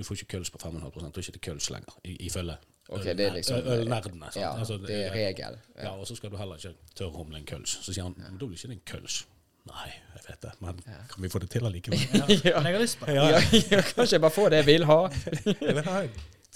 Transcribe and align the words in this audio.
du 0.00 0.04
får 0.08 0.18
ikke 0.18 0.30
køls 0.36 0.50
på 0.50 0.58
5,5 0.64 0.90
Du 0.96 1.00
er 1.04 1.08
ikke 1.20 1.32
til 1.36 1.40
køls 1.44 1.70
lenger, 1.70 1.96
ifølge 2.04 2.56
Ok, 2.90 3.04
det 3.04 3.20
er 3.20 3.32
liksom- 3.34 3.66
ølnerdene. 3.66 4.30
Ja, 4.36 4.58
Altså, 4.58 4.78
det 4.86 4.96
er 5.06 5.10
regel. 5.12 5.58
Ja, 5.78 5.88
og 5.94 6.06
så 6.06 6.16
skal 6.18 6.30
du 6.30 6.36
heller 6.36 6.56
ikke 6.58 6.74
tørrhumle 6.98 7.38
en 7.38 7.44
køls. 7.46 7.76
Så 7.84 7.92
sier 7.92 8.02
han 8.08 8.14
men 8.16 8.38
da 8.40 8.46
blir 8.46 8.56
ikke 8.58 8.68
det 8.68 8.76
en 8.80 8.82
køls. 8.86 9.26
Nei, 9.68 9.90
jeg 10.14 10.22
vet 10.28 10.42
det, 10.42 10.50
men 10.60 10.80
kan 11.12 11.22
vi 11.22 11.28
få 11.28 11.38
det 11.38 11.50
til 11.50 11.66
allikevel? 11.68 12.00
Ja. 12.14 12.24
ja. 12.44 12.60
jeg 12.60 12.72
har 12.74 12.80
lyst 12.80 12.98
på 12.98 13.06
det. 13.06 13.14
Ja, 13.14 13.26
ja, 13.70 13.80
kanskje 13.94 14.12
jeg 14.16 14.20
bare 14.20 14.30
får 14.30 14.48
det 14.48 14.56
jeg 14.56 14.66
vil 14.66 14.84
ha. 14.84 14.98
Jeg 15.46 15.74
vil 15.74 15.82
ha, 15.84 16.00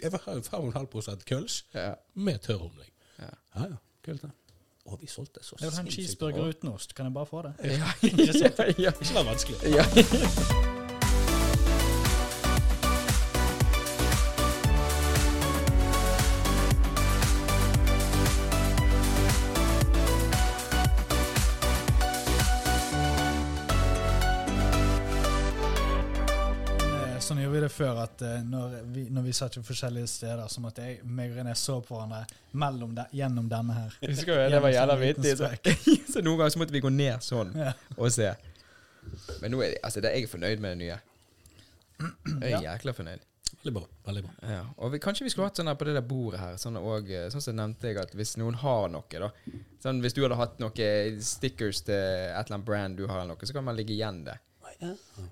jeg 0.03 0.13
vil 0.13 0.21
ha 0.25 0.33
en 0.33 0.43
5,5 0.43 1.25
køls 1.29 1.65
Ja. 1.75 1.93
med 2.15 2.39
tørrhumling. 2.39 2.91
Ja. 3.19 3.31
Ja, 3.57 3.61
ja, 3.71 3.77
kult 4.05 4.23
det. 4.23 4.31
Å, 4.87 4.99
vi 5.01 5.07
solgte 5.07 5.41
så 5.45 5.57
Jeg 5.61 5.71
vil 5.71 5.77
ha 5.77 5.83
en 5.83 5.91
cheeseburger 5.91 6.49
uten 6.49 6.69
ost. 6.69 6.95
Kan 6.95 7.07
jeg 7.07 7.15
bare 7.15 7.27
få 7.27 7.43
det? 7.43 7.55
Ja, 7.65 7.93
ja, 8.03 8.73
ja. 8.79 8.91
Ikke 9.01 9.15
vær 9.15 9.29
vanskelig. 9.31 9.59
ja. 9.77 10.71
før, 27.75 28.01
at 28.05 28.23
uh, 28.25 28.37
når 28.47 28.79
vi, 28.95 29.05
når 29.13 29.27
vi 29.27 29.35
satt 29.37 29.59
på 29.59 29.65
forskjellige 29.69 30.09
steder, 30.15 30.47
så 30.51 30.63
måtte 30.65 30.87
jeg, 30.87 31.03
meg 31.05 31.35
og 31.35 31.41
René 31.41 31.55
så 31.59 31.81
på 31.85 31.99
hverandre 31.99 32.23
mellom 32.63 32.95
de, 32.97 33.05
gjennom 33.19 33.51
denne 33.51 33.77
her. 33.77 33.99
Husker 34.07 34.33
du, 34.39 34.45
det 34.55 34.63
var 34.65 34.75
jævla 34.75 34.97
vittig. 35.03 35.37
Så, 35.41 35.51
så 36.15 36.25
noen 36.25 36.41
ganger 36.41 36.57
så 36.57 36.63
måtte 36.63 36.77
vi 36.77 36.85
gå 36.85 36.93
ned 36.95 37.25
sånn 37.25 37.53
Ja. 37.59 37.75
og 37.99 38.11
se. 38.15 38.33
Men 39.43 39.53
nå 39.53 39.61
er 39.61 39.75
det, 39.77 39.83
altså, 39.85 40.01
det 40.01 40.11
er 40.11 40.23
jeg 40.23 40.33
fornøyd 40.33 40.63
med 40.65 40.77
det 40.77 40.83
nye. 40.87 40.99
Jeg 42.41 42.53
er 42.55 42.69
jækla 42.71 42.95
fornøyd. 42.97 43.31
Veldig 43.65 43.73
bra. 43.81 43.87
veldig 44.05 44.23
bra. 44.25 44.33
Ja. 44.51 44.63
Og 44.77 44.93
vi, 44.93 44.99
kanskje 45.01 45.25
vi 45.25 45.31
skulle 45.33 45.47
hatt 45.49 45.57
sånn 45.57 45.71
her 45.71 45.77
på 45.81 45.87
det 45.89 45.95
der 45.97 46.05
bordet 46.05 46.41
her, 46.41 46.57
sånn, 46.61 46.77
og, 46.81 47.09
eh, 47.09 47.29
sånn 47.33 47.45
som 47.45 47.57
nevnte 47.57 47.89
jeg, 47.89 47.97
at 48.03 48.13
hvis 48.17 48.35
noen 48.41 48.59
har 48.61 48.91
noe, 48.93 49.07
da 49.09 49.31
Sånn 49.85 50.01
Hvis 50.01 50.15
du 50.17 50.23
hadde 50.25 50.37
hatt 50.41 50.61
noe 50.61 50.89
stickers 51.25 51.83
til 51.85 51.95
et 51.95 52.33
eller 52.33 52.57
annet 52.57 52.67
brand 52.67 52.97
du 52.97 53.07
har, 53.07 53.23
eller 53.23 53.35
noe, 53.35 53.49
så 53.49 53.57
kan 53.57 53.65
man 53.65 53.77
ligge 53.77 53.93
igjen 53.97 54.23
det. 54.27 54.37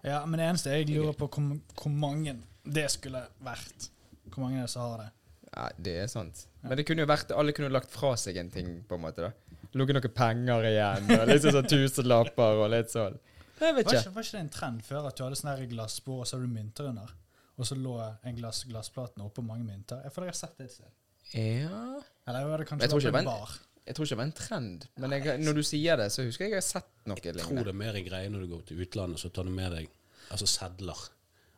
Ja, 0.04 0.20
men 0.26 0.38
det 0.40 0.46
eneste 0.50 0.70
jeg 0.76 0.88
lurer 0.90 1.12
på, 1.18 1.28
hvor, 1.28 1.58
hvor 1.82 1.92
mange 1.92 2.36
det 2.64 2.86
skulle 2.90 3.24
vært. 3.44 3.88
Hvor 4.32 4.44
mange 4.44 4.58
er 4.60 4.66
det 4.66 4.70
som 4.72 4.82
har 4.86 4.98
det? 5.04 5.10
Ja, 5.52 5.68
det 5.84 5.96
er 6.04 6.06
sant. 6.08 6.46
Men 6.62 6.76
det 6.78 6.84
kunne 6.88 7.02
jo 7.04 7.08
vært 7.10 7.32
Alle 7.36 7.52
kunne 7.52 7.68
jo 7.68 7.74
lagt 7.74 7.90
fra 7.92 8.14
seg 8.16 8.38
en 8.40 8.50
ting, 8.50 8.68
på 8.88 8.94
en 8.96 9.02
måte. 9.02 9.26
da 9.26 9.32
Ligget 9.74 9.96
noen 9.98 10.14
penger 10.14 10.66
igjen, 10.68 11.10
og 11.18 11.26
litt 11.28 11.42
sånn 11.44 11.66
tusenlapper 11.68 12.60
og 12.62 12.70
litt 12.72 12.90
sånn. 12.92 13.18
Jeg 13.62 13.74
vet 13.76 13.86
Var 13.86 13.94
ikke. 13.94 14.00
ikke, 14.02 14.14
var 14.14 14.22
ikke 14.26 14.36
det 14.36 14.40
en 14.42 14.48
trend 14.56 14.82
før 14.84 15.06
at 15.08 15.16
du 15.16 15.22
hadde 15.24 15.36
sånne 15.38 15.68
glassbord, 15.70 16.20
og 16.24 16.26
så 16.28 16.36
hadde 16.36 16.48
du 16.48 16.54
mynter 16.56 16.88
under? 16.90 17.12
Og 17.60 17.68
så 17.68 17.76
lå 17.78 17.92
en 18.24 18.36
glass, 18.38 18.64
glassplaten 18.68 19.22
oppå 19.24 19.44
mange 19.44 19.64
mynter? 19.68 20.00
Jeg 20.04 20.12
føler 20.14 20.28
jeg 20.30 20.34
har 20.34 20.40
sett 20.40 20.56
det 20.58 20.66
et 20.66 20.72
sted. 20.78 20.90
Ja 21.36 22.00
Eller 22.26 22.48
var 22.48 22.58
det 22.58 22.64
Jeg 22.64 22.70
kanskje 22.72 22.88
tror 22.90 22.98
bare 22.98 23.00
ikke 23.00 23.06
det 23.06 23.12
var 23.12 23.20
en- 23.20 23.30
bar? 23.30 23.50
Jeg 23.86 23.96
tror 23.96 24.04
ikke 24.06 24.14
det 24.14 24.18
var 24.20 24.28
en 24.28 24.36
trend, 24.38 24.84
men 25.02 25.10
jeg, 25.16 25.38
når 25.42 25.56
du 25.58 25.62
sier 25.66 25.96
det, 25.98 26.12
så 26.14 26.22
husker 26.22 26.44
jeg 26.46 26.52
jeg 26.54 26.60
har 26.62 26.68
sett 26.68 26.92
noe 27.10 27.18
Jeg 27.24 27.34
tror 27.40 27.64
det 27.66 27.72
er 27.72 27.80
mer 27.80 27.96
en 27.98 28.04
greie 28.06 28.28
når 28.30 28.44
du 28.44 28.52
går 28.54 28.62
til 28.68 28.84
utlandet, 28.84 29.18
så 29.18 29.28
tar 29.34 29.48
du 29.48 29.50
med 29.50 29.72
deg 29.74 29.88
altså 30.30 30.46
sedler. 30.46 31.00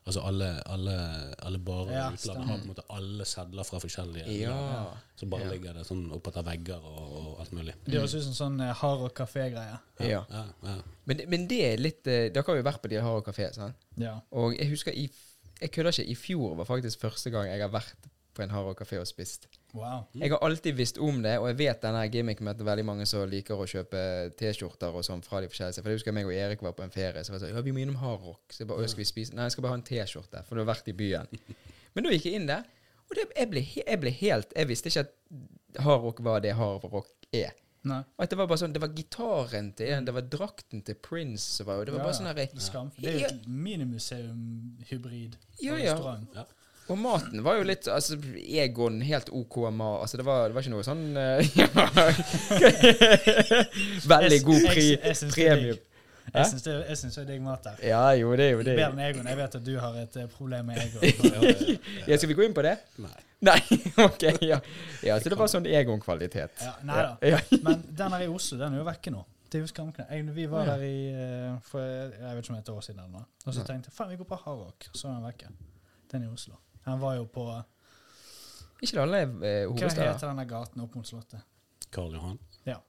Altså 0.05 0.20
alle, 0.28 0.48
alle, 0.69 0.95
alle 1.48 1.58
barer 1.64 1.92
Ja, 1.95 2.06
i 2.12 2.17
utlandet 2.19 2.48
har 2.48 2.58
på 2.58 2.64
en 2.67 2.70
måte 2.75 2.84
alle 2.92 3.25
sedler 3.28 3.64
fra 3.64 3.78
forskjellige 3.80 4.34
Ja. 4.41 4.56
Som 5.17 5.28
Så 5.28 5.28
bare 5.33 5.45
Ja. 5.47 5.52
ligger 5.52 5.72
det 5.78 5.84
sånn 5.89 6.02
oppå 6.12 6.33
vegger 6.45 6.80
og, 6.84 7.12
og 7.20 7.41
alt 7.41 7.52
mulig. 7.56 7.75
Det 7.86 7.95
høres 8.00 8.14
ut 8.14 8.25
som 8.27 8.34
sånn 8.41 8.61
eh, 8.61 8.72
hard- 8.75 9.05
og 9.06 9.14
kafé-greie. 9.17 9.78
ja. 10.00 10.25
Ja, 10.30 10.45
ja. 10.62 10.75
Men, 11.06 11.20
men 11.28 11.47
det 11.48 11.61
er 11.72 11.77
litt 11.80 12.06
eh, 12.06 12.28
Dere 12.33 12.45
har 12.47 12.56
jo 12.56 12.62
vært 12.62 12.83
på 12.83 12.89
de 12.92 13.00
Haro 13.00 13.20
kafé, 13.25 13.50
sant? 13.55 13.77
Ja. 13.97 14.19
Og 14.33 14.56
jeg 14.58 14.69
husker 14.70 14.92
i 14.92 15.11
Jeg 15.61 15.70
kødder 15.72 15.92
ikke. 15.92 16.11
I 16.11 16.14
fjor 16.14 16.56
var 16.56 16.64
faktisk 16.69 17.00
første 17.00 17.30
gang 17.30 17.47
jeg 17.48 17.61
har 17.61 17.69
vært 17.72 18.08
på 18.34 18.42
en 18.42 18.50
Haro 18.50 18.75
kafé 18.75 18.98
og 19.00 19.06
spist. 19.06 19.47
Wow. 19.75 20.05
Jeg 20.14 20.30
har 20.30 20.42
alltid 20.47 20.77
visst 20.78 20.98
om 21.03 21.17
det, 21.25 21.33
og 21.41 21.48
jeg 21.50 21.58
vet 21.58 21.80
denne 21.83 22.05
gimmicken 22.06 22.47
med 22.47 22.55
at 22.55 22.61
det 22.61 22.62
er 22.62 22.69
veldig 22.69 22.84
mange 22.86 23.06
som 23.11 23.25
liker 23.27 23.58
å 23.58 23.67
kjøpe 23.67 24.03
T-skjorter 24.39 24.95
og 24.95 25.02
sånn 25.07 25.24
fra 25.27 25.40
de 25.42 25.48
forskjellige. 25.51 25.83
For 25.83 25.90
jeg 25.90 25.98
husker 25.98 26.14
meg 26.14 26.29
og 26.30 26.36
Erik 26.36 26.62
var 26.62 26.77
på 26.79 26.85
en 26.86 26.95
ferie, 26.95 27.24
så 27.27 27.35
var 27.35 27.40
jeg 27.40 27.48
sånn 27.48 27.58
Ja, 27.58 27.64
vi 27.67 27.74
må 27.74 27.83
innom 27.83 27.98
Hardrock. 27.98 28.45
Så 28.55 28.63
jeg 28.63 28.70
bare 28.70 28.86
skal 28.92 29.02
vi 29.02 29.08
spise? 29.11 29.34
Nei, 29.34 29.48
jeg 29.48 29.57
skal 29.57 29.67
bare 29.67 29.74
ha 29.74 29.80
en 29.80 29.89
T-skjorte, 29.90 30.45
for 30.46 30.55
du 30.55 30.63
har 30.63 30.70
vært 30.70 30.92
i 30.92 30.96
byen. 30.96 31.27
Men 31.96 32.07
da 32.07 32.14
gikk 32.14 32.30
jeg 32.30 32.39
inn 32.39 32.48
der, 32.51 32.63
og 33.05 33.18
det, 33.18 33.27
jeg, 33.34 33.51
ble, 33.51 33.61
jeg 33.77 34.01
ble 34.01 34.14
helt 34.17 34.55
Jeg 34.57 34.68
visste 34.70 34.89
ikke 34.89 35.02
at 35.05 35.83
Hardrock 35.84 36.23
var 36.24 36.40
det 36.40 36.55
Hardrock 36.57 37.11
er. 37.34 37.52
Nei. 37.84 38.01
At 38.17 38.33
det 38.33 38.39
var 38.40 38.48
bare 38.48 38.63
sånn 38.63 38.73
Det 38.73 38.80
var 38.80 38.95
gitaren 38.96 39.73
til 39.77 39.90
en, 39.92 40.07
det 40.07 40.14
var 40.17 40.24
drakten 40.33 40.80
til 40.86 40.96
Prince 41.05 41.58
som 41.58 41.68
var 41.68 41.83
Det 41.84 41.92
var 41.92 42.01
Ja, 42.01 42.07
bare 42.07 42.17
sånn 42.17 42.30
herre 42.30 42.46
Skam. 42.64 42.92
Det 42.96 43.11
er 43.11 43.18
jo 43.18 43.27
et 43.29 43.48
minimuseum-hybrid. 43.51 45.36
Ja, 45.61 45.77
ja. 45.77 45.92
restaurant. 45.92 46.30
ja. 46.39 46.46
Og 46.92 46.98
maten 47.00 47.40
var 47.45 47.56
jo 47.56 47.62
litt 47.64 47.86
Altså, 47.89 48.18
Egon, 48.45 48.98
helt 49.00 49.30
OK 49.33 49.56
mat. 49.72 50.02
Altså, 50.05 50.17
det 50.20 50.27
var, 50.27 50.48
det 50.48 50.55
var 50.55 50.61
ikke 50.67 50.74
noe 50.74 50.84
sånn 50.84 51.17
uh, 51.17 51.40
Veldig 54.14 54.40
god 54.45 54.61
pri, 54.68 54.84
jeg- 54.90 55.00
jeg 55.05 55.17
synes 55.17 55.34
det 55.34 55.46
er 55.48 55.55
premium. 55.55 55.77
Jeg 56.34 56.46
syns 56.50 56.62
det, 56.62 56.84
jeg 56.89 56.96
synes 56.98 57.14
det 57.14 57.22
er 57.22 57.27
digg 57.28 57.42
mat 57.45 57.64
der. 57.64 57.72
Ja, 57.84 58.08
jo, 58.17 58.33
det 58.36 58.45
er 58.46 58.50
jo 58.52 58.58
det. 58.64 58.77
Bedre 58.77 58.92
enn 58.92 58.98
Egon. 59.05 59.27
Jeg 59.28 59.36
vet 59.36 59.55
at 59.58 59.64
du 59.67 59.74
har 59.78 59.95
et 60.00 60.17
eh, 60.17 60.27
problem 60.33 60.64
med 60.67 60.77
Egon. 60.83 61.02
Ja, 62.08 62.17
skal 62.17 62.28
vi 62.30 62.34
gå 62.39 62.42
inn 62.46 62.55
på 62.56 62.62
det? 62.64 62.78
Nei. 62.98 63.20
Nei, 63.45 63.61
OK. 64.06 64.22
Ja, 64.42 64.58
ja 65.05 65.18
så 65.20 65.28
det 65.30 65.39
var 65.39 65.46
sånn 65.52 65.66
Egon-kvalitet. 65.68 66.51
Ja, 66.64 66.72
nei 66.89 66.96
da. 67.05 67.16
Ja. 67.28 67.39
Men 67.62 67.84
den 67.92 68.12
her 68.16 68.22
i 68.24 68.28
Oslo, 68.33 68.58
den 68.58 68.72
er 68.74 68.78
jo 68.80 68.84
vekke 68.89 69.11
nå. 69.14 69.22
Det 69.52 69.61
er. 69.62 69.66
Jeg- 70.11 70.34
Vi 70.34 70.46
var 70.51 70.64
der 70.72 70.83
i 70.83 70.96
eh, 71.12 71.52
for 71.68 71.80
jeg 71.84 72.11
vet 72.24 72.45
ikke 72.45 72.51
om 72.56 72.58
et 72.58 72.68
år 72.72 72.80
siden 72.89 73.01
eller 73.05 73.12
noe. 73.20 73.27
Og 73.46 73.55
så 73.55 73.61
tenkte 73.68 73.89
jeg 73.92 73.96
faen, 74.01 74.11
vi 74.11 74.16
går 74.16 74.24
på 74.33 74.36
Hardrock. 74.46 74.80
Så 74.96 75.08
er 75.08 75.12
den 75.20 75.24
vekke. 75.28 75.46
Den 76.11 76.22
i 76.24 76.27
Oslo. 76.33 76.55
Den 76.84 77.00
var 77.00 77.17
jo 77.17 77.24
på 77.33 77.46
Ikke 78.80 78.96
det 78.96 79.02
alle 79.02 79.22
hovedsteder. 79.27 79.95
Hva 80.00 80.11
heter 80.12 80.28
denne 80.28 80.46
gaten 80.50 80.84
opp 80.84 80.95
mot 80.98 81.08
Slottet? 81.08 81.45
Karl 81.95 82.12
Johan. 82.17 82.39
Ja. 82.64 82.80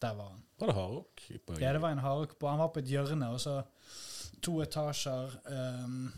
Der 0.00 0.14
var 0.14 0.28
han. 0.28 0.42
Var 0.58 0.66
det 0.68 0.74
hardrock? 0.74 1.22
Ja, 1.60 1.72
det 1.72 1.78
var 1.80 1.90
en 1.90 1.98
hardrock 1.98 2.38
på 2.38 2.48
Han 2.48 2.58
var 2.58 2.68
på 2.74 2.82
et 2.82 2.88
hjørne, 2.90 3.30
og 3.32 3.40
så 3.40 3.62
to 4.44 4.58
etasjer 4.62 5.32
um, 5.84 6.12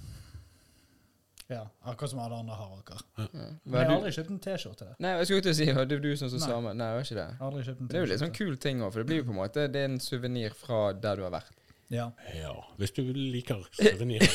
Ja, 1.47 1.61
akkurat 1.87 2.11
som 2.11 2.19
alle 2.19 2.41
andre 2.43 2.57
hardrocker. 2.59 3.03
Ja. 3.17 3.27
Men 3.63 3.79
jeg 3.79 3.87
har 3.87 3.93
aldri 4.01 4.11
kjøpt 4.17 4.33
en 4.35 4.41
T-skjorte 4.43 4.89
der. 4.89 4.97
nei, 4.99 5.13
jeg 5.21 5.29
skulle 5.29 5.45
ikke 5.45 5.55
si 5.55 5.69
si 5.69 5.77
var 5.77 5.87
det 5.87 6.01
du 6.03 6.09
som 6.19 6.33
sa 6.33 6.41
sammen. 6.43 6.75
Nei, 6.75 6.89
det 6.91 6.97
var 6.99 7.07
ikke 7.07 7.21
det. 7.21 7.29
Aldri 7.49 7.63
kjøpt 7.69 7.85
en 7.85 7.91
Det 7.93 8.01
er 8.01 8.03
jo 8.03 8.11
litt 8.11 8.23
sånn 8.25 8.35
kul 8.35 8.57
ting 8.67 8.83
òg, 8.83 8.91
for 8.91 9.05
det 9.05 9.07
blir 9.13 9.23
jo 9.23 9.29
på 9.29 9.35
en 9.37 9.39
måte 9.39 9.69
Det 9.71 9.85
er 9.85 9.93
en 9.93 10.01
suvenir 10.03 10.57
fra 10.59 10.81
der 10.93 11.21
du 11.21 11.23
har 11.29 11.37
vært. 11.37 11.55
Ja. 11.89 12.09
Ja, 12.35 12.53
hvis 12.81 12.91
du 12.97 13.03
liker 13.15 13.61
suvenirer. 13.79 14.27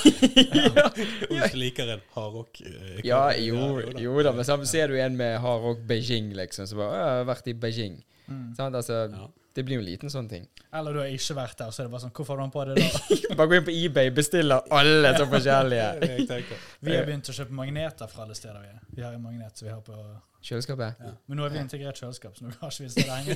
ja. 0.76 0.86
hvis 0.96 1.52
du 1.52 1.58
liker 1.60 1.90
en 1.98 2.02
hardrock 2.14 2.62
eh, 2.64 3.02
Ja, 3.04 3.26
jo, 3.36 3.82
da. 3.82 4.00
jo 4.00 4.14
da, 4.24 4.32
men 4.38 4.48
så 4.48 4.56
ser 4.70 4.88
du 4.88 4.96
en 5.02 5.18
med 5.20 5.38
hard 5.44 5.62
rock 5.66 5.82
Beijing, 5.90 6.32
liksom, 6.38 6.68
så 6.68 6.76
bare 6.80 6.96
'Jeg 6.96 7.12
har 7.18 7.26
vært 7.34 7.48
i 7.52 7.54
Beijing'. 7.54 8.00
Mm. 8.28 8.56
Sånn, 8.56 8.76
Altså, 8.76 8.94
Ja. 9.12 9.28
det 9.56 9.66
blir 9.66 9.76
jo 9.76 9.82
en 9.82 9.86
liten 9.86 10.10
sånn 10.10 10.30
ting. 10.30 10.48
Eller 10.74 10.94
du 10.94 11.00
har 11.00 11.08
ikke 11.12 11.36
vært 11.36 11.58
der, 11.58 11.72
så 11.76 11.82
er 11.82 11.84
det 11.88 11.92
bare 11.92 12.02
sånn 12.02 12.12
Hvorfor 12.16 12.38
har 12.38 12.38
du 12.38 12.44
den 12.44 12.52
på 12.52 12.66
deg 12.66 12.76
da? 12.80 13.36
Bare 13.36 13.48
gå 13.48 13.56
inn 13.60 13.66
på 13.68 13.76
eBay, 13.86 14.10
bestiller 14.16 14.62
alle 14.72 15.12
så 15.18 15.26
forskjellige. 15.28 15.90
Vi 16.82 16.96
har 16.96 17.04
begynt 17.06 17.28
å 17.28 17.34
kjøpe 17.36 17.52
magneter 17.52 18.08
fra 18.08 18.24
alle 18.24 18.36
steder 18.36 18.62
vi 18.62 18.68
er. 18.68 18.80
Vi 18.96 19.02
har 19.04 19.14
en 19.14 19.22
magnet 19.24 19.58
som 19.58 19.68
vi 19.68 19.74
har 19.74 19.82
på 19.82 19.98
Kjøleskapet? 20.42 20.96
ja. 21.04 21.12
Men 21.28 21.38
nå 21.38 21.44
har 21.44 21.50
vi 21.50 21.60
integrert 21.60 22.00
kjøleskap, 22.00 22.34
så 22.38 22.44
nå 22.48 22.52
har 22.62 22.72
ikke 22.72 22.84
vi 22.84 22.90
sted 22.90 23.06
lenger. 23.12 23.36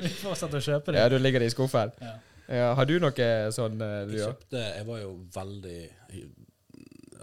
vi 0.00 0.08
fortsetter 0.08 0.56
å 0.58 0.64
kjøpe 0.64 0.92
det. 0.92 0.98
Ja, 0.98 1.08
du 1.08 1.18
ligger 1.18 1.38
det 1.44 1.46
i 1.46 1.54
skuffen. 1.54 1.92
Ja. 2.00 2.14
Ja, 2.48 2.74
har 2.78 2.86
du 2.86 2.94
noe 3.02 3.26
sånn 3.54 3.80
eh, 3.82 4.04
du 4.06 4.14
Jeg 4.14 4.28
kjøpte 4.28 4.60
Jeg 4.62 4.86
var 4.86 5.00
jo 5.00 5.10
veldig 5.34 5.78
Jeg 6.12 6.26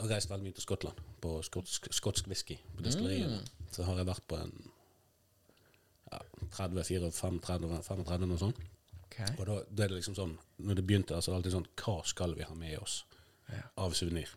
har 0.02 0.10
reist 0.12 0.32
veldig 0.32 0.50
mye 0.50 0.58
til 0.58 0.66
Skottland, 0.66 1.00
på 1.24 1.38
skotsk, 1.48 1.88
skotsk 1.96 2.28
whisky, 2.28 2.58
på 2.76 2.84
destilleriene. 2.84 3.40
Mm. 3.40 3.68
Så 3.72 3.86
har 3.88 4.02
jeg 4.02 4.10
vært 4.10 4.26
på 4.28 4.40
en 4.42 4.52
ja, 6.12 6.20
30, 6.58 6.84
34, 6.84 7.12
35, 7.16 7.70
35 7.88 8.28
noe 8.28 8.42
sånt. 8.42 8.60
Okay. 9.08 9.30
Og 9.38 9.46
da, 9.48 9.60
da 9.70 9.86
er 9.86 9.92
det 9.94 10.00
liksom 10.00 10.16
sånn 10.18 10.32
Når 10.66 10.80
det 10.80 10.86
begynte, 10.90 11.14
det 11.14 11.22
er 11.22 11.28
det 11.30 11.38
alltid 11.38 11.54
sånn 11.54 11.68
Hva 11.78 12.00
skal 12.10 12.34
vi 12.34 12.48
ha 12.50 12.56
med 12.58 12.80
oss 12.82 13.04
Ja. 13.52 13.62
av 13.78 13.94
suvenir? 13.94 14.32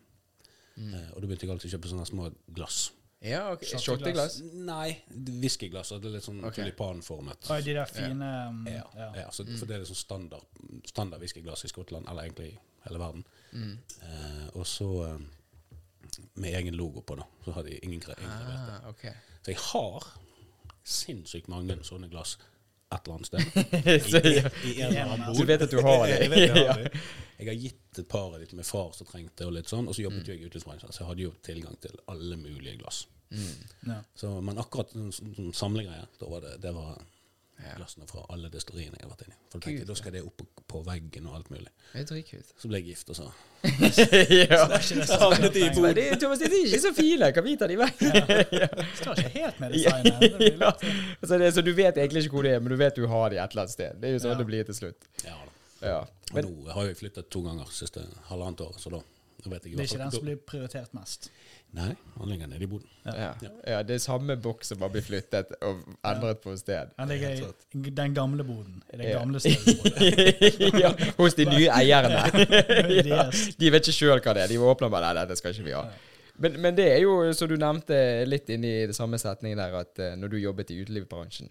Mm. 0.76 0.92
Eh, 0.92 1.08
og 1.14 1.22
da 1.22 1.26
begynte 1.30 1.46
jeg 1.46 1.54
alltid 1.54 1.70
å 1.70 1.74
kjøpe 1.78 1.88
sånne 1.88 2.06
små 2.08 2.26
glass. 2.52 2.90
Ja, 3.26 3.42
ok. 3.52 3.64
Shotteglass. 3.82 4.38
Nei, 4.54 4.96
whiskyglass. 5.42 5.92
Det 5.96 6.10
er 6.10 6.16
litt 6.16 6.26
sånn 6.26 6.42
okay. 6.44 6.62
tulipanformet. 6.64 7.48
Og 7.50 7.64
de 7.66 7.76
der 7.76 7.90
fine 7.90 8.32
um, 8.50 8.62
Ja, 8.70 8.84
ja. 8.94 9.08
ja. 9.22 9.26
så, 9.34 9.46
for 9.56 9.68
det 9.68 9.78
er 9.78 9.84
liksom 9.84 9.98
standard, 9.98 10.46
standard 10.86 11.24
whiskyglass 11.24 11.66
i 11.66 11.72
Skottland, 11.72 12.08
eller 12.10 12.28
egentlig 12.28 12.52
i 12.52 12.58
hele 12.86 13.02
verden. 13.02 13.26
Mm. 13.52 13.72
Eh, 14.02 14.44
og 14.54 14.66
så 14.68 14.90
eh, 15.08 15.24
med 16.34 16.58
egen 16.60 16.78
logo 16.78 17.02
på, 17.02 17.18
da. 17.18 17.26
Så 17.44 17.56
har 17.56 17.66
de 17.66 17.78
ingen 17.78 18.00
det. 18.06 18.18
Ah, 18.28 18.88
okay. 18.90 19.16
Så 19.42 19.54
jeg 19.54 19.62
har 19.72 20.12
sinnssykt 20.86 21.50
mange 21.50 21.78
sånne 21.86 22.08
glass 22.12 22.36
et 22.94 23.00
eller 23.06 23.14
annet 23.14 23.26
sted. 23.26 23.40
Så, 24.10 24.20
ja. 24.22 24.50
I 24.64 24.82
en 24.82 24.92
eller 24.92 25.12
annen 25.12 25.34
Du 25.34 25.40
Du 25.40 25.48
vet 25.48 25.62
at 25.62 25.70
du 25.70 25.80
har 25.82 26.06
det? 26.06 26.20
Jeg, 26.20 26.30
jeg, 26.30 26.66
har 26.68 26.78
det. 26.84 26.92
jeg 27.38 27.48
har 27.48 27.58
gitt 27.64 27.98
et 27.98 28.08
par 28.08 28.28
av 28.30 28.38
de 28.38 28.46
til 28.46 28.60
min 28.60 28.68
far 28.68 28.92
som 28.94 29.08
trengte, 29.08 29.48
og 29.48 29.56
litt 29.56 29.70
sånn. 29.70 29.88
Og 29.90 29.98
så 29.98 30.06
jobbet 30.06 30.22
mm. 30.22 30.30
jeg 30.30 30.40
i 30.40 30.50
utelivsbransjen, 30.50 30.94
så 30.94 31.02
jeg 31.02 31.10
hadde 31.10 31.26
jo 31.26 31.34
tilgang 31.46 31.78
til 31.82 31.98
alle 32.12 32.38
mulige 32.38 32.78
glass. 32.78 33.06
Mm. 33.30 33.66
Ja. 33.90 33.98
Så, 34.14 34.30
men 34.40 34.58
akkurat 34.62 34.90
som 34.94 35.10
sånn, 35.12 35.34
sånn 35.36 35.52
samlegreie, 35.54 36.06
da 36.20 36.28
var 36.30 36.40
det, 36.46 36.56
det 36.62 36.72
var 36.76 36.96
Ja. 37.56 37.70
glassene 37.78 38.04
fra 38.04 38.20
alle 38.28 38.50
destilleriene 38.52 38.98
jeg 39.00 39.06
har 39.06 39.10
vært 39.14 39.22
inni. 39.26 39.36
For 39.48 39.58
da 39.58 39.64
tenkte 39.64 39.86
da 39.88 39.94
skal 39.96 40.12
det 40.12 40.20
opp 40.28 40.42
på, 40.68 40.82
veggen 40.84 41.26
og 41.30 41.36
alt 41.38 41.46
mulig. 41.48 41.70
Det 41.94 42.02
er 42.02 42.04
dritkult. 42.10 42.50
Så 42.60 42.68
ble 42.68 42.82
jeg 42.82 42.90
gift, 42.90 43.08
og 43.08 43.16
så 43.16 43.30
ja. 43.64 44.66
Det 44.76 45.70
Men 45.80 45.94
det, 45.96 46.04
Thomas, 46.20 46.38
de 46.38 46.44
er 46.50 46.66
ikke 46.66 46.80
så 46.84 46.92
fine. 46.94 47.30
Kan 47.32 47.44
vi 47.46 47.56
ta 47.56 47.66
de 47.70 47.78
vekk? 47.80 48.02
står 49.00 49.22
ikke 49.22 49.32
helt 49.38 49.60
med 49.64 49.72
designet. 49.72 50.20
Det 50.38 50.52
ja. 50.60 50.70
Så, 51.24 51.38
det, 51.40 51.48
så 51.56 51.64
du 51.64 51.72
vet 51.72 51.96
egentlig 51.96 52.26
ikke 52.26 52.36
hvor 52.36 52.44
det 52.46 52.52
er, 52.58 52.60
men 52.60 52.74
du 52.74 52.78
vet 52.80 52.96
du 53.00 53.06
har 53.08 53.30
det 53.32 53.40
et 53.40 53.50
eller 53.56 53.64
annet 53.64 53.72
sted. 53.74 53.96
Det 54.02 54.10
er 54.10 54.16
jo 54.18 54.22
sånn 54.26 54.34
Ja. 54.36 54.38
det 54.42 54.48
blir 54.52 54.68
til 54.68 54.76
slutt. 54.82 55.08
Ja 55.24 55.36
da. 55.40 55.52
Ja. 55.86 55.98
Og 56.34 56.44
nå 56.44 56.72
har 56.76 56.86
jeg 56.90 56.96
flyttet 57.00 57.28
to 57.32 57.40
ganger 57.44 57.68
siste 57.72 58.04
halvannet 58.30 58.60
år, 58.68 58.76
så 58.80 58.92
da, 58.92 59.00
jeg 59.44 59.50
Det 59.62 59.78
er 59.78 59.82
ikke 59.82 59.98
den 59.98 60.10
som 60.14 60.24
blir 60.24 60.36
prioritert 60.48 60.94
mest. 60.96 61.30
Nei, 61.76 61.90
han 62.18 62.28
ligger 62.30 62.46
nede 62.48 62.64
i 62.64 62.66
boden. 62.70 62.88
ja. 63.04 63.32
ja, 63.66 63.82
det 63.82 63.94
er 63.94 63.98
samme 64.00 64.36
boks 64.40 64.70
som 64.72 64.78
bare 64.80 64.90
blir 64.94 65.02
flyttet 65.04 65.50
og 65.62 65.82
endret 66.06 66.38
på 66.40 66.54
sted. 66.56 66.94
Den 66.96 67.08
ligger 67.08 67.30
i 67.74 67.90
den 67.90 68.14
gamle 68.14 68.44
boden. 68.44 68.82
I 68.94 68.96
den 68.96 69.06
Ja. 69.10 69.18
gamle 69.18 69.40
stedet. 69.40 70.80
ja, 70.84 70.92
hos 71.18 71.34
de 71.34 71.44
nye 71.44 71.68
eierne. 71.68 72.22
ja. 73.12 73.26
De 73.60 73.72
vet 73.72 73.88
ikke 73.88 73.98
sjøl 73.98 74.20
hva 74.24 74.34
det 74.38 74.46
er. 74.46 74.52
De 74.54 74.58
åpner 74.58 74.88
bare 74.92 75.12
Nei, 75.12 75.22
dette 75.24 75.36
skal 75.38 75.52
ikke 75.54 75.68
vi 75.68 75.76
ha. 75.76 75.84
Men, 76.42 76.56
men 76.60 76.76
det 76.76 76.86
er 76.92 76.98
jo, 77.00 77.14
som 77.36 77.48
du 77.48 77.54
nevnte 77.60 77.96
litt 78.28 78.50
inni 78.52 78.72
det 78.88 78.96
samme 78.96 79.18
setningen 79.20 79.60
der, 79.60 79.76
at 79.78 80.02
uh, 80.02 80.10
når 80.20 80.32
du 80.34 80.36
jobbet 80.42 80.72
i 80.74 80.78
utelivsbransjen 80.82 81.48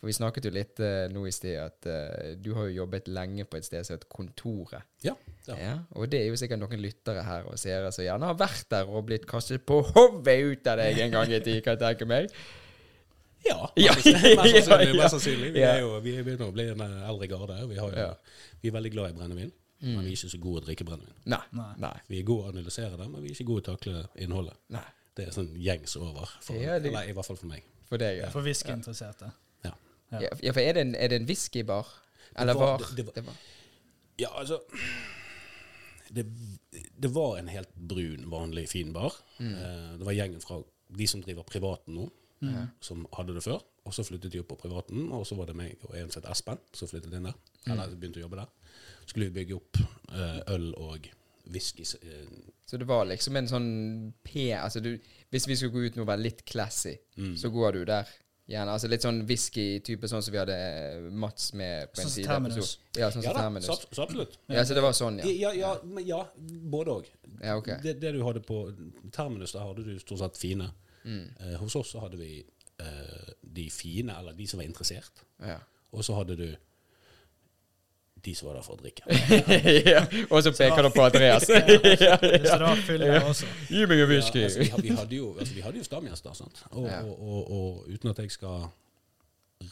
For 0.00 0.08
vi 0.10 0.16
snakket 0.16 0.48
jo 0.48 0.52
litt 0.54 0.82
uh, 0.82 1.06
nå 1.12 1.22
i 1.28 1.34
sted 1.34 1.60
at 1.62 1.88
uh, 1.90 2.32
du 2.40 2.50
har 2.56 2.68
jo 2.68 2.80
jobbet 2.82 3.10
lenge 3.14 3.46
på 3.46 3.60
et 3.60 3.68
sted 3.68 3.86
som 3.86 3.94
heter 3.94 4.10
Kontoret. 4.10 4.88
Ja. 5.06 5.14
ja. 5.46 5.60
Ja, 5.60 5.76
og 5.94 6.10
det 6.10 6.22
er 6.22 6.28
jo 6.32 6.40
sikkert 6.40 6.62
noen 6.62 6.82
lyttere 6.82 7.22
her 7.26 7.46
og 7.50 7.60
seere 7.60 7.92
som 7.94 8.06
gjerne 8.06 8.32
har 8.32 8.38
vært 8.40 8.66
der 8.74 8.90
og 8.90 9.06
blitt 9.08 9.28
kastet 9.30 9.64
på 9.68 9.80
hodet 9.92 10.38
ut 10.42 10.70
av 10.72 10.82
deg 10.82 11.00
en 11.06 11.18
gang 11.18 11.32
i 11.32 11.40
tid, 11.40 11.62
kan 11.64 11.76
jeg 11.76 11.84
tenke 11.84 12.10
meg. 12.10 12.30
Ja, 13.44 13.68
mest 13.76 14.08
sannsynlig. 14.08 14.96
Mest 15.00 15.10
sannsynlig. 15.10 15.52
Vi, 15.54 15.62
er 15.66 15.82
jo, 15.82 15.98
vi 16.04 16.16
begynner 16.22 16.48
å 16.48 16.54
bli 16.54 16.70
en 16.72 16.84
eldre 16.84 17.28
garde. 17.28 17.58
Vi, 17.68 17.76
har 17.80 17.98
jo, 17.98 18.08
vi 18.62 18.70
er 18.70 18.76
veldig 18.78 18.92
glad 18.94 19.12
i 19.12 19.18
brennevin, 19.18 19.52
men 19.80 20.00
vi 20.04 20.12
er 20.12 20.16
ikke 20.16 20.30
så 20.30 20.38
gode 20.40 20.62
å 20.62 20.64
drikke 20.66 20.84
brennevin. 20.88 21.14
Nei. 21.26 21.42
Nei. 21.78 22.00
Vi 22.08 22.18
er 22.20 22.22
gode 22.24 22.44
å 22.46 22.52
analysere 22.54 22.96
det, 22.96 23.08
men 23.10 23.22
vi 23.22 23.28
er 23.28 23.34
ikke 23.34 23.46
gode 23.46 23.64
til 23.64 23.74
å 23.74 23.76
takle 23.76 24.08
innholdet. 24.16 24.56
Nei. 24.70 24.84
Det 25.14 25.26
er 25.28 25.30
sånn 25.30 25.50
gjengs 25.54 25.96
over, 25.96 26.26
for, 26.40 26.54
Ja, 26.56 26.78
det- 26.78 26.88
eller 26.90 27.08
i 27.08 27.12
hvert 27.12 27.26
fall 27.26 27.36
for 27.36 27.46
meg. 27.46 27.62
For 27.88 27.98
deg, 27.98 28.18
ja. 28.18 28.30
For 28.30 28.42
whiskyinteresserte. 28.42 29.32
Ja. 29.64 29.72
Ja. 30.12 30.20
Ja, 30.20 30.28
ja, 30.42 30.52
for 30.52 30.60
er 30.60 30.72
det 30.72 30.80
en, 30.80 30.94
er 30.94 31.08
det 31.08 31.20
en 31.20 31.26
whiskybar? 31.26 31.86
Eller 32.36 32.54
var- 32.54 32.78
var? 32.78 32.78
det- 32.78 32.96
det 32.96 33.04
var- 33.06 33.12
Det 33.14 33.24
var. 33.26 33.34
Ja, 34.18 34.28
altså 34.40 34.60
det, 36.10 36.26
det 36.98 37.08
var 37.14 37.36
en 37.38 37.48
helt 37.48 37.74
brun, 37.74 38.24
vanlig, 38.30 38.68
fin 38.68 38.92
bar. 38.92 39.12
Eh, 39.40 39.96
det 39.98 40.04
var 40.06 40.12
gjengen 40.12 40.40
fra 40.42 40.60
de 40.96 41.06
som 41.06 41.22
driver 41.22 41.42
privaten 41.42 41.94
nå, 41.94 42.10
som 42.80 43.06
hadde 43.12 43.34
det 43.34 43.42
før. 43.42 43.62
Og 43.86 43.92
så 43.92 44.04
flyttet 44.04 44.32
de 44.32 44.40
opp 44.40 44.48
på 44.48 44.56
privaten, 44.62 45.10
og 45.12 45.26
så 45.26 45.36
var 45.36 45.46
det 45.46 45.56
meg 45.56 45.76
og 45.84 45.96
en 45.96 46.10
som 46.10 46.22
het 46.22 46.30
Espen, 46.30 46.58
som 46.72 46.88
flyttet 46.88 47.12
inn 47.12 47.24
der. 47.24 47.34
Eller 47.66 47.94
begynte 47.96 48.20
å 48.20 48.24
jobbe 48.28 48.36
der. 48.36 48.48
Skulle 49.06 49.28
vi 49.30 49.44
bygge 49.44 49.54
opp 49.58 49.78
eh, 50.12 50.40
øl 50.54 50.74
og 50.76 51.08
whisky. 51.52 51.82
eh, 52.02 52.26
Så 52.66 52.78
det 52.78 52.86
var 52.88 53.04
liksom 53.04 53.36
en 53.36 53.46
sånn 53.48 54.12
P 54.24 54.50
Altså 54.56 54.80
du, 54.80 54.98
hvis 55.30 55.46
vi 55.48 55.56
skulle 55.56 55.72
gå 55.74 55.86
ut 55.86 55.96
nå 55.96 56.02
og 56.02 56.08
være 56.08 56.22
litt 56.22 56.44
classy, 56.44 56.96
Mm. 57.16 57.36
så 57.36 57.50
går 57.50 57.72
du 57.72 57.84
der. 57.84 58.08
Gjerne, 58.48 58.72
altså 58.74 58.88
Litt 58.88 59.00
sånn 59.02 59.22
whisky-type, 59.26 60.04
sånn 60.08 60.22
som 60.22 60.32
vi 60.32 60.38
hadde 60.38 61.10
Mats 61.12 61.52
med 61.54 61.88
på 61.94 62.00
en 62.02 62.08
Sånn 62.08 62.10
som 62.12 62.24
Terminus. 62.24 62.56
episode. 62.58 62.98
Ja, 63.00 63.08
sånn 63.10 63.22
Ja 63.22 63.30
som 63.32 63.34
da, 63.38 63.40
Terminus. 63.42 63.66
så, 63.66 63.76
så 63.94 64.02
absolutt. 64.02 64.38
Ja, 64.48 64.64
så 64.64 64.74
det 64.74 64.82
var 64.82 64.92
sånn, 64.92 65.18
ja. 65.18 65.24
Ja, 65.24 65.52
ja, 65.52 65.70
ja, 65.82 66.00
ja 66.04 66.18
både 66.70 66.90
òg. 66.98 67.06
Ja, 67.40 67.56
ok. 67.56 67.70
Det, 67.82 67.94
det 68.00 68.12
du 68.12 68.22
hadde 68.22 68.40
på 68.44 68.58
Terminus, 69.12 69.52
der 69.52 69.60
hadde 69.64 69.84
du 69.84 69.98
stort 69.98 70.18
sett 70.18 70.36
fine. 70.36 70.70
Mm. 71.04 71.24
Eh, 71.40 71.56
hos 71.56 71.74
oss 71.76 71.92
så 71.94 72.00
hadde 72.04 72.16
vi 72.20 72.44
eh, 72.80 73.32
de 73.40 73.70
fine, 73.70 74.10
eller 74.18 74.32
de 74.36 74.46
som 74.46 74.58
var 74.60 74.66
interessert. 74.66 75.24
Ja. 75.40 75.58
Og 75.92 76.04
så 76.04 76.14
hadde 76.18 76.36
du 76.36 76.56
de 78.24 78.34
som 78.34 78.48
var 78.48 78.58
der 78.58 78.64
for 78.66 78.78
å 78.78 78.80
drikke. 78.80 79.04
ja. 79.94 80.04
Og 80.28 80.40
så 80.44 80.52
peker 80.54 80.86
du 80.86 80.90
på 80.94 81.04
Andreas. 81.04 81.44
Så 81.50 81.58
det 81.64 82.62
var 82.62 82.80
full 82.86 83.04
også. 83.10 83.50
Gi 83.68 83.84
meg 83.90 84.04
en 84.04 84.10
whisky. 84.10 84.40
Ja, 84.40 84.48
altså, 84.48 84.80
vi, 84.82 84.94
hadde 84.96 85.18
jo, 85.18 85.28
altså, 85.38 85.54
vi 85.54 85.66
hadde 85.66 85.82
jo 85.82 85.86
stamgjester, 85.86 86.38
sant? 86.38 86.64
Og, 86.70 86.88
og, 86.88 87.12
og, 87.14 87.52
og 87.58 87.92
uten 87.92 88.12
at 88.14 88.22
jeg 88.24 88.32
skal 88.34 88.66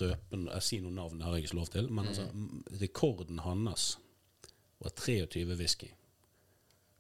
røpe 0.00 0.42
jeg 0.42 0.64
sier 0.64 0.84
noen 0.84 1.00
navn, 1.00 1.18
det 1.18 1.26
har 1.26 1.36
jeg 1.36 1.48
ikke 1.48 1.58
lov 1.58 1.72
til, 1.72 1.88
men 1.92 2.08
altså, 2.08 2.28
rekorden 2.80 3.42
hans 3.44 3.88
var 4.82 4.94
23 4.98 5.44
whisky. 5.56 5.90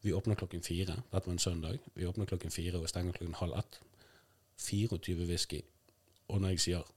Vi 0.02 0.12
åpner 0.12 0.34
klokken 0.34 0.62
fire. 0.62 0.96
Dette 1.10 1.26
var 1.26 1.32
en 1.32 1.38
søndag. 1.38 1.78
Vi 1.94 2.06
åpner 2.06 2.26
klokken 2.26 2.50
fire 2.50 2.80
og 2.80 2.88
stenger 2.90 3.14
klokken 3.14 3.38
halv 3.38 3.58
ett. 3.58 3.78
24 4.58 5.26
whisky. 5.28 5.60
Og 6.28 6.40
når 6.40 6.54
jeg 6.54 6.64
sier 6.64 6.90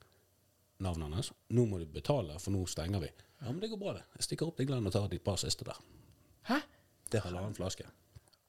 navnet 0.81 1.13
hans 1.13 1.31
Nå 1.50 1.66
må 1.69 1.80
du 1.80 1.86
betale, 1.86 2.40
for 2.42 2.54
nå 2.56 2.66
stenger 2.69 3.04
vi. 3.04 3.12
Ja, 3.41 3.51
men 3.51 3.59
det 3.61 3.69
går 3.71 3.81
bra, 3.81 3.93
det. 3.97 4.05
Jeg 4.17 4.29
stikker 4.29 4.49
opp 4.49 4.57
til 4.59 4.69
Glenn 4.69 4.87
og 4.87 4.93
tar 4.95 5.07
de 5.11 5.19
par 5.19 5.37
siste 5.41 5.67
der. 5.67 5.79
Hæ? 6.49 6.61
Det 7.11 7.19
er 7.19 7.27
halvannen 7.27 7.55
flaske. 7.57 7.85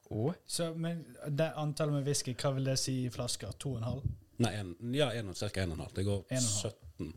Oh. 0.09 0.33
Så, 0.47 0.71
men 0.73 1.03
det 1.27 1.51
antallet 1.59 1.99
med 1.99 2.07
whisky, 2.07 2.33
hva 2.39 2.53
vil 2.55 2.69
det 2.69 2.77
si 2.79 3.01
i 3.05 3.11
flasker? 3.11 3.51
To 3.59 3.73
og 3.75 3.81
en 3.81 3.87
halv? 3.89 4.05
Nei, 4.43 4.53
en, 4.61 4.75
ja, 4.95 5.09
en, 5.17 5.33
cirka 5.35 5.65
1,5. 5.65 5.89
Det 5.95 6.05
går 6.07 6.23
En 6.29 6.37
og 6.37 6.43
en 6.43 6.53
halv. 6.63 6.83
17 6.97 7.15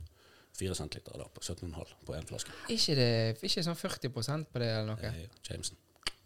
4 0.60 0.74
centiliter 0.74 1.16
da, 1.16 1.28
på 1.30 1.40
17,5 1.40 1.94
på 2.06 2.16
én 2.16 2.26
flaske. 2.28 2.52
Ikke 2.74 2.96
det 2.98 3.10
ikke 3.46 3.62
sånn 3.64 3.78
40 3.78 4.12
på 4.12 4.24
det, 4.60 4.68
eller 4.68 4.90
noe? 4.90 4.98
Er 5.00 5.30
Jameson. 5.46 5.78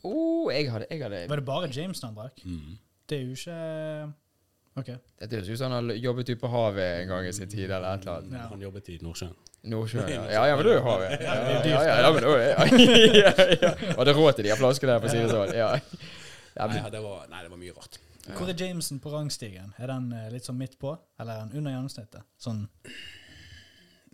Oh, 0.05 0.51
jeg 0.53 0.69
hadde, 0.73 0.89
jeg 0.91 1.01
hadde 1.01 1.23
Var 1.31 1.41
det 1.41 1.47
bare 1.49 1.71
Jameson 1.73 2.11
han 2.11 2.19
drakk? 2.19 2.43
Mm. 2.45 2.79
Det 3.09 3.19
er 3.19 3.23
jo 3.25 3.37
ikke 3.37 3.59
OK. 4.77 4.89
Dette 5.21 5.37
høres 5.39 5.49
ut 5.53 5.59
som 5.61 5.71
han 5.71 5.89
har 5.91 5.99
jobbet 6.03 6.31
ute 6.33 6.41
på 6.41 6.49
havet 6.51 6.87
en 7.05 7.11
gang 7.13 7.27
i 7.29 7.33
sin 7.37 7.49
tid, 7.51 7.69
eller 7.71 7.87
et 7.95 8.07
eller 8.07 8.17
annet. 8.21 8.33
Ja. 8.41 8.47
Han 8.51 8.63
jobbet 8.65 8.89
i 8.91 8.97
Nordsjøen. 9.05 9.35
Nordsjøen, 9.71 10.09
ja. 10.11 10.23
Ja, 10.37 10.43
ja, 10.51 10.57
men 10.59 10.67
du 10.67 10.73
er 10.75 10.83
havet. 10.85 11.15
Ja, 11.23 11.37
ja, 11.63 11.99
ja, 12.03 12.11
men 12.13 12.23
du 12.25 12.33
er 12.35 12.49
ja, 13.23 13.31
ja. 13.63 13.71
Hadde 14.01 14.15
råd 14.19 14.33
til 14.41 14.49
de 14.49 14.53
her 14.53 14.59
flaskene, 14.61 14.97
for 14.99 15.07
å 15.09 15.15
si 15.15 15.23
det 15.23 15.31
sånn. 15.31 15.55
Ja. 15.57 15.71
Ja, 16.55 16.67
Nei, 16.71 16.83
det 16.91 17.01
var, 17.03 17.25
nei, 17.31 17.41
det 17.47 17.51
var 17.55 17.59
mye 17.63 17.75
rart. 17.75 18.01
Hvor 18.25 18.49
er 18.49 18.57
Jameson 18.57 19.01
på 19.05 19.11
rangstigen? 19.13 19.73
Er 19.83 19.91
den 19.91 20.07
eh, 20.17 20.29
litt 20.33 20.47
sånn 20.47 20.57
midt 20.59 20.79
på, 20.81 20.95
eller 21.21 21.35
er 21.35 21.47
den 21.49 21.59
under 21.61 21.75
gjennomsnittet? 21.75 22.25
Sånn 22.41 22.63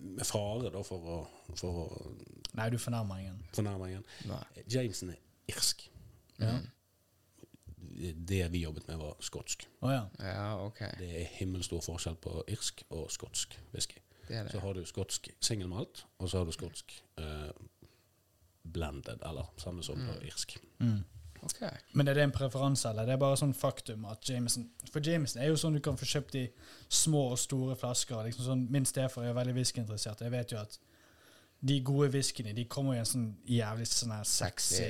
Med 0.00 0.24
fare 0.26 0.70
da 0.72 0.80
for 0.86 1.04
å, 1.04 1.18
for 1.60 1.82
å 1.84 1.84
Nei, 2.56 2.66
du 2.72 2.78
fornærmer 2.82 3.20
ingen. 3.22 3.36
Fornærmer 3.54 3.92
igjen. 3.92 4.06
nei. 4.26 4.64
Jameson 4.72 5.12
er 5.12 5.20
irsk. 5.52 5.84
Ja. 6.40 6.56
Det 8.00 8.52
vi 8.52 8.62
jobbet 8.64 8.88
med, 8.88 8.96
var 8.96 9.16
skotsk. 9.20 9.66
Oh, 9.80 9.92
ja. 9.92 10.06
Ja, 10.18 10.46
okay. 10.66 10.90
Det 10.98 11.10
er 11.20 11.28
himmelstor 11.38 11.80
forskjell 11.84 12.16
på 12.22 12.42
irsk 12.48 12.82
og 12.90 13.10
skotsk 13.12 13.58
whisky. 13.74 14.00
Det 14.28 14.36
er 14.36 14.48
Så 14.48 14.60
har 14.62 14.72
du 14.74 14.84
skotsk 14.86 15.28
singelmalt, 15.40 16.04
og 16.18 16.30
så 16.30 16.38
har 16.38 16.44
du 16.46 16.52
skotsk 16.54 16.92
eh, 17.18 17.50
blended, 18.62 19.18
eller 19.26 19.52
samme 19.58 19.82
som 19.82 19.98
på 20.06 20.20
irsk. 20.26 20.58
Mm. 20.78 21.02
Okay. 21.42 21.70
Men 21.92 22.08
er 22.08 22.14
det 22.14 22.22
en 22.22 22.32
preferanse, 22.36 22.88
eller 22.90 23.06
det 23.08 23.14
er 23.14 23.20
bare 23.22 23.36
sånn 23.40 23.54
faktum 23.56 24.04
at 24.10 24.28
Jameson 24.28 24.66
For 24.92 25.00
Jameson 25.00 25.40
er 25.40 25.48
jo 25.48 25.56
sånn 25.56 25.78
du 25.78 25.80
kan 25.80 25.96
få 25.96 26.04
kjøpt 26.04 26.36
i 26.36 26.42
små 26.88 27.30
og 27.32 27.38
store 27.40 27.76
flasker. 27.80 28.20
Liksom 28.26 28.44
sånn, 28.44 28.66
min 28.70 28.84
stefar 28.88 29.24
er 29.24 29.32
veldig 29.38 29.54
whiskyinteressert. 29.56 30.20
Jeg 30.20 30.34
vet 30.34 30.52
jo 30.52 30.58
at 30.60 30.76
de 31.60 31.78
gode 31.84 32.10
whiskyene 32.12 32.52
de 32.56 32.64
kommer 32.68 32.96
i 32.96 33.00
en 33.00 33.08
sånn 33.08 33.26
jævlig 33.48 33.88
sånn 33.88 34.12
her 34.14 34.24
sexy 34.28 34.84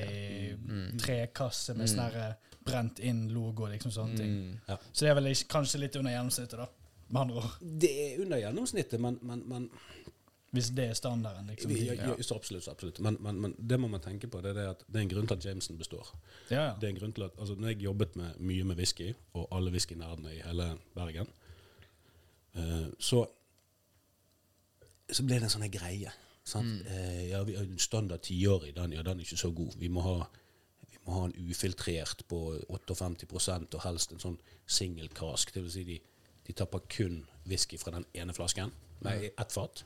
Mm. 0.57 0.99
trekasse 0.99 1.73
med 1.75 1.89
sånn 1.89 2.11
her 2.11 2.35
brent 2.65 2.99
inn 2.99 3.25
logo, 3.33 3.67
liksom 3.71 3.93
sånne 3.93 4.17
ting. 4.17 4.37
Mm. 4.51 4.77
Så 4.91 5.05
det 5.05 5.11
er 5.11 5.17
vel 5.17 5.31
kanskje 5.49 5.81
litt 5.81 5.97
under 5.99 6.13
gjennomsnittet, 6.13 6.61
da. 6.61 6.67
Med 7.11 7.21
andre 7.21 7.41
ord. 7.41 7.57
Det 7.59 7.91
er 8.05 8.21
under 8.23 8.39
gjennomsnittet, 8.39 9.01
men, 9.03 9.17
men, 9.27 9.43
men 9.49 9.69
Hvis 10.51 10.67
det 10.75 10.85
er 10.91 10.95
standarden, 10.99 11.47
liksom. 11.47 11.71
ja, 11.71 11.93
Ja, 11.95 12.07
ja, 12.11 12.23
så 12.23 12.35
absolutt, 12.35 12.63
så 12.63 12.71
absolutt. 12.71 12.99
Men, 12.99 13.17
men, 13.23 13.37
men 13.41 13.53
det 13.57 13.79
må 13.79 13.87
man 13.87 14.01
tenke 14.03 14.27
på. 14.27 14.41
Det 14.43 14.51
er 14.51 14.57
det 14.59 14.65
at 14.69 14.81
det 14.87 14.99
er 14.99 15.05
en 15.05 15.11
grunn 15.13 15.27
til 15.27 15.37
at 15.37 15.45
Jameson 15.45 15.77
består. 15.77 16.09
ja. 16.49 16.63
ja. 16.65 16.73
Det 16.79 16.89
er 16.89 16.93
en 16.95 16.99
grunn 16.99 17.13
til 17.15 17.23
at, 17.23 17.37
altså 17.39 17.55
Når 17.55 17.67
jeg 17.71 17.83
jobbet 17.87 18.15
med, 18.15 18.39
mye 18.39 18.63
med 18.63 18.75
whisky, 18.75 19.13
og 19.33 19.47
alle 19.51 19.71
whiskynerdene 19.71 20.35
i 20.35 20.41
hele 20.43 20.73
Bergen, 20.95 21.29
uh, 22.55 22.89
så 22.99 23.25
så 25.11 25.25
ble 25.27 25.39
det 25.39 25.47
en 25.47 25.53
sånn 25.53 25.71
greie. 25.71 26.11
Sant? 26.47 26.85
Eh, 26.89 27.29
ja, 27.29 27.41
vi 27.45 27.55
har 27.57 27.65
en 27.67 27.79
standard 27.81 28.23
tiårig, 28.25 28.73
den, 28.75 28.95
ja, 28.95 29.03
den 29.05 29.19
er 29.19 29.27
ikke 29.27 29.39
så 29.39 29.51
god. 29.55 29.75
Vi 29.79 29.89
må 29.93 30.03
ha, 30.05 30.15
må 31.11 31.19
ha 31.19 31.27
en 31.27 31.35
ufiltrert 31.51 32.23
på 32.31 32.39
58% 32.71 33.75
og 33.75 33.83
helst 33.83 34.15
en 34.15 34.23
sånn 34.23 34.39
single 34.65 35.09
cask. 35.17 35.51
Det 35.53 35.63
vil 35.65 35.73
si 35.73 35.83
de, 35.87 35.97
de 36.47 36.55
tapper 36.57 36.85
kun 36.91 37.21
whisky 37.49 37.79
fra 37.81 37.93
den 37.97 38.07
ene 38.17 38.35
flasken. 38.37 38.71
Nei, 39.05 39.17
ett 39.29 39.55
fat. 39.55 39.83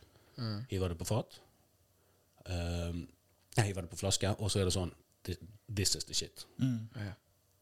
Hiver 0.69 0.93
det 0.93 0.99
på 0.99 1.07
fat. 1.09 1.39
Um, 2.45 3.05
nei, 3.57 3.67
hiver 3.69 3.85
det 3.85 3.91
på 3.93 3.99
flaske, 4.03 4.35
og 4.37 4.51
så 4.53 4.61
er 4.61 4.69
det 4.69 4.75
sånn 4.75 4.93
This 5.25 5.95
is 5.97 6.05
the 6.05 6.13
shit. 6.13 6.43
Mm. 6.61 6.83
Ja. 7.01 7.15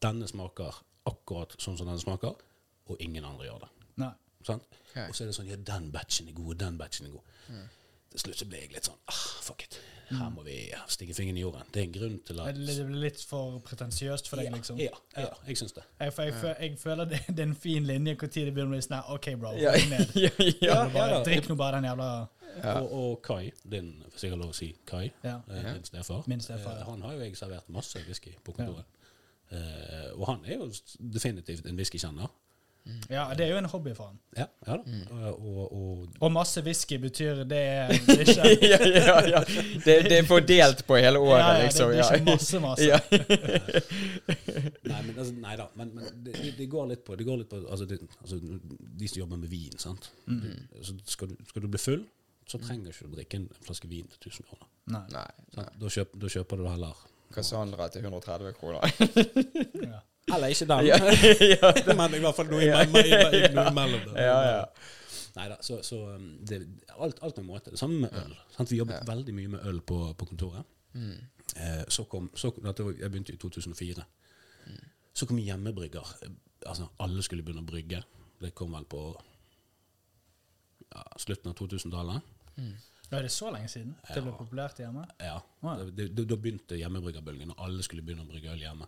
Denne 0.04 0.26
smaker 0.28 0.82
akkurat 1.08 1.54
sånn 1.62 1.78
som 1.80 1.88
den 1.88 2.00
smaker, 2.02 2.36
og 2.84 3.00
ingen 3.00 3.24
andre 3.24 3.46
gjør 3.48 3.62
det. 3.64 3.70
Nei. 4.02 4.10
Sant? 4.44 4.66
Ok. 4.90 4.98
Og 5.06 5.16
så 5.16 5.24
er 5.24 5.30
det 5.30 5.36
sånn 5.38 5.48
Ja, 5.48 5.56
den 5.56 5.88
batchen 5.94 6.28
er 6.28 6.36
god, 6.36 6.58
den 6.60 6.76
batchen 6.76 7.08
er 7.08 7.14
god. 7.14 7.32
Til 8.14 8.22
slutt 8.28 8.40
så 8.40 8.46
ble 8.50 8.62
jeg 8.62 8.72
litt 8.74 8.86
sånn 8.86 9.00
ah, 9.10 9.24
Fuck 9.44 9.66
it. 9.66 9.80
Her 10.14 10.28
må 10.30 10.42
vi 10.44 10.56
stikke 10.92 11.14
fingeren 11.16 11.38
i 11.38 11.42
jorden. 11.42 11.64
Det 11.72 11.80
er 11.80 11.86
en 11.88 11.94
grunn 11.94 12.16
til 12.28 12.40
at 12.42 12.58
Det 12.58 12.74
blir 12.86 13.00
litt 13.06 13.22
for 13.24 13.56
pretensiøst 13.64 14.28
for 14.30 14.40
deg, 14.40 14.52
liksom. 14.54 14.78
Ja, 14.78 14.92
ja, 15.16 15.30
jeg 15.48 15.58
syns 15.58 15.74
det. 15.74 15.84
Jeg, 15.98 16.12
jeg, 16.18 16.34
jeg, 16.42 16.56
jeg 16.60 16.78
føler 16.82 17.08
det, 17.10 17.20
det 17.30 17.40
er 17.40 17.48
en 17.48 17.56
fin 17.58 17.88
linje 17.88 18.14
når 18.14 18.30
det 18.34 18.44
begynner 18.52 18.68
å 18.68 18.74
bli 18.74 18.82
sånn 18.84 19.10
OK, 19.16 19.30
bro, 19.40 19.54
Ja, 19.58 19.72
ned. 19.90 20.12
ja, 20.26 20.30
ja. 20.38 20.52
Ja, 20.60 20.76
Bare, 20.92 21.18
ja, 21.18 21.22
drikk 21.26 21.48
nå 21.50 21.56
bare 21.58 21.80
den 21.80 21.88
jævla 21.90 22.10
Ja. 22.54 22.76
Og, 22.84 22.92
og 22.94 23.14
Kai, 23.26 23.48
din, 23.66 23.94
hvis 24.12 24.26
jeg 24.26 24.34
har 24.34 24.38
lov 24.38 24.52
å 24.52 24.56
si 24.56 24.70
Kai, 24.86 25.08
Ja. 25.24 25.40
eh, 25.50 25.70
din 25.72 25.88
stefar, 25.88 26.28
Min 26.30 26.44
stefar, 26.44 26.78
eh, 26.78 26.86
han 26.86 27.02
har 27.02 27.16
jo 27.16 27.24
jeg 27.24 27.40
servert 27.40 27.72
masse 27.72 28.04
whisky 28.06 28.36
på 28.44 28.54
kontoret. 28.54 28.86
Uh, 29.54 30.14
og 30.16 30.24
han 30.30 30.46
er 30.48 30.56
jo 30.56 30.70
definitivt 30.98 31.66
en 31.68 31.76
whiskykjenner. 31.78 32.30
Ja, 33.08 33.22
det 33.32 33.46
er 33.46 33.50
jo 33.54 33.56
en 33.62 33.64
hobby 33.72 33.94
for 33.96 34.10
han. 34.10 34.18
Ja, 34.36 34.44
ja 34.66 34.74
da. 34.76 35.28
Og, 35.32 35.72
og 35.72 36.08
Og 36.20 36.32
masse 36.32 36.60
whisky 36.66 36.98
betyr 37.00 37.40
det 37.48 37.60
er 37.60 37.88
det 37.94 38.16
ikke 38.28 38.44
ja, 38.68 38.78
ja, 38.84 39.14
ja. 39.30 39.40
Det, 39.84 39.94
det 40.10 40.18
er 40.18 40.26
fordelt 40.28 40.82
på 40.86 40.98
hele 41.00 41.18
året, 41.22 41.40
ja, 41.40 41.46
ja, 41.48 41.54
det, 41.56 41.64
liksom. 41.70 41.90
det 41.94 42.02
er 42.04 42.18
ikke 42.18 42.28
masse, 42.28 42.60
masse. 42.60 42.84
Ja. 42.84 42.98
Nei, 44.90 45.00
men, 45.06 45.14
altså, 45.18 45.32
nei 45.40 45.54
da. 45.60 45.66
Men, 45.80 45.94
men 45.96 46.10
det, 46.26 46.34
det- 46.36 46.54
det 46.58 46.66
går 46.72 46.90
litt 46.92 47.04
på, 47.08 47.16
det 47.16 47.24
går 47.28 47.40
litt 47.40 47.48
på 47.54 47.62
altså, 47.64 47.86
det, 47.88 48.00
altså, 48.20 48.38
De 49.00 49.08
som 49.08 49.22
jobber 49.24 49.40
med 49.46 49.48
vin, 49.52 49.78
sant. 49.80 50.10
Mm. 50.28 50.40
Det, 50.44 50.54
altså, 50.82 50.98
skal, 51.16 51.32
du, 51.32 51.36
skal 51.48 51.64
du 51.64 51.68
bli 51.72 51.80
full, 51.82 52.04
så 52.48 52.60
trenger 52.60 52.92
ikke 52.92 53.08
du 53.08 53.16
drikke 53.16 53.40
en 53.40 53.48
flaske 53.64 53.88
vin 53.88 54.08
til 54.12 54.28
1000 54.28 54.48
kroner. 54.50 54.68
Nei. 54.92 55.04
Nei. 55.14 55.24
nei. 55.56 55.64
Sant? 55.64 55.78
Da, 55.80 55.92
kjøp, 55.98 56.16
da 56.20 56.32
kjøper 56.36 56.60
du 56.60 56.68
heller 56.68 57.04
Cassandra 57.34 57.88
til 57.90 58.04
130 58.04 58.52
kroner. 58.60 58.84
Ja. 59.80 60.04
Eller 60.34 60.52
ikke 60.54 60.66
den. 60.70 60.86
ja, 60.90 60.98
ja. 61.54 61.94
men 62.00 62.14
i 62.14 62.20
hvert 62.24 62.36
fall 62.36 62.50
noe 62.50 62.62
imellom. 62.64 64.16
Ja, 64.16 64.38
ja. 64.50 64.64
Neida, 65.34 65.56
så, 65.66 65.80
så 65.82 65.96
um, 66.14 66.26
det, 66.46 66.60
alt, 66.94 67.18
alt 67.26 67.36
med 67.40 67.46
måte. 67.48 67.70
Det 67.74 67.78
samme 67.80 68.04
med 68.04 68.12
øl. 68.20 68.34
Sant? 68.56 68.70
Vi 68.70 68.78
jobbet 68.78 69.00
Ja. 69.00 69.06
veldig 69.08 69.34
mye 69.34 69.48
med 69.56 69.64
øl 69.66 69.80
på, 69.82 69.96
på 70.18 70.28
kontoret. 70.30 70.62
Mm. 70.94 71.16
Eh, 71.56 71.80
så 71.90 72.04
kom, 72.06 72.28
så, 72.38 72.52
dette 72.62 72.84
var- 72.86 72.94
jeg 73.00 73.10
begynte 73.10 73.34
i 73.34 73.36
2004. 73.42 74.04
Så 75.14 75.26
kom 75.26 75.38
hjemmebrygger. 75.38 76.06
Altså, 76.66 76.86
alle 77.02 77.22
skulle 77.22 77.42
begynne 77.42 77.62
å 77.62 77.66
brygge. 77.68 78.00
Det 78.42 78.52
kom 78.54 78.72
vel 78.74 78.84
på 78.90 79.00
ja, 80.94 81.02
slutten 81.18 81.50
av 81.50 81.58
2000-tallet. 81.58 82.30
Ja, 83.10 83.18
er 83.18 83.26
det 83.26 83.32
så 83.34 83.50
lenge 83.54 83.68
siden 83.70 83.92
det 84.14 84.22
ble 84.24 84.32
populært 84.38 84.78
hjemme? 84.80 85.04
Ja. 85.22 85.36
Wow. 85.62 85.84
Det- 85.90 85.94
det- 85.96 86.14
Da 86.16 86.24
da 86.24 86.36
begynte 86.36 86.78
hjemmebryggerbølgen, 86.78 87.50
og 87.50 87.64
alle 87.66 87.82
skulle 87.82 88.02
begynne 88.02 88.22
å 88.24 88.30
brygge 88.30 88.52
øl 88.54 88.62
hjemme. 88.64 88.86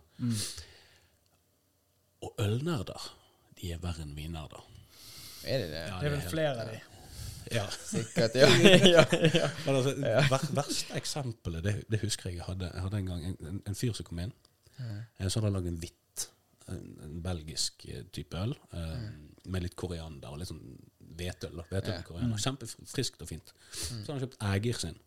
Og 2.25 2.33
ølnerder, 2.41 3.07
de 3.59 3.71
er 3.75 3.81
verre 3.83 4.03
enn 4.05 4.15
vinnerder. 4.17 4.63
Er 5.47 5.61
det 5.63 5.67
det? 5.71 5.81
Ja, 5.87 5.97
Det 6.01 6.07
er 6.09 6.15
vel 6.15 6.29
flere 6.31 6.61
av 6.63 6.71
de. 6.71 6.79
Ja. 7.53 7.63
Sikkert, 7.71 8.35
ja. 8.41 8.47
ja, 8.51 9.03
ja. 9.33 9.45
Men 9.65 9.77
altså, 9.79 9.93
ver, 10.01 10.49
verste 10.57 10.97
eksempelet, 10.99 11.63
det, 11.63 11.75
det 11.91 12.01
husker 12.01 12.29
jeg 12.31 12.41
jeg 12.41 12.47
hadde. 12.49 12.71
Jeg 12.73 12.83
hadde 12.87 12.99
en 13.03 13.07
gang 13.13 13.23
en, 13.29 13.37
en, 13.51 13.61
en 13.71 13.77
fyr 13.77 13.93
som 13.95 14.07
kom 14.09 14.19
inn. 14.25 14.33
Mm. 14.77 14.97
Så 15.29 15.37
hadde 15.39 15.47
han 15.47 15.55
lagd 15.55 15.69
en 15.71 15.79
hvitt, 15.81 16.25
en, 16.73 16.83
en 17.05 17.15
belgisk 17.23 17.85
eh, 17.87 18.03
type 18.13 18.35
øl, 18.41 18.51
eh, 18.75 19.07
med 19.47 19.63
litt 19.63 19.77
koriander 19.79 20.33
og 20.33 20.41
litt 20.41 20.51
sånn 20.51 20.63
hvetøl. 21.17 21.61
Hvetøl 21.69 21.93
Ja. 21.95 22.01
og 22.01 22.09
koriander. 22.11 22.41
Kjempefriskt 22.43 23.23
og 23.23 23.29
fint. 23.31 23.53
Så 23.71 23.93
hadde 24.01 24.17
han 24.17 24.25
kjøpt 24.25 24.41
Ægir 24.51 24.81
sin. 24.83 24.99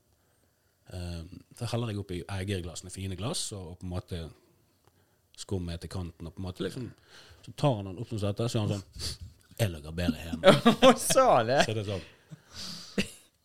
Um, 0.91 1.37
så 1.55 1.69
heller 1.71 1.93
jeg 1.93 2.01
oppi 2.01 2.17
Ægir-glassene, 2.25 2.91
fine 2.91 3.15
glass, 3.21 3.45
og, 3.55 3.77
på 3.79 3.87
en 3.87 3.93
måte 3.93 4.25
skummet 5.41 5.83
til 5.83 5.91
kanten. 5.93 6.29
Og 6.29 6.35
på 6.37 6.43
en 6.43 6.49
måte 6.49 6.65
liksom, 6.67 6.89
så 7.45 7.53
tar 7.57 7.77
han 7.81 7.91
den 7.91 8.01
opp 8.03 8.09
som 8.13 8.23
dette, 8.23 8.49
så 8.53 8.61
er 8.61 8.67
han 8.67 8.73
sånn 8.79 9.29
Jeg 9.61 9.73
lager 9.75 9.95
bedre 9.97 10.25
hjemme. 10.25 10.55
Sa 11.13 11.29
det? 11.45 11.63
Så 11.67 11.77
det 11.77 11.85
er 11.85 11.93
sånn 11.95 12.09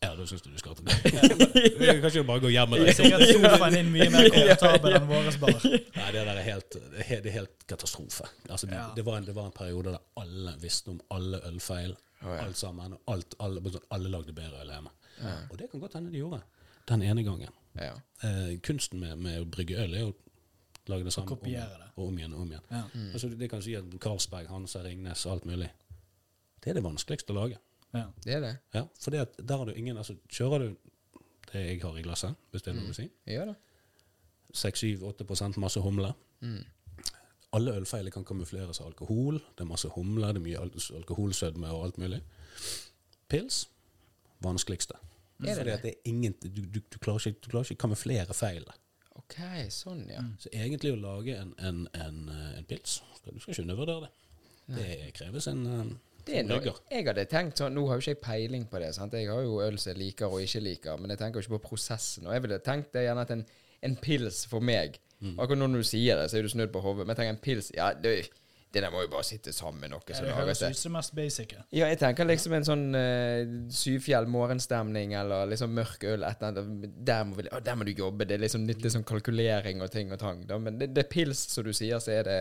Ja, 0.06 0.12
da 0.14 0.26
syns 0.30 0.44
du 0.46 0.52
du 0.54 0.60
skal 0.62 0.76
til 0.78 0.86
det. 0.86 0.96
Vi 1.80 1.88
kan 1.88 2.10
ikke 2.12 2.24
bare 2.28 2.44
gå 2.44 2.52
hjem 2.54 2.70
med 2.70 2.84
er 2.84 2.90
deg. 2.92 2.98
sikkert 3.00 3.24
sofaen 3.32 3.74
din 3.74 3.88
mye 3.94 4.06
mer 4.14 4.28
komfortabel 4.36 4.98
enn 5.00 5.08
vår 5.10 5.30
bar. 5.42 5.64
Nei, 5.66 6.10
det 6.14 6.26
der 6.28 6.32
er 6.36 6.46
helt, 6.46 6.76
det 6.76 7.00
er 7.02 7.08
helt, 7.10 7.24
det 7.26 7.34
helt 7.34 7.66
katastrofe. 7.72 8.28
Altså, 8.50 8.70
det, 8.70 8.82
det, 9.00 9.06
var 9.08 9.18
en, 9.18 9.26
det 9.26 9.34
var 9.34 9.48
en 9.50 9.56
periode 9.56 9.96
der 9.96 10.04
alle 10.22 10.54
visste 10.62 10.94
om 10.94 11.00
alle 11.16 11.40
ølfeil, 11.50 11.96
alt 12.36 12.60
sammen. 12.60 12.94
Og 13.00 13.16
alt, 13.16 13.34
alle, 13.42 13.64
alle 13.98 14.12
lagde 14.14 14.36
bedre 14.38 14.62
øl 14.62 14.76
hjemme. 14.76 14.94
Og 15.50 15.58
det 15.58 15.72
kan 15.72 15.82
godt 15.82 15.98
hende 15.98 16.14
de 16.14 16.22
gjorde. 16.22 16.44
Den 16.92 17.02
ene 17.02 17.26
gangen. 17.26 17.58
Ja. 17.82 17.96
Eh, 18.24 18.60
kunsten 18.64 19.02
med, 19.02 19.18
med 19.26 19.42
å 19.42 19.50
brygge 19.50 19.80
øl 19.82 19.96
er 19.98 20.06
jo 20.06 20.14
lage 20.92 21.04
det 21.08 21.14
samme 21.14 21.30
om 21.32 21.38
kopiere 21.38 21.78
det. 21.80 21.88
og 21.96 22.08
om 22.08 22.18
igjen. 22.20 22.34
og 22.34 22.42
om 22.46 22.52
igjen. 22.52 22.66
Ja. 22.72 22.84
Altså, 23.14 23.30
det 23.30 23.50
kan 23.50 23.62
si 23.66 23.74
at 23.76 23.86
Karlsberg, 24.02 24.48
Hansa, 24.52 24.82
Ringnes, 24.86 25.26
alt 25.26 25.46
mulig. 25.46 25.70
Det 26.64 26.70
er 26.72 26.80
det 26.80 26.84
vanskeligste 26.86 27.34
å 27.34 27.40
lage. 27.40 27.60
Ja. 27.94 28.06
Det 28.26 28.34
er 28.36 28.42
det. 28.44 28.54
Ja, 28.76 28.86
for 29.00 29.12
det 29.16 29.20
at 29.24 29.38
der 29.40 29.58
har 29.62 29.66
du 29.70 29.74
ingen 29.74 29.98
altså, 29.98 30.16
Kjører 30.30 30.66
du 30.66 30.76
det 31.52 31.62
jeg 31.66 31.82
har 31.84 31.98
i 31.98 32.02
glasset, 32.04 32.36
hvis 32.52 32.62
det 32.66 32.72
er 32.74 32.80
noe 32.82 32.92
å 32.92 32.96
si, 32.98 33.06
Ja 33.30 33.46
det 33.46 33.56
6-7-8 34.56 35.58
masse 35.60 35.80
humle 35.84 36.14
Alle 37.56 37.74
ølfeiler 37.78 38.12
kan 38.12 38.26
kamufleres 38.28 38.80
av 38.82 38.88
alkohol. 38.88 39.38
Det 39.56 39.64
er 39.64 39.70
masse 39.70 39.88
humle, 39.96 40.28
det 40.34 40.42
er 40.42 40.44
mye 40.46 40.60
al- 40.60 40.98
alkoholsødme 41.00 41.70
og 41.72 41.86
alt 41.86 41.98
mulig. 42.02 42.22
Pils 43.32 43.66
vanskeligste. 44.44 44.96
Er 45.40 45.46
det 45.46 45.56
Fordi 45.58 45.70
det? 45.70 45.74
at 45.78 45.84
det 45.84 45.90
er 45.94 46.10
ingen, 46.10 46.34
du, 46.44 46.62
du, 46.62 46.80
du, 46.80 46.98
klarer 47.00 47.28
ikke, 47.28 47.40
du 47.46 47.50
klarer 47.52 47.64
ikke 47.72 47.80
å 47.80 47.84
kamuflere 47.88 48.34
feilene. 48.36 48.76
OK, 49.16 49.38
sånn, 49.74 50.04
ja. 50.12 50.24
Så 50.42 50.52
egentlig 50.54 50.94
å 50.94 51.00
lage 51.00 51.38
en, 51.40 51.54
en, 51.58 51.86
en, 51.98 52.18
eh, 52.30 52.58
en 52.60 52.68
pils 52.70 53.00
Du 53.24 53.40
skal 53.40 53.54
ikke 53.54 53.64
undervurdere 53.66 54.08
det. 54.08 54.12
Det 54.76 55.14
kreves 55.18 55.48
en 55.52 55.64
eh, 55.70 55.94
Det 56.26 56.40
er 56.42 56.48
noe, 56.50 56.74
jeg 56.92 57.06
hadde 57.08 57.26
tenkt 57.30 57.62
sånn, 57.62 57.76
Nå 57.78 57.86
har 57.88 58.00
jo 58.00 58.04
ikke 58.06 58.16
jeg 58.16 58.22
peiling 58.26 58.68
på 58.70 58.82
det. 58.82 58.92
sant? 58.98 59.14
Jeg 59.14 59.30
har 59.32 59.46
jo 59.46 59.62
øl 59.64 59.78
som 59.80 59.94
jeg 59.94 60.02
liker 60.02 60.28
og 60.28 60.42
ikke 60.44 60.64
liker, 60.66 61.00
men 61.02 61.14
jeg 61.14 61.22
tenker 61.22 61.40
jo 61.40 61.46
ikke 61.46 61.58
på 61.60 61.68
prosessen. 61.72 62.28
Og 62.28 62.34
jeg 62.36 62.46
ville 62.46 62.60
tenkt 62.66 62.94
det 62.98 63.06
gjerne 63.08 63.26
at 63.26 63.34
en, 63.36 63.46
en 63.90 63.98
pils 64.04 64.46
for 64.52 64.60
meg 64.66 65.00
Mm. 65.24 65.38
Akkurat 65.40 65.58
når 65.62 65.80
du 65.80 65.88
sier 65.88 66.18
det, 66.20 66.26
så 66.30 66.38
er 66.38 66.44
du 66.44 66.50
snudd 66.52 66.74
på 66.74 66.82
hodet. 66.84 67.06
Men 67.06 67.14
jeg 67.16 67.22
tenker 67.22 67.34
en 67.36 67.44
pils 67.44 67.70
Ja, 67.76 67.94
det, 67.96 68.28
det 68.76 68.82
der 68.84 68.92
må 68.92 69.06
jo 69.06 69.10
bare 69.14 69.24
sitte 69.24 69.54
sammen 69.56 69.90
noe 69.94 70.04
som 70.18 70.26
det 70.28 70.34
høres 70.36 70.60
ut 70.66 70.76
som 70.78 70.92
mest 70.98 71.14
basic. 71.16 71.54
Ja, 71.72 71.88
jeg 71.88 72.00
tenker 72.02 72.28
liksom 72.28 72.54
en 72.58 72.66
sånn 72.68 72.84
uh, 72.92 73.70
Syfjell 73.72 74.28
morgenstemning 74.28 75.14
eller 75.16 75.48
liksom 75.48 75.72
mørk 75.78 76.04
øl. 76.12 76.26
Et 76.28 76.42
eller 76.44 76.60
annet. 76.60 76.90
Der 77.08 77.24
må, 77.30 77.38
vi, 77.40 77.46
å, 77.56 77.62
der 77.64 77.80
må 77.80 77.88
du 77.88 77.94
jobbe. 77.96 78.28
Det 78.28 78.36
er 78.36 78.44
liksom 78.44 78.68
litt 78.68 78.84
liksom 78.84 79.06
kalkulering 79.08 79.80
og 79.86 79.92
ting 79.96 80.12
og 80.12 80.20
tang. 80.20 80.44
Da. 80.50 80.58
Men 80.60 80.80
det, 80.82 80.90
det 80.98 81.06
er 81.06 81.12
pils, 81.14 81.46
som 81.56 81.64
du 81.68 81.72
sier, 81.76 82.02
så 82.04 82.12
er 82.20 82.28
det 82.28 82.40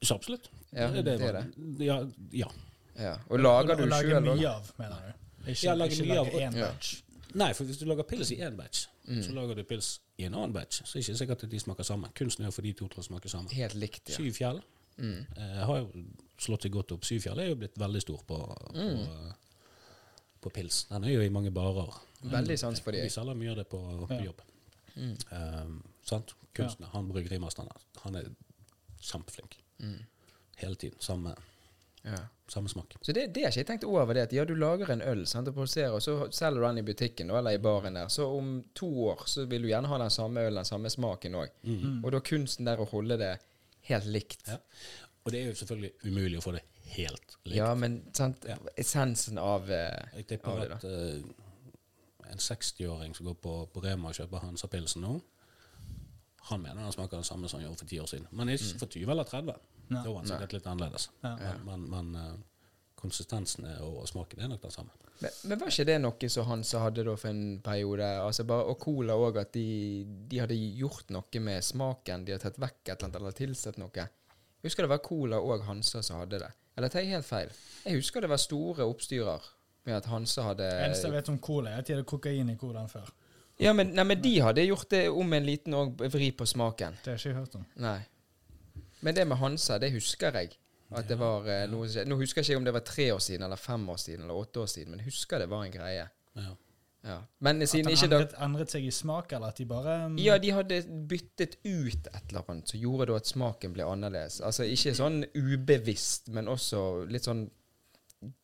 Så 0.00 0.16
absolutt. 0.16 0.48
Ja, 0.72 0.88
det 0.96 1.18
er 1.20 1.38
det. 1.40 1.44
Ja, 1.84 2.00
ja. 2.32 2.48
Ja. 2.96 3.14
Og 3.28 3.40
lager 3.42 3.74
du 3.76 3.84
sjøl 3.84 3.90
lage 3.92 4.10
Lager 4.14 4.26
mye 4.32 4.50
av, 4.54 4.72
mener 4.78 5.04
du? 5.04 5.12
Ikke, 5.50 5.60
Ja, 5.66 5.74
lager 5.76 5.92
ikke 5.98 6.08
mye 6.08 6.18
av- 6.22 6.32
lage 6.32 6.44
én 6.48 6.58
Ja. 6.62 6.68
batch. 6.72 6.94
Nei, 7.34 7.52
for 7.52 7.66
hvis 7.66 7.78
du 7.80 7.84
lager 7.90 8.06
pils 8.06 8.30
i 8.30 8.36
én 8.46 8.56
batch, 8.56 8.86
Mm. 9.04 9.18
så 9.20 9.32
lager 9.36 9.54
du 9.58 9.64
pils 9.68 9.98
i 10.16 10.24
en 10.24 10.34
annen 10.34 10.52
batch. 10.54 10.78
Så 10.86 10.96
er 10.96 11.02
det 11.02 11.08
ikke 11.08 11.18
sikkert 11.18 11.42
at 11.44 11.50
de 11.50 11.58
smaker 11.60 11.84
sammen. 11.84 12.10
Kunsten 12.16 12.44
er 12.46 12.48
å 12.48 12.54
få 12.54 12.62
de 12.62 12.72
to 12.72 12.86
til 12.88 13.02
å 13.02 13.04
smake 13.04 13.28
sammen. 13.28 13.50
Helt 13.52 13.74
likt, 13.74 14.08
ja. 14.08 14.16
Syv 14.16 14.32
fjell 14.38 14.62
Mm. 14.98 15.26
eh, 15.36 15.64
har 15.66 15.78
jo 15.78 16.04
slått 16.38 16.62
seg 16.62 16.72
godt 16.72 16.92
opp. 16.92 17.04
Syfjell 17.04 17.38
er 17.38 17.48
jo 17.48 17.56
blitt 17.56 17.78
veldig 17.78 18.00
stor 18.02 18.20
på, 18.26 18.38
på, 18.38 18.72
Mm. 18.74 19.00
eh, 19.02 19.32
på 20.40 20.50
pils. 20.50 20.84
Den 20.88 21.04
er 21.04 21.08
jo 21.14 21.20
i 21.22 21.28
mange 21.28 21.50
barer. 21.50 21.94
Veldig 22.22 22.58
sans 22.58 22.80
for 22.80 22.92
de. 22.92 23.02
Vi 23.02 23.08
selger 23.10 23.34
mye 23.34 23.50
av 23.50 23.56
det 23.56 23.68
på, 23.68 23.80
på 24.08 24.14
Ja. 24.14 24.24
jobb. 24.24 24.40
Mm. 24.96 25.16
Um, 25.32 25.82
sant? 26.04 26.34
Kunstner. 26.54 26.86
Han 26.92 27.08
bryggerimesteren, 27.10 27.68
han 28.04 28.14
er 28.14 28.28
kjempeflink. 29.00 29.56
Mm. 29.80 30.04
Hele 30.56 30.74
tiden. 30.76 31.00
Samme, 31.00 31.34
Ja. 32.04 32.16
samme 32.48 32.68
smak. 32.68 32.94
Så 33.02 33.12
det, 33.12 33.32
det 33.34 33.42
har 33.42 33.50
ikke 33.50 33.58
jeg 33.60 33.66
tenkt 33.66 33.84
over. 33.84 34.14
det 34.14 34.22
at 34.22 34.32
Ja, 34.32 34.44
du 34.44 34.54
lager 34.54 34.90
en 34.90 35.02
øl 35.02 35.26
sant, 35.26 35.48
og 35.48 35.54
produserer, 35.54 35.90
og 35.92 36.00
så 36.02 36.28
selger 36.32 36.60
du 36.60 36.66
den 36.66 36.78
i 36.78 36.82
butikken 36.82 37.30
eller 37.30 37.50
i 37.50 37.58
baren 37.58 37.94
der. 37.94 38.06
Så 38.08 38.26
om 38.38 38.64
to 38.74 38.86
år 39.08 39.24
så 39.26 39.46
vil 39.48 39.62
du 39.62 39.68
gjerne 39.68 39.88
ha 39.88 39.98
den 39.98 40.10
samme 40.10 40.40
ølen, 40.40 40.54
den 40.56 40.64
samme 40.64 40.88
smaken 40.90 41.34
òg. 41.34 41.48
Mm. 41.64 42.04
Og 42.04 42.12
da 42.12 42.20
kunsten 42.20 42.64
der 42.66 42.76
å 42.78 42.88
holde 42.88 43.16
det 43.18 43.38
helt 43.90 44.08
likt. 44.10 44.46
Ja. 44.48 44.58
Og 45.24 45.32
det 45.32 45.40
er 45.40 45.50
jo 45.50 45.56
selvfølgelig 45.56 45.92
umulig 46.04 46.38
å 46.40 46.44
få 46.44 46.52
det 46.56 46.64
helt 46.94 47.36
likt. 47.44 47.56
Ja, 47.56 47.70
men 47.78 48.00
sant, 48.16 48.44
Ja. 48.48 48.56
essensen 48.76 49.38
av 49.40 49.70
uh, 49.70 50.16
Jeg 50.16 50.26
tipper 50.28 50.50
av 50.52 50.60
det, 50.60 50.72
at 50.76 50.84
uh, 50.84 52.32
en 52.32 52.38
60-åring 52.40 53.14
som 53.16 53.26
går 53.30 53.38
på, 53.40 53.54
på 53.72 53.84
Rema 53.84 54.10
og 54.10 54.18
kjøper 54.18 54.44
Hansa-pilsen 54.44 55.04
nå, 55.04 55.14
han 56.50 56.60
mener 56.60 56.82
han 56.84 56.92
smaker 56.92 57.22
det 57.22 57.26
samme 57.28 57.48
som 57.48 57.58
han 57.60 57.68
gjorde 57.68 57.80
for 57.80 57.88
ti 57.88 58.00
år 58.02 58.08
siden. 58.10 58.26
Men 58.36 58.50
ikke 58.52 58.78
for 58.82 58.92
20 58.92 59.12
eller 59.14 59.24
30. 59.24 59.54
Ja. 59.88 60.00
Da 60.02 60.10
var 60.10 60.18
han 60.18 60.28
sikkert 60.28 60.52
litt 60.58 60.66
annerledes. 60.68 61.06
Ja. 61.22 61.36
Men, 61.64 61.64
men, 61.64 61.86
men 61.92 62.18
eh, 62.20 62.34
konsistensen 63.04 63.68
er- 63.70 63.82
og, 63.84 64.00
og 64.02 64.08
smaken 64.10 64.42
er 64.42 64.50
nok 64.54 64.64
den 64.64 64.74
samme. 64.74 64.90
Men, 65.22 65.30
men 65.46 65.60
var 65.60 65.70
ikke 65.70 65.86
det 65.86 66.00
noe 66.02 66.28
som 66.32 66.48
Hansa 66.48 66.80
hadde 66.82 67.04
da 67.06 67.14
for 67.20 67.30
en 67.30 67.60
periode? 67.64 68.08
Altså 68.24 68.44
bare, 68.48 68.66
og 68.72 68.80
Cola 68.82 69.14
òg, 69.14 69.38
at 69.44 69.52
de, 69.54 69.66
de 70.32 70.40
hadde 70.42 70.56
gjort 70.80 71.12
noe 71.14 71.40
med 71.46 71.62
smaken. 71.64 72.24
De 72.26 72.34
hadde 72.34 72.48
tatt 72.48 72.58
vekk 72.60 72.80
et 72.88 72.94
eller 72.96 73.06
annet, 73.12 73.20
eller 73.20 73.36
tilsatt 73.38 73.78
noe. 73.80 74.08
Jeg 74.64 74.70
husker 74.70 74.86
det 74.88 74.90
var 74.96 75.02
Cola 75.04 75.38
og 75.44 75.62
Hansa 75.68 76.02
som 76.02 76.18
hadde 76.24 76.40
det. 76.42 76.50
Eller 76.74 76.90
tar 76.90 77.04
jeg 77.04 77.14
helt 77.14 77.28
feil? 77.28 77.52
Jeg 77.84 78.00
husker 78.00 78.24
det 78.24 78.30
var 78.32 78.40
store 78.42 78.86
oppstyrer 78.90 79.44
med 79.86 79.98
at 80.00 80.08
Hansa 80.10 80.48
hadde 80.48 80.66
Eneste 80.88 81.06
jeg 81.10 81.14
vet 81.14 81.28
om 81.30 81.38
cola, 81.44 81.70
er 81.76 81.82
at 81.84 81.86
de 81.86 81.94
hadde 81.94 82.06
kokain 82.08 82.50
i 82.50 82.56
colaen 82.58 82.88
før. 82.90 83.12
Ja, 83.62 83.70
men, 83.76 83.92
nei, 83.94 84.02
men 84.08 84.18
de 84.24 84.32
hadde 84.42 84.64
gjort 84.66 84.88
det 84.90 85.04
om 85.14 85.36
en 85.36 85.46
liten 85.46 85.76
vri 86.10 86.32
på 86.34 86.46
smaken. 86.48 86.96
Det 87.04 87.12
har 87.12 87.20
jeg 87.20 87.30
ikke 87.34 87.42
hørt 87.44 87.54
om. 87.60 87.66
Nei. 87.84 88.00
Men 89.04 89.14
det 89.14 89.26
med 89.30 89.38
Hansa, 89.38 89.76
det 89.78 89.92
husker 89.94 90.34
jeg. 90.40 90.56
At 90.90 91.08
det 91.08 91.16
var 91.18 91.46
eh, 91.48 91.64
noe 91.70 91.86
som 91.88 91.94
skjedde. 91.96 92.10
Nå 92.10 92.18
husker 92.20 92.42
jeg 92.42 92.52
ikke 92.52 92.60
om 92.60 92.66
det 92.68 92.74
var 92.76 92.84
tre 92.86 93.08
år 93.14 93.22
siden, 93.24 93.46
eller 93.46 93.56
fem 93.56 93.88
år 93.88 93.96
siden, 93.96 94.26
eller 94.26 94.34
åtte 94.44 94.60
år 94.60 94.68
siden, 94.70 94.90
men 94.92 95.00
jeg 95.02 95.08
husker 95.12 95.38
det 95.42 95.48
var 95.50 95.64
en 95.64 95.72
greie. 95.72 96.04
Ja. 96.36 96.52
Ja. 97.04 97.18
Men 97.44 97.62
At 97.62 97.68
siden 97.68 97.84
den 97.90 97.98
ikke 97.98 98.08
da 98.08 98.18
endret, 98.22 98.36
endret 98.46 98.72
seg 98.72 98.84
i 98.88 98.90
smak, 98.94 99.32
eller 99.36 99.52
at 99.52 99.58
de 99.60 99.66
bare 99.68 99.96
um, 100.06 100.14
Ja, 100.18 100.38
de 100.40 100.52
hadde 100.56 100.78
byttet 101.08 101.58
ut 101.64 102.08
et 102.08 102.30
eller 102.30 102.48
annet 102.48 102.70
som 102.72 102.80
gjorde 102.80 103.10
da 103.10 103.18
at 103.20 103.28
smaken 103.28 103.74
ble 103.76 103.84
annerledes. 103.84 104.38
Altså 104.40 104.64
ikke 104.64 104.94
sånn 104.96 105.18
ubevisst, 105.36 106.30
men 106.32 106.48
også 106.48 107.04
litt 107.10 107.28
sånn 107.28 107.44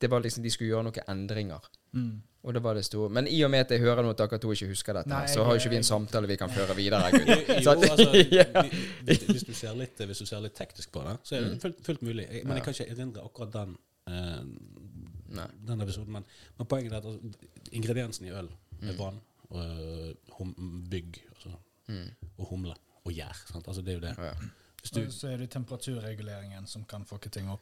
Det 0.00 0.10
var 0.12 0.20
liksom 0.20 0.44
de 0.44 0.52
skulle 0.52 0.74
gjøre 0.74 0.90
noen 0.90 1.08
endringer. 1.08 1.70
mm. 1.96 2.18
Og 2.42 2.54
det 2.54 2.62
var 2.64 2.74
det 2.74 2.84
store. 2.84 3.10
Men 3.12 3.26
i 3.28 3.42
og 3.44 3.50
med 3.52 3.58
at 3.66 3.70
jeg 3.74 3.80
hører 3.82 4.02
nå 4.02 4.10
at 4.14 4.18
dere 4.22 4.38
to 4.40 4.50
ikke 4.54 4.68
husker 4.70 4.96
dette, 4.96 5.10
Nei, 5.12 5.26
så 5.28 5.42
har 5.44 5.52
jo 5.52 5.60
ikke 5.60 5.70
vi 5.74 5.76
en 5.76 5.84
samtale 5.84 6.26
vi 6.30 6.36
kan 6.40 6.48
føre 6.50 6.76
videre. 6.76 7.10
Jo, 7.64 7.74
altså, 7.74 8.06
Ja. 8.38 8.44
hvis, 9.04 9.26
hvis, 9.28 9.44
du 9.44 9.52
ser 9.52 9.74
litt, 9.76 10.00
hvis 10.08 10.18
du 10.18 10.26
ser 10.26 10.40
litt 10.40 10.54
teknisk 10.56 10.90
på 10.94 11.02
det, 11.04 11.18
så 11.22 11.36
er 11.36 11.40
det 11.44 11.50
Mm. 11.52 11.60
fullt, 11.60 11.82
fullt 11.84 12.02
mulig. 12.02 12.24
Jeg, 12.30 12.46
men 12.46 12.56
jeg 12.56 12.64
kan 12.64 12.72
ikke 12.78 12.86
erindre 12.94 13.24
akkurat 13.28 13.52
den, 13.52 13.76
eh, 14.08 15.46
den 15.68 15.80
episoden. 15.84 16.12
Men, 16.16 16.24
men 16.58 16.66
poenget 16.66 16.92
er 16.92 17.02
at 17.02 17.04
altså, 17.04 17.50
ingrediensene 17.72 18.28
i 18.28 18.32
øl 18.32 18.48
er 18.48 18.92
Mm. 18.92 18.98
vann, 18.98 19.20
og, 19.50 20.14
hum, 20.38 20.86
bygg 20.90 21.20
altså, 21.34 21.52
Mm. 21.88 22.08
og 22.38 22.46
humle 22.46 22.74
og 23.04 23.12
gjær. 23.12 23.36
Altså, 23.66 23.82
det 23.82 23.88
er 23.88 24.00
jo 24.00 24.06
det. 24.06 24.14
Ja. 24.18 24.32
Hvis 24.80 24.90
du, 24.96 25.00
Og 25.04 25.12
så 25.12 25.28
er 25.28 25.36
det 25.36 25.50
temperaturreguleringen 25.50 26.66
som 26.66 26.84
kan 26.88 27.04
fucke 27.04 27.28
ting 27.28 27.50
opp. 27.52 27.60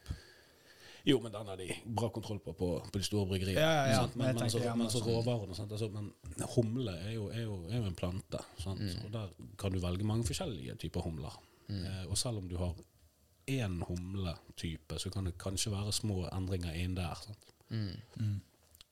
Jo, 1.05 1.19
men 1.23 1.31
den 1.31 1.47
har 1.47 1.57
de 1.57 1.67
bra 1.85 2.09
kontroll 2.09 2.39
på 2.43 2.53
på, 2.53 2.69
på 2.91 2.99
de 2.99 3.05
store 3.05 3.27
bryggeriene. 3.29 3.61
Ja, 3.61 3.71
ja, 3.71 3.93
ja. 3.93 4.01
Men 4.15 4.17
Men, 4.17 4.27
jeg 4.27 4.41
men, 4.41 4.49
så, 4.49 4.75
men 4.75 4.89
så 4.93 5.01
råvarene 5.05 5.55
sant? 5.55 5.71
Altså, 5.71 5.89
men 5.93 6.11
Humle 6.55 6.95
er 6.97 7.13
jo, 7.15 7.29
er 7.29 7.43
jo, 7.43 7.55
er 7.69 7.77
jo 7.77 7.85
en 7.89 7.95
plante. 7.95 8.41
Sant? 8.57 8.81
Mm. 8.81 9.05
Og 9.05 9.13
der 9.13 9.31
kan 9.59 9.73
du 9.73 9.79
velge 9.79 10.07
mange 10.07 10.27
forskjellige 10.27 10.75
typer 10.75 11.01
humler. 11.01 11.39
Mm. 11.67 11.85
Eh, 11.85 12.05
og 12.09 12.17
selv 12.17 12.37
om 12.43 12.49
du 12.49 12.57
har 12.57 12.75
én 13.49 13.79
humletype, 13.87 14.99
så 14.99 15.09
kan 15.09 15.25
det 15.25 15.37
kanskje 15.41 15.71
være 15.73 15.95
små 15.95 16.27
endringer 16.27 16.75
inn 16.77 16.95
der. 16.97 17.15
Sant? 17.25 17.53
Mm. 17.69 17.95
Mm. 18.19 18.41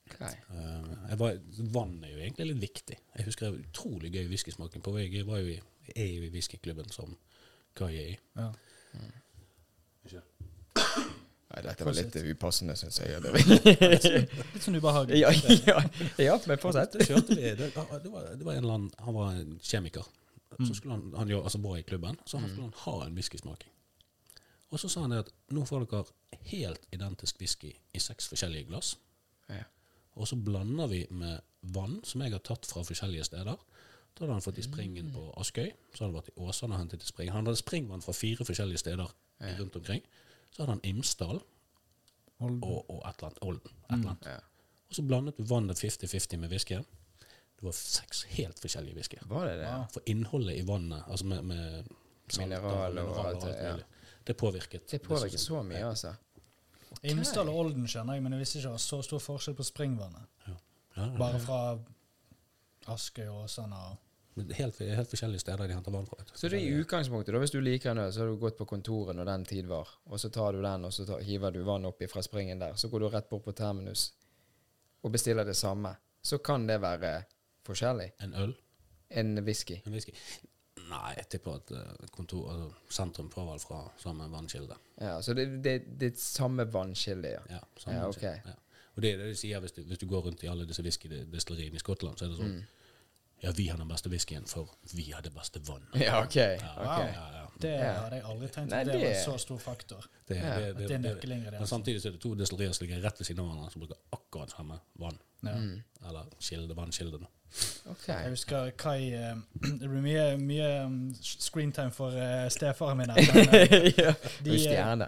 Ok. 0.07 0.21
Eh, 0.21 1.19
var, 1.19 1.39
vann 1.73 2.03
er 2.03 2.13
jo 2.13 2.21
egentlig 2.23 2.51
litt 2.51 2.61
viktig. 2.61 2.99
Jeg 3.17 3.27
husker 3.27 3.51
var 3.51 3.59
utrolig 3.59 4.13
gøy 4.13 4.29
whiskysmaking 4.31 4.83
på 4.85 4.95
vei. 4.95 5.09
Jeg 5.11 5.27
var 5.27 5.43
jo 5.43 5.51
i, 5.57 5.59
er 5.95 6.11
jo 6.13 6.27
i 6.27 6.31
whiskyklubben 6.33 6.89
som 6.93 7.17
Kai 7.77 7.93
er 7.93 8.13
i. 8.15 8.19
Ja. 8.39 8.51
Nei, 11.47 11.61
dette 11.63 11.85
var 11.87 11.95
litt 11.95 12.15
upassende, 12.27 12.75
syns 12.75 12.99
jeg. 12.99 13.21
Det 13.23 13.31
Litt 14.51 14.63
sånn 14.65 14.75
ubehagelig. 14.75 15.21
ja, 15.21 15.31
ja, 15.63 15.77
ja, 16.19 16.35
men 16.43 16.59
fortsett. 16.59 16.97
Det, 16.99 17.53
det, 17.55 17.69
var, 17.77 18.01
det 18.03 18.43
var 18.43 18.57
en 18.57 18.63
eller 18.65 18.73
annen 18.73 18.89
Han 19.05 19.15
var 19.15 19.37
en 19.39 19.55
kjemiker. 19.63 20.09
Så 20.57 20.73
skulle 20.75 20.97
han, 20.97 21.13
han 21.15 21.31
altså 21.37 21.61
var 21.63 21.77
i 21.77 21.85
klubben, 21.87 22.17
så 22.25 22.41
han 22.41 22.49
skulle 22.49 22.67
han 22.67 22.79
ha 22.83 23.05
en 23.05 23.15
whiskysmaking. 23.15 23.71
Og 24.73 24.79
så 24.81 24.89
sa 24.91 25.05
han 25.05 25.13
det 25.13 25.23
at 25.23 25.31
nå 25.55 25.63
får 25.67 25.85
dere 25.85 26.41
helt 26.51 26.87
identisk 26.95 27.39
whisky 27.39 27.71
i 27.95 28.01
seks 28.03 28.27
forskjellige 28.31 28.67
glass. 28.67 28.95
Ja. 29.47 29.63
Og 30.17 30.27
så 30.27 30.35
blander 30.35 30.89
vi 30.91 31.05
med 31.13 31.39
vann 31.75 31.99
som 32.07 32.23
jeg 32.23 32.33
har 32.35 32.43
tatt 32.43 32.67
fra 32.67 32.83
forskjellige 32.83 33.27
steder. 33.29 33.55
Da 34.17 34.25
hadde 34.25 34.33
han 34.33 34.43
fått 34.43 34.59
i 34.59 34.65
springen 34.65 35.11
på 35.13 35.27
Askøy. 35.39 35.69
Så 35.93 36.03
hadde 36.03 36.09
han 36.09 36.17
vært 36.17 36.31
i 36.33 36.39
Åsane 36.41 36.75
og 36.75 36.81
hentet 36.81 37.05
i 37.05 37.09
spring. 37.09 37.31
Han 37.31 37.45
hadde 37.45 37.61
springvann 37.61 38.03
fra 38.03 38.15
fire 38.17 38.47
forskjellige 38.47 38.81
steder 38.81 39.13
rundt 39.59 39.77
omkring. 39.79 40.03
Så 40.51 40.63
hadde 40.63 40.75
han 40.77 40.85
Imsdal 40.87 41.41
og, 42.37 42.63
og 42.89 43.01
et 43.01 43.17
eller 43.17 43.29
annet 43.29 43.41
Olden. 43.41 43.73
Et 43.89 43.97
eller 43.97 44.13
annet. 44.13 44.29
Ja. 44.29 44.39
Og 44.87 44.95
så 44.95 45.03
blandet 45.03 45.37
du 45.37 45.43
vannet 45.43 45.79
50-50 45.83 46.37
med 46.37 46.53
whiskyen. 46.53 46.85
Det 47.57 47.65
var 47.65 47.73
seks 47.73 48.23
helt 48.37 48.59
forskjellige 48.61 48.95
whiskyer. 48.95 49.23
Var 49.25 49.45
det 49.49 49.57
det? 49.57 49.67
Ja. 49.69 49.81
For 49.93 50.01
innholdet 50.05 50.59
i 50.59 50.63
vannet, 50.67 51.03
altså 51.07 51.25
med, 51.25 51.43
med 51.43 51.89
Mineral 52.37 52.97
og 53.01 53.19
alt 53.25 53.41
det, 53.41 53.53
ja. 53.57 53.73
mulig, 53.73 53.85
det 54.27 54.37
påvirket. 54.37 54.91
Det 54.91 55.01
påvirker 55.01 55.37
så 55.37 55.63
mye, 55.63 55.83
altså. 55.89 56.13
Imsdal 57.03 57.49
og 57.49 57.59
Olden 57.59 57.87
skjønner 57.87 58.17
jeg, 58.17 58.23
men 58.23 58.35
jeg 58.35 58.41
visste 58.41 58.59
ikke 58.59 58.67
det 58.67 58.75
var 58.77 58.83
så 58.83 59.01
stor 59.05 59.21
forskjell 59.21 59.55
på 59.57 59.65
springvannet. 59.67 60.27
Ja, 60.47 60.55
ja, 60.97 61.07
Bare 61.17 61.39
fra 61.43 61.59
Askøy 62.93 63.25
og 63.27 63.43
Åsane 63.43 63.79
og 63.89 63.97
Helt, 64.57 64.77
helt 64.79 65.09
forskjellige 65.09 65.39
steder 65.39 65.67
de 65.67 65.73
henter 65.73 65.91
vann 65.91 66.05
fra. 66.05 66.17
vet 66.19 66.27
du. 66.29 66.37
Så 66.37 66.49
det 66.49 66.59
er 66.59 66.65
i 66.67 66.81
utgangspunktet, 66.81 67.33
da, 67.33 67.39
hvis 67.41 67.51
du 67.55 67.59
liker 67.61 67.91
en 67.91 67.97
øl, 68.03 68.11
så 68.13 68.21
har 68.23 68.27
du 68.31 68.37
gått 68.41 68.57
på 68.59 68.65
kontoret 68.69 69.15
når 69.17 69.25
den 69.31 69.45
tid 69.49 69.65
var, 69.69 69.89
og 70.05 70.19
så 70.21 70.29
tar 70.29 70.51
du 70.53 70.61
den, 70.61 70.85
og 70.85 70.93
så 70.93 71.05
tar, 71.09 71.23
hiver 71.25 71.51
du 71.55 71.63
vann 71.65 71.85
oppi 71.89 72.07
fra 72.11 72.21
springen 72.21 72.59
der. 72.61 72.75
Så 72.77 72.89
går 72.93 72.99
du 72.99 73.07
rett 73.09 73.29
bort 73.29 73.43
på 73.47 73.51
Terminus 73.57 74.11
og 75.03 75.11
bestiller 75.11 75.43
det 75.47 75.55
samme. 75.57 75.95
Så 76.23 76.37
kan 76.37 76.67
det 76.67 76.81
være 76.81 77.23
forskjellig. 77.65 78.11
En 78.21 78.33
øl, 78.33 78.55
En 79.09 79.37
whisky. 79.43 79.79
en 79.85 79.91
whisky. 79.93 80.11
Nei, 80.87 81.13
jeg 81.17 81.27
tipper 81.29 81.55
at 81.57 81.71
eh, 81.71 82.07
kontor, 82.11 82.51
altså, 82.51 82.69
sentrum 82.89 83.29
vel 83.35 83.59
fra 83.59 83.81
samme 83.99 84.27
vannkilde. 84.31 84.75
Ja, 85.01 85.21
så 85.21 85.33
det, 85.33 85.63
det, 85.63 85.81
det 85.99 86.13
er 86.13 86.17
samme 86.21 86.63
vannkilde, 86.73 87.27
ja. 87.29 87.41
Ja, 87.49 87.59
samme 87.77 87.97
Ja, 87.97 88.07
okay. 88.07 88.37
ok. 88.39 88.47
Ja. 88.47 88.53
Og 88.95 89.01
det 89.03 89.11
er 89.13 89.17
det 89.17 89.27
de 89.33 89.35
sier 89.35 89.59
hvis 89.59 89.71
du, 89.75 89.81
hvis 89.83 89.99
du 89.99 90.07
går 90.07 90.21
rundt 90.25 90.43
i 90.43 90.47
alle 90.47 90.65
disse 90.65 90.81
whiskydestilleriene 90.81 91.75
i 91.75 91.79
Skottland, 91.79 92.17
så 92.17 92.25
er 92.25 92.29
det 92.29 92.37
sånn 92.39 92.55
Mm. 92.57 92.63
Ja, 93.41 93.51
vi 93.55 93.67
har 93.69 93.77
den 93.77 93.89
beste 93.89 94.09
whiskyen, 94.09 94.47
for 94.49 94.71
vi 94.93 95.11
har 95.11 95.21
det 95.21 95.33
beste 95.35 95.61
vannet. 95.67 95.93
Ja, 96.07 96.23
ok. 96.23 96.35
Ja, 96.35 96.73
ok. 96.77 97.03
ja, 97.13 97.27
ja. 97.37 97.43
Det 97.61 97.73
hadde 97.81 98.19
jeg 98.19 98.25
aldri 98.29 98.47
tenkt 98.53 98.69
Nei, 98.69 98.83
at 98.83 98.89
det 98.91 98.97
var 99.01 99.07
en 99.09 99.23
så 99.23 99.37
stor 99.41 99.57
faktor. 99.61 100.05
Det, 100.27 100.35
Ja, 100.37 100.59
det, 100.59 100.73
det, 100.77 100.89
det 100.89 100.99
det, 101.03 101.21
det, 101.21 101.53
men 101.57 101.67
samtidig 101.67 102.01
så 102.01 102.11
er 102.11 102.13
det 102.17 102.21
to 102.21 102.35
destillerier 102.37 102.75
som 102.77 102.85
ligger 102.85 103.01
rett 103.01 103.19
ved 103.19 103.25
siden 103.25 103.41
av 103.41 103.47
hverandre, 103.49 103.71
som 103.73 103.81
bruker 103.81 103.97
akkurat 104.13 104.53
samme 104.53 104.77
vann. 105.01 105.17
Ja. 105.41 105.55
Mm. 105.55 105.81
Eller 106.09 106.29
kilde, 106.39 106.77
vannkilde. 106.77 107.19
Okay. 107.85 108.13
Jeg 108.13 108.29
husker 108.29 108.71
Kai 108.77 109.13
eh, 109.15 109.37
Det 109.79 109.89
blir 109.89 110.01
mye, 110.03 110.25
mye 110.37 110.71
um, 110.85 110.97
screentime 111.23 111.91
for 111.95 112.13
uh, 112.13 112.45
stefaren 112.53 112.97
min. 112.97 113.09
her, 113.09 113.21
men, 113.33 113.55
eh, 113.55 113.93
ja. 113.97 114.13
de, 114.45 114.57
eh, 114.75 115.07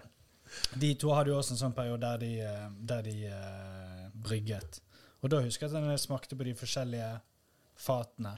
de 0.81 0.93
to 0.93 1.13
hadde 1.13 1.33
jo 1.33 1.37
også 1.37 1.55
en 1.55 1.63
sånn 1.65 1.75
periode 1.77 2.01
der 2.05 2.21
de, 2.23 2.31
eh, 2.47 2.69
der 2.93 3.03
de 3.05 3.17
uh, 3.29 4.05
brygget. 4.23 4.81
Og 5.19 5.31
da 5.33 5.41
husker 5.43 5.67
jeg 5.67 5.83
at 5.83 5.91
jeg 5.91 6.05
smakte 6.07 6.37
på 6.39 6.47
de 6.47 6.55
forskjellige 6.55 7.11
fatene, 7.79 8.35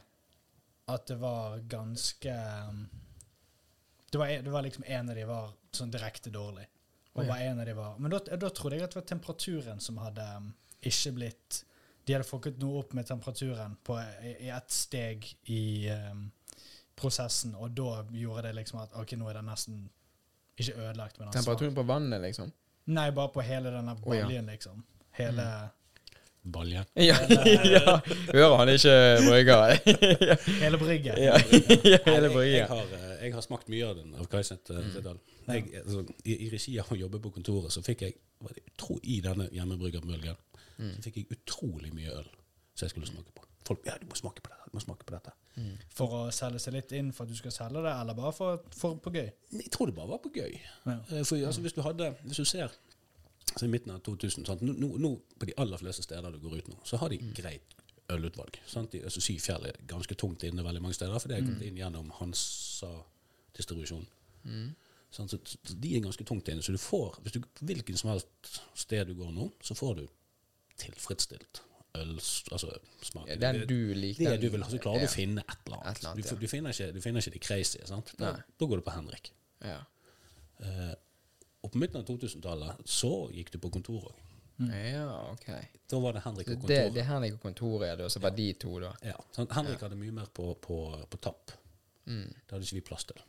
at 0.92 1.08
det 1.08 1.18
var 1.22 1.58
ganske 1.70 2.36
um, 2.70 2.84
det, 4.12 4.18
var, 4.18 4.28
det 4.28 4.50
var 4.50 4.62
liksom 4.62 4.84
en 4.88 5.10
av 5.10 5.16
de 5.16 5.26
var 5.26 5.52
sånn 5.72 5.92
direkte 5.92 6.30
dårlig. 6.34 6.68
Og 7.14 7.26
bare 7.26 7.50
en 7.50 7.60
av 7.60 7.66
de 7.68 7.74
var 7.76 7.98
Men 8.00 8.14
da, 8.14 8.22
da 8.40 8.50
trodde 8.56 8.78
jeg 8.78 8.86
at 8.86 8.94
det 8.94 9.02
var 9.02 9.08
temperaturen 9.10 9.82
som 9.84 9.98
hadde 10.00 10.24
um, 10.38 10.46
ikke 10.80 11.12
blitt 11.18 11.58
De 12.08 12.16
hadde 12.16 12.28
fått 12.28 12.62
noe 12.62 12.80
opp 12.80 12.94
med 12.96 13.08
temperaturen 13.08 13.76
på, 13.84 13.98
i, 14.24 14.32
i 14.48 14.52
ett 14.52 14.72
steg 14.72 15.28
i 15.52 15.90
um, 15.92 16.30
prosessen, 16.96 17.56
og 17.56 17.74
da 17.76 18.04
gjorde 18.14 18.48
det 18.48 18.56
liksom 18.62 18.80
at 18.82 18.96
OK, 19.00 19.16
nå 19.18 19.28
er 19.30 19.40
det 19.40 19.44
nesten 19.48 19.84
ikke 20.60 20.76
ødelagt, 20.78 21.20
Temperaturen 21.34 21.76
på 21.76 21.86
vannet, 21.88 22.22
liksom. 22.22 22.52
Nei, 22.92 23.08
bare 23.16 23.32
på 23.34 23.42
hele 23.46 23.72
denne 23.74 23.96
ja. 24.14 24.42
liksom. 24.46 24.84
Hele 25.18 25.46
Balje. 26.44 26.84
Ja, 27.10 27.18
ja. 27.30 28.00
Hører 28.34 28.56
han 28.58 28.70
ikke 28.74 28.94
brygger? 29.28 29.76
Hele 30.64 30.78
brygget. 30.82 31.20
ja, 31.28 31.36
hele 32.06 32.32
jeg, 32.32 32.54
jeg, 32.56 32.68
har, 32.72 32.96
eh, 32.98 33.12
jeg 33.26 33.34
har 33.36 33.46
smakt 33.46 33.70
mye 33.70 33.86
av 33.92 34.00
den 34.00 34.16
av 34.18 34.26
Kajsent, 34.32 34.72
Mm. 34.72 35.56
Jeg, 35.56 35.66
altså, 35.82 36.04
i, 36.24 36.36
I 36.46 36.50
regi 36.54 36.76
av 36.80 36.90
å 36.94 36.96
jobbe 36.96 37.20
på 37.20 37.32
kontoret 37.34 37.74
så 37.74 37.82
fikk 37.84 38.04
jeg 38.06 38.14
utro, 38.46 39.00
I 39.04 39.20
denne 39.26 39.50
hjemmebryggermølgen 39.52 40.38
Mm. 40.82 40.96
så 40.98 41.04
fikk 41.10 41.18
jeg 41.20 41.36
utrolig 41.36 41.92
mye 41.94 42.10
øl 42.10 42.30
som 42.74 42.86
jeg 42.88 42.94
skulle 42.94 43.10
smake 43.10 43.34
på. 43.36 43.44
Folk 43.68 43.84
ja, 43.86 43.94
du 44.02 44.08
må 44.10 44.16
smake 44.18 44.42
på 44.42 44.50
dette. 44.50 44.70
Du 44.72 44.78
må 44.78 44.82
smake 44.82 45.06
på 45.06 45.14
dette. 45.14 45.34
Mm. 45.60 45.76
For 45.94 46.16
å 46.18 46.22
selge 46.34 46.62
seg 46.64 46.74
litt 46.78 46.94
inn 46.98 47.12
for 47.14 47.28
at 47.28 47.34
du 47.34 47.38
skal 47.38 47.54
selge 47.54 47.84
det, 47.86 47.92
eller 48.02 48.18
bare 48.18 48.32
for, 48.34 48.64
for 48.74 48.96
på 49.04 49.12
gøy? 49.14 49.28
Jeg 49.60 49.70
tror 49.74 49.92
det 49.92 49.96
bare 50.00 50.10
var 50.14 50.22
på 50.24 50.32
gøy. 50.34 50.56
Ja. 50.88 50.96
Eh, 51.12 51.22
For, 51.28 51.38
altså, 51.38 51.62
hvis 51.66 51.76
du 51.78 51.82
hadde, 51.86 52.08
hvis 52.24 52.40
du 52.42 52.48
ser 52.50 52.74
så 53.58 53.66
i 53.66 53.68
midten 53.72 53.92
av 53.92 54.02
2000 54.06 54.46
sant? 54.48 54.62
Nå, 54.62 54.98
nå, 54.98 55.12
På 55.40 55.46
de 55.46 55.54
aller 55.58 55.78
fleste 55.78 56.04
steder 56.04 56.32
du 56.32 56.40
går 56.40 56.58
ut 56.62 56.68
nå, 56.70 56.78
så 56.86 56.98
har 56.98 57.10
de 57.10 57.18
Mm. 57.18 57.34
greit 57.34 57.74
ølutvalg. 58.10 58.58
Sant? 58.68 58.92
De, 58.92 59.02
altså, 59.04 59.22
Syfjell 59.22 59.66
er 59.66 59.74
ganske 59.88 60.16
tungt 60.16 60.44
inne 60.44 60.64
veldig 60.64 60.82
mange 60.82 60.94
steder, 60.98 61.20
for 61.20 61.28
det 61.30 61.38
er 61.38 61.46
kommet 61.46 61.62
inn 61.68 61.78
gjennom 61.78 62.12
Hansa-distribusjon. 62.20 64.06
Mm. 64.46 64.72
Sånn, 65.12 65.28
Så, 65.30 65.38
de 65.80 65.96
er 65.98 66.02
ganske 66.06 66.24
tungt 66.28 66.48
inne. 66.48 66.62
Så 66.64 66.72
du 66.72 66.78
får, 66.80 67.20
hvis 67.24 67.34
du, 67.36 67.42
hvilken 67.68 67.98
som 68.00 68.10
helst 68.14 68.62
sted 68.76 69.08
du 69.08 69.14
går 69.16 69.32
nå, 69.36 69.52
så 69.62 69.76
får 69.76 69.96
du 70.02 70.08
tilfredsstilt 70.78 71.62
øl, 72.00 72.14
altså 72.56 72.72
smak. 73.04 73.28
Ja, 73.28 73.36
den 73.36 73.66
du 73.68 73.94
liker. 73.94 74.30
Det 74.32 74.42
du 74.42 74.50
vil 74.54 74.62
så 74.64 74.80
klarer 74.80 75.00
du 75.04 75.06
Ja. 75.06 75.12
å 75.12 75.16
finne 75.16 75.42
et 75.44 75.58
eller 75.68 75.78
annet. 75.82 75.98
Et 75.98 76.00
eller 76.04 76.12
annet, 76.14 76.30
du, 76.30 76.36
du, 76.40 76.48
finner 76.48 76.70
ikke, 76.72 76.94
du 76.94 77.02
finner 77.02 77.20
ikke 77.22 77.34
de 77.34 77.40
crazy. 77.40 77.80
Sant? 77.86 78.14
Da, 78.18 78.32
da 78.60 78.66
går 78.66 78.78
du 78.80 78.82
på 78.88 78.94
Henrik. 78.96 79.32
Ja. 79.62 79.82
Eh, 80.62 80.94
og 81.62 81.72
på 81.72 81.78
midten 81.82 82.02
av 82.02 82.06
2000-tallet 82.10 82.84
så 82.90 83.12
gikk 83.34 83.52
du 83.54 83.60
på 83.62 83.72
kontor 83.74 84.10
òg. 84.12 84.20
ja, 84.70 85.08
ok. 85.32 85.48
Da 85.90 86.00
var 86.02 86.14
det 86.18 86.22
Henrik 86.26 86.48
og 86.54 86.64
og 86.64 86.68
det, 86.70 86.80
det 86.96 87.02
er 87.04 87.10
Henrik 87.10 87.34
og 87.38 87.42
kontoret, 87.48 87.88
ja, 87.92 87.96
da, 88.00 88.10
så 88.10 88.22
var 88.22 88.34
de 88.38 88.48
to, 88.62 88.76
da. 88.84 88.92
ja, 89.06 89.18
sant? 89.36 89.54
Henrik 89.58 89.82
hadde 89.82 89.98
mye 90.00 90.14
mer 90.16 90.30
på, 90.34 90.52
på, 90.62 90.80
på 91.10 91.18
tapp. 91.22 91.54
Mm. 92.06 92.28
Det 92.34 92.54
hadde 92.56 92.66
ikke 92.68 92.80
vi 92.80 92.86
plass 92.92 93.06
til. 93.10 93.22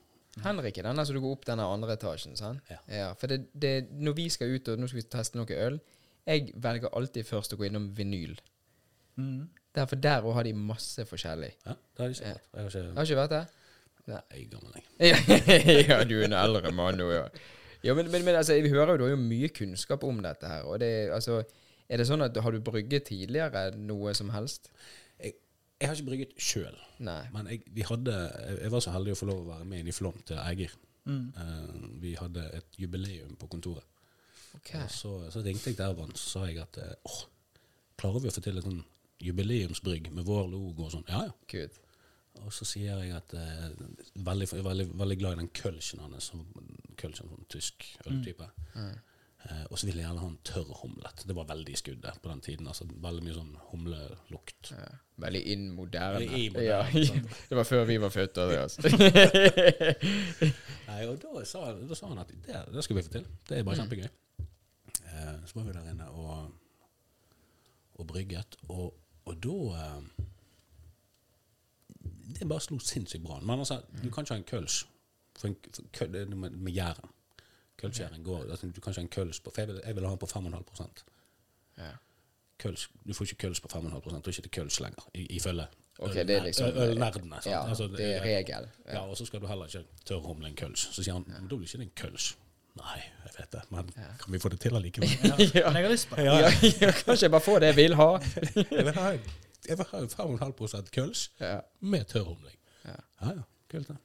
Henrik 0.42 0.79
er 0.81 0.88
den 0.88 0.97
der 0.97 1.05
som 1.05 1.16
du 1.16 1.21
går 1.21 1.35
opp 1.37 1.47
denne 1.49 1.64
andre 1.68 1.97
etasjen, 1.99 2.37
sant? 2.40 2.62
Ja. 2.73 2.79
ja 2.88 3.09
for 3.21 3.29
det, 3.33 3.42
det, 3.53 3.73
når 3.92 4.16
vi 4.16 4.29
skal 4.33 4.55
ut 4.55 4.68
og 4.73 4.81
nå 4.81 4.88
skal 4.88 5.03
vi 5.03 5.09
teste 5.12 5.37
noe 5.40 5.59
øl, 5.66 5.81
jeg 6.29 6.53
velger 6.62 6.92
alltid 6.97 7.27
først 7.29 7.53
å 7.53 7.59
gå 7.61 7.66
innom 7.68 7.90
vinyl. 7.97 8.37
Mm. 9.21 9.49
Derfor 9.77 10.01
der 10.01 10.25
òg 10.25 10.37
har 10.38 10.47
de 10.49 10.53
masse 10.57 11.05
forskjellig. 11.09 11.51
Ja, 11.66 11.75
det 11.77 12.05
hadde 12.05 12.14
ikke 12.16 12.31
Ja. 12.31 12.33
vært. 12.33 12.53
Jeg 12.53 12.62
har 12.62 12.68
ikke 12.68 12.97
Har 12.97 13.09
ikke 13.11 13.21
vært 13.23 13.35
det? 13.37 13.42
Jeg 14.12 14.23
er 14.31 14.47
gammel, 14.51 14.73
jeg. 14.99 15.87
ja, 15.90 15.99
du 16.09 16.16
er 16.21 16.25
en 16.27 16.38
eldre 16.38 16.73
mann 16.75 16.99
nå, 16.99 17.11
ja. 17.12 17.27
Ja, 17.83 17.95
men, 17.99 18.11
men, 18.12 18.25
men 18.25 18.38
altså, 18.38 18.55
vi 18.62 18.71
hører 18.71 18.95
jo 18.95 19.01
du 19.01 19.05
har 19.09 19.14
jo 19.16 19.21
mye 19.21 19.51
kunnskap 19.55 20.05
om 20.07 20.21
dette 20.23 20.49
her. 20.49 20.66
Og 20.71 20.79
det, 20.83 20.92
altså, 21.14 21.40
er 21.88 22.01
det 22.01 22.07
sånn 22.09 22.23
at 22.25 22.37
har 22.45 22.55
du 22.55 22.62
brygget 22.64 23.09
tidligere 23.11 23.71
noe 23.79 24.14
som 24.16 24.31
helst? 24.35 24.71
jeg 25.18 25.35
Jeg 25.81 25.88
har 25.88 25.99
ikke 25.99 26.11
brygget 26.12 26.35
sjøl, 26.38 26.77
men 27.03 27.49
jeg, 27.51 27.64
vi 27.75 27.83
hadde, 27.83 28.14
jeg, 28.61 28.71
var 28.71 28.85
så 28.85 28.92
heldig 28.95 29.16
å 29.16 29.18
få 29.18 29.27
lov 29.27 29.40
å 29.42 29.49
være 29.49 29.66
med 29.66 29.83
inn 29.83 29.90
i 29.90 29.97
Flom 29.97 30.21
til 30.29 30.38
Eiger. 30.38 30.77
Mm. 31.11 31.33
Uh, 31.35 31.88
vi 31.99 32.14
hadde 32.14 32.45
et 32.55 32.79
jubileum 32.79 33.35
på 33.40 33.49
kontoret. 33.51 33.83
Okay. 34.61 34.85
Og 34.85 34.90
så, 34.95 35.12
så 35.35 35.42
ringte 35.42 35.73
jeg 35.73 35.81
til 35.81 35.88
Ervan 35.88 36.12
så 36.14 36.37
sa 36.37 36.47
jeg 36.47 36.61
at 36.62 36.77
eh, 36.79 36.92
åh, 37.09 37.23
klarer 37.99 38.23
vi 38.23 38.29
å 38.31 38.35
få 38.35 38.42
til 38.45 38.61
et 38.61 38.66
sånn 38.66 38.83
jubileumsbrygg 39.23 40.11
med 40.12 40.27
vår 40.29 40.51
logo 40.53 40.87
og 40.87 40.92
sånn? 40.95 41.07
Ja, 41.09 41.25
ja. 41.31 41.35
Kult. 41.51 41.79
Og 42.40 42.51
så 42.53 42.64
sier 42.64 42.97
jeg 43.05 43.12
at 43.14 43.35
eh, 43.38 43.71
veldig, 44.25 44.49
veldig, 44.64 44.87
veldig 44.99 45.18
glad 45.21 45.33
i 45.37 45.40
den 45.45 45.49
kølsen 45.55 46.01
hans. 46.01 46.25
som- 46.33 46.47
Kølsen, 46.97 47.29
sånn 47.29 47.47
tysk 47.49 47.85
øltype. 48.07 48.47
Eh, 48.77 49.64
og 49.71 49.79
så 49.79 49.87
ville 49.87 49.99
jeg 50.03 50.07
gjerne 50.07 50.21
ha 50.23 50.27
en 50.29 50.38
tørr 50.47 50.68
humlet. 50.83 51.25
Det 51.27 51.35
var 51.35 51.45
veldig 51.49 51.73
i 51.73 51.77
skuddet 51.81 52.21
på 52.23 52.29
den 52.31 52.40
tiden. 52.40 52.66
altså 52.71 52.85
Veldig 52.87 53.23
mye 53.27 53.35
sånn 53.35 53.57
humlelukt. 53.73 54.71
Ja. 54.71 54.85
Veldig 55.18 55.40
inn 55.55 55.64
moderne. 55.75 56.18
Veldig 56.21 56.53
moderne 56.53 57.03
Ja. 57.03 57.23
det 57.51 57.57
var 57.59 57.64
før 57.64 57.85
vi 57.88 57.97
var 58.03 58.11
født. 58.14 58.38
Altså. 58.38 58.83
Nei, 60.88 61.05
og 61.09 61.18
da 61.23 61.42
sa, 61.49 61.61
da 61.75 61.95
sa 61.99 62.09
han 62.12 62.23
at 62.23 62.31
det, 62.47 62.59
det 62.75 62.85
skal 62.87 62.97
vi 62.99 63.05
få 63.07 63.12
til. 63.18 63.27
Det 63.49 63.59
er 63.59 63.62
bare 63.66 63.79
kjempegøy. 63.83 64.09
Eh, 65.03 65.37
så 65.47 65.53
var 65.59 65.64
vi 65.68 65.73
der 65.77 65.90
inne 65.92 66.07
og, 66.11 66.51
og 67.99 68.07
brygget, 68.09 68.51
og, 68.68 68.88
og 69.27 69.35
da 69.42 69.57
eh, 69.83 70.01
Det 72.38 72.49
bare 72.49 72.61
slo 72.61 72.79
sinnssykt 72.79 73.25
bra. 73.25 73.40
Men 73.40 73.59
altså, 73.59 73.81
du 74.03 74.11
kan 74.11 74.23
ikke 74.25 74.35
ha 74.35 74.38
en 74.38 74.45
køls 74.45 74.87
for 75.38 75.49
en, 75.49 75.57
for 75.75 75.83
køl, 75.92 76.12
det 76.12 76.21
er 76.23 76.31
noe 76.31 76.38
med, 76.38 76.51
med 76.51 76.73
gjæren. 76.73 77.11
Kølsgjæren 77.83 78.23
går 78.25 78.42
altså, 78.51 78.66
Du 78.66 78.81
kan 78.81 78.90
ikke 78.90 79.01
ha 79.01 79.03
en 79.03 79.09
køls 79.09 79.40
på 79.40 79.51
For 79.55 79.61
jeg 79.62 79.68
vil, 79.68 79.81
jeg 79.87 79.95
vil 79.97 80.05
ha 80.05 80.11
den 80.11 80.18
på 80.18 80.27
5,5 80.27 81.05
ja. 81.79 81.88
køls, 82.59 82.90
Du 83.09 83.14
får 83.14 83.25
ikke 83.25 83.35
køls 83.37 83.61
på 83.61 83.68
5,5 83.73 84.11
Da 84.11 84.16
er 84.16 84.29
ikke 84.29 84.42
til 84.42 84.51
køls 84.51 84.81
lenger, 84.81 85.09
ifølge 85.14 85.66
Ok, 85.99 86.14
det 86.14 86.31
er 86.31 86.42
liksom- 86.45 86.77
ølnerdene. 86.77 87.37
Ja, 87.47 87.68
Altså, 87.68 87.87
det 87.88 88.16
er 88.16 88.21
regel. 88.23 88.68
ja, 88.88 88.99
og 89.01 89.16
så 89.16 89.25
skal 89.25 89.40
du 89.40 89.47
heller 89.47 89.64
ikke 89.64 89.85
tørrhumle 90.05 90.49
en 90.49 90.57
køls. 90.57 90.88
Så 90.95 91.03
sier 91.03 91.14
han 91.14 91.25
men 91.27 91.49
da 91.49 91.57
blir 91.57 91.66
ikke 91.66 91.79
det 91.79 91.85
en 91.85 91.92
køls. 91.97 92.37
Nei, 92.77 93.03
jeg 93.25 93.33
vet 93.38 93.53
det, 93.53 93.61
men 93.71 93.90
kan 94.23 94.33
vi 94.33 94.38
få 94.38 94.49
det 94.49 94.61
til 94.61 94.75
allikevel? 94.77 95.09
Ja. 95.29 95.37
Men 95.37 95.77
jeg 95.77 95.85
har 95.85 95.90
lyst 95.92 96.09
på 96.09 96.16
det. 96.16 96.25
Ja, 96.25 96.38
ja, 96.81 96.90
kanskje 96.90 97.23
jeg 97.23 97.31
bare 97.31 97.40
får 97.40 97.59
det 97.59 97.66
jeg 97.66 97.77
vil 97.77 97.95
ha. 97.95 98.09
jeg 98.79 98.85
vil 98.85 98.92
ha, 98.95 99.11
jeg 99.68 99.79
vil 99.79 99.87
ha 99.90 99.98
en 99.98 100.09
5,5 100.09 100.90
køls 100.94 101.31
Ja. 101.40 101.61
med 101.81 102.05
tørrhumling. 102.05 102.57
Ja. 102.85 102.96
Ja 103.22 103.29
ja, 103.37 103.42
kult 103.70 103.88
det. 103.88 103.96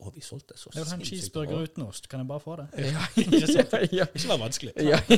Og 0.00 0.14
vi 0.14 0.20
solgte 0.24 0.54
så 0.56 0.70
sinnssykt 0.72 0.88
bra. 0.88 0.96
en 0.96 1.04
cheeseburger 1.04 1.56
bra. 1.56 1.62
uten 1.62 1.82
ost. 1.82 2.08
Kan 2.08 2.20
jeg 2.22 2.28
bare 2.28 2.40
få 2.40 2.56
det? 2.56 2.68
Ja. 2.78 3.02
ja. 4.00 4.06
Ikke 4.14 4.28
vær 4.28 4.38
vanskelig. 4.46 4.72
ja. 4.80 5.00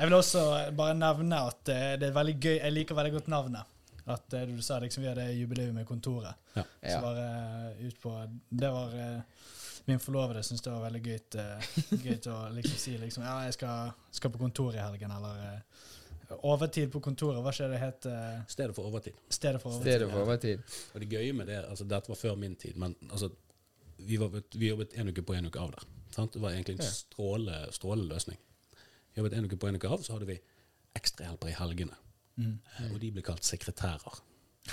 Jeg 0.00 0.08
vil 0.08 0.14
også 0.16 0.42
bare 0.76 0.94
nevne 0.96 1.36
at 1.44 1.68
eh, 1.68 1.98
det 2.00 2.06
er 2.08 2.12
veldig 2.16 2.36
gøy. 2.40 2.54
Jeg 2.56 2.72
liker 2.72 2.96
veldig 2.96 3.12
godt 3.12 3.26
navnet. 3.28 3.74
At 4.08 4.32
eh, 4.32 4.46
du 4.48 4.62
sa 4.64 4.78
liksom 4.80 5.02
vi 5.02 5.08
hadde 5.10 5.26
jubileum 5.36 5.76
i 5.78 5.84
kontoret. 5.84 6.38
Ja. 6.56 6.62
Så 6.86 7.00
var 7.04 7.18
eh, 7.20 7.82
ut 7.86 7.98
på 8.00 8.14
Det 8.48 8.70
var 8.72 8.94
Min 9.86 10.00
forlovede 10.00 10.42
syntes 10.42 10.62
det 10.64 10.72
var 10.72 10.86
veldig 10.86 11.02
gøy, 11.02 11.18
uh, 11.40 11.68
gøy 12.04 12.16
å 12.30 12.38
liksom 12.54 12.78
si 12.78 12.96
liksom 13.00 13.24
Ja, 13.24 13.38
jeg 13.48 13.54
skal, 13.56 13.90
skal 14.12 14.30
på 14.30 14.38
kontor 14.38 14.74
i 14.76 14.78
helgen, 14.80 15.10
eller 15.10 15.62
Overtid 16.42 16.90
på 16.92 17.00
kontoret, 17.02 17.42
hva 17.42 17.52
skjer 17.52 17.70
det 17.74 17.78
het? 17.82 18.06
eh, 18.06 18.40
Stedet 18.48 18.74
for 18.76 18.86
overtid. 18.86 19.14
stedet 19.28 19.60
for 19.62 19.70
overtid. 19.72 19.92
Stedet 19.92 20.10
for 20.10 20.20
overtid. 20.22 20.60
Og 20.94 21.00
det 21.00 21.08
gøye 21.10 21.32
med 21.34 21.46
det 21.46 21.64
altså 21.68 21.84
Dette 21.88 22.08
var 22.08 22.16
før 22.16 22.36
min 22.36 22.54
tid, 22.56 22.76
men 22.76 22.94
altså, 23.10 23.30
vi, 23.98 24.16
var, 24.16 24.30
vi 24.54 24.68
jobbet 24.68 24.94
en 24.98 25.08
uke 25.08 25.22
på 25.22 25.34
en 25.34 25.46
uke 25.46 25.58
av 25.60 25.70
der. 25.72 25.84
Sant? 26.14 26.32
Det 26.32 26.40
var 26.42 26.50
egentlig 26.54 26.78
en 26.78 26.84
Ja. 26.84 26.90
stråle, 26.90 27.66
stråle 27.72 28.06
løsning. 28.08 28.38
Vi 29.14 29.20
jobbet 29.20 29.32
en 29.38 29.44
uke 29.44 29.56
på 29.56 29.68
en 29.68 29.74
uke 29.76 29.88
av, 29.88 30.02
så 30.02 30.12
hadde 30.12 30.26
vi 30.26 30.38
ekstrahjelpere 30.96 31.50
i 31.50 31.58
helgene. 31.58 31.96
Mm. 32.36 32.58
Eh, 32.78 32.92
Og 32.94 33.00
de 33.00 33.10
ble 33.10 33.22
kalt 33.22 33.42
sekretærer. 33.44 34.20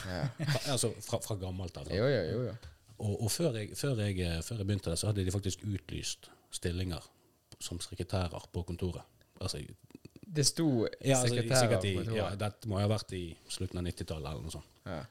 Ja. 0.06 0.28
Fra, 0.38 0.72
altså 0.72 0.92
fra, 1.02 1.20
fra 1.20 1.36
gammelt 1.36 1.78
av. 1.78 1.88
Jo, 1.90 2.06
jo, 2.08 2.24
jo. 2.32 2.42
jo. 2.52 2.56
Og, 3.00 3.22
og 3.24 3.32
før, 3.32 3.54
jeg, 3.60 3.76
før, 3.78 3.96
jeg, 4.02 4.20
eh, 4.20 4.42
før 4.42 4.58
jeg 4.58 4.68
begynte 4.68 4.90
der, 4.90 4.96
så 4.96 5.08
hadde 5.12 5.26
de 5.26 5.32
faktisk 5.32 5.64
utlyst 5.66 6.30
stillinger 6.52 7.04
som 7.60 7.80
sekretærer 7.80 8.48
på 8.54 8.64
kontoret. 8.64 9.02
Altså, 9.42 9.60
Det 10.28 10.44
sto 10.46 10.66
ja, 11.02 11.16
altså, 11.18 11.30
sekretærer 11.32 11.78
på 11.80 11.88
i, 11.88 11.94
kontoret. 11.96 12.18
ja, 12.20 12.26
Dette 12.42 12.68
må 12.68 12.80
ha 12.82 12.88
vært 12.92 13.14
i 13.16 13.22
slutten 13.50 13.80
av 13.80 13.86
90-tallet 13.88 14.28
eller 14.32 14.42
noe 14.44 14.52
sånt. 14.58 14.68
Ja. 14.86 15.02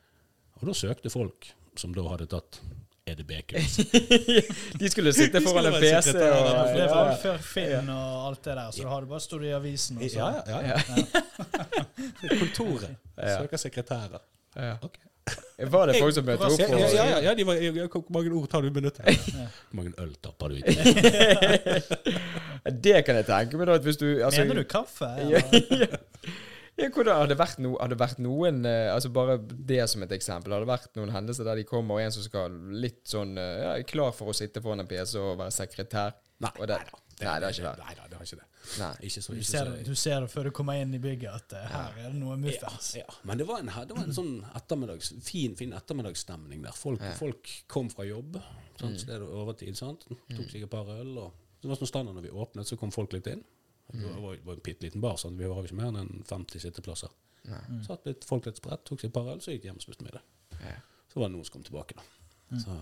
Og 0.61 0.67
da 0.69 0.75
søkte 0.77 1.11
folk 1.13 1.49
som 1.77 1.95
da 1.97 2.05
hadde 2.11 2.27
tatt 2.33 2.61
EDB-kurs. 3.07 3.77
De 4.81 4.89
skulle 4.91 5.13
sitte 5.15 5.41
foran 5.45 5.69
en 5.71 5.77
PC 5.81 6.11
Og, 6.17 6.21
og. 6.21 6.73
Det 6.77 6.87
var 6.91 7.13
før 7.23 7.37
Finn 7.47 7.91
og 7.93 8.15
alt 8.29 8.41
det 8.49 8.57
der, 8.59 8.71
så 8.75 8.83
da 8.87 8.93
hadde 8.95 9.07
du 9.07 9.13
bare 9.15 9.25
stått 9.25 9.45
i 9.47 9.53
avisen. 9.57 10.01
Og 10.03 10.11
så. 10.11 10.19
Ja, 10.19 10.61
ja, 10.67 10.77
ja. 10.77 11.27
Kontoret 12.41 12.91
Ja. 13.17 13.39
søker 13.41 13.57
sekretærer. 13.63 14.19
Ja. 14.57 14.77
Ok. 14.83 14.99
Var 15.57 15.89
det 15.89 15.95
folk 15.99 16.15
som 16.15 16.27
møtte 16.29 16.49
opp? 16.51 16.61
Ja, 16.61 16.67
ja, 16.77 16.89
ja, 16.95 17.21
ja, 17.25 17.33
de 17.35 17.45
var, 17.49 17.59
ja, 17.65 17.87
Hvor 17.89 18.05
mange 18.13 18.33
ord 18.37 18.49
tar 18.53 18.63
du 18.63 18.69
i 18.69 18.75
minuttet? 18.75 19.07
Hvor 19.71 19.79
mange 19.81 19.95
øl 20.03 20.13
tapper 20.23 20.53
du 20.53 20.59
i? 20.61 20.65
Det 22.87 22.99
kan 23.07 23.19
jeg 23.21 23.27
tenke 23.29 23.59
meg, 23.59 23.71
da. 23.71 23.79
Hvis 23.83 23.99
du 24.01 24.07
altså, 24.21 24.45
Mener 24.45 24.61
du 24.63 24.69
kaffe? 24.69 25.09
Ja, 25.33 25.41
ja. 25.41 25.89
Ja, 26.77 26.91
hvordan, 26.93 27.17
har, 27.17 27.29
det 27.31 27.39
vært 27.41 27.61
no, 27.65 27.71
vært 27.97 28.19
noen 28.21 28.59
eh, 28.69 28.91
Altså 28.93 29.09
Bare 29.09 29.39
det 29.41 29.81
som 29.89 30.03
et 30.05 30.13
eksempel. 30.13 30.53
Har 30.53 30.61
det 30.61 30.69
vært 30.69 30.91
noen 30.99 31.15
hendelser 31.15 31.49
der 31.49 31.57
de 31.63 31.65
kommer, 31.65 31.97
og 31.97 32.05
en 32.05 32.13
som 32.13 32.27
skal 32.27 32.53
litt 32.77 33.01
sånn 33.09 33.33
eh, 33.41 33.63
ja, 33.63 33.71
klar 33.89 34.13
for 34.13 34.29
å 34.29 34.37
sitte 34.37 34.61
foran 34.61 34.85
en 34.85 34.91
PC 34.91 35.17
og 35.23 35.39
være 35.41 35.55
sekretær? 35.57 36.19
Nei, 36.45 36.53
Og 36.61 36.69
det- 36.69 36.77
nei 36.77 36.91
da. 36.91 37.01
Nei, 37.17 37.39
det 37.41 37.49
har 37.49 37.55
ikke 37.55 37.65
vært. 37.65 37.81
Nei 37.81 37.95
da, 37.97 38.09
det 38.11 38.19
har 38.21 38.29
ikke 38.29 38.43
det. 38.43 38.49
Nei. 38.81 38.91
Ikke 39.09 39.23
så, 39.23 39.33
Du 39.37 39.43
ser, 39.47 39.65
så 39.65 39.73
det, 39.77 39.85
du 39.87 39.95
ser 39.95 40.21
det 40.25 40.31
før 40.33 40.49
du 40.49 40.51
kommer 40.57 40.81
inn 40.83 40.95
i 40.97 41.01
bygget, 41.03 41.31
at 41.33 41.53
uh, 41.57 41.67
her 41.73 41.99
er 42.05 42.13
det 42.13 42.21
noe 42.21 42.37
muffens. 42.41 42.89
Ja, 42.99 43.05
ja. 43.07 43.15
Men 43.29 43.39
det 43.41 43.47
var 43.49 43.63
en, 43.63 43.71
det 43.89 43.97
var 43.97 44.05
en 44.05 44.17
sånn 44.17 44.33
ettermiddags, 44.59 45.13
fin, 45.27 45.55
fin 45.59 45.73
ettermiddagsstemning 45.77 46.63
der. 46.67 46.73
Folk, 46.77 47.01
Ja. 47.05 47.13
folk 47.19 47.53
kom 47.73 47.91
fra 47.93 48.05
jobb. 48.09 48.41
Sant? 48.81 49.01
Så 49.01 49.07
det 49.09 49.17
er 49.19 49.27
overtid. 49.27 49.77
Sant? 49.79 50.07
Tok 50.09 50.49
seg 50.51 50.67
et 50.67 50.71
par 50.73 50.89
øl. 50.97 51.13
Og 51.25 51.63
det 51.63 51.71
var 51.71 51.79
sånn 51.81 51.89
standard 51.93 52.19
når 52.19 52.27
vi 52.29 52.35
åpnet, 52.45 52.67
så 52.69 52.77
kom 52.81 52.93
folk 52.95 53.15
litt 53.17 53.27
inn. 53.33 53.45
Det 53.93 54.03
var, 54.03 54.37
var 54.45 54.57
en 54.59 54.65
bitte 54.67 54.83
liten 54.83 55.01
bar, 55.01 55.15
sånn. 55.21 55.37
vi 55.39 55.47
var 55.47 55.63
ikke 55.65 55.79
mer 55.79 55.95
enn 56.03 56.25
50 56.27 56.59
sitteplasser. 56.67 57.13
Nei. 57.47 57.61
Satt 57.87 58.05
litt, 58.09 58.25
folk 58.27 58.49
litt 58.49 58.59
spredt, 58.59 58.83
tok 58.89 58.99
seg 59.01 59.13
et 59.13 59.15
par 59.15 59.29
øl, 59.31 59.39
så 59.41 59.53
gikk 59.55 59.63
de 59.63 59.69
hjem 59.71 59.79
og 59.79 59.85
spiste 59.87 60.03
middag. 60.09 60.25
Ja. 60.59 60.73
Så 61.13 61.21
var 61.23 61.29
det 61.31 61.37
noen 61.37 61.47
som 61.47 61.55
kom 61.55 61.67
tilbake, 61.69 61.95
da. 61.95 62.03
Så, 62.59 62.75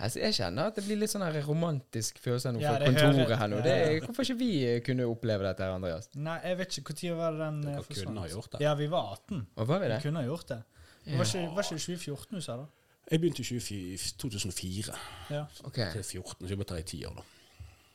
Altså, 0.00 0.18
jeg 0.22 0.34
kjenner 0.34 0.70
at 0.70 0.76
det 0.78 0.84
blir 0.86 0.96
litt 0.96 1.10
sånn 1.12 1.22
her 1.26 1.36
romantisk 1.44 2.18
følelse 2.24 2.52
nå 2.54 2.60
Ja, 2.62 2.72
for 2.78 2.86
kontoret 2.86 3.18
hører- 3.20 3.36
her 3.36 3.48
nå. 3.52 3.60
Det, 3.62 4.02
hvorfor 4.06 4.22
ikke 4.24 4.38
vi 4.38 4.50
eh, 4.64 4.80
kunne 4.86 5.04
oppleve 5.06 5.44
dette 5.44 5.62
her, 5.62 5.72
Andreas? 5.76 6.08
Nei, 6.16 6.38
jeg 6.44 6.58
vet 6.58 6.78
ikke 6.78 6.94
når 7.10 7.16
var 7.16 7.30
det 7.32 7.40
den 7.40 7.60
Dere 7.62 7.82
forsvant? 7.82 8.06
kunne 8.06 8.20
ha 8.20 8.28
gjort 8.28 8.50
det. 8.52 8.60
Ja, 8.64 8.74
vi 8.74 8.86
var 8.90 9.12
18. 9.12 9.46
Og 9.56 9.68
var 9.68 9.78
vi 9.78 9.88
det? 9.88 9.96
Vi 10.02 10.08
kunne 10.08 10.20
ha 10.22 10.26
gjort 10.26 10.48
det. 10.48 10.62
Ja. 11.06 11.16
Var 11.16 11.24
ikke, 11.24 11.54
var 11.56 11.62
ikke 11.62 11.74
det 11.74 11.82
2014 11.86 12.36
du 12.36 12.40
sa, 12.40 12.56
da? 12.56 12.66
jeg 13.10 13.20
begynte 13.20 13.40
i 13.42 13.96
2004 13.96 14.94
Ja. 15.30 15.44
Ok. 15.64 15.74
til 15.92 16.02
14, 16.02 16.46
så 16.46 16.48
jeg 16.48 16.58
må 16.58 16.64
ta 16.64 16.74
i 16.76 16.82
ti 16.82 17.04
år, 17.04 17.14
da. 17.14 17.22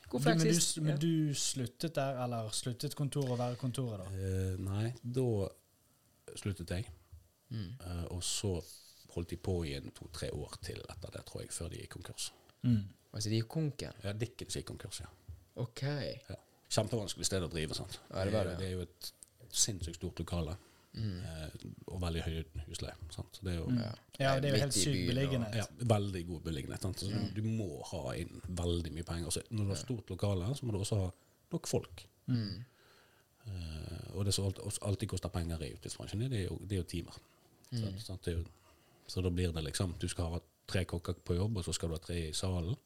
Du, 0.05 0.09
Hvorfor 0.19 0.29
men, 0.35 0.47
eksist- 0.47 0.75
du, 0.75 0.81
men 0.81 0.97
du 0.99 1.33
sluttet 1.33 1.95
der, 1.95 2.23
eller 2.23 2.49
sluttet 2.51 2.95
kontoret 2.95 3.29
å 3.31 3.37
være 3.37 3.55
kontoret, 3.55 3.99
da? 3.99 4.05
Uh, 4.11 4.57
nei, 4.59 4.93
da 5.03 5.47
sluttet 6.35 6.69
jeg. 6.69 6.85
Mm. 7.49 7.73
Uh, 7.79 8.05
og 8.15 8.23
så 8.23 8.61
holdt 9.15 9.29
de 9.33 9.37
på 9.37 9.55
i 9.65 9.73
en 9.77 9.91
to-tre 9.95 10.29
år 10.35 10.57
til 10.61 10.81
etter 10.89 11.11
det, 11.15 11.23
tror 11.25 11.41
jeg, 11.41 11.51
før 11.55 11.69
de 11.71 11.81
gikk 11.81 11.93
konkurs. 11.97 12.29
Mm. 12.63 12.81
Altså, 13.13 13.29
de 13.31 13.39
gikk 13.41 13.47
konken? 13.55 13.93
Ja, 14.03 14.13
Dickens 14.13 14.55
gikk 14.59 14.65
konkurs, 14.73 14.99
ja. 15.03 15.07
Ok. 15.63 15.81
ja. 16.29 16.35
Kjempevanskelig 16.75 17.25
sted 17.29 17.43
å 17.45 17.49
drive. 17.51 17.75
sant? 17.77 17.99
Ja, 18.11 18.25
det 18.25 18.33
var 18.33 18.43
det. 18.49 18.57
det 18.59 18.67
er 18.67 18.71
jo 18.75 18.81
et 18.87 19.11
sinnssykt 19.55 19.95
stort 20.01 20.19
lokale, 20.19 20.57
Mm. 20.95 21.19
eh, 21.27 21.49
og 21.91 21.99
veldig 22.01 22.21
høy 22.23 22.43
husleie. 22.69 22.93
sant? 23.11 23.27
Så 23.35 23.43
det 23.43 23.51
er 23.53 23.57
jo 23.57 23.65
Mm. 23.67 23.79
Ja, 24.19 24.39
det 24.39 24.45
er 24.49 24.55
jo 24.55 24.61
helt 24.61 24.73
sykt 24.73 25.07
beliggenhet. 25.09 25.55
ja, 25.55 25.65
veldig 25.79 26.21
god 26.27 26.41
beliggenhet. 26.41 26.81
sant? 26.81 26.99
Så 26.99 27.07
du, 27.11 27.41
du 27.41 27.47
må 27.47 27.83
ha 27.83 28.13
inn 28.15 28.41
veldig 28.47 28.91
mye 28.93 29.03
penger. 29.03 29.29
Så 29.29 29.41
når 29.51 29.63
du 29.63 29.69
har 29.73 29.75
stort 29.75 30.09
lokale, 30.09 30.55
så 30.55 30.63
må 30.65 30.71
du 30.71 30.77
også 30.79 30.95
ha 31.01 31.09
nok 31.51 31.67
folk. 31.67 32.05
Mm. 32.27 32.63
Uh, 33.47 34.17
og 34.17 34.25
det 34.25 34.33
som 34.33 34.45
alltid, 34.45 34.79
alltid 34.81 35.09
koster 35.11 35.29
penger 35.29 35.61
i 35.61 35.73
utgiftsbransjen, 35.75 36.23
det 36.31 36.39
er 36.39 36.47
jo, 36.47 36.55
det 36.65 36.71
er 36.77 36.81
jo 36.81 36.87
timer. 36.89 37.17
Mm. 37.71 37.99
Sant? 37.99 38.23
Det 38.25 38.33
er 38.33 38.37
jo, 38.39 38.45
så 39.07 39.21
da 39.21 39.29
blir 39.29 39.53
det 39.53 39.61
liksom 39.65 39.95
Du 40.01 40.07
skal 40.09 40.33
ha 40.33 40.39
tre 40.65 40.85
kokker 40.89 41.19
på 41.23 41.35
jobb, 41.37 41.57
og 41.57 41.65
så 41.65 41.73
skal 41.73 41.91
du 41.91 41.97
ha 41.97 42.01
tre 42.01 42.17
i 42.29 42.33
salen. 42.33 42.77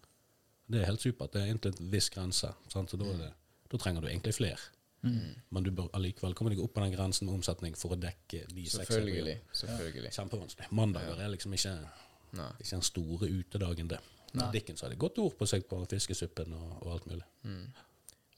Det 0.69 0.82
er 0.82 0.89
helt 0.91 1.01
supert. 1.01 1.34
Det 1.34 1.41
er 1.41 1.53
inntil 1.53 1.73
en 1.73 1.91
viss 1.91 2.10
grense. 2.13 2.51
Sant? 2.69 2.91
Så 2.91 2.99
da, 2.99 3.08
det, 3.17 3.32
da 3.71 3.79
trenger 3.79 4.03
du 4.03 4.10
egentlig 4.10 4.36
flere. 4.36 4.60
Mm. 5.01 5.36
Men 5.49 5.63
du 5.63 5.71
bør 5.71 5.88
allikevel 5.95 6.36
komme 6.36 6.51
deg 6.51 6.62
opp 6.62 6.73
på 6.75 6.84
den 6.84 6.93
grensen 6.93 7.29
med 7.29 7.39
omsetning 7.39 7.77
for 7.79 7.95
å 7.95 7.99
dekke 7.99 8.43
de 8.51 8.65
seks. 8.67 8.91
Selvfølgelig. 8.91 9.38
Selvfølgelig. 9.55 10.13
Kjempevanskelig. 10.17 10.71
Mandager 10.75 11.21
er 11.23 11.32
liksom 11.32 11.55
ikke, 11.55 11.75
ikke 12.36 12.71
den 12.73 12.86
store 12.86 13.29
utedagen, 13.32 13.91
det. 13.95 14.01
Nei. 14.38 14.49
Dickens 14.53 14.84
hadde 14.86 14.99
godt 14.99 15.17
ord 15.23 15.38
på 15.39 15.47
seg 15.49 15.63
på 15.69 15.79
fiskesuppen 15.89 16.51
og, 16.53 16.73
og 16.84 16.91
alt 16.97 17.08
mulig. 17.10 17.23
Mm. 17.47 17.63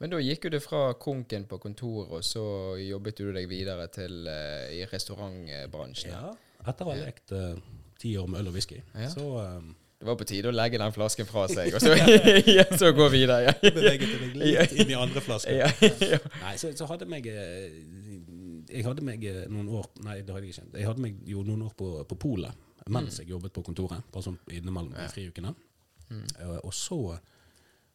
Men 0.02 0.14
da 0.14 0.22
gikk 0.24 0.48
jo 0.48 0.54
det 0.56 0.62
fra 0.64 0.80
konken 0.98 1.44
på 1.50 1.60
kontoret, 1.62 2.14
og 2.16 2.24
så 2.26 2.44
jobbet 2.82 3.20
du 3.22 3.28
deg 3.36 3.50
videre 3.50 3.86
til 3.94 4.24
uh, 4.26 4.70
i 4.74 4.86
restaurantbransjen. 4.90 6.16
Ja, 6.16 6.32
etter 6.68 6.86
å 6.88 6.92
ha 6.94 6.98
lekt 7.00 7.32
eh, 7.32 7.56
ti 8.02 8.16
år 8.18 8.28
med 8.30 8.42
øl 8.42 8.52
og 8.52 8.58
whisky, 8.58 8.82
Ja. 8.96 9.10
så 9.10 9.26
eh, 9.44 9.62
Det 10.02 10.08
var 10.08 10.16
på 10.18 10.26
tide 10.26 10.50
å 10.50 10.52
legge 10.56 10.80
den 10.82 10.94
flasken 10.96 11.28
fra 11.30 11.44
seg, 11.48 11.70
og 11.78 11.82
så, 11.84 11.94
ja, 12.58 12.66
så 12.78 12.90
gå 12.98 13.06
videre. 13.14 13.42
Ja. 13.46 13.54
beveget 13.62 14.16
meg 14.22 14.36
litt 14.42 14.72
inn 14.82 14.90
i 14.90 14.98
andre 14.98 15.22
flasker. 15.22 15.60
Ja, 15.62 15.68
ja. 16.10 16.18
Nei, 16.42 16.56
så, 16.58 16.72
så 16.78 16.88
hadde 16.90 17.06
meg 17.06 17.28
eh, 17.30 17.70
Jeg 18.72 18.86
hadde 18.88 19.04
meg 19.06 19.24
noen 19.52 19.70
år 19.78 19.88
Nei, 20.06 20.22
det 20.26 20.34
hadde 20.34 20.48
jeg 20.48 20.56
ikke. 20.56 20.66
Jeg 20.80 20.88
hadde 20.90 21.04
meg 21.06 21.20
jo 21.30 21.44
noen 21.46 21.68
år 21.68 21.74
på, 21.78 21.92
på 22.10 22.18
polet 22.28 22.68
mens 22.90 23.20
jeg 23.22 23.30
jobbet 23.30 23.54
på 23.54 23.62
kontoret, 23.64 24.02
bare 24.12 24.26
sånn 24.26 24.40
innimellom 24.52 24.96
i 24.98 25.04
friukene. 25.14 25.52
Eh, 26.10 26.56
og 26.66 26.74
så, 26.74 26.98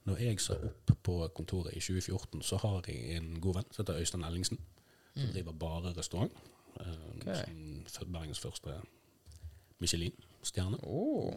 når 0.07 0.21
jeg 0.23 0.39
sa 0.41 0.55
opp 0.63 0.93
på 1.05 1.17
kontoret 1.35 1.75
i 1.75 1.81
2014, 1.83 2.39
så 2.47 2.61
har 2.63 2.87
jeg 2.87 3.17
en 3.19 3.33
god 3.43 3.59
venn 3.59 3.67
som 3.75 3.83
heter 3.83 3.99
Øystein 3.99 4.23
Ellingsen, 4.25 4.61
som 5.19 5.33
driver 5.35 5.57
bare 5.59 5.91
restaurant. 5.99 6.31
Eh, 6.81 7.03
Ok. 7.27 7.89
som 7.89 8.13
Bergens 8.13 8.39
første 8.41 8.75
Michelin-stjerne. 9.81 10.79
Oh. 10.83 11.33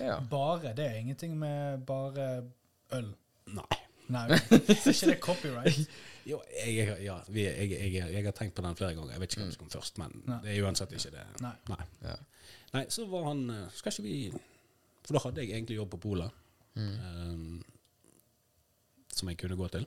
Ja. 0.00 0.20
Bare, 0.30 0.72
det 0.76 0.84
er 0.86 0.94
ingenting 0.94 1.36
med 1.38 1.84
bare 1.86 2.44
øl. 2.92 3.14
Nei. 3.46 3.80
Nei, 4.08 4.24
er 4.30 4.40
ikke 4.92 5.06
det 5.06 5.20
copyright? 5.20 5.88
Jo, 6.24 6.38
jeg, 6.66 6.88
ja, 7.04 7.18
vi, 7.28 7.42
jeg, 7.44 7.70
jeg, 7.70 7.92
jeg 8.12 8.24
har 8.24 8.32
tenkt 8.32 8.54
på 8.56 8.62
den 8.64 8.76
flere 8.76 8.94
ganger. 8.96 9.12
Jeg 9.12 9.20
vet 9.20 9.32
ikke 9.34 9.42
hvem 9.42 9.50
som 9.52 9.60
kom 9.60 9.70
først, 9.74 9.98
men 10.00 10.14
Nei. 10.24 10.38
det 10.40 10.54
er 10.54 10.64
uansett 10.64 10.92
ikke 10.96 11.10
det. 11.12 11.24
Nei. 11.44 11.50
Nei. 11.68 11.84
Ja. 12.00 12.14
Nei, 12.72 12.84
så 12.88 13.04
var 13.10 13.26
han 13.28 13.42
eh, 13.52 13.66
Skal 13.76 13.92
ikke 13.92 14.02
vi 14.06 14.14
For 15.04 15.18
da 15.18 15.20
hadde 15.26 15.44
jeg 15.44 15.52
egentlig 15.52 15.76
jobb 15.76 15.90
på 15.92 16.00
Polet. 16.06 16.30
Mm. 16.74 16.94
um, 17.04 17.64
som 19.14 19.28
jeg 19.28 19.36
kunne 19.38 19.56
gå 19.60 19.68
til 19.76 19.84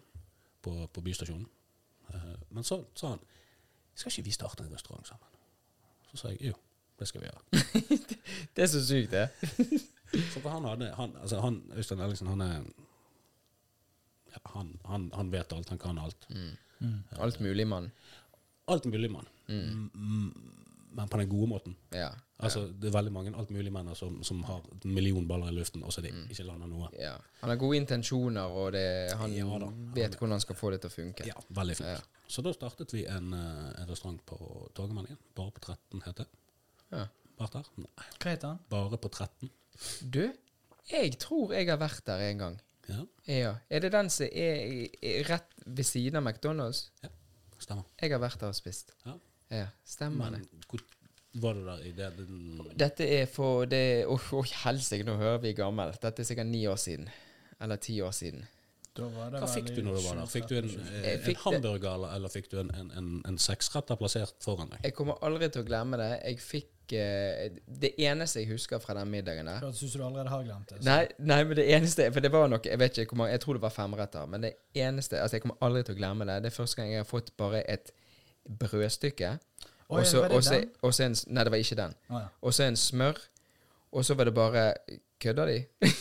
på, 0.64 0.76
på 0.94 1.02
bystasjonen. 1.04 1.48
Uh, 2.14 2.38
men 2.56 2.64
så 2.64 2.78
sa 2.96 3.16
han 3.16 3.26
Skal 3.98 4.14
ikke 4.14 4.28
vi 4.30 4.36
starte 4.36 4.64
en 4.64 4.74
restaurant 4.74 5.08
sammen? 5.10 5.38
Så 6.12 6.20
sa 6.22 6.32
jeg 6.34 6.52
jo, 6.52 6.58
det 7.00 7.08
skal 7.10 7.24
vi 7.24 7.30
gjøre. 7.30 7.64
Det 8.56 8.64
er 8.64 8.70
så 8.70 8.82
sykt, 8.86 9.12
det. 9.12 9.28
For 10.34 10.50
han 10.50 10.66
hadde 10.70 10.92
han, 10.96 11.16
altså 11.22 11.40
han, 11.44 11.58
Øystein 11.76 12.00
Ellingsen, 12.00 12.30
han 12.32 12.42
er 12.46 12.62
ja, 14.32 14.40
han, 14.54 14.70
han, 14.86 15.10
han 15.14 15.32
vet 15.34 15.54
alt, 15.54 15.70
han 15.70 15.82
kan 15.82 15.98
alt. 16.00 16.28
Alt 17.18 17.40
mulig, 17.42 17.68
mann. 17.68 17.92
Alt 18.68 18.86
mulig 18.86 19.10
mann. 19.12 19.28
Mm, 19.48 19.90
mm, 19.94 20.54
men 20.98 21.08
på 21.10 21.18
den 21.18 21.30
gode 21.30 21.48
måten. 21.48 21.76
Ja. 21.94 22.10
Altså, 22.40 22.68
Det 22.68 22.88
er 22.88 22.94
veldig 22.94 23.12
mange 23.14 23.34
altmuligmenn 23.38 23.96
som, 23.96 24.20
som 24.24 24.44
har 24.44 24.62
en 24.84 24.94
million 24.94 25.28
baller 25.28 25.50
i 25.50 25.56
luften, 25.58 25.84
og 25.84 25.94
så 25.94 26.02
de 26.06 26.12
ikke 26.30 26.46
lander 26.46 26.70
noe. 26.70 26.90
ja. 27.00 27.16
Han 27.42 27.50
har 27.50 27.58
gode 27.58 27.78
intensjoner, 27.78 28.42
og 28.46 28.72
det, 28.74 28.86
han 29.18 29.34
vet 29.96 30.16
hvordan 30.18 30.38
han 30.38 30.42
skal 30.46 30.56
få 30.56 30.72
det 30.72 30.82
til 30.86 30.92
å 30.92 30.94
funke. 30.94 31.28
Ja, 31.28 31.36
veldig 31.50 31.76
flink. 31.82 32.14
Så 32.28 32.44
da 32.44 32.52
startet 32.56 32.94
vi 32.94 33.06
en, 33.08 33.34
eh, 33.34 33.82
en 33.82 33.90
restaurant 33.90 34.20
på 34.26 34.38
Torgallmenningen. 34.76 35.20
Bare 35.36 35.52
på 35.56 35.64
13, 35.64 36.02
heter 36.06 36.26
det. 36.26 36.30
Ja. 36.92 37.06
Vært 37.38 37.54
der? 37.54 37.70
Nei, 37.78 38.08
Hva 38.20 38.32
heter 38.32 38.48
den? 38.48 38.60
bare 38.70 38.98
på 38.98 39.10
13. 39.10 39.50
Du, 40.02 40.24
jeg 40.92 41.20
tror 41.20 41.54
jeg 41.54 41.70
har 41.70 41.78
vært 41.78 42.06
der 42.06 42.24
en 42.30 42.38
gang. 42.38 42.62
Ja, 42.88 43.06
Ja. 43.28 43.56
Er 43.70 43.80
det 43.80 43.92
den 43.92 44.10
som 44.10 44.28
er, 44.32 44.88
rett 45.28 45.54
ved 45.66 45.84
siden 45.86 46.16
av 46.16 46.24
McDonald's? 46.24 46.90
ja 47.04 47.10
stemmer. 47.62 47.88
Jeg 48.02 48.14
har 48.14 48.22
vært 48.22 48.42
der 48.42 48.54
og 48.54 48.58
spist. 48.58 48.94
Ja. 49.06 49.16
Ja, 49.54 49.68
stemmer 49.88 50.34
det. 50.36 50.44
Hvor 50.68 50.82
var 51.42 51.56
du 51.56 51.64
der 51.66 51.86
i 51.88 51.94
det? 51.96 52.10
Den, 52.18 52.60
Dette 52.78 53.08
er 53.08 53.26
for 53.32 53.66
det 53.70 54.06
Åh, 54.10 54.28
oh, 54.36 54.54
helsike, 54.66 55.06
nå 55.08 55.16
hører 55.20 55.40
vi 55.44 55.54
gammel. 55.58 55.94
Dette 56.02 56.24
er 56.24 56.28
sikkert 56.28 56.50
ni 56.50 56.66
år 56.68 56.80
siden. 56.82 57.08
Eller 57.62 57.80
ti 57.82 58.00
år 58.04 58.12
siden. 58.16 58.46
Da 58.98 59.42
hva 59.44 59.48
fikk 59.52 59.68
du 59.76 59.82
når 59.86 59.98
du 60.00 60.02
var 60.08 60.16
der? 60.22 60.30
Fikk 60.32 60.48
du 60.50 60.56
en, 60.58 60.70
2013. 60.72 61.04
eh, 61.04 61.12
en 61.14 61.20
fikk 61.26 61.38
det- 61.38 61.44
hamburger, 61.44 61.94
eller, 61.94 62.16
eller 62.16 62.30
fikk 62.34 62.50
du 62.52 62.58
en, 62.60 62.72
en, 62.82 62.90
en, 62.98 63.12
en 63.30 63.38
seksretter 63.38 63.96
plassert 64.00 64.34
foran 64.44 64.70
deg? 64.74 64.80
Jeg 64.90 64.96
kommer 64.98 65.20
aldri 65.28 65.50
til 65.54 65.62
å 65.62 65.68
glemme 65.68 66.00
det. 66.02 66.10
Jeg 66.26 66.40
fikk 66.42 66.96
eh, 66.98 67.60
Det 67.68 67.92
eneste 68.00 68.40
jeg 68.42 68.50
husker 68.54 68.80
fra 68.80 68.94
den 68.98 69.10
middagen 69.12 69.46
der 69.50 69.60
Hørtes 69.62 69.84
ut 69.84 69.94
du 70.00 70.04
allerede 70.08 70.30
har 70.34 70.44
glemt 70.48 70.70
det. 70.74 70.82
Nei, 70.88 71.02
nei, 71.20 71.40
men 71.44 71.56
det 71.60 71.66
eneste 71.76 72.10
For 72.16 72.24
det 72.24 72.32
var 72.32 72.48
nok 72.50 72.66
Jeg 72.66 72.80
vet 72.80 72.98
ikke 73.04 73.12
hvor 73.14 73.22
mange 73.26 73.34
Jeg 73.36 73.42
tror 73.44 73.54
det 73.60 73.62
var 73.68 73.76
femretter. 73.76 74.26
Men 74.32 74.42
det 74.48 74.54
eneste 74.74 75.20
Altså, 75.22 75.36
jeg 75.38 75.44
kommer 75.46 75.58
aldri 75.68 75.84
til 75.84 75.98
å 75.98 76.00
glemme 76.00 76.26
det. 76.30 76.40
Det 76.46 76.52
er 76.54 76.56
første 76.58 76.80
gang 76.82 76.92
jeg 76.96 77.04
har 77.04 77.10
fått 77.10 77.34
bare 77.38 77.62
et 77.70 77.92
brødstykke. 78.48 79.34
Og 79.90 80.06
så 80.06 80.24
en 81.04 81.16
Nei, 81.28 81.44
det 81.44 81.52
var 81.52 81.60
ikke 81.62 81.76
den. 81.80 81.94
Og 82.42 82.54
så 82.56 82.64
en 82.68 82.76
smør. 82.80 83.20
Og 83.92 84.04
så 84.06 84.16
var 84.20 84.26
det 84.32 84.34
bare 84.36 84.74
Kødder 85.20 85.46
de? 85.50 85.60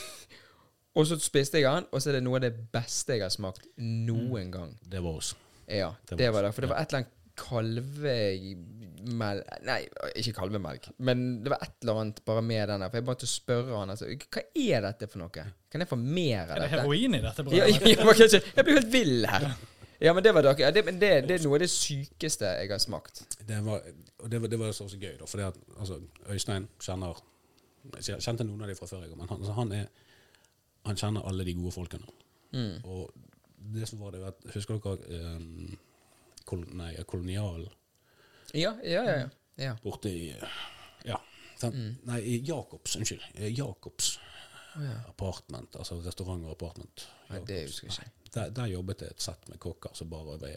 og 0.96 1.06
så 1.08 1.18
spiste 1.20 1.60
jeg 1.60 1.68
den, 1.68 1.86
og 1.92 2.00
så 2.02 2.10
er 2.10 2.14
det 2.18 2.24
noe 2.24 2.38
av 2.40 2.44
det 2.46 2.54
beste 2.72 3.16
jeg 3.18 3.24
har 3.26 3.34
smakt 3.34 3.66
noen 3.82 4.48
gang. 4.54 4.72
Det 4.88 5.00
var 5.04 5.12
oss. 5.20 5.34
Ja, 5.68 5.90
Det 6.08 6.16
det 6.18 6.30
var 6.32 6.46
det. 6.46 6.54
For 6.56 6.64
det 6.64 6.70
var 6.72 6.80
et 6.80 6.88
eller 6.92 7.02
annet 7.04 7.12
kalvemelk 7.36 9.62
Nei, 9.66 9.80
ikke 10.18 10.32
kalvemelk. 10.38 10.86
Men 11.04 11.24
det 11.44 11.50
var 11.52 11.60
et 11.62 11.74
eller 11.84 11.98
annet 12.00 12.22
bare 12.26 12.42
med 12.42 12.68
den 12.70 12.80
der. 12.82 12.88
For 12.90 12.96
jeg 13.00 13.06
måtte 13.06 13.26
spørre 13.28 13.76
han 13.80 13.92
altså, 13.92 14.04
hva 14.08 14.42
er 14.56 14.80
dette 14.86 15.08
for 15.12 15.18
noe? 15.22 15.44
Kan 15.70 15.82
jeg 15.84 15.90
få 15.90 15.98
mer 16.00 16.40
av 16.46 16.54
dette? 16.54 16.56
Er 16.56 16.60
det 16.64 16.70
heroin 16.80 17.12
i 17.18 17.20
dette 17.22 17.40
Ja, 17.44 17.44
brødet? 17.46 17.60
ja, 17.60 17.64
jeg, 17.66 17.72
jeg 18.56 18.64
blir 18.66 18.76
helt 18.80 18.92
vill 18.94 19.20
her. 19.30 19.42
Ja, 20.00 20.12
men 20.12 20.24
det 20.24 20.32
var 20.36 20.42
det, 20.44 20.56
det, 20.76 20.82
det, 21.00 21.10
det 21.28 21.34
er 21.38 21.44
noe 21.46 21.56
av 21.56 21.62
det 21.64 21.70
sykeste 21.72 22.44
jeg 22.58 22.68
har 22.72 22.80
smakt. 22.82 23.22
Det 23.48 23.58
var, 23.64 23.78
og 24.20 24.26
det 24.32 24.38
var, 24.42 24.48
det 24.52 24.58
var 24.60 24.74
så 24.76 24.84
gøy, 24.92 25.14
da. 25.20 25.24
Fordi 25.28 25.44
at 25.46 25.56
altså, 25.78 25.94
Øystein 26.32 26.64
kjenner 26.84 27.14
Jeg 28.02 28.18
kjente 28.20 28.44
noen 28.44 28.62
av 28.66 28.72
de 28.72 28.76
fra 28.76 28.88
før, 28.90 29.06
men 29.14 29.28
han, 29.30 29.38
altså, 29.38 29.52
han, 29.56 29.72
er, 29.72 29.86
han 30.86 30.98
kjenner 30.98 31.26
alle 31.28 31.44
de 31.46 31.54
gode 31.58 31.74
folkene. 31.74 32.08
Mm. 32.54 32.84
Og 32.84 33.10
det 33.74 33.88
som 33.90 34.00
var 34.00 34.14
det, 34.14 34.22
vet, 34.22 34.46
Husker 34.54 34.78
dere 34.78 35.34
um, 35.36 35.72
kol, 36.46 36.62
nei, 36.78 36.92
Kolonial 37.08 37.64
Ja, 38.54 38.76
ja, 38.84 39.02
ja. 39.02 39.16
ja. 39.18 39.28
ja. 39.64 39.72
borte 39.82 40.12
i 40.12 40.28
Ja. 41.04 41.18
Mm. 41.62 41.96
Nei, 42.04 42.20
Jacobs. 42.44 42.96
Unnskyld. 42.96 43.24
Jacobs 43.56 44.18
oh, 44.76 44.84
ja. 44.84 45.00
apartment. 45.08 45.76
Altså 45.76 45.98
restaurant 46.04 46.44
og 46.44 46.54
apartment. 46.54 47.08
Nei, 47.30 47.42
det 47.48 47.62
husker 47.66 47.90
jeg 47.90 48.10
ikke. 48.10 48.30
Der, 48.34 48.50
der 48.52 48.70
jobbet 48.70 49.00
det 49.00 49.10
et 49.14 49.24
sett 49.24 49.48
med 49.48 49.58
kokker 49.62 49.94
som 49.96 50.10
bare 50.12 50.36
var 50.36 50.56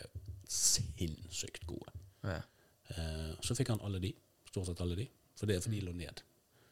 sinnssykt 0.49 1.67
gode. 1.69 1.93
ja. 2.27 2.41
Eh, 2.89 3.33
så 3.45 3.55
fikk 3.55 3.69
han 3.69 3.83
alle 3.85 4.01
de, 4.01 4.09
stort 4.49 4.69
sett 4.69 4.81
alle 4.81 4.97
de, 4.97 5.05
for, 5.37 5.49
det, 5.49 5.59
for 5.63 5.73
de 5.73 5.81
lå 5.85 5.93
ned. 5.93 6.23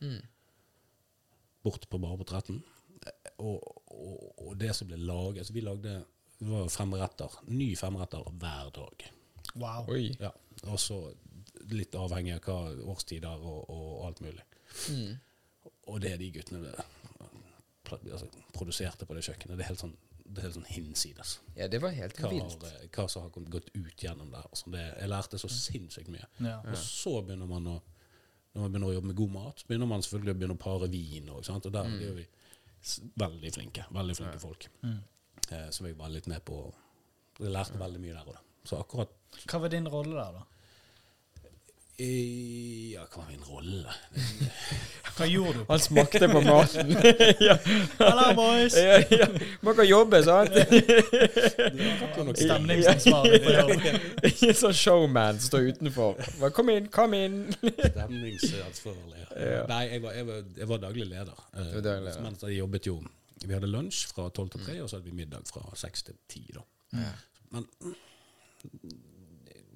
Mm. 0.01 0.21
Bort 1.65 1.85
på 1.89 1.99
bare 2.01 2.17
på 2.17 2.25
13. 2.25 2.57
Og, 3.37 3.81
og, 3.93 4.21
og 4.47 4.53
det 4.57 4.71
som 4.73 4.87
ble 4.89 4.97
laget 4.97 5.45
så 5.45 5.53
Vi 5.53 5.61
lagde 5.61 5.99
det 6.37 6.45
var 6.45 6.69
femretter. 6.69 7.39
Ny 7.49 7.71
femretter 7.75 8.25
hver 8.37 8.69
dag. 8.73 9.05
Wow. 9.55 9.87
Oi. 9.89 10.11
Ja, 10.21 10.29
og 10.69 10.79
så 10.79 10.99
litt 11.73 11.95
avhengig 11.97 12.35
av 12.35 12.43
hva 12.45 12.57
årstider 12.93 13.41
og, 13.41 13.63
og 13.73 14.03
alt 14.05 14.21
mulig. 14.21 14.43
Mm. 14.93 15.15
Og 15.89 16.01
det 16.03 16.13
de 16.21 16.29
guttene 16.35 16.61
det, 16.61 16.75
altså, 18.11 18.29
produserte 18.53 19.07
på 19.07 19.17
det 19.17 19.25
kjøkkenet, 19.25 19.57
det 19.57 19.65
er 19.65 19.71
helt 19.71 19.81
sånn, 19.81 19.95
det 20.27 20.41
er 20.43 20.47
helt 20.47 20.59
sånn 20.59 20.69
hinsides. 20.69 21.37
Ja, 21.57 21.69
det 21.71 21.81
var 21.81 21.95
helt 21.97 22.21
Hva, 22.21 22.29
vilt. 22.31 22.69
har, 22.69 22.87
hva 22.93 23.07
som 23.09 23.25
har 23.25 23.51
gått 23.57 23.71
ut 23.73 24.05
gjennom 24.05 24.29
der. 24.29 24.45
Altså, 24.45 24.69
det, 24.75 24.85
jeg 24.93 25.13
lærte 25.15 25.41
så 25.41 25.49
sinnssykt 25.51 26.13
mye. 26.13 26.27
Ja. 26.43 26.59
Og 26.61 26.77
så 26.81 27.17
begynner 27.23 27.49
man 27.49 27.71
å 27.73 27.79
når 28.57 28.63
man 28.63 28.71
begynner 28.73 28.89
å 28.89 28.93
jobbe 28.95 29.09
med 29.11 29.17
god 29.19 29.33
mat, 29.35 29.59
begynner 29.69 29.89
man 29.89 30.01
selvfølgelig 30.01 30.33
å 30.33 30.37
begynne 30.39 30.55
å 30.55 30.61
pare 30.61 30.87
vin. 30.89 31.27
Og, 31.29 31.43
sant? 31.45 31.65
og 31.69 31.73
der 31.75 31.89
mm. 31.91 31.97
gjør 32.01 32.15
vi 32.17 32.23
veldig 33.19 33.53
flinke. 33.53 33.85
Veldig 33.95 34.15
flinke 34.19 34.41
folk. 34.41 34.67
Mm. 34.83 34.99
Eh, 35.49 35.69
som 35.75 35.87
jeg 35.87 35.97
var 35.99 36.11
litt 36.13 36.27
med 36.31 36.43
på. 36.47 36.59
Jeg 37.39 37.53
lærte 37.53 37.79
veldig 37.79 38.01
mye 38.03 38.15
der 38.15 38.31
òg. 38.33 38.43
Så 38.67 38.79
akkurat 38.81 39.13
Hva 39.47 39.59
var 39.63 39.71
din 39.71 39.87
rolle 39.91 40.15
der, 40.17 40.39
da? 40.39 40.56
Ja, 41.97 43.07
hva 43.09 43.23
var 43.23 43.29
min 43.31 43.41
rolle? 43.41 43.93
Hva 45.17 45.25
gjorde 45.25 45.63
du? 45.63 45.63
Han 45.65 45.79
smakte 45.81 46.27
på 46.29 46.41
maten. 46.45 46.91
ja. 47.47 47.55
Halla, 47.97 48.27
boys! 48.37 48.75
ja, 48.77 48.99
ja. 49.09 49.27
Man 49.65 49.73
kan 49.79 49.87
jobbe, 49.87 50.19
sant? 50.27 50.53
Stemningsansvarlig 52.43 53.39
på 53.47 53.55
jobb. 53.55 53.73
Ikke 54.29 54.53
sånn 54.59 54.77
showman 54.77 55.41
som 55.41 55.47
står 55.47 55.71
utenfor. 55.71 56.21
Kom 56.53 56.69
inn, 56.75 56.91
kom 56.93 57.17
inn. 57.17 57.39
Stemningsansvarlig. 57.65 59.25
Ja. 59.33 59.65
Nei, 59.73 59.83
jeg 59.95 60.05
var, 60.05 60.19
jeg, 60.19 60.29
var, 60.29 60.45
jeg 60.61 60.71
var 60.75 60.85
daglig 60.85 61.09
leder. 61.15 61.45
Eh, 61.55 61.73
var 61.79 61.87
daglig 61.89 62.11
leder. 62.11 62.23
Men 62.27 62.41
jeg 62.43 62.59
jobbet 62.59 62.91
jo 62.91 62.99
Vi 63.41 63.53
hadde 63.53 63.69
lunsj 63.73 64.05
fra 64.13 64.29
tolv 64.37 64.53
til 64.53 64.67
tre, 64.69 64.77
og 64.85 64.89
så 64.89 64.99
hadde 64.99 65.09
vi 65.09 65.17
middag 65.17 65.49
fra 65.49 65.65
seks 65.81 66.05
til 66.11 66.21
ti. 66.29 66.45
Men 67.49 67.65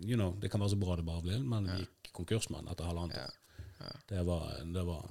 you 0.03 0.17
know, 0.17 0.33
det 0.41 0.51
kan 0.51 0.61
være 0.61 0.69
så 0.75 0.79
bra 0.81 0.95
det 0.99 1.05
bare 1.05 1.21
blir, 1.25 1.43
men 1.43 1.67
vi 1.69 1.81
gikk 1.83 2.11
konkurs 2.15 2.49
med 2.49 2.63
den 2.63 2.71
etter 2.73 2.89
halvannet 2.89 3.17
Ja. 3.17 3.27
år. 3.27 3.99
Det, 4.09 4.23
var, 4.25 4.47
det 4.73 4.85
var 4.85 5.09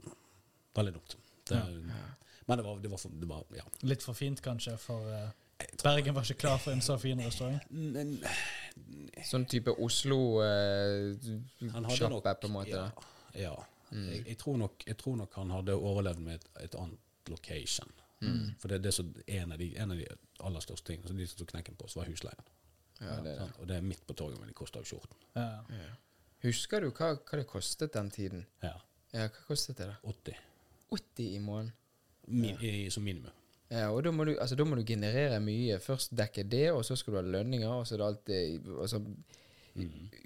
veldig 0.74 0.92
dumt. 0.94 1.16
Det, 1.48 1.62
Men 2.46 2.58
det 2.58 2.64
var, 2.64 2.78
det, 2.78 2.88
var, 2.90 3.00
det 3.20 3.28
var 3.28 3.44
Ja. 3.56 3.64
Litt 3.82 4.02
for 4.02 4.14
fint, 4.14 4.42
kanskje, 4.42 4.76
for 4.78 5.06
uh, 5.10 5.30
Bergen 5.82 6.14
var 6.14 6.22
ikke 6.22 6.40
klar 6.40 6.58
for 6.58 6.72
en 6.72 6.80
så 6.80 6.96
fin 6.98 7.20
restaurant. 7.20 7.70
Men 7.70 8.18
Sånn 9.26 9.44
type 9.50 9.74
Oslo 9.82 10.40
uh, 10.40 11.16
han 11.72 11.84
hadde 11.84 12.08
nok 12.08 12.24
sjappe, 12.24 12.34
på 12.40 12.48
en 12.48 12.54
måte. 12.54 12.70
Ja. 12.76 12.90
ja. 13.34 13.56
Jeg, 13.90 14.22
jeg, 14.26 14.38
tror 14.38 14.56
nok, 14.56 14.84
jeg 14.86 14.96
tror 14.96 15.16
nok 15.18 15.34
han 15.34 15.50
hadde 15.50 15.74
overlevd 15.74 16.22
med 16.22 16.38
et, 16.38 16.48
et 16.68 16.74
annet 16.78 17.28
location. 17.28 17.90
For 18.60 18.68
det 18.68 18.78
er 18.78 18.82
det 18.84 18.92
som 18.94 19.08
en 19.26 19.52
av 19.52 19.58
de, 19.58 19.70
en 19.80 19.90
av 19.94 19.96
de 19.98 20.06
aller 20.44 20.60
største 20.60 20.92
tingene 20.92 21.08
som 21.08 21.16
de 21.18 21.26
som 21.26 21.38
tok 21.40 21.54
knekken 21.54 21.78
på 21.80 21.86
oss, 21.88 21.96
var 21.96 22.08
husleien. 22.10 22.50
Ja, 23.00 23.16
det 23.24 23.32
er 23.32 23.42
det. 23.42 23.50
Og 23.58 23.68
det 23.68 23.76
er 23.76 23.84
midt 23.84 24.06
på 24.06 24.14
torget, 24.16 24.38
men 24.40 24.50
de 24.50 24.56
koster 24.56 24.84
jo 24.84 24.92
skjorten. 24.92 25.16
Ja. 25.36 25.48
Ja. 25.72 25.90
Husker 26.44 26.84
du 26.84 26.90
hva, 26.90 27.14
hva 27.16 27.40
det 27.40 27.46
kostet 27.48 27.92
den 27.96 28.10
tiden? 28.12 28.46
Ja. 28.64 28.76
Ja, 29.12 29.26
hva 29.26 29.44
kostet 29.48 29.80
det 29.80 29.90
da? 29.90 29.98
80 30.06 30.40
80 30.90 31.28
i 31.36 31.38
måneden. 31.42 31.72
Min, 32.30 32.60
i, 32.62 32.90
som 32.90 33.02
minimum. 33.04 33.32
Ja, 33.70 33.88
og 33.94 34.02
da 34.04 34.10
må, 34.10 34.24
du, 34.26 34.32
altså, 34.38 34.56
da 34.58 34.66
må 34.66 34.76
du 34.78 34.82
generere 34.86 35.38
mye. 35.42 35.78
Først 35.82 36.14
dekke 36.18 36.44
det, 36.50 36.66
og 36.74 36.84
så 36.86 36.96
skal 36.98 37.14
du 37.14 37.18
ha 37.20 37.26
lønninger, 37.26 37.70
og 37.70 37.86
så 37.86 37.94
er 37.94 38.02
det 38.02 38.06
alltid 38.06 38.70
altså, 38.82 39.00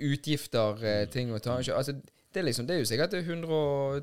utgifter, 0.08 0.84
eh, 0.88 1.02
ting 1.12 1.32
å 1.32 1.40
ta. 1.44 1.58
Altså, 1.60 1.98
Det 2.34 2.40
er 2.40 2.48
liksom, 2.48 2.66
det 2.66 2.74
er 2.74 2.80
jo 2.80 2.88
sikkert 2.90 3.14
100 3.14 3.52
og 3.52 4.02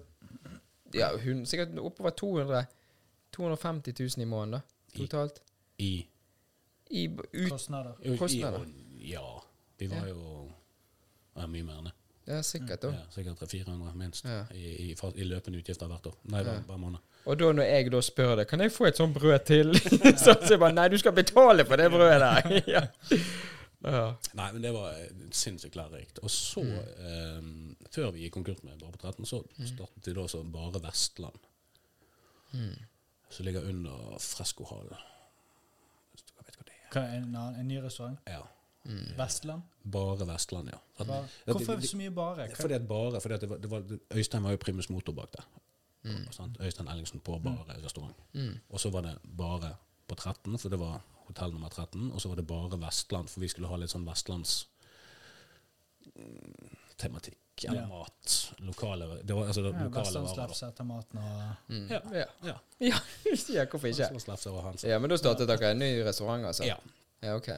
Ja, 0.94 1.10
100, 1.16 1.46
sikkert 1.48 1.78
oppover 1.80 2.12
200 2.12 2.66
250 3.32 3.94
000 4.00 4.24
i 4.24 4.26
måneden, 4.28 4.60
da. 4.60 4.62
Totalt. 4.98 5.42
I, 5.80 5.84
I, 5.84 6.08
ut, 6.92 7.50
Kostnader. 7.52 7.94
i, 8.04 8.18
Kostnader. 8.18 8.66
i 8.68 9.12
Ja. 9.12 9.26
Vi 9.82 9.88
var 9.90 10.08
jo 10.08 10.52
ja, 11.36 11.48
mye 11.48 11.64
mer 11.66 11.80
enn 11.82 11.88
det. 11.90 11.94
ja, 12.28 12.42
sikkert, 12.46 12.82
da. 12.84 12.92
Ja, 12.94 13.06
sikkert 13.16 13.40
300-400 13.42 13.96
minst 13.98 14.26
Ja. 14.26 14.44
i, 14.54 14.92
i, 14.92 14.96
i 15.16 15.24
løpende 15.26 15.58
utgifter 15.62 15.88
hvert 15.90 16.06
år. 16.12 16.18
Nei, 16.24 16.44
hver, 16.44 16.54
Ja. 16.60 16.66
hver 16.68 16.78
måned. 16.78 17.00
Og 17.26 17.38
da 17.40 17.52
når 17.54 17.64
jeg 17.70 17.92
da 17.94 18.00
spør 18.02 18.36
deg 18.40 18.48
Kan 18.50 18.60
jeg 18.64 18.72
få 18.74 18.86
et 18.90 18.98
sånt 18.98 19.14
brød 19.14 19.40
til? 19.46 19.74
så 20.24 20.34
sier 20.42 20.56
jeg 20.56 20.60
bare 20.60 20.74
Nei, 20.74 20.88
du 20.90 20.98
skal 20.98 21.14
betale 21.14 21.66
for 21.70 21.78
det 21.78 21.90
brødet 21.94 22.20
der. 22.22 22.62
ja. 22.76 22.88
Ja. 23.82 24.14
Nei, 24.38 24.52
men 24.54 24.62
det 24.62 24.70
var 24.76 24.92
eh, 24.94 25.08
sinnssykt 25.34 25.74
lærerikt. 25.76 26.20
Og 26.22 26.30
så, 26.30 26.62
eh, 26.62 27.40
før 27.90 28.12
vi 28.14 28.28
gikk 28.28 28.36
konkurs 28.36 28.60
med 28.62 28.78
Bare 28.78 28.92
på 28.94 29.00
13, 29.08 29.26
så 29.26 29.40
startet 29.66 30.06
vi 30.06 30.14
da 30.14 30.26
så 30.30 30.44
Bare 30.46 30.82
Vestland. 30.84 31.40
Som 33.32 33.46
ligger 33.48 33.66
under 33.70 34.18
Freskohallen. 34.22 35.02
Hva 36.92 37.02
det 37.08 37.18
en, 37.18 37.36
annen- 37.36 37.60
en 37.60 37.68
ny 37.68 37.78
restaurant? 37.84 38.20
Ja. 38.28 38.42
Vestland? 39.18 39.62
Bare 39.92 40.26
Vestland, 40.28 40.70
ja. 40.74 40.78
At, 41.00 41.08
Bare. 41.08 41.28
Hvorfor 41.46 41.74
det- 41.76 41.82
det 41.82 41.90
så 41.90 41.98
mye 41.98 42.10
bare? 42.12 42.48
Hva- 42.48 42.62
Fordi 42.62 42.74
at 42.74 42.88
bare, 42.88 43.22
fordi 43.22 43.34
at 43.36 43.42
det 43.42 43.50
var, 43.50 43.58
det 43.58 43.70
var, 43.72 43.84
Øystein 44.12 44.44
var 44.44 44.52
jo 44.52 44.58
primus 44.58 44.90
motor 44.90 45.14
bak 45.14 45.30
der. 45.38 45.44
Sant? 46.32 46.58
Øystein 46.60 46.88
Ellingsen 46.88 47.20
på 47.20 47.40
Bare 47.44 47.84
restaurant. 47.84 48.16
Og 48.70 48.80
så 48.80 48.90
var 48.90 49.02
det 49.02 49.18
bare 49.38 49.76
på 50.08 50.16
13, 50.16 50.58
for 50.60 50.70
det 50.70 50.80
var 50.80 51.02
hotell 51.28 51.52
nummer 51.52 51.70
13. 51.70 52.12
Og 52.12 52.22
så 52.22 52.28
var 52.28 52.36
det 52.36 52.48
bare 52.48 52.80
Vestland, 52.82 53.28
for 53.30 53.40
vi 53.40 53.48
skulle 53.48 53.68
ha 53.68 53.76
litt 53.76 53.90
sånn 53.90 54.06
vestlands 54.10 54.68
mm, 56.16 56.78
tematikk. 57.62 57.72
Eller 57.72 57.82
Ja. 57.82 57.88
mat. 57.88 58.38
Lokale 58.68 59.08
Det 59.28 59.36
var 59.36 59.46
altså 59.48 59.62
det 59.64 59.74
Ja, 59.74 59.84
lokale 59.84 59.92
varer. 59.92 60.24
Vestlandslefse 60.26 60.68
etter 60.68 60.84
maten 60.84 61.18
og 61.18 61.56
Mm. 61.70 61.88
Ja. 61.90 62.00
Ja. 62.14 62.26
Ja. 62.44 62.56
ja. 62.92 63.00
ja, 63.56 63.66
hvorfor 63.66 63.88
ikke? 63.88 64.02
Vestlandslefse 64.04 64.50
og 64.52 64.64
Hansa. 64.64 64.88
Ja, 64.88 65.00
Men 65.00 65.10
da 65.10 65.18
startet 65.18 65.48
dere 65.48 65.72
en 65.72 65.80
ny 65.80 65.92
restaurant, 66.06 66.46
altså? 66.46 66.66
Ja. 66.66 66.76
Ja, 67.22 67.36
ok. 67.36 67.50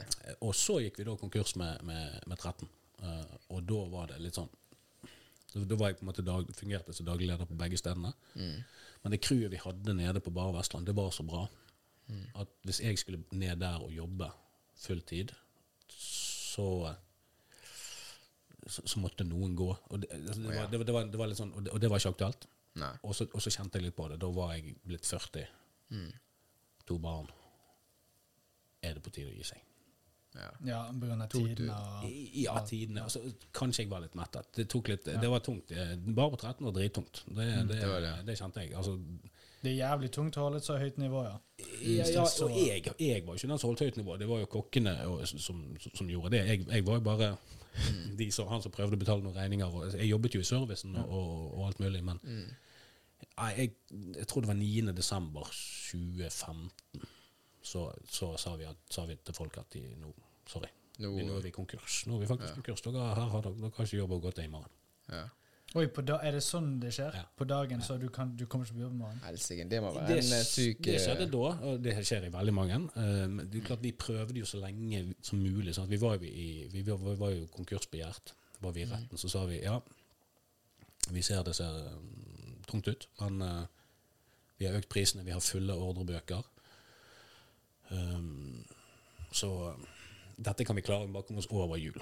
Og 0.42 0.54
så 0.56 0.80
gikk 0.84 0.98
vi 1.00 1.04
da 1.08 1.16
konkurs 1.16 1.56
med, 1.56 1.82
med, 1.84 2.20
med 2.28 2.38
13. 2.38 2.68
Uh, 3.04 3.24
og 3.50 3.64
da 3.68 3.80
var 3.92 4.08
det 4.08 4.20
litt 4.24 4.36
sånn 4.36 4.50
så 5.54 5.60
Da 5.70 5.76
var 5.76 5.90
jeg 5.92 5.98
på 6.00 6.02
en 6.06 6.08
måte 6.08 6.24
dag, 6.26 6.48
fungerte 6.56 6.94
som 6.94 7.06
daglig 7.06 7.28
leder 7.28 7.46
på 7.46 7.54
begge 7.56 7.78
stedene. 7.78 8.10
Men 8.36 9.12
det 9.12 9.20
crewet 9.22 9.52
vi 9.52 9.58
hadde 9.62 9.94
nede 9.94 10.20
på 10.20 10.32
Bare 10.34 10.54
Vestland, 10.56 10.86
det 10.88 10.96
var 10.96 11.12
så 11.12 11.24
bra 11.24 11.48
at 12.36 12.48
hvis 12.66 12.80
jeg 12.82 12.98
skulle 12.98 13.24
ned 13.32 13.60
der 13.62 13.78
og 13.84 13.92
jobbe 13.94 14.32
full 14.76 15.02
tid, 15.02 15.32
så 15.88 16.96
så, 18.68 18.86
så 18.88 19.00
måtte 19.04 19.26
noen 19.28 19.56
gå. 19.58 19.70
Og 19.72 20.02
det, 20.04 20.10
altså, 20.16 20.42
det, 20.42 20.56
var, 20.56 20.68
det, 20.72 20.82
det, 20.88 20.96
var, 20.96 21.12
var 21.24 21.32
litt 21.32 21.40
sånn, 21.40 21.54
og 21.58 21.66
det, 21.66 21.74
og 21.74 21.90
var 21.92 22.04
ikke 22.04 22.14
aktuelt. 22.16 22.48
Og 23.04 23.14
så, 23.16 23.28
og 23.30 23.44
så 23.44 23.54
kjente 23.54 23.80
jeg 23.80 23.88
litt 23.90 23.98
på 23.98 24.08
det. 24.10 24.18
Da 24.22 24.30
var 24.34 24.56
jeg 24.56 24.76
blitt 24.88 25.06
40. 25.10 25.46
To 26.90 26.98
barn. 27.00 27.30
Er 28.84 28.98
det 28.98 29.04
på 29.06 29.14
tide 29.14 29.32
å 29.32 29.36
gi 29.36 29.46
seg? 29.48 29.62
Ja. 30.34 30.50
Ja, 30.66 30.80
To- 31.30 31.46
tiden 31.46 31.70
og 31.70 32.08
Ja, 32.34 32.58
tidene. 32.66 33.04
Altså, 33.04 33.22
kanskje 33.54 33.84
jeg 33.84 33.92
var 33.92 34.02
litt 34.02 34.16
mettet. 34.18 34.50
Det 34.56 34.66
tok 34.70 34.90
litt, 34.90 35.06
det 35.06 35.30
var 35.30 35.40
tungt. 35.46 35.70
Bare 36.16 36.34
på 36.34 36.40
13 36.42 36.66
var 36.66 36.74
drittungt. 36.74 37.24
Det, 37.28 37.46
det, 37.46 37.68
det 37.68 38.02
det, 38.02 38.14
det. 38.26 38.38
kjente 38.40 38.64
jeg. 38.66 38.74
Altså, 38.76 38.98
Det 39.62 39.72
er 39.72 39.78
jævlig 39.78 40.12
tungt 40.12 40.38
å 40.38 40.48
holde 40.48 40.58
et 40.60 40.66
så 40.66 40.76
høyt 40.76 40.98
nivå, 41.00 41.22
ja. 41.24 41.38
ja, 41.80 42.08
ja, 42.18 42.24
og 42.44 42.52
jeg, 42.52 42.82
jeg 43.00 43.24
var 43.24 43.38
ikke 43.38 43.48
den 43.48 43.60
som 43.62 43.70
holdt 43.70 43.84
høyt 43.86 44.00
nivå. 44.02 44.18
Det 44.20 44.28
var 44.28 44.42
jo 44.42 44.50
kokkene 44.52 44.96
og, 45.08 45.22
som, 45.30 45.62
som 45.94 46.10
gjorde 46.10 46.34
det. 46.34 46.42
Jeg, 46.50 46.66
jeg 46.68 46.86
var 46.90 47.00
jo 47.00 47.06
bare 47.06 47.30
de 48.20 48.30
som, 48.32 48.50
han 48.52 48.62
som 48.64 48.74
prøvde 48.74 48.98
å 48.98 49.02
betale 49.02 49.26
noen 49.26 49.38
regninger. 49.38 49.74
Og, 49.74 49.98
jeg 49.98 50.12
jobbet 50.12 50.38
jo 50.38 50.44
i 50.44 50.48
servicen 50.48 50.96
og, 51.02 51.18
og, 51.18 51.66
alt 51.68 51.82
mulig, 51.84 52.04
men 52.06 52.22
mm. 52.24 52.46
jeg, 53.58 53.74
jeg 54.20 54.30
tror 54.30 54.46
det 54.46 54.52
var 54.52 54.60
9. 54.60 54.94
desember 54.98 55.50
2015. 55.50 57.10
Så, 57.64 57.86
så 58.12 58.34
sa, 58.38 58.58
vi 58.60 58.68
at, 58.68 58.80
sa 58.92 59.06
vi 59.08 59.16
til 59.24 59.36
folk 59.38 59.58
at 59.62 59.70
de, 59.76 59.86
nå, 60.02 60.10
sorry, 60.52 60.72
Nå- 61.00 61.14
nå, 61.16 61.38
er 61.40 61.46
vi 61.48 61.54
konkurs. 61.56 62.04
Nå 62.06 62.18
er 62.18 62.26
vi 62.26 62.28
faktisk 62.30 62.60
konkurs. 62.60 62.84
Dere, 62.86 63.14
her 63.18 63.32
har 63.32 63.46
dere, 63.46 63.56
dere 63.62 63.72
har 63.78 63.88
ikke 63.88 64.02
jobb 64.02 64.18
å 64.18 64.20
gå 64.28 64.34
til 64.36 64.46
i 64.46 64.52
morgen. 64.52 64.76
ja. 65.10 65.24
Oi, 65.74 65.88
på 65.90 66.04
da, 66.06 66.20
er 66.22 66.36
det 66.36 66.44
sånn 66.46 66.76
det 66.82 66.92
skjer? 66.94 67.16
Ja. 67.18 67.24
På 67.34 67.48
dagen, 67.50 67.80
så 67.82 67.96
du, 67.98 68.06
kan, 68.14 68.36
du 68.38 68.44
kommer 68.46 68.68
ikke 68.68 68.76
på 68.78 68.84
jobb 68.84 68.94
i 68.94 69.00
morgen? 69.00 69.22
Helsike, 69.26 69.66
det 69.72 69.80
må 69.82 69.90
være 69.96 70.12
Det, 70.12 70.18
en 70.22 70.36
eh, 70.38 70.44
syk 70.46 70.84
det 70.86 70.94
eh, 71.00 71.02
skjedde 71.02 71.26
da, 71.34 71.50
og 71.66 71.80
det 71.82 71.96
skjer 72.06 72.28
i 72.28 72.30
veldig 72.36 72.54
mange. 72.54 72.78
Um, 72.94 73.40
det 73.42 73.58
er 73.58 73.66
klart 73.72 73.82
Vi 73.82 73.94
prøvde 73.98 74.38
jo 74.38 74.50
så 74.50 74.62
lenge 74.62 75.02
som 75.26 75.42
mulig. 75.42 75.74
Sant? 75.74 75.90
Vi 75.90 75.98
var 76.02 76.20
jo, 76.20 76.30
i, 76.30 76.68
vi 76.70 76.86
var, 76.86 77.02
vi 77.02 77.16
var 77.24 77.34
jo 77.34 77.50
konkursbegjært. 77.56 78.36
Var 78.62 78.76
vi 78.78 78.86
i 78.86 78.88
retten, 78.92 79.20
så 79.20 79.32
sa 79.34 79.42
vi 79.50 79.64
ja, 79.64 79.80
vi 81.12 81.26
ser 81.26 81.42
det 81.44 81.56
ser 81.58 81.82
mm, 81.98 82.62
tungt 82.70 82.88
ut, 82.88 83.10
men 83.24 83.42
uh, 83.42 83.66
vi 84.62 84.70
har 84.70 84.78
økt 84.78 84.94
prisene, 84.94 85.26
vi 85.26 85.34
har 85.34 85.42
fulle 85.44 85.74
ordrebøker. 85.74 86.46
Um, 87.90 88.62
så 89.34 89.74
dette 90.38 90.70
kan 90.70 90.78
vi 90.78 90.86
klare, 90.86 91.10
bare 91.10 91.26
komme 91.26 91.42
oss 91.42 91.50
over 91.50 91.82
jul. 91.82 91.98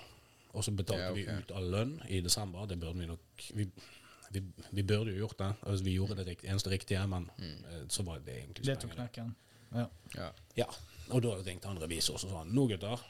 Og 0.53 0.63
så 0.63 0.71
betalte 0.75 1.03
Ja, 1.03 1.11
okay. 1.11 1.25
vi 1.25 1.43
ut 1.43 1.51
all 1.55 1.69
lønn 1.71 2.01
i 2.09 2.21
desember. 2.21 2.65
Det 2.67 2.79
burde 2.79 2.99
vi 2.99 3.05
nok 3.07 3.45
vi, 3.55 3.65
vi, 4.31 4.41
vi 4.71 4.83
burde 4.83 5.11
jo 5.13 5.17
gjort 5.25 5.37
det. 5.39 5.51
Altså, 5.63 5.83
vi 5.83 5.93
gjorde 5.95 6.15
det 6.19 6.27
rikt, 6.27 6.43
eneste 6.43 6.69
riktige, 6.69 7.07
men 7.07 7.29
mm. 7.37 7.89
så 7.89 8.03
var 8.03 8.19
det 8.19 8.37
egentlig 8.37 8.65
Det 8.65 8.79
tok 8.79 8.95
knekken. 8.95 9.35
Ja. 9.75 9.85
Ja. 10.15 10.29
Ja, 10.55 10.65
og 11.09 11.21
da 11.23 11.35
ringte 11.45 11.67
han 11.71 11.79
revisor 11.79 12.17
og 12.17 12.23
sa 12.23 12.37
han, 12.41 12.51
nå 12.55 12.67
gutter, 12.67 13.03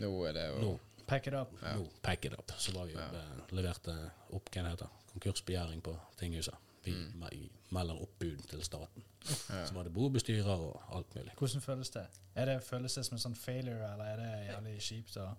Nå 0.00 0.10
er 0.28 0.32
det 0.36 0.46
jo 0.62 0.78
Pack 1.06 1.26
it 1.26 1.34
up. 1.34 1.52
nå 1.62 1.84
pack 2.02 2.24
it 2.24 2.32
up. 2.34 2.52
Så 2.58 2.72
var 2.74 2.86
vi 2.88 2.92
ja. 2.96 3.04
eh, 3.14 3.42
leverte 3.54 3.92
opp 4.34 4.48
hva 4.50 4.62
det 4.64 4.72
heter, 4.72 4.88
konkursbegjæring 5.12 5.82
på 5.82 5.94
tinghuset. 6.18 6.54
Vi 6.84 6.92
me- 7.14 7.48
melder 7.70 8.00
oppbud 8.02 8.42
til 8.50 8.62
staten. 8.64 9.04
Så 9.22 9.74
var 9.74 9.82
det 9.86 9.92
bobestyrer 9.94 10.50
og 10.54 10.82
alt 10.96 11.14
mulig. 11.14 11.32
Hvordan 11.38 11.60
føles 11.60 11.90
det? 11.90 12.06
Er 12.34 12.44
det 12.46 12.62
Føles 12.62 12.94
det 12.94 13.04
som 13.06 13.16
en 13.16 13.22
sånn 13.22 13.34
failure, 13.38 13.92
eller 13.92 14.04
er 14.04 14.16
det 14.16 14.32
jævlig 14.52 14.74
kjipt? 14.82 15.16
Og 15.16 15.36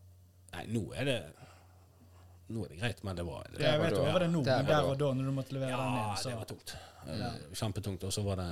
Nei, 0.53 0.63
nå 0.71 0.83
er 0.95 1.09
det 1.09 1.17
Nå 2.47 2.63
er 2.63 2.71
det 2.71 2.77
greit, 2.79 3.01
men 3.03 3.17
det 3.17 3.25
var 3.27 3.47
det, 3.51 3.59
jeg 3.59 3.79
vet 3.81 3.91
jo, 3.91 4.03
var 4.07 4.23
det 4.23 4.27
nå, 4.31 4.41
Der 4.47 4.61
men 4.63 4.69
der 4.71 4.85
og 4.87 4.93
da, 5.01 5.09
når 5.19 5.25
du 5.27 5.33
måtte 5.35 5.55
levere 5.57 5.75
den 5.75 5.97
Ja, 5.97 6.03
inn, 6.05 6.21
så 6.21 6.29
det 6.29 6.37
var 6.37 6.47
tungt. 6.47 6.75
Ja. 7.07 7.31
Kjempetungt. 7.59 8.05
Og 8.07 8.13
så 8.15 8.23
var 8.23 8.39
det 8.39 8.45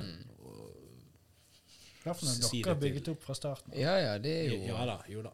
Derfor 2.04 2.28
når 2.28 2.42
dere 2.42 2.68
har 2.68 2.80
bygget 2.80 3.08
opp 3.14 3.24
fra 3.24 3.34
starten. 3.34 3.72
Ja 3.74 3.96
ja, 3.98 4.12
det 4.22 4.34
er 4.42 4.52
jo 4.52 4.58
Ja 4.68 4.84
da, 4.86 4.98
jo 5.10 5.24
da. 5.24 5.32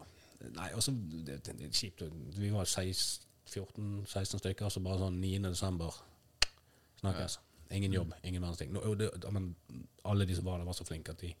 Nei, 0.55 0.69
også, 0.75 0.91
det, 0.95 1.41
det, 1.45 1.57
det 1.59 1.67
er 1.69 1.75
kjipt. 1.75 2.03
Vi 2.39 2.49
var 2.51 2.65
14-16 2.67 4.39
stykker, 4.41 4.71
så 4.71 4.81
bare 4.83 4.99
sånn 5.03 5.19
9. 5.21 5.43
desember 5.49 5.99
snakkes. 6.99 7.37
Ingen 7.73 7.93
jobb, 7.95 8.13
ingen 8.23 8.43
verdens 8.43 8.59
ting. 8.59 8.75
Alle 10.03 10.27
de 10.27 10.35
som 10.35 10.45
var 10.47 10.59
der, 10.59 10.67
var 10.67 10.77
så 10.77 10.85
flinke 10.87 11.15
at 11.15 11.21
de, 11.23 11.31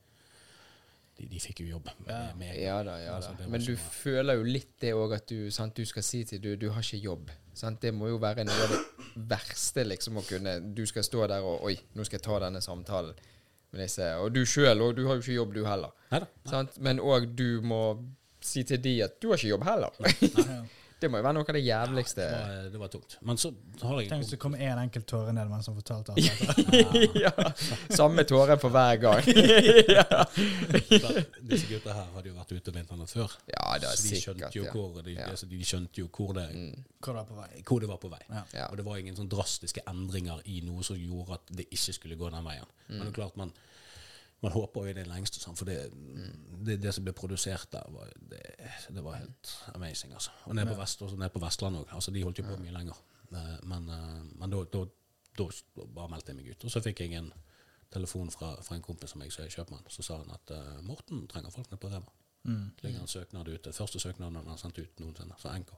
de, 1.17 1.27
de 1.29 1.39
fikk 1.39 1.59
jo 1.61 1.67
jobb. 1.75 1.89
Med, 1.99 2.09
Ja. 2.09 2.33
med, 2.35 2.55
Ja 2.61 2.83
da, 2.83 2.97
ja 2.99 3.11
da. 3.11 3.15
Altså, 3.17 3.49
Men 3.49 3.61
du 3.61 3.75
så- 3.75 3.89
føler 4.03 4.33
jo 4.39 4.43
litt 4.43 4.79
det 4.81 4.93
òg 4.93 5.13
at 5.15 5.27
du, 5.27 5.49
sant, 5.51 5.75
du 5.75 5.85
skal 5.85 6.03
si 6.03 6.23
til 6.23 6.39
du 6.41 6.55
du 6.55 6.69
har 6.71 6.81
ikke 6.81 7.01
jobb. 7.03 7.29
Sant? 7.53 7.79
Det 7.81 7.93
må 7.93 8.07
jo 8.09 8.17
være 8.17 8.43
noe 8.45 8.63
av 8.63 8.69
det 8.69 9.27
verste, 9.29 9.83
liksom, 9.85 10.17
å 10.17 10.23
kunne 10.27 10.73
Du 10.73 10.85
skal 10.85 11.03
stå 11.03 11.27
der 11.27 11.41
og 11.45 11.63
Oi, 11.63 11.75
nå 11.95 12.03
skal 12.05 12.17
jeg 12.17 12.23
ta 12.25 12.39
denne 12.39 12.61
samtalen 12.61 13.13
med 13.71 13.81
disse. 13.81 14.07
Og 14.21 14.33
du 14.33 14.41
sjøl 14.45 14.81
òg, 14.81 14.95
du 14.95 15.05
har 15.07 15.15
jo 15.15 15.21
ikke 15.21 15.35
jobb, 15.35 15.53
du 15.53 15.63
heller. 15.65 15.91
Neida. 16.11 16.27
Sant? 16.45 16.79
Men 16.81 16.97
òg 16.99 17.35
du 17.35 17.61
må 17.61 17.83
si 18.41 18.63
til 18.63 18.77
de 18.81 19.01
at 19.03 19.19
du 19.21 19.29
har 19.29 19.37
ikke 19.37 19.49
jobb 19.53 19.63
heller. 19.63 19.89
Ja. 20.01 20.63
det 21.03 21.09
må 21.11 21.19
jo 21.19 21.25
være 21.27 21.35
noe 21.37 21.45
av 21.45 21.55
det 21.57 21.61
jævligste. 21.65 22.25
Det 22.25 22.39
var, 22.39 22.69
det 22.73 22.79
var 22.81 22.91
tungt. 22.93 23.17
Men 23.27 23.39
så 23.41 23.51
har 23.83 23.99
jeg 24.01 24.09
Tenk 24.13 24.23
hvis 24.23 24.31
det 24.33 24.39
kom 24.41 24.55
én 24.55 24.79
enkelt 24.81 25.05
tåre 25.11 25.33
ned 25.35 25.51
mens 25.51 25.67
han 25.69 25.75
fortalte 25.77 26.15
alt 26.15 26.23
dette. 26.71 27.03
ja, 27.19 27.33
Samme 27.93 28.23
tåre 28.29 28.57
for 28.61 28.73
hver 28.73 28.97
gang. 29.03 29.27
ja. 29.97 30.23
Disse 31.43 31.67
gutta 31.69 31.93
her 31.93 32.07
hadde 32.15 32.29
jo 32.31 32.35
vært 32.37 32.53
ute 32.55 32.73
vintrene 32.75 33.07
før. 33.09 33.35
ja, 33.51 33.65
det 33.81 33.89
er 33.89 33.99
så 33.99 34.09
de 34.09 34.21
skjønte 34.21 34.51
jo 34.57 34.63
Ja. 34.67 34.71
hvor, 34.75 35.01
de, 35.05 35.11
Ja. 35.17 35.27
altså, 35.33 35.45
de 35.51 35.59
skjønte 35.65 35.99
jo 36.01 36.07
hvor 36.13 36.33
det, 36.37 36.47
Hvor 37.03 37.13
det 37.13 37.19
var 37.19 37.25
på 37.29 37.35
vei. 37.41 37.63
hvor 37.67 37.79
det 37.83 37.89
var 37.89 37.97
på 37.97 38.09
vei. 38.13 38.21
Ja. 38.29 38.43
Ja. 38.53 38.67
Og 38.71 38.77
det 38.77 38.85
var 38.85 38.97
ingen 38.97 39.15
sånn 39.15 39.29
drastiske 39.29 39.81
endringer 39.89 40.41
i 40.45 40.61
noe 40.65 40.83
som 40.83 40.95
gjorde 40.97 41.33
at 41.39 41.41
det 41.51 41.67
ikke 41.71 41.93
skulle 41.99 42.15
gå 42.19 42.29
den 42.31 42.43
veien. 42.45 42.65
Men 42.89 42.99
det 43.05 43.07
er 43.13 43.17
klart 43.21 43.37
man, 43.37 43.51
man 44.43 44.51
håper 44.51 44.83
jo 44.85 44.91
i 44.91 44.95
det 44.97 45.05
lengste, 45.07 45.39
sånn, 45.39 45.55
for 45.55 45.69
det, 45.69 45.77
det, 46.67 46.77
det 46.83 46.91
som 46.95 47.05
ble 47.05 47.13
produsert 47.15 47.69
der, 47.71 47.87
var, 47.95 48.11
det, 48.31 48.41
det 48.91 49.03
var 49.05 49.21
helt 49.21 49.53
amazing. 49.73 50.11
Altså. 50.17 50.33
Og 50.49 50.57
nede 50.57 50.73
på, 50.73 50.79
Vest, 50.81 51.01
også 51.05 51.29
på 51.31 51.43
Vestlandet 51.43 51.85
òg. 51.85 51.93
Altså, 51.95 52.11
de 52.11 52.23
holdt 52.25 52.41
jo 52.41 52.47
på 52.49 52.59
mye 52.59 52.75
lenger. 52.75 52.99
Eh, 53.31 53.55
Men, 53.71 53.87
eh, 53.89 54.19
men 54.41 54.51
da, 54.51 54.85
bare 55.95 56.09
meldte 56.11 56.33
jeg 56.33 56.37
meg 56.41 56.51
ut. 56.51 56.67
Og 56.67 56.73
så 56.73 56.83
fikk 56.83 57.01
jeg 57.05 57.15
en 57.17 57.31
telefon 57.93 58.29
fra, 58.33 58.55
fra 58.65 58.75
en 58.75 58.83
kompis 58.85 59.13
som 59.13 59.23
jeg 59.23 59.33
som 59.33 59.45
er 59.45 59.53
kjøpmann. 59.53 59.87
Så 59.89 60.05
sa 60.05 60.19
han 60.21 60.35
at 60.35 60.53
eh, 60.53 60.81
Morten 60.85 61.25
trenger 61.31 61.53
folk 61.53 61.71
nede 61.71 61.81
på 61.81 61.91
Rema. 61.93 62.11
Mm. 62.43 62.71
Ligger 62.83 63.01
en 63.01 63.07
søknad 63.07 63.47
ute. 63.47 63.73
Første 63.73 63.99
søknaden 63.99 64.35
han 64.41 64.51
har 64.51 64.59
sendt 64.59 64.79
ut 64.81 64.99
noensinne. 64.99 65.37
Så 65.39 65.53
NK. 65.55 65.71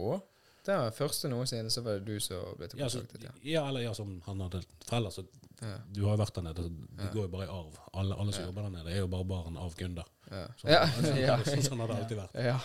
Og 0.00 0.22
det 0.70 0.78
var 0.78 0.94
første 0.96 1.28
noensinne, 1.32 1.70
så 1.74 1.82
var 1.84 1.98
det 1.98 2.06
du 2.08 2.20
som 2.22 2.54
ble 2.58 2.70
Ja, 2.78 2.88
så, 2.88 3.02
kontaktet. 3.02 3.26
Ja. 3.28 3.34
ja, 3.56 3.66
eller 3.68 3.84
ja, 3.88 3.92
som 3.98 4.16
han 4.26 4.40
hadde 4.46 4.62
foreldre. 4.86 5.12
så 5.18 5.26
Ja. 5.60 5.74
Du 5.92 6.04
har 6.06 6.14
jo 6.16 6.22
vært 6.22 6.34
der 6.38 6.46
nede. 6.46 6.62
så 6.64 6.96
Det 7.02 7.10
går 7.12 7.26
jo 7.26 7.32
bare 7.34 7.44
i 7.44 7.52
arv. 7.52 7.74
Alle, 7.92 8.14
alle 8.16 8.32
som 8.32 8.46
jobber 8.48 8.62
der 8.70 8.70
nede, 8.78 8.94
er 8.94 9.02
jo 9.02 9.10
bare 9.12 9.26
barn 9.28 9.58
av 9.60 9.74
kunder. 9.76 10.08
Ja. 10.30 10.46
Sånn, 10.62 10.70
Ja. 10.72 10.86
sånn, 10.96 11.44
sånn, 11.50 11.62
sånn 11.68 11.84
har 11.84 11.92
det 11.92 11.98
alltid 12.00 12.22
vært. 12.24 12.42
ja. 12.46 12.58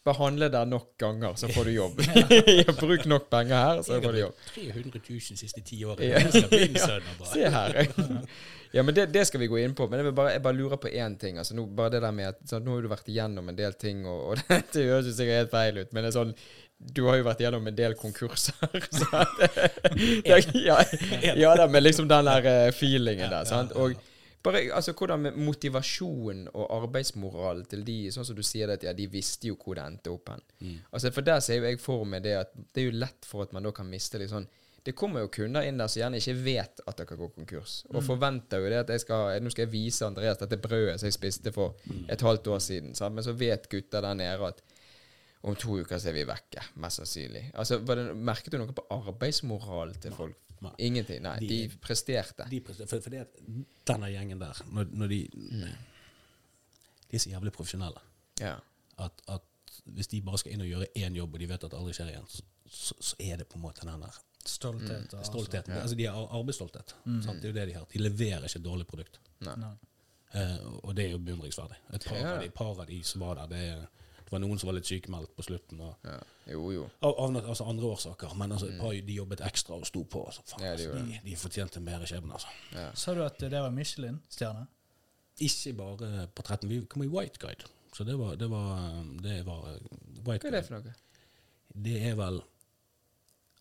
Bare 0.00 0.16
handle 0.16 0.46
der 0.48 0.64
nok 0.64 0.94
ganger, 0.96 1.34
så 1.36 1.50
får 1.52 1.66
du 1.68 1.70
jobb. 1.74 1.98
Bruk 2.80 3.02
nok 3.10 3.26
penger 3.28 3.58
her, 3.60 3.82
så 3.84 3.98
får 4.00 4.14
du 4.16 4.18
jobb. 4.22 4.38
300 4.54 5.00
000 5.10 5.20
siste 5.42 5.60
ti 5.60 5.82
år. 5.84 6.00
Ja. 6.00 6.22
Det 6.24 6.30
skal 6.40 6.54
min 6.54 6.78
sønn 6.88 7.04
ha 7.10 7.16
bra. 7.18 7.28
Se 7.28 7.50
her. 7.52 7.76
Ja, 8.72 8.82
men 8.86 8.94
det, 8.96 9.10
det 9.12 9.26
skal 9.28 9.42
vi 9.44 9.50
gå 9.52 9.58
inn 9.60 9.74
på. 9.76 9.90
Men 9.92 10.00
jeg, 10.00 10.14
bare, 10.16 10.32
jeg 10.38 10.42
bare 10.46 10.56
lurer 10.56 10.80
på 10.80 10.88
én 10.88 11.18
ting. 11.20 11.36
Altså, 11.42 11.52
nå, 11.58 11.66
bare 11.76 11.92
det 11.98 12.00
der 12.06 12.16
med 12.16 12.30
at 12.32 12.40
sånn, 12.48 12.64
Nå 12.64 12.78
har 12.78 12.86
du 12.86 12.88
vært 12.94 13.12
igjennom 13.12 13.52
en 13.52 13.58
del 13.60 13.76
ting, 13.76 14.00
og, 14.08 14.22
og 14.30 14.40
det 14.48 14.86
høres 14.88 15.10
jo 15.10 15.12
sikkert 15.20 15.42
helt 15.42 15.52
feil 15.52 15.82
ut, 15.82 15.92
men 15.92 16.06
det 16.06 16.14
er 16.14 16.16
sånn 16.16 16.32
du 16.80 17.04
har 17.06 17.18
jo 17.20 17.26
vært 17.26 17.42
gjennom 17.44 17.66
en 17.68 17.76
del 17.76 17.96
konkurser. 17.98 18.56
Ja, 20.64 20.78
ja 21.36 21.56
da, 21.56 21.66
med 21.68 21.84
liksom 21.84 22.08
den 22.08 22.30
der 22.30 22.48
eh, 22.48 22.70
feelingen 22.74 23.30
der. 23.30 23.44
sant? 23.48 23.74
Og 23.76 23.98
bare, 24.42 24.62
altså, 24.72 24.94
hvordan 24.96 25.20
med 25.20 25.36
motivasjon 25.36 26.46
og 26.54 26.70
arbeidsmoral 26.78 27.66
til 27.68 27.84
de 27.84 27.98
Sånn 28.12 28.24
som 28.24 28.38
du 28.38 28.40
sier 28.46 28.70
det 28.70 28.78
at 28.78 28.86
ja, 28.88 28.94
de 28.96 29.04
visste 29.12 29.50
jo 29.50 29.58
hvor 29.60 29.76
det 29.76 29.84
endte 29.84 30.14
opp 30.14 30.32
hen. 30.32 30.40
Mm. 30.64 30.78
Altså, 30.88 31.12
For 31.12 31.26
der 31.26 31.44
ser 31.44 31.60
jo 31.60 31.68
jeg 31.68 31.82
for 31.82 32.08
meg 32.08 32.24
det 32.24 32.38
at 32.38 32.56
det 32.56 32.82
er 32.82 32.88
jo 32.88 32.96
lett 33.02 33.28
for 33.28 33.44
at 33.44 33.52
man 33.52 33.68
da 33.68 33.74
kan 33.76 33.90
miste 33.90 34.20
litt 34.22 34.32
sånn 34.32 34.48
Det 34.80 34.94
kommer 34.96 35.26
jo 35.26 35.28
kunder 35.28 35.66
inn 35.68 35.76
der 35.76 35.92
som 35.92 36.00
gjerne 36.00 36.22
ikke 36.22 36.38
vet 36.40 36.80
at 36.88 36.96
dere 36.96 37.18
går 37.20 37.34
konkurs, 37.34 37.82
og 37.92 38.00
forventer 38.00 38.62
jo 38.64 38.70
det 38.72 38.78
at 38.80 38.92
jeg 38.94 39.02
skal 39.02 39.42
nå 39.44 39.52
skal 39.52 39.66
jeg 39.66 39.72
vise 39.74 40.06
Andreas 40.06 40.40
dette 40.40 40.56
brødet 40.56 40.96
som 40.96 41.10
jeg 41.10 41.18
spiste 41.18 41.52
for 41.52 41.76
et 42.08 42.24
halvt 42.24 42.48
år 42.48 42.62
siden. 42.64 42.94
Sant? 42.96 43.12
Men 43.14 43.26
så 43.26 43.36
vet 43.36 43.68
gutta 43.68 44.00
der 44.00 44.16
nede 44.16 44.48
at 44.48 44.64
om 45.42 45.54
to 45.56 45.78
uker 45.80 45.98
så 45.98 46.10
er 46.10 46.16
vi 46.18 46.24
vekke, 46.28 46.62
mest 46.82 47.00
sannsynlig. 47.00 47.46
Altså, 47.54 47.78
var 47.86 47.96
det, 47.96 48.16
Merket 48.16 48.52
du 48.52 48.58
noe 48.60 48.72
på 48.76 48.84
arbeidsmoral 48.92 49.94
til 50.02 50.12
folk? 50.12 50.36
Nei. 50.60 50.74
Ingenting. 50.78 51.22
Nei, 51.24 51.38
de, 51.40 51.46
De- 51.48 51.78
presterte. 51.80 52.44
De, 52.50 52.58
presterte. 52.60 52.90
for, 52.90 53.00
for 53.00 53.10
det 53.14 53.22
at 53.24 53.38
denne 53.88 54.10
gjengen 54.12 54.38
der, 54.42 54.58
når, 54.68 54.90
når 54.92 55.08
de 55.08 55.20
De 57.10 57.16
er 57.16 57.22
så 57.24 57.30
jævlig 57.32 57.52
profesjonelle 57.56 58.00
Ja. 58.40 58.56
at, 58.98 59.22
at 59.28 59.42
hvis 59.84 60.06
de 60.12 60.20
bare 60.22 60.38
skal 60.38 60.52
inn 60.52 60.60
og 60.60 60.66
gjøre 60.68 60.86
én 60.98 61.16
jobb, 61.16 61.34
og 61.34 61.40
de 61.40 61.48
vet 61.48 61.64
at 61.64 61.70
det 61.72 61.78
aldri 61.78 61.94
skjer 61.96 62.10
igjen, 62.12 62.26
så, 62.28 62.42
så, 62.70 62.94
så 63.00 63.16
er 63.20 63.36
det 63.40 63.46
på 63.48 63.56
en 63.58 63.62
måte 63.64 63.86
den 63.88 64.00
der 64.04 64.18
Stolthet. 64.44 65.12
Mm. 65.12 65.24
stoltheten. 65.24 65.74
Altså, 65.76 65.96
de 65.98 66.04
har 66.08 66.28
arbeidsstolthet. 66.32 66.94
Sant? 67.24 67.42
Det 67.42 67.44
er 67.44 67.52
jo 67.52 67.56
det 67.58 67.64
de 67.68 67.74
har. 67.76 67.84
De 67.92 67.98
leverer 68.00 68.46
ikke 68.48 68.56
et 68.60 68.64
dårlig 68.64 68.86
produkt. 68.88 69.18
Nei. 69.44 69.52
Nei. 69.60 69.72
Uh, 70.32 70.78
og 70.86 70.94
det 70.96 71.04
er 71.04 71.10
jo 71.12 71.18
beundringsverdig. 71.18 71.76
Et 71.92 72.06
par, 72.08 72.16
Ja. 72.16 72.30
av 72.36 72.40
de, 72.44 72.48
par 72.56 72.70
av 72.70 72.86
de 72.88 73.00
som 73.04 73.20
var 73.20 73.34
der, 73.40 73.50
det, 73.52 73.88
det 74.30 74.36
var 74.36 74.42
noen 74.44 74.58
som 74.62 74.68
var 74.70 74.76
litt 74.76 74.86
sykemeldt 74.86 75.32
på 75.36 75.42
slutten. 75.42 75.80
Og, 75.82 75.96
Ja. 76.06 76.18
Jo, 76.52 76.70
jo. 76.72 76.84
av, 77.02 77.14
av 77.18 77.36
altså 77.40 77.64
andre 77.64 77.86
årsaker, 77.86 78.34
men 78.38 78.52
altså, 78.52 78.66
mm. 78.70 78.78
par 78.80 78.92
de 79.06 79.14
jobbet 79.14 79.40
ekstra 79.46 79.74
og 79.74 79.86
sto 79.86 80.04
på. 80.04 80.22
Altså, 80.26 80.42
faen, 80.46 80.62
Ja, 80.64 80.76
de 80.76 80.86
altså, 80.86 81.04
de, 81.06 81.20
de 81.24 81.36
fortjente 81.36 81.80
mer 81.82 82.04
skjebne. 82.06 82.32
Altså. 82.38 82.48
Ja. 82.74 82.86
Sa 82.94 83.14
du 83.14 83.24
at 83.24 83.38
det 83.42 83.50
var 83.50 83.70
Michelin-stjerne? 83.74 84.66
Ikke 85.40 85.72
bare 85.78 86.28
på 86.34 86.42
13, 86.42 86.68
vi 86.70 86.80
kom 86.86 87.02
i 87.02 87.10
White 87.10 87.38
Guide. 87.42 87.66
Så 87.96 88.04
det 88.06 88.18
var, 88.18 88.34
det 88.38 88.50
var, 88.50 89.02
det 89.22 89.46
var 89.46 89.66
eh, 89.72 89.80
White 90.26 90.46
Hva 90.46 90.50
er 90.52 90.56
det 90.60 90.64
for 90.66 90.78
noe? 90.78 90.94
Det 91.74 91.96
er 92.10 92.14
vel 92.18 92.40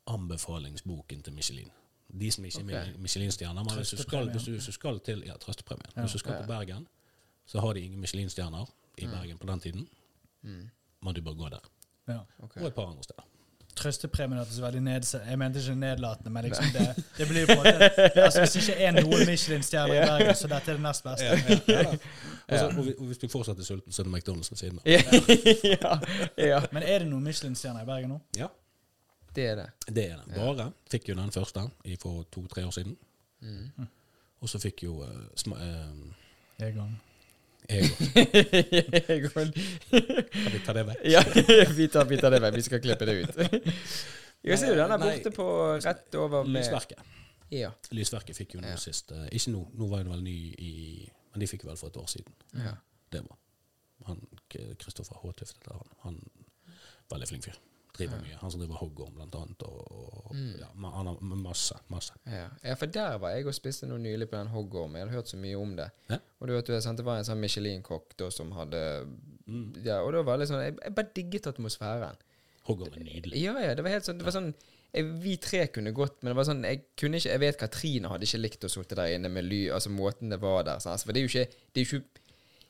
anbefalingsboken 0.09 1.21
til 1.25 1.33
Michelin. 1.33 1.69
De 2.09 2.31
som 2.31 2.45
ikke 2.45 2.59
er 2.61 2.63
Ok. 2.63 2.89
okay. 2.89 3.01
Michelin-stjerner. 3.01 3.63
Men 3.63 3.75
hvis 3.75 3.89
du, 3.89 3.97
skal, 3.97 4.29
hvis, 4.31 4.43
du, 4.43 4.51
hvis 4.51 4.65
du 4.65 4.71
skal 4.71 4.99
til 4.99 5.23
Ja, 5.25 5.33
trøstepremien. 5.37 5.91
Ja. 5.95 6.01
Hvis 6.01 6.11
du 6.11 6.17
skal 6.17 6.33
Ja. 6.33 6.39
til 6.41 6.47
Bergen, 6.47 6.87
så 7.45 7.59
har 7.59 7.73
de 7.73 7.81
ingen 7.81 7.99
Michelin-stjerner 7.99 8.65
i 8.97 9.05
Bergen 9.05 9.37
på 9.37 9.47
den 9.47 9.59
tiden. 9.59 9.89
Mm. 10.43 10.69
Men 11.03 11.15
du 11.15 11.21
bare 11.21 11.35
gå 11.35 11.49
der. 11.49 11.67
Ja. 12.09 12.19
Okay. 12.43 12.61
Og 12.61 12.67
et 12.67 12.75
par 12.75 12.87
andre 12.89 13.03
steder. 13.03 13.25
Trøstepremien 13.79 14.39
hørtes 14.41 14.57
veldig 14.61 14.81
nedse... 14.83 15.19
Jeg 15.29 15.39
mente 15.39 15.59
ikke 15.61 15.75
nedlatende, 15.79 16.31
men 16.35 16.43
liksom 16.49 16.65
det, 16.73 17.03
det 17.17 17.27
blir 17.29 17.45
på 17.47 17.53
en 17.53 17.59
måte 17.59 18.07
altså 18.25 18.41
Hvis 18.43 18.55
ikke 18.59 18.75
er 18.83 18.95
noen 18.97 19.21
Michelin-stjerner 19.29 19.93
i 19.95 20.01
Bergen, 20.07 20.35
så 20.35 20.49
dette 20.51 20.73
er 20.73 20.79
det 20.79 20.83
nest 20.83 21.05
beste. 21.05 21.29
Og, 21.29 21.69
ja, 21.69 21.83
ja. 22.49 22.65
vi- 22.87 22.95
og 22.97 23.05
hvis 23.11 23.21
du 23.21 23.27
fortsatt 23.31 23.61
er 23.61 23.67
sulten, 23.69 23.93
så 23.95 24.01
er 24.01 24.09
det 24.09 24.13
McDonald's 24.17 24.51
ved 24.51 24.59
siden 24.59 24.81
av. 24.81 24.89
ja, 25.75 25.93
ja. 26.49 26.59
Men 26.75 26.83
er 26.83 27.05
det 27.05 27.07
noen 27.11 27.23
Michelin-stjerner 27.29 27.85
i 27.85 27.87
Bergen 27.87 28.15
nå? 28.15 28.19
Ja, 28.37 28.49
Det 29.35 29.45
er 29.45 29.55
det. 29.61 29.67
det 29.95 30.05
er 30.11 30.17
det. 30.25 30.35
Bare 30.35 30.71
fikk 30.91 31.13
jo 31.13 31.15
den 31.21 31.31
første 31.31 31.63
i 31.85 31.95
for 32.01 32.25
to-tre 32.33 32.65
år 32.67 32.73
siden. 32.75 32.97
Mm. 33.45 33.87
Og 34.41 34.49
så 34.49 34.59
fikk 34.59 34.83
jo 34.83 34.97
uh, 35.05 35.21
sma, 35.39 35.55
uh, 35.55 36.65
Egon. 36.67 36.97
Ego. 37.69 37.95
Jeg 39.11 39.31
Kan 39.33 40.51
vi 40.53 40.59
ta 40.65 40.73
det 40.73 40.85
vekk? 40.87 41.01
ja, 41.11 41.21
vi 41.79 41.87
tar, 41.91 42.05
vi 42.09 42.17
tar 42.17 42.33
det 42.33 42.41
vekk. 42.41 42.55
Vi 42.55 42.65
skal 42.65 42.81
klippe 42.83 43.05
det 43.09 43.15
ut. 43.23 43.39
Jeg 44.49 44.55
ser 44.61 44.71
jo 44.71 44.77
den 44.79 44.91
er 44.95 45.01
borte 45.01 45.31
på 45.35 45.45
rett 45.83 46.15
over 46.15 46.45
med 46.47 46.61
Lysverket. 46.61 47.01
Ja. 47.51 47.71
Lysverket 47.91 48.37
fikk 48.37 48.53
jo 48.55 48.61
noe 48.63 48.71
Ja. 48.71 48.77
sist. 48.79 49.11
eh, 49.11 49.25
ikke 49.35 49.51
nå, 49.51 49.65
nå 49.75 49.87
var 49.91 50.05
det 50.05 50.13
vel 50.13 50.23
ny 50.23 50.37
i 50.57 50.71
Men 51.33 51.43
de 51.43 51.47
fikk 51.51 51.65
vel 51.67 51.77
for 51.77 51.91
et 51.91 51.97
år 51.99 52.07
siden. 52.07 52.33
ja. 52.55 52.75
Det 53.11 53.21
var 53.25 53.37
han 54.05 54.19
Kristoffer 54.79 55.17
heter 55.25 55.73
han. 55.73 55.87
Han 56.05 56.19
Veldig 57.11 57.27
flink 57.27 57.43
fyr. 57.43 57.57
Driver 57.99 58.21
mye. 58.23 58.37
Han 58.41 58.51
som 58.53 58.61
driver 58.63 58.79
Hoggorm, 58.79 59.13
blant 59.17 59.35
annet. 59.35 59.63
Og, 59.67 59.91
og 60.29 60.35
Mm. 60.35 60.55
ja, 60.59 60.67
han 60.95 61.07
har 61.09 61.17
masse. 61.21 61.75
masse. 61.89 62.13
Ja. 62.25 62.47
ja, 62.63 62.73
for 62.79 62.85
der 62.87 63.17
var 63.19 63.29
jeg 63.35 63.47
og 63.49 63.53
spiste 63.57 63.87
noe 63.89 63.99
nylig 63.99 64.29
på 64.29 64.37
den 64.37 64.47
hoggormen. 64.53 64.95
Jeg 64.99 65.07
hadde 65.07 65.15
hørt 65.17 65.27
så 65.33 65.37
mye 65.41 65.57
om 65.59 65.75
det. 65.75 65.89
Ja. 66.09 66.17
Og 66.39 66.47
du 66.47 66.53
vet, 66.53 66.65
Det 66.67 67.05
var 67.05 67.17
en 67.17 67.25
sånn 67.25 67.39
Michelin-kokk 67.43 68.31
som 68.31 68.51
hadde 68.51 69.07
Mm. 69.49 69.83
Ja, 69.83 70.01
og 70.05 70.11
da 70.13 70.21
var 70.21 70.37
det 70.37 70.43
litt 70.45 70.49
sånn 70.51 70.61
Jeg, 70.63 70.75
jeg 70.83 70.93
bare 70.95 71.09
digget 71.15 71.47
atmosfæren. 71.47 72.15
Hoggorm 72.67 72.93
er 72.93 73.03
nydelig. 73.03 73.41
Ja, 73.41 73.55
ja, 73.59 73.73
det 73.73 73.83
var 73.83 73.89
helt 73.95 74.05
sånn 74.05 74.19
Det 74.19 74.25
var 74.27 74.35
sånn 74.35 74.53
Vi 75.23 75.37
tre 75.41 75.67
kunne 75.73 75.91
gått, 75.91 76.21
men 76.21 76.31
det 76.31 76.35
var 76.37 76.43
sånn 76.45 76.63
Jeg 76.63 76.83
kunne 76.97 77.17
ikke 77.17 77.31
Jeg 77.33 77.39
vet 77.39 77.57
Katrine 77.57 78.09
hadde 78.11 78.27
ikke 78.29 78.41
likt 78.43 78.63
å 78.67 78.69
sitte 78.69 78.95
der 78.95 79.15
inne 79.15 79.29
med 79.33 79.45
ly 79.45 79.69
Altså 79.73 79.89
måten 79.89 80.29
det 80.29 80.39
var 80.41 80.63
der. 80.63 80.77
Altså, 80.77 81.05
for 81.05 81.13
det 81.13 81.23
er 81.23 81.27
jo 81.27 81.31
ikke 81.33 81.49
Det 81.73 81.81
er 81.81 81.85
jo 81.85 81.97
ikke 81.97 82.05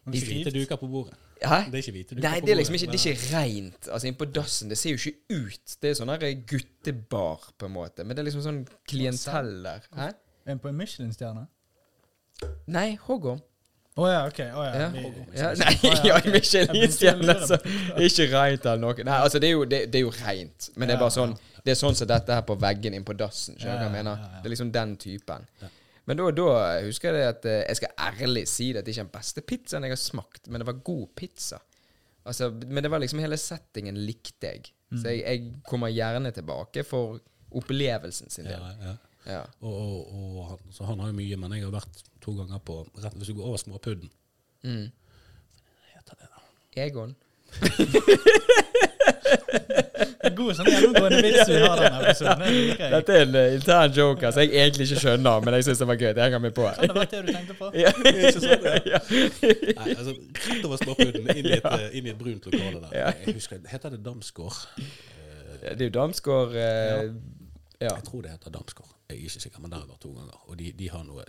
Det 0.06 0.16
er 0.16 0.24
ikke 0.24 0.34
hvite 0.34 0.54
duker 0.56 0.80
på 0.80 0.88
bordet. 0.88 1.14
Hæ? 1.40 1.60
Det 1.72 1.78
er 1.80 1.84
ikke 1.84 1.92
hvite 1.96 2.16
duker 2.16 2.26
Nei, 2.26 2.40
det 2.44 2.52
er 2.52 2.58
liksom 2.60 2.76
ikke, 2.76 2.92
det 2.92 3.00
er 3.00 3.14
ikke 3.14 3.38
rent. 3.38 3.88
Altså, 3.88 4.08
Inne 4.10 4.20
på 4.20 4.28
dassen, 4.36 4.70
det 4.72 4.78
ser 4.78 4.96
jo 4.96 5.00
ikke 5.00 5.38
ut. 5.46 5.76
Det 5.82 5.92
er 5.92 6.00
sånn 6.00 6.12
her 6.12 6.26
guttebar, 6.52 7.46
på 7.58 7.70
en 7.70 7.76
måte. 7.76 8.04
Men 8.04 8.18
det 8.18 8.24
er 8.24 8.28
liksom 8.28 8.44
sånn 8.44 8.64
klientell 8.90 9.54
der. 9.64 9.86
Hæ? 9.96 10.10
En 10.50 10.60
på 10.60 10.72
en 10.72 10.80
Michelin-stjerne? 10.80 11.46
Nei, 12.72 12.90
hoggorm. 13.08 13.40
Å 14.00 14.06
ja, 14.08 14.20
OK. 14.30 14.40
Oh, 14.56 14.64
ja. 14.64 14.74
Ja. 14.80 14.90
Vi, 14.94 15.02
Ja, 15.36 15.50
nei, 15.60 15.74
ja, 15.84 15.96
ja. 16.12 16.20
Michelin-stjerne, 16.32 17.34
altså. 17.36 17.58
så 17.64 18.06
ikke 18.08 18.30
reint 18.36 18.66
eller 18.66 18.84
noe. 18.84 19.04
Nei, 19.04 19.18
altså, 19.26 19.42
det 19.44 19.50
er 19.50 19.56
jo, 19.58 19.66
det, 19.68 19.82
det 19.92 20.00
er 20.00 20.06
jo 20.06 20.14
rent. 20.22 20.70
Men 20.76 20.88
det 20.92 20.96
er 20.96 21.02
bare 21.02 21.16
sånn 21.16 21.36
Det 21.66 21.74
er 21.74 21.80
sånn 21.80 21.98
som 22.00 22.08
dette 22.08 22.36
her 22.38 22.46
på 22.48 22.56
veggen 22.60 22.96
inn 22.96 23.08
på 23.08 23.16
dassen. 23.20 23.58
Skjønner 23.60 23.82
du 23.82 23.84
hva 23.84 23.90
jeg 23.90 23.96
mener? 23.98 24.22
ja, 24.24 24.30
ja. 24.36 24.40
Det 24.44 24.48
er 24.48 24.56
liksom 24.56 24.72
den 24.76 24.96
typen. 25.02 25.48
Ja. 25.64 25.72
Men 26.10 26.18
da, 26.18 26.30
da 26.34 26.46
husker 26.88 27.14
jeg 27.14 27.28
at 27.36 27.44
eh, 27.46 27.60
Jeg 27.68 27.78
skal 27.78 27.92
ærlig 28.10 28.48
si 28.50 28.72
det 28.74 28.82
at 28.82 28.88
det 28.88 28.96
ikke 28.96 29.04
er 29.04 29.10
den 29.12 29.14
beste 29.14 29.44
pizzaen 29.46 29.86
jeg 29.86 29.94
har 29.94 30.02
smakt, 30.02 30.48
men 30.50 30.62
det 30.62 30.68
var 30.70 30.80
god 30.86 31.06
pizza. 31.20 31.60
Altså, 32.26 32.50
men 32.66 32.84
det 32.84 32.90
var 32.92 33.02
liksom 33.02 33.22
hele 33.22 33.38
settingen 33.40 33.98
likte 34.08 34.50
jeg. 34.50 34.72
Mm. 34.90 34.98
Så 34.98 35.14
jeg, 35.14 35.22
jeg 35.22 35.62
kommer 35.70 35.94
gjerne 35.94 36.32
tilbake 36.34 36.84
for 36.88 37.20
opplevelsen 37.56 38.34
sin 38.34 38.50
Ja, 38.50 38.60
ja. 38.82 38.96
Ja. 39.30 39.42
Og, 39.62 39.74
og, 39.76 40.14
og 40.16 40.46
han, 40.50 40.72
så 40.74 40.88
han 40.88 41.02
har 41.04 41.12
jo 41.12 41.18
mye, 41.20 41.38
men 41.38 41.54
jeg 41.54 41.66
har 41.68 41.74
vært 41.76 42.02
to 42.24 42.34
ganger 42.38 42.62
på 42.66 42.80
rett, 43.04 43.18
Hvis 43.20 43.30
du 43.30 43.36
går 43.38 43.52
over 43.52 43.62
Småpudden 43.62 44.10
Mm. 44.64 44.90
Hva 44.92 45.92
heter 45.94 46.18
det 46.20 46.26
da? 46.28 46.42
Egon. 46.84 47.14
God 50.36 50.52
sånn 50.58 50.68
gjennomgående 50.70 51.20
vits 51.26 51.50
vi 51.50 51.60
har 51.64 51.80
denne 51.80 52.00
episoden. 52.04 52.44
Det. 52.44 52.90
Dette 52.94 53.16
er 53.16 53.24
en 53.26 53.36
uh, 53.38 53.56
intern 53.56 53.94
joke 53.96 54.28
altså, 54.28 54.44
jeg 54.44 54.52
egentlig 54.64 54.88
ikke 54.90 55.02
skjønner, 55.04 55.44
men 55.46 55.58
jeg 55.58 55.68
syns 55.68 55.82
det 55.82 55.88
var 55.90 56.00
gøy. 56.00 56.12
Det 56.18 56.24
henger 56.26 56.44
meg 56.44 56.56
på. 56.58 56.68
Kan 56.78 56.92
det 56.92 56.98
vært 56.98 57.16
det 57.16 57.22
du 57.26 57.32
tenkte 57.34 57.58
på? 57.60 57.72
Ja. 57.84 57.92
Ikke 58.12 58.32
sant, 58.36 58.68
ja. 58.94 59.02
Nei, 59.80 59.96
altså, 59.96 60.16
rett 60.50 60.66
over 60.68 61.04
inn, 61.06 61.30
i 61.32 61.56
et, 61.58 61.68
eh, 61.72 61.86
inn 62.00 62.10
i 62.10 62.14
et 62.14 62.20
brunt 62.20 62.48
lokale 62.50 62.82
der. 62.86 62.96
Ja. 63.00 63.12
Jeg 63.26 63.38
husker, 63.40 63.62
Heter 63.72 63.96
det 63.96 64.02
Damsgård? 64.06 64.60
Eh, 64.80 65.70
Det 65.70 65.76
er 65.78 65.86
jo 65.88 65.94
Damsgård 66.00 66.56
uh, 66.56 66.64
ja. 67.80 67.94
Jeg 67.94 68.04
tror 68.10 68.26
det 68.26 68.34
heter 68.36 68.52
Damsgård. 68.54 68.92
Jeg 69.10 69.16
er 69.18 69.30
ikke 69.30 69.46
sikker, 69.48 69.64
men 69.64 69.72
der 69.72 69.80
har 69.80 69.88
jeg 69.88 69.94
vært 69.94 70.04
to 70.04 70.12
ganger. 70.18 70.42
Og 70.52 70.60
de, 70.60 70.72
de 70.80 70.90
har 70.92 71.06
noe 71.08 71.24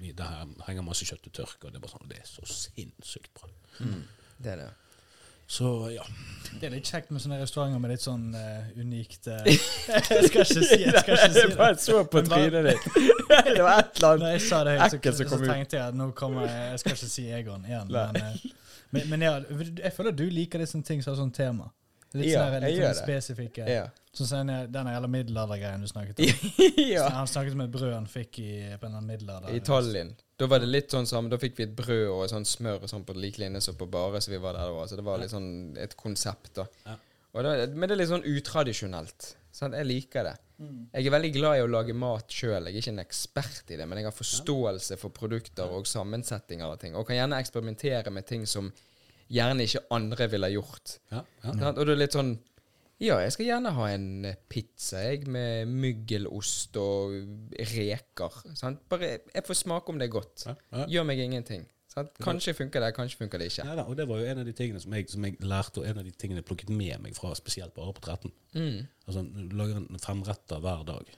de, 0.00 0.12
Der 0.18 0.48
henger 0.66 0.86
masse 0.86 1.06
kjøtt 1.06 1.30
og 1.30 1.36
tørk, 1.38 1.60
og 1.62 1.70
det 1.70 1.78
er 1.78 1.84
bare 1.86 1.94
sånn, 1.94 2.08
det 2.10 2.18
er 2.20 2.26
så 2.28 2.42
sinnssykt 2.50 3.30
bra. 3.38 3.52
Det 4.42 4.56
er 4.56 4.64
det. 4.64 4.72
Så 5.46 5.90
ja. 5.92 6.04
Det 6.60 6.68
er 6.68 6.74
litt 6.76 6.88
kjekt 6.88 7.10
med 7.12 7.20
sånne 7.20 7.40
restauranter 7.40 7.80
med 7.82 7.90
litt 7.92 8.04
sånn 8.04 8.28
uh, 8.32 8.68
unikt 8.78 9.26
uh, 9.28 9.40
Jeg 9.48 10.28
skal 10.28 10.44
ikke 10.44 10.44
si 10.46 10.78
jeg 10.84 10.92
skal 11.02 11.16
ikke 11.16 11.30
si 11.34 11.42
Jeg 11.42 11.56
bare 11.58 11.74
det. 11.74 11.82
så 11.82 12.02
på 12.08 12.22
trynet 12.24 12.68
ditt. 12.68 12.86
Det 13.56 13.64
var 13.64 13.82
et 13.82 13.98
eller 13.98 14.14
annet 14.14 14.20
ekkelt 14.20 14.20
som 14.22 14.22
kom 14.22 14.22
Når 14.22 14.30
jeg 14.30 14.44
sa 14.46 14.60
det 14.64 14.76
høyt, 14.78 14.94
så, 14.94 15.28
så, 15.28 15.40
tenkte 15.42 15.78
jeg 15.80 15.84
at 15.84 15.98
nå 15.98 16.10
kommer 16.16 16.46
jeg 16.46 16.68
Jeg 16.70 16.82
skal 16.82 16.96
ikke 16.96 17.10
si 17.10 17.24
Egon 17.40 17.66
igjen. 17.68 17.90
Men, 17.90 18.20
eh, 18.20 18.68
men, 18.94 19.08
men 19.10 19.26
ja, 19.26 19.34
jeg 19.82 19.92
føler 19.96 20.14
du 20.16 20.24
liker 20.30 20.64
sånne 20.70 20.86
ting 20.86 21.02
som 21.02 21.14
har 21.14 21.20
sånn 21.24 21.34
tema. 21.34 21.68
Litt 22.14 22.30
Ja, 22.30 22.44
sånne, 22.44 22.60
jeg 22.62 22.76
litt 22.76 22.84
sånn 22.84 22.94
det. 22.94 23.02
spesifikke. 23.02 23.68
Ja. 23.68 23.86
Sånn 24.14 24.30
som 24.30 24.52
den 24.70 24.90
jævla 24.94 25.10
middelaldergreien 25.10 25.82
du 25.82 25.90
snakket 25.90 26.22
om. 26.22 26.52
ja. 26.94 27.08
Han 27.16 27.26
snakket 27.26 27.56
om 27.58 27.64
et 27.66 27.72
brød 27.74 27.96
han 27.96 28.06
fikk 28.10 28.38
i 28.44 28.52
på 28.78 28.86
en 28.86 29.00
middelalder. 29.02 29.50
I 29.50 29.62
Tallinn. 29.66 30.14
Da 30.40 30.48
var 30.50 30.62
det 30.62 30.66
litt 30.70 30.90
sånn 30.90 31.06
sammen, 31.06 31.30
Da 31.30 31.38
fikk 31.38 31.58
vi 31.60 31.66
et 31.68 31.76
brød 31.78 32.08
og 32.10 32.24
sånn 32.32 32.46
smør 32.48 32.82
og 32.82 32.90
sånn 32.90 33.04
på 33.06 33.14
lik 33.14 33.38
linje 33.38 33.62
som 33.62 33.76
på 33.78 33.86
Bare, 33.90 34.20
så 34.22 34.32
vi 34.32 34.40
var 34.42 34.58
der 34.58 34.72
da. 34.74 34.86
Så 34.90 34.98
det 34.98 35.06
var 35.06 35.22
litt 35.22 35.30
sånn 35.34 35.76
et 35.78 35.94
konsept, 35.98 36.54
da. 36.58 36.66
Ja. 36.86 36.96
Da 37.34 37.52
men 37.66 37.88
det 37.88 37.96
er 37.96 38.00
litt 38.02 38.12
sånn 38.12 38.26
utradisjonelt. 38.30 39.34
Sant? 39.54 39.74
Jeg 39.78 39.86
liker 39.86 40.26
det. 40.26 40.34
Mm. 40.58 40.86
Jeg 40.92 41.06
er 41.06 41.14
veldig 41.14 41.30
glad 41.34 41.58
i 41.58 41.62
å 41.64 41.70
lage 41.70 41.94
mat 41.98 42.30
sjøl. 42.30 42.68
Jeg 42.70 42.74
er 42.74 42.82
ikke 42.82 42.92
en 42.94 43.02
ekspert 43.02 43.70
i 43.74 43.78
det, 43.78 43.86
men 43.90 44.00
jeg 44.00 44.08
har 44.08 44.14
forståelse 44.14 44.98
for 44.98 45.14
produkter 45.14 45.70
og 45.70 45.86
sammensetninger 45.90 46.66
av 46.66 46.78
ting. 46.82 46.94
Og 46.98 47.06
kan 47.06 47.18
gjerne 47.18 47.38
eksperimentere 47.42 48.12
med 48.14 48.26
ting 48.26 48.46
som 48.50 48.70
gjerne 49.34 49.66
ikke 49.66 49.84
andre 49.94 50.28
ville 50.30 50.50
gjort. 50.54 50.96
Ja, 51.10 51.22
ja. 51.46 51.54
Og 51.72 51.82
det 51.82 51.94
er 51.94 52.02
litt 52.02 52.18
sånn 52.18 52.36
Ja, 53.02 53.18
jeg 53.18 53.34
skal 53.34 53.48
gjerne 53.48 53.72
ha 53.74 53.86
en 53.90 54.08
eh, 54.28 54.36
pizza 54.48 55.00
jeg, 55.02 55.26
med 55.30 55.70
myggelost 55.70 56.76
og 56.78 57.16
reker. 57.74 58.42
Sant? 58.54 58.84
Bare 58.90 59.16
jeg 59.18 59.46
får 59.46 59.58
smake 59.64 59.90
om 59.90 59.98
det 59.98 60.08
er 60.08 60.14
godt. 60.14 60.44
Ja, 60.46 60.54
ja. 60.70 60.84
Gjør 60.96 61.08
meg 61.10 61.22
ingenting. 61.24 61.66
Sant? 61.94 62.10
Kanskje 62.22 62.56
funker 62.58 62.82
det, 62.82 62.90
kanskje 62.96 63.20
funker 63.20 63.38
det 63.38 63.52
ikke. 63.52 63.66
Ja, 63.66 63.76
da, 63.78 63.84
og 63.86 63.98
det 63.98 64.06
var 64.10 64.18
jo 64.18 64.30
en 64.30 64.40
av 64.42 64.46
de 64.48 64.54
tingene 64.56 64.82
som 64.82 64.94
jeg, 64.96 65.06
som 65.10 65.26
jeg 65.26 65.36
lærte, 65.46 65.82
og 65.82 65.86
en 65.86 66.00
av 66.02 66.06
de 66.06 66.14
tingene 66.18 66.42
jeg 66.42 66.48
plukket 66.48 66.72
med 66.74 67.02
meg 67.04 67.14
fra 67.14 67.30
spesielt 67.38 67.74
på 67.76 67.86
13. 68.00 68.32
Mm. 68.54 68.80
Altså, 69.06 69.22
du 69.22 69.54
lager 69.58 69.78
en 69.82 70.02
femretter 70.02 70.62
hver 70.64 70.86
dag. 70.88 71.12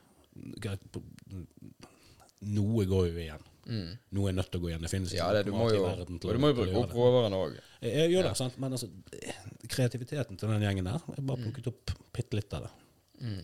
Noe 2.57 2.89
går 2.89 3.09
jo 3.09 3.21
igjen. 3.25 3.47
Mm. 3.67 3.93
Noe 4.15 4.29
er 4.31 4.35
nødt 4.37 4.51
til 4.53 4.61
å 4.61 4.63
gå 4.63 4.69
igjen. 4.71 4.83
Det 4.87 4.91
finnes 4.93 5.13
Ja, 5.17 5.27
det, 5.35 5.41
du 5.49 5.53
må 5.53 5.65
mat 5.65 5.73
i 5.75 5.79
jo, 5.81 5.85
verden 5.89 6.19
og 6.23 6.33
du 6.37 6.39
må 6.39 6.51
jo 6.53 6.57
bruke 6.61 6.81
opp 6.85 6.93
råvarene 6.95 7.39
òg. 7.43 7.57
Jeg, 7.83 8.11
gjør 8.13 8.29
det, 8.29 8.35
sant? 8.39 8.59
men 8.63 8.77
altså, 8.77 8.87
kreativiteten 9.73 10.39
til 10.39 10.49
den 10.53 10.63
gjengen 10.63 10.85
der 10.87 11.01
Jeg 11.11 11.23
Mm. 11.23 11.27
bare 11.27 11.43
plukket 11.43 11.67
opp 11.73 11.91
bitte 12.15 12.39
litt 12.39 12.55
av 12.55 12.63
det. 12.69 12.71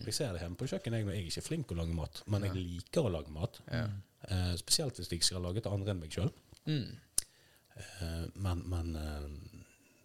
Jeg 0.05 0.13
ser 0.13 0.33
det 0.33 0.41
hjemme 0.43 0.55
på 0.55 0.67
kjøkkenet. 0.69 0.99
Jeg, 1.01 1.07
jeg 1.09 1.23
er 1.23 1.29
ikke 1.31 1.41
flink 1.47 1.67
til 1.67 1.77
å 1.77 1.81
lage 1.81 1.95
mat, 1.97 2.21
men 2.27 2.43
jeg 2.45 2.53
liker 2.55 3.07
å 3.07 3.11
lage 3.11 3.31
mat. 3.33 3.59
Eh, 3.73 4.53
spesielt 4.61 4.95
hvis 4.95 5.09
jeg 5.11 5.23
skal 5.23 5.41
lage 5.43 5.61
til 5.65 5.71
andre 5.73 5.91
enn 5.91 5.99
meg 5.99 6.11
sjøl. 6.13 6.29
Mm. 6.69 6.95
Eh, 7.75 8.25
men 8.35 8.61
men 8.69 8.95
eh, 8.95 9.27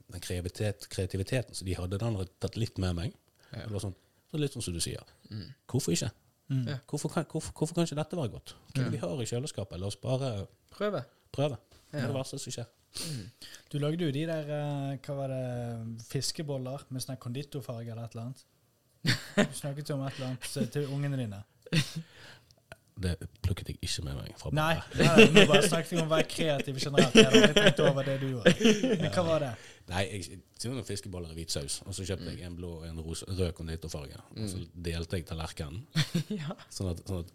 den 0.09 0.21
kreativitet, 0.25 0.89
kreativiteten 0.89 1.55
som 1.55 1.67
de 1.69 1.75
hadde, 1.77 1.99
den 2.01 2.17
har 2.17 2.25
jeg 2.25 2.33
tatt 2.41 2.57
litt 2.57 2.79
med 2.81 2.97
meg. 2.97 3.13
Det 3.53 3.69
var 3.71 3.81
sånn, 3.85 3.95
så 4.31 4.41
litt 4.41 4.53
sånn 4.57 4.65
som 4.65 4.75
du 4.75 4.81
sier. 4.81 5.05
Hvorfor 5.69 5.93
ikke? 5.93 6.11
Ja. 6.49 6.79
Hvorfor, 6.89 7.09
kan, 7.13 7.27
hvorfor, 7.29 7.53
hvorfor 7.53 7.75
kan 7.77 7.85
ikke 7.85 7.99
dette 7.99 8.17
være 8.17 8.31
godt? 8.33 8.55
Hva 8.73 8.85
det 8.85 8.93
vi 8.95 9.01
har 9.03 9.21
i 9.23 9.27
kjøleskapet? 9.29 9.81
La 9.81 9.87
oss 9.91 9.97
bare 10.01 10.47
Prøve. 10.73 11.03
prøve. 11.33 11.59
Det 11.93 12.01
er 12.03 12.07
det 12.09 12.15
verste 12.17 12.39
som 12.41 12.53
skjer. 12.55 12.69
Du 13.73 13.77
lagde 13.79 14.05
jo 14.07 14.13
de 14.17 14.23
der 14.31 14.49
eh, 14.57 14.95
hva 15.05 15.15
var 15.19 15.29
det, 15.33 16.01
fiskeboller 16.09 16.87
med 16.89 17.05
sånn 17.05 17.21
konditorfarge 17.21 17.93
eller 17.93 18.05
et 18.09 18.17
eller 18.17 18.31
annet. 18.31 18.45
Du 19.53 19.55
snakket 19.61 19.91
jo 19.93 19.99
om 19.99 20.07
et 20.09 20.17
eller 20.17 20.31
annet 20.33 20.73
til 20.73 20.89
ungene 20.97 21.21
dine. 21.21 21.43
Det 22.99 23.15
plukket 23.47 23.69
jeg 23.71 23.79
ikke 23.79 24.03
med 24.09 24.17
meg 24.19 24.33
fra 24.41 24.51
Nei, 24.55 24.75
nei, 24.99 25.27
nå 25.31 25.45
bare 25.47 25.63
snakket 25.69 25.93
vi 25.93 25.99
om 26.01 26.09
å 26.09 26.13
være 26.17 26.27
kreativ 26.33 26.81
generelt. 26.83 27.15
Jeg 27.15 27.29
hadde 27.29 27.43
aldri 27.45 27.63
tenkt 27.63 27.83
over 27.85 28.09
det 28.09 28.17
du 28.19 28.27
gjorde. 28.33 28.55
Men 29.05 29.13
hva 29.15 29.25
var 29.29 29.45
det? 29.45 29.51
Nei, 29.89 30.03
jeg 30.05 30.25
kjøpte 30.27 30.71
noen 30.75 30.85
fiskeboller 30.85 31.31
i 31.33 31.37
hvit 31.39 31.55
saus, 31.55 31.79
og 31.87 31.95
så 31.97 32.05
kjøpte 32.05 32.33
jeg 32.35 32.45
en 32.45 32.57
blå 32.59 32.73
og 32.81 32.89
en 32.91 32.99
ros, 33.01 33.23
rød 33.31 33.55
konditorfarge. 33.57 34.19
Og 34.35 34.51
så 34.51 34.61
delte 34.89 35.21
jeg 35.21 35.25
tallerkenen. 35.31 35.87
Sånn 36.77 36.91
at, 36.91 37.01
sånn 37.09 37.23
at 37.23 37.31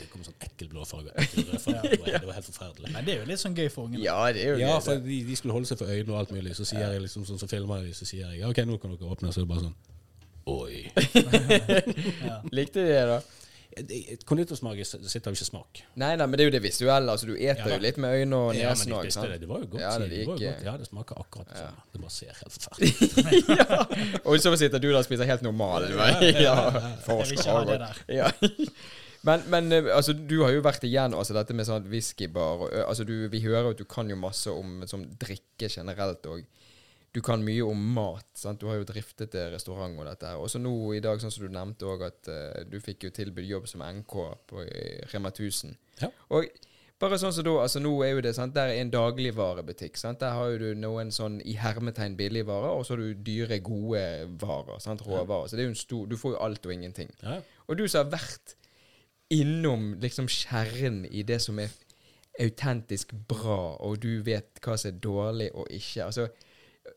det 0.00 0.08
kom 0.10 0.24
sånn 0.26 0.34
ekkel 0.42 0.72
blå 0.72 0.86
farge 0.88 1.12
ekkel 1.22 1.46
rød 1.52 1.62
farge. 1.62 1.92
Det 1.92 2.24
var, 2.24 2.34
helt 2.40 2.48
forferdelig. 2.48 2.90
Men 2.96 3.06
det 3.06 3.14
er 3.14 3.22
jo 3.22 3.28
litt 3.30 3.42
sånn 3.44 3.54
gøy 3.54 3.68
for 3.70 3.86
ungene. 3.86 4.02
Ja, 4.02 4.16
det 4.34 4.42
er 4.42 4.56
jo 4.56 4.64
Ja, 4.64 4.74
for 4.82 4.98
de, 5.04 5.20
de 5.28 5.38
skulle 5.38 5.54
holde 5.54 5.70
seg 5.70 5.78
for 5.78 5.92
øynene 5.92 6.16
og 6.16 6.24
alt 6.24 6.34
mulig. 6.34 6.56
Så 6.58 6.66
sier 6.72 6.88
jeg 6.88 7.04
liksom 7.04 7.28
sånn, 7.28 7.38
så 7.42 7.50
filmer 7.50 7.84
jeg 7.86 7.94
så 8.00 8.08
sier 8.08 8.32
jeg 8.34 8.48
OK, 8.48 8.64
nå 8.66 8.80
kan 8.82 8.96
dere 8.96 9.14
åpne. 9.14 9.30
Så 9.30 9.44
er 9.44 9.46
det 9.46 9.52
bare 9.52 9.68
sånn 9.68 9.78
Oi. 10.50 10.90
Likte 12.56 12.82
de 12.82 12.88
det, 12.90 13.02
da? 13.12 13.20
Konditorsmak 14.28 14.80
sitter 14.84 15.30
jo 15.30 15.36
ikke 15.36 15.46
smak. 15.48 15.82
Nei, 16.00 16.10
nei, 16.20 16.26
men 16.26 16.36
det 16.36 16.44
er 16.44 16.50
jo 16.50 16.54
det 16.54 16.62
visuelle. 16.64 17.12
Altså, 17.12 17.28
du 17.30 17.34
eter 17.36 17.62
Ja, 17.64 17.76
jo 17.76 17.82
litt 17.82 18.00
med 18.02 18.16
øynene 18.18 18.40
og 18.40 18.56
Ja, 18.56 18.72
men 18.76 18.92
nesen 18.92 19.22
de 19.26 19.32
det. 19.32 19.40
Det 19.44 19.48
var 19.48 19.62
jo 19.62 19.68
godt. 19.74 19.82
Ja, 19.82 19.92
det 19.98 20.08
de. 20.10 20.16
det 20.18 20.26
godt. 20.28 20.42
Ja, 20.66 20.74
det 20.80 20.88
smaker 20.90 21.20
akkurat 21.22 21.48
det 21.48 21.62
samme. 21.62 21.86
Det 21.92 22.02
bare 22.02 22.14
ser 22.16 22.32
helt 22.40 22.52
forferdelig 22.56 22.92
ut. 23.52 24.26
og 24.26 24.40
så 24.44 24.56
sitter 24.56 24.82
du 24.82 24.88
der 24.90 25.00
og 25.00 25.06
spiser 25.08 25.30
helt 25.30 25.46
normal. 25.46 25.88
Ja, 25.88 26.10
ja, 26.20 26.56
Jeg 27.06 27.22
vil 27.22 27.38
ikke 27.38 27.48
ha 27.50 27.64
det 27.70 27.80
der. 27.86 28.04
Ja. 28.08 28.30
Men, 29.22 29.42
men 29.46 29.72
eh, 29.72 29.84
altså, 29.94 30.12
du 30.12 30.40
har 30.42 30.50
jo 30.50 30.64
vært 30.64 30.82
igjen 30.82 31.14
altså, 31.14 31.34
dette 31.36 31.54
med 31.54 31.68
sånn 31.68 31.84
whiskybar 31.86 32.64
altså, 32.88 33.04
du, 33.06 33.28
Vi 33.30 33.38
hører 33.44 33.68
jo 33.68 33.74
at 33.76 33.78
du 33.78 33.86
kan 33.86 34.10
jo 34.10 34.16
masse 34.18 34.50
om 34.50 34.80
sånn, 34.90 35.04
drikke 35.20 35.70
generelt 35.70 36.26
òg. 36.26 36.42
Du 37.12 37.20
kan 37.20 37.42
mye 37.44 37.64
om 37.68 37.80
mat. 37.94 38.26
sant? 38.34 38.60
Du 38.60 38.70
har 38.70 38.78
jo 38.80 38.88
driftet 38.88 39.34
eh, 39.36 39.50
restaurant 39.52 39.98
og 39.98 40.06
dette. 40.08 40.26
her. 40.26 40.40
Også 40.40 40.60
nå 40.62 40.72
i 40.96 41.00
dag, 41.04 41.20
sånn 41.20 41.32
som 41.34 41.44
du 41.44 41.52
nevnte 41.52 41.88
òg, 41.88 42.06
at 42.08 42.30
uh, 42.32 42.62
du 42.64 42.78
fikk 42.80 43.04
jo 43.04 43.10
tilbudt 43.12 43.48
jobb 43.48 43.68
som 43.68 43.84
NK 43.84 44.14
på 44.48 44.64
Rema 45.12 45.32
1000. 45.34 45.76
Ja. 46.00 46.08
Og 46.32 46.48
bare 47.02 47.18
sånn 47.18 47.34
som 47.34 47.44
da, 47.44 47.56
altså 47.64 47.82
nå 47.82 47.90
er 48.06 48.12
jo 48.14 48.22
det 48.22 48.32
sant, 48.36 48.54
Der 48.54 48.70
er 48.70 48.80
en 48.80 48.90
dagligvarebutikk. 48.92 49.96
sant? 49.98 50.20
Der 50.20 50.36
har 50.38 50.52
jo 50.52 50.58
du 50.58 50.78
noen 50.78 51.10
sånn 51.10 51.40
i 51.44 51.56
hermetegn 51.58 52.16
billigvarer, 52.16 52.70
og 52.70 52.86
så 52.86 52.94
har 52.94 53.02
du 53.02 53.24
dyre, 53.26 53.58
gode 53.58 54.02
varer. 54.40 54.78
sant? 54.80 55.02
Råvarer. 55.06 55.48
Så 55.48 55.56
det 55.56 55.64
er 55.64 55.70
jo 55.70 55.76
en 55.76 55.82
stor, 55.82 56.06
du 56.06 56.16
får 56.16 56.36
jo 56.36 56.42
alt 56.46 56.66
og 56.66 56.72
ingenting. 56.72 57.10
Ja. 57.22 57.40
Og 57.66 57.78
du 57.78 57.88
som 57.88 58.04
har 58.04 58.12
vært 58.14 58.54
innom 59.32 59.96
liksom 60.00 60.28
kjernen 60.28 61.04
i 61.10 61.24
det 61.26 61.40
som 61.42 61.58
er 61.58 61.72
autentisk 62.40 63.12
bra, 63.28 63.76
og 63.80 64.00
du 64.00 64.22
vet 64.22 64.60
hva 64.64 64.78
som 64.78 64.92
er 64.92 65.02
dårlig 65.02 65.50
og 65.52 65.66
ikke. 65.70 66.06
Altså, 66.06 66.28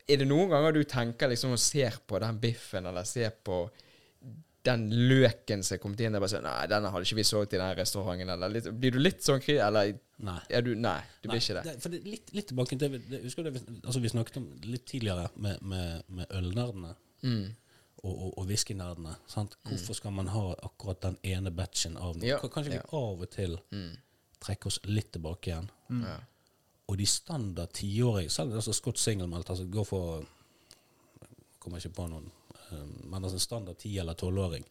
er 0.08 0.16
det 0.22 0.26
noen 0.28 0.48
ganger 0.50 0.72
du 0.74 0.84
tenker 0.84 1.28
liksom 1.30 1.52
og 1.54 1.58
ser 1.62 1.98
på 2.06 2.18
den 2.22 2.38
biffen, 2.42 2.86
eller 2.90 3.04
ser 3.06 3.30
på 3.44 3.68
den 4.66 4.88
løken 4.90 5.60
som 5.62 5.76
er 5.76 5.78
kommet 5.78 6.00
inn, 6.02 6.16
og 6.18 6.24
bare 6.24 6.32
sånn 6.32 6.42
Nei, 6.42 6.64
denne 6.66 6.90
hadde 6.90 7.06
ikke 7.06 7.18
vi 7.20 7.24
solgt 7.28 7.52
i 7.54 7.58
den 7.60 7.76
restauranten, 7.78 8.32
eller 8.34 8.50
litt, 8.50 8.64
Blir 8.82 8.96
du 8.96 8.98
litt 8.98 9.20
sånn 9.22 9.38
kri... 9.44 9.60
Eller 9.62 9.92
Nei. 10.26 10.40
er 10.50 10.64
du 10.66 10.72
Nei, 10.74 10.96
du 11.22 11.28
blir 11.30 11.38
ikke 11.38 11.54
det. 11.60 11.62
det 11.68 11.74
for 11.84 11.94
det, 11.94 12.00
litt, 12.08 12.32
litt 12.34 12.48
tilbake 12.50 12.74
til 12.74 12.96
det, 12.96 13.20
husker 13.22 13.46
du 13.46 13.50
det, 13.52 13.60
vi- 13.60 13.76
altså 13.84 14.02
vi 14.02 14.10
snakket 14.10 14.40
om 14.40 14.48
litt 14.66 14.86
tidligere 14.90 15.28
med, 15.36 15.62
med, 15.62 16.02
med 16.08 16.34
ølnerdene 16.34 16.94
Mm. 17.22 17.46
og, 18.04 18.10
og, 18.12 18.32
og 18.38 18.44
whiskynerdene. 18.50 19.14
Hvorfor 19.32 19.54
Hvorfor 19.70 19.96
skal 19.96 20.12
man 20.12 20.28
ha 20.34 20.42
akkurat 20.66 21.00
den 21.06 21.16
ene 21.24 21.50
batchen 21.50 21.94
av 21.96 22.16
noe? 22.18 22.26
Ja, 22.28 22.36
Kan- 22.42 22.50
Kanskje 22.58 22.74
vi 22.74 22.76
ja. 22.76 22.84
av 22.92 23.22
og 23.24 23.30
til 23.32 23.56
trekker 24.44 24.66
oss 24.68 24.80
litt 24.84 25.12
tilbake 25.14 25.50
igjen? 25.52 25.70
Ja. 26.02 26.18
Og 26.88 26.98
de 26.98 27.06
standard 27.06 27.72
tiårige, 27.74 28.30
selv 28.30 28.54
altså 28.54 28.72
Scott 28.72 28.98
Single 28.98 29.26
Malt, 29.26 29.48
altså 29.50 29.64
går 29.66 29.84
for 29.84 30.26
Kommer 31.60 31.78
ikke 31.82 31.94
på 31.96 32.04
noen, 32.06 32.28
um, 32.70 32.90
men 33.10 33.24
altså 33.26 33.38
standard 33.42 33.76
10- 33.82 33.96
eller 34.00 34.14
12-åring, 34.14 34.64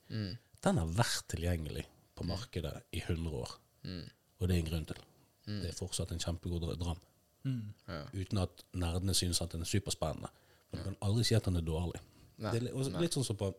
den 0.64 0.78
har 0.80 0.86
vært 0.96 1.26
tilgjengelig 1.34 1.84
på 2.16 2.24
markedet 2.24 2.72
i 2.96 3.02
100 3.04 3.36
år. 3.36 3.52
Og 4.40 4.48
det 4.48 4.56
er 4.56 4.60
en 4.62 4.70
grunn 4.70 4.86
til. 4.86 5.02
Det 5.46 5.70
er 5.70 5.76
fortsatt 5.78 6.12
en 6.16 6.20
kjempegod 6.24 6.64
dram. 6.80 6.98
Mm. 7.44 7.74
Ja. 7.88 8.00
Uten 8.14 8.38
at 8.42 8.64
nerdene 8.74 9.14
synes 9.14 9.42
at 9.42 9.52
den 9.52 9.62
er 9.62 9.66
superspennende. 9.70 10.30
Men 10.72 10.80
du 10.80 10.84
kan 10.88 10.96
aldri 11.02 11.24
si 11.28 11.36
at 11.36 11.46
den 11.46 11.56
er 11.60 11.62
dårlig. 11.68 12.00
Nei, 12.38 12.52
Det 12.52 12.62
er 12.62 12.66
li- 12.66 12.72
også 12.74 13.02
litt 13.02 13.14
sånn 13.14 13.28
som 13.28 13.38
på 13.38 13.52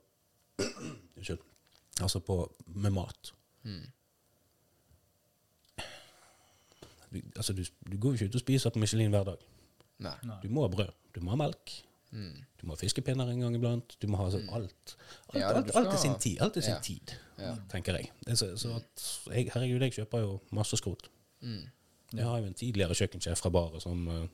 Unnskyld. 1.17 1.45
Altså 2.01 2.21
på 2.21 2.41
med 2.67 2.91
mat. 2.97 3.33
Du, 3.65 3.69
altså 7.37 7.53
du, 7.57 7.62
du 7.91 7.97
går 7.99 8.11
jo 8.14 8.14
ikke 8.14 8.31
ut 8.31 8.35
og 8.41 8.41
spiser 8.45 8.71
på 8.75 8.79
Michelin 8.83 9.11
hver 9.14 9.25
dag. 9.25 9.45
Nei. 10.05 10.14
Du 10.43 10.49
må 10.53 10.62
ha 10.67 10.69
brød. 10.73 10.93
Du 11.14 11.21
må 11.25 11.31
ha 11.35 11.37
melk. 11.41 11.83
Du 12.17 12.62
må 12.64 12.73
ha 12.75 12.81
fiskepinner 12.81 13.29
en 13.29 13.41
gang 13.41 13.55
iblant. 13.59 13.97
Du 14.01 14.07
må 14.09 14.17
ha 14.21 14.29
sånn 14.33 14.49
alt. 14.57 14.95
Alt, 15.33 15.41
Ja, 15.41 15.49
alt, 15.53 15.71
alt 15.77 15.89
skal 15.91 15.99
sin 15.99 16.14
tid. 16.23 16.39
Alt 16.41 16.55
til 16.57 16.62
sin 16.62 16.75
Ja. 16.75 16.81
tid, 16.81 17.14
Ja. 17.39 17.55
tenker 17.73 17.97
jeg. 17.99 18.11
Er 18.27 18.35
Så, 18.35 18.57
så 18.57 18.77
at 18.77 19.07
jeg, 19.35 19.51
herregud, 19.55 19.81
jeg 19.83 19.93
kjøper 19.93 20.21
jo 20.21 20.41
masse 20.53 20.77
skrot. 20.77 21.09
Jeg 21.43 22.25
har 22.25 22.39
jo 22.39 22.47
en 22.47 22.55
tidligere 22.55 22.95
kjøkkensjef 22.95 23.37
fra 23.43 23.51
baret 23.51 23.83
som 23.83 24.07
uh, 24.09 24.27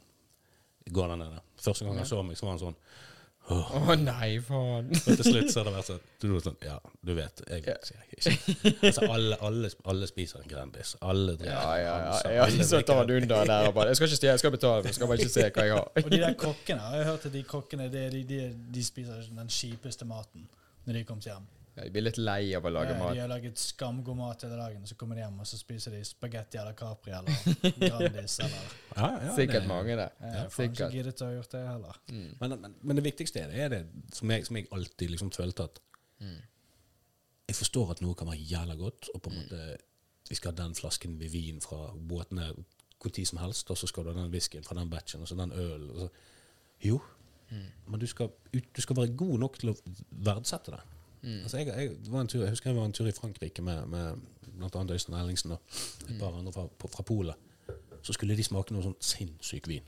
går 0.93 1.09
der 1.09 1.17
nede. 1.17 1.41
Første 1.57 1.85
gang 1.85 1.97
han 1.97 2.07
så 2.07 2.23
meg, 2.23 2.37
så 2.37 2.47
var 2.47 2.53
han 2.59 2.61
sånn 2.61 2.77
Å 3.51 3.95
nei, 3.99 4.37
faen. 4.45 4.91
Og 4.95 5.17
til 5.19 5.27
slutt 5.27 5.51
så 5.51 5.61
har 5.61 5.69
det 5.69 5.73
vært 5.75 5.89
sånn, 5.89 6.03
du, 6.23 6.27
sånn 6.45 6.59
Ja, 6.63 6.77
du 7.03 7.11
vet, 7.17 7.43
jeg 7.51 7.75
sier 7.89 8.05
ikke. 8.07 8.35
Altså, 8.87 9.09
alle, 9.11 9.39
alle, 9.49 9.71
alle 9.93 10.09
spiser 10.11 10.45
en 10.45 10.51
Grandis. 10.53 10.95
Alle 11.03 11.35
drikker 11.41 11.51
Ja, 11.51 11.65
ja, 11.81 11.83
ja. 11.83 11.97
Hansa, 12.13 12.33
ja, 12.37 12.45
alle 12.47 12.69
så 12.69 12.83
tar 12.87 13.03
han 13.03 13.11
under 13.11 13.43
unna 13.43 13.43
der 13.51 13.71
og 13.71 13.75
bare 13.77 13.91
Jeg 13.91 13.99
skal 13.99 14.09
ikke 14.09 14.21
stjele, 14.21 14.37
jeg 14.37 14.45
skal 14.45 14.55
betale, 14.55 14.85
jeg 14.87 14.99
skal 14.99 15.11
bare 15.11 15.25
ikke 15.27 15.35
se 15.35 15.49
hva 15.49 15.67
jeg 15.67 15.75
har. 15.75 15.91
Og 16.05 16.13
de 16.15 16.23
der 16.23 16.39
kokkene, 16.45 16.87
jeg 16.87 17.03
har 17.03 17.11
hørt 17.11 17.27
at 17.29 17.35
de 17.35 17.43
kokkene 17.51 17.89
de, 17.93 18.05
de, 18.15 18.23
de, 18.31 18.41
de 18.79 18.87
spiser 18.87 19.27
den 19.41 19.51
kjipeste 19.59 20.09
maten 20.09 20.47
når 20.87 21.01
de 21.01 21.05
kommer 21.11 21.27
hjem. 21.33 21.51
Ja, 21.75 21.85
de 21.87 21.91
blir 21.95 22.05
litt 22.05 22.19
lei 22.21 22.53
av 22.57 22.67
å 22.69 22.71
lage 22.73 22.93
Ja, 22.93 22.99
mat. 23.01 23.15
De 23.17 23.21
har 23.23 23.31
laget 23.31 23.61
skamgod 23.61 24.17
mat 24.19 24.43
hele 24.45 24.59
dagen, 24.61 24.83
så 24.87 24.97
kommer 25.01 25.17
de 25.17 25.23
hjem 25.25 25.39
og 25.41 25.49
så 25.49 25.57
spiser 25.57 25.95
de 25.97 26.03
spagetti 26.05 26.59
eller 26.61 26.77
Capri 26.77 27.15
eller 27.17 27.33
Grandis 27.87 28.35
eller 28.45 28.75
Ja, 28.97 29.09
ja, 29.09 29.37
Sikkert 29.39 29.63
det- 29.63 29.71
mange, 29.71 29.97
det. 29.97 30.09
Jeg 30.21 30.43
har 30.43 30.67
ikke 30.67 30.91
giddet 30.93 31.23
å 31.25 31.31
ha 31.31 31.39
gjort 31.39 31.57
det 31.57 31.63
heller. 31.69 32.03
Men, 32.13 32.59
men, 32.61 32.77
men 32.83 33.01
det 33.01 33.07
viktigste 33.09 33.41
er 33.41 33.49
det, 33.55 33.63
er 33.65 33.73
det 33.77 33.81
som, 34.13 34.35
jeg, 34.35 34.45
som 34.47 34.61
jeg 34.61 34.69
alltid 34.73 35.15
liksom 35.15 35.33
følte 35.33 35.69
at 35.71 35.81
Jeg 37.49 37.57
forstår 37.59 37.97
at 37.97 38.05
noe 38.05 38.15
kan 38.15 38.29
være 38.29 38.45
jævla 38.53 38.77
godt, 38.77 39.09
og 39.15 39.23
på 39.25 39.33
en 39.33 39.41
måte 39.41 39.63
Vi 40.29 40.37
skal 40.37 40.53
ha 40.53 40.61
den 40.63 40.77
flasken 40.77 41.17
med 41.19 41.33
vin 41.33 41.61
fra 41.65 41.89
båtene 41.97 42.53
når 43.03 43.25
som 43.27 43.39
helst, 43.39 43.71
og 43.71 43.79
så 43.79 43.89
skal 43.91 44.05
du 44.05 44.13
ha 44.13 44.21
den 44.21 44.31
whiskyen 44.31 44.63
fra 44.63 44.77
den 44.79 44.91
batchen, 44.91 45.23
og 45.23 45.29
så 45.29 45.35
den 45.35 45.51
ølen. 45.53 46.09
Jo, 46.85 47.01
mm. 47.51 47.65
Men 47.91 48.01
du 48.01 48.07
skal, 48.07 48.29
du 48.53 48.81
skal 48.81 48.97
være 48.97 49.17
god 49.17 49.39
nok 49.43 49.59
til 49.59 49.73
å 49.73 49.75
verdsette 50.11 50.71
det. 50.71 50.83
Altså 51.23 51.59
jeg, 51.63 51.67
jeg, 51.71 51.97
var 52.11 52.21
en 52.21 52.29
tur, 52.29 52.41
jeg 52.43 52.51
husker 52.51 52.71
jeg 52.71 52.77
var 52.79 52.85
en 52.89 52.93
tur 52.93 53.07
i 53.07 53.13
Frankrike 53.15 53.63
med, 53.63 53.87
med 53.87 54.23
bl.a. 54.59 54.83
Øystein 54.95 55.15
Ellingsen 55.21 55.53
og 55.55 55.61
et 56.09 56.17
par 56.19 56.35
andre 56.39 56.53
fra, 56.53 56.67
på- 56.67 56.89
fra 56.91 57.03
Polet. 57.07 57.35
Så 58.03 58.13
skulle 58.17 58.35
de 58.37 58.43
smake 58.45 58.75
noe 58.75 58.83
sånn 58.83 58.97
sinnssyk 59.01 59.69
vin. 59.71 59.85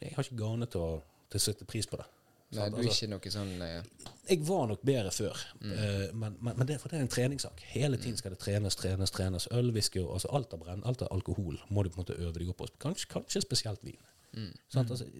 Jeg 0.00 0.12
har 0.14 0.22
ikke 0.22 0.38
gane 0.38 0.66
til 0.70 0.80
å, 0.84 0.92
til 1.30 1.40
å 1.40 1.42
sette 1.42 1.66
pris 1.66 1.86
på 1.90 1.98
det. 1.98 2.06
Nei, 2.54 2.68
du 2.70 2.76
er 2.78 2.86
Altså, 2.86 3.04
ikke 3.04 3.10
noe 3.12 3.30
sånn 3.34 3.50
eh, 3.66 4.06
jeg 4.30 4.38
var 4.48 4.68
nok 4.70 4.84
bedre 4.86 5.10
før, 5.12 5.40
mm. 5.60 5.72
men, 6.16 6.36
men, 6.40 6.54
men 6.56 6.68
det, 6.70 6.78
for 6.80 6.88
det 6.88 6.96
er 7.00 7.02
en 7.04 7.10
treningssak. 7.12 7.60
Hele 7.74 7.98
tiden 8.00 8.16
skal 8.16 8.32
det 8.32 8.38
trenes, 8.40 8.76
trenes, 8.78 9.10
trenes. 9.12 9.48
Øl, 9.52 9.68
whisky 9.74 10.00
og 10.00 10.14
altså 10.14 10.30
alt 10.38 10.54
av 10.56 10.62
brenn, 10.62 10.80
alt 10.88 11.02
av 11.04 11.10
alkohol 11.12 11.58
må 11.68 11.82
du 11.84 11.90
på 11.90 11.98
en 11.98 12.04
måte 12.06 12.16
øve 12.16 12.38
deg 12.38 12.48
opp 12.54 12.62
på. 12.62 12.70
Kanskje, 12.86 13.10
kanskje 13.12 13.42
spesielt 13.44 13.82
vin. 13.84 13.98
Mm. 14.32 14.54
Sant? 14.72 14.94
Altså, 14.94 15.10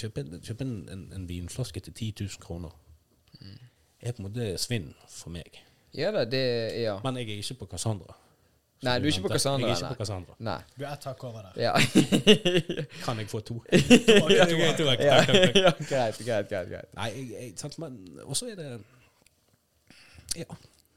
kjøp 0.00 0.18
en, 0.24 0.34
kjøp 0.42 0.64
en, 0.64 0.74
en, 0.96 1.04
en 1.20 1.28
vinflaske 1.30 1.84
til 1.86 1.92
10 1.94 2.12
000 2.24 2.42
kroner 2.48 2.74
Mm. 3.36 3.58
Er 4.00 4.12
på 4.12 4.22
en 4.22 4.28
måte 4.28 4.52
svinn 4.60 4.90
for 5.08 5.30
meg. 5.34 5.62
Ja 5.96 6.10
da, 6.12 6.24
det 6.28 6.42
Ja. 6.82 6.98
Men 7.04 7.16
jeg 7.16 7.30
er 7.30 7.38
ikke 7.42 7.54
på 7.64 7.66
Cassandra. 7.72 8.14
Nei, 8.84 8.98
du 9.00 9.06
er 9.06 9.08
ikke 9.08 9.22
på. 9.24 9.28
Cassandra, 9.32 9.68
Jeg 9.68 9.72
er 9.72 9.76
ikke 9.78 9.86
nei. 9.88 9.94
på 9.94 9.98
Cassandra. 10.02 10.34
Nei. 10.38 10.58
Du 10.76 10.84
er 10.84 10.90
ett 10.92 11.04
hakk 11.08 11.24
over 11.24 11.46
der. 11.46 11.52
Ja. 11.62 11.72
Kan 13.06 13.18
jeg 13.22 13.28
få 13.32 13.40
to? 13.40 13.56
Greit, 15.88 16.18
greit, 16.20 16.50
greit. 16.50 16.90
Nei, 16.94 17.08
jeg, 17.14 17.30
jeg, 17.32 17.52
sant, 17.60 17.78
men 17.82 17.96
Og 18.24 18.36
så 18.36 18.50
er 18.52 18.58
det 18.60 18.68
Ja. 20.36 20.44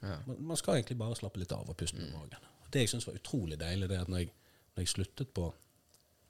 Ja. 0.04 0.18
Man, 0.28 0.36
man 0.52 0.58
skal 0.60 0.74
egentlig 0.80 0.98
bare 1.00 1.16
slappe 1.16 1.40
litt 1.42 1.52
av 1.56 1.70
og 1.70 1.78
puste 1.80 2.00
med 2.00 2.12
magen. 2.14 2.44
Det 2.72 2.84
jeg 2.84 2.92
syns 2.92 3.08
var 3.08 3.16
utrolig 3.18 3.58
deilig, 3.60 3.90
det 3.90 3.98
er 3.98 4.02
at 4.06 4.12
når 4.12 4.18
jeg, 4.26 4.30
når 4.76 4.84
jeg 4.86 4.92
sluttet 4.94 5.32
på, 5.36 5.48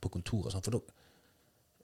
på 0.02 0.10
kontoret 0.14 0.54
sant, 0.54 0.66
For 0.66 0.78
da 0.78 0.80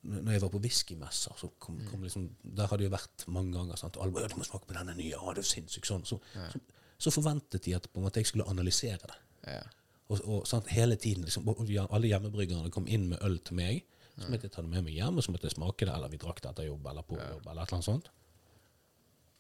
når 0.06 0.36
jeg 0.36 0.41
var 0.43 0.51
på 0.53 0.60
whiskymesser, 0.64 1.34
så 1.39 1.49
kom, 1.60 1.80
kom 1.89 2.03
liksom, 2.06 2.28
der 2.58 2.68
hadde 2.72 2.86
jeg 2.86 2.93
vært 2.93 3.26
mange 3.34 3.56
ganger. 3.58 3.80
Sant, 3.82 3.97
og 3.97 4.03
alle 4.06 4.14
bare, 4.16 4.28
ja, 4.28 4.34
'Du 4.34 4.38
må 4.41 4.45
smake 4.47 4.68
på 4.70 4.78
denne 4.78 4.93
nye.' 4.97 5.10
Ja, 5.14 5.34
det 5.34 5.41
er 5.43 5.49
sinnssykt 5.49 5.89
sånn. 5.89 6.06
Så, 6.06 6.20
så, 6.34 6.62
så 7.08 7.12
forventet 7.16 7.64
de 7.66 7.74
at 7.78 7.89
på 7.91 7.99
en 7.99 8.06
måte 8.06 8.22
jeg 8.22 8.30
skulle 8.30 8.45
analysere 8.51 9.01
det. 9.01 9.18
Ja. 9.47 9.64
Og, 10.10 10.22
og 10.30 10.45
sant, 10.47 10.68
hele 10.70 10.95
tiden 11.01 11.26
liksom, 11.26 11.47
og 11.49 11.66
Alle 11.89 12.08
hjemmebryggerne 12.12 12.70
kom 12.72 12.86
inn 12.88 13.10
med 13.10 13.24
øl 13.26 13.39
til 13.39 13.58
meg. 13.58 13.84
Så 14.16 14.30
måtte 14.32 14.47
jeg 14.47 14.51
ta 14.53 14.62
det 14.62 14.70
med 14.72 14.86
meg 14.86 14.93
hjem, 14.95 15.18
og 15.18 15.24
så 15.26 15.32
måtte 15.34 15.49
jeg 15.49 15.58
smake 15.58 15.86
det, 15.86 15.91
eller 15.91 16.08
vi 16.14 16.18
drakk 16.22 16.38
det 16.43 16.51
etter 16.53 16.70
jobb 16.70 16.86
eller 16.88 17.03
på 17.03 17.18
jobb. 17.20 17.47
eller 17.49 17.64
et 17.66 17.68
eller 17.68 17.80
annet 17.80 17.89
sånt. 17.89 18.12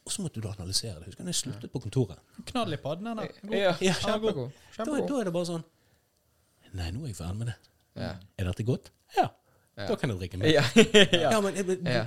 Og 0.05 0.11
så 0.11 0.21
måtte 0.21 0.41
du 0.41 0.47
analysere 0.49 0.99
det. 0.99 1.05
Husker 1.07 1.23
du 1.23 1.29
jeg 1.31 1.37
sluttet 1.39 1.71
på 1.71 1.79
kontoret? 1.81 2.19
Knall 2.51 2.73
i 2.75 2.77
padden, 2.81 3.07
den 3.07 3.17
der. 3.21 3.31
God. 3.41 3.55
Ja, 3.55 3.71
Ja, 3.81 3.93
kjempegod. 3.93 4.51
Da, 4.77 4.85
da 4.85 5.21
er 5.21 5.29
det 5.29 5.33
bare 5.33 5.47
sånn 5.49 5.63
Nei, 6.75 6.89
nå 6.91 7.05
er 7.05 7.13
jeg 7.13 7.15
ferdig 7.21 7.39
med 7.39 7.47
det. 7.47 7.55
Ja. 7.95 8.09
Er 8.37 8.49
dette 8.49 8.65
godt? 8.67 8.89
Ja. 9.15 9.29
Ja. 9.75 9.87
Da 9.89 9.95
kan 9.99 10.11
jeg 10.11 10.19
drikke 10.21 10.37
mer. 10.39 10.47
Ja. 10.47 10.61
Ja, 11.25 11.31
ja. 11.33 11.39
men 11.43 11.57
jeg, 11.57 11.65
jeg, 11.67 11.79
Ja. 11.83 12.03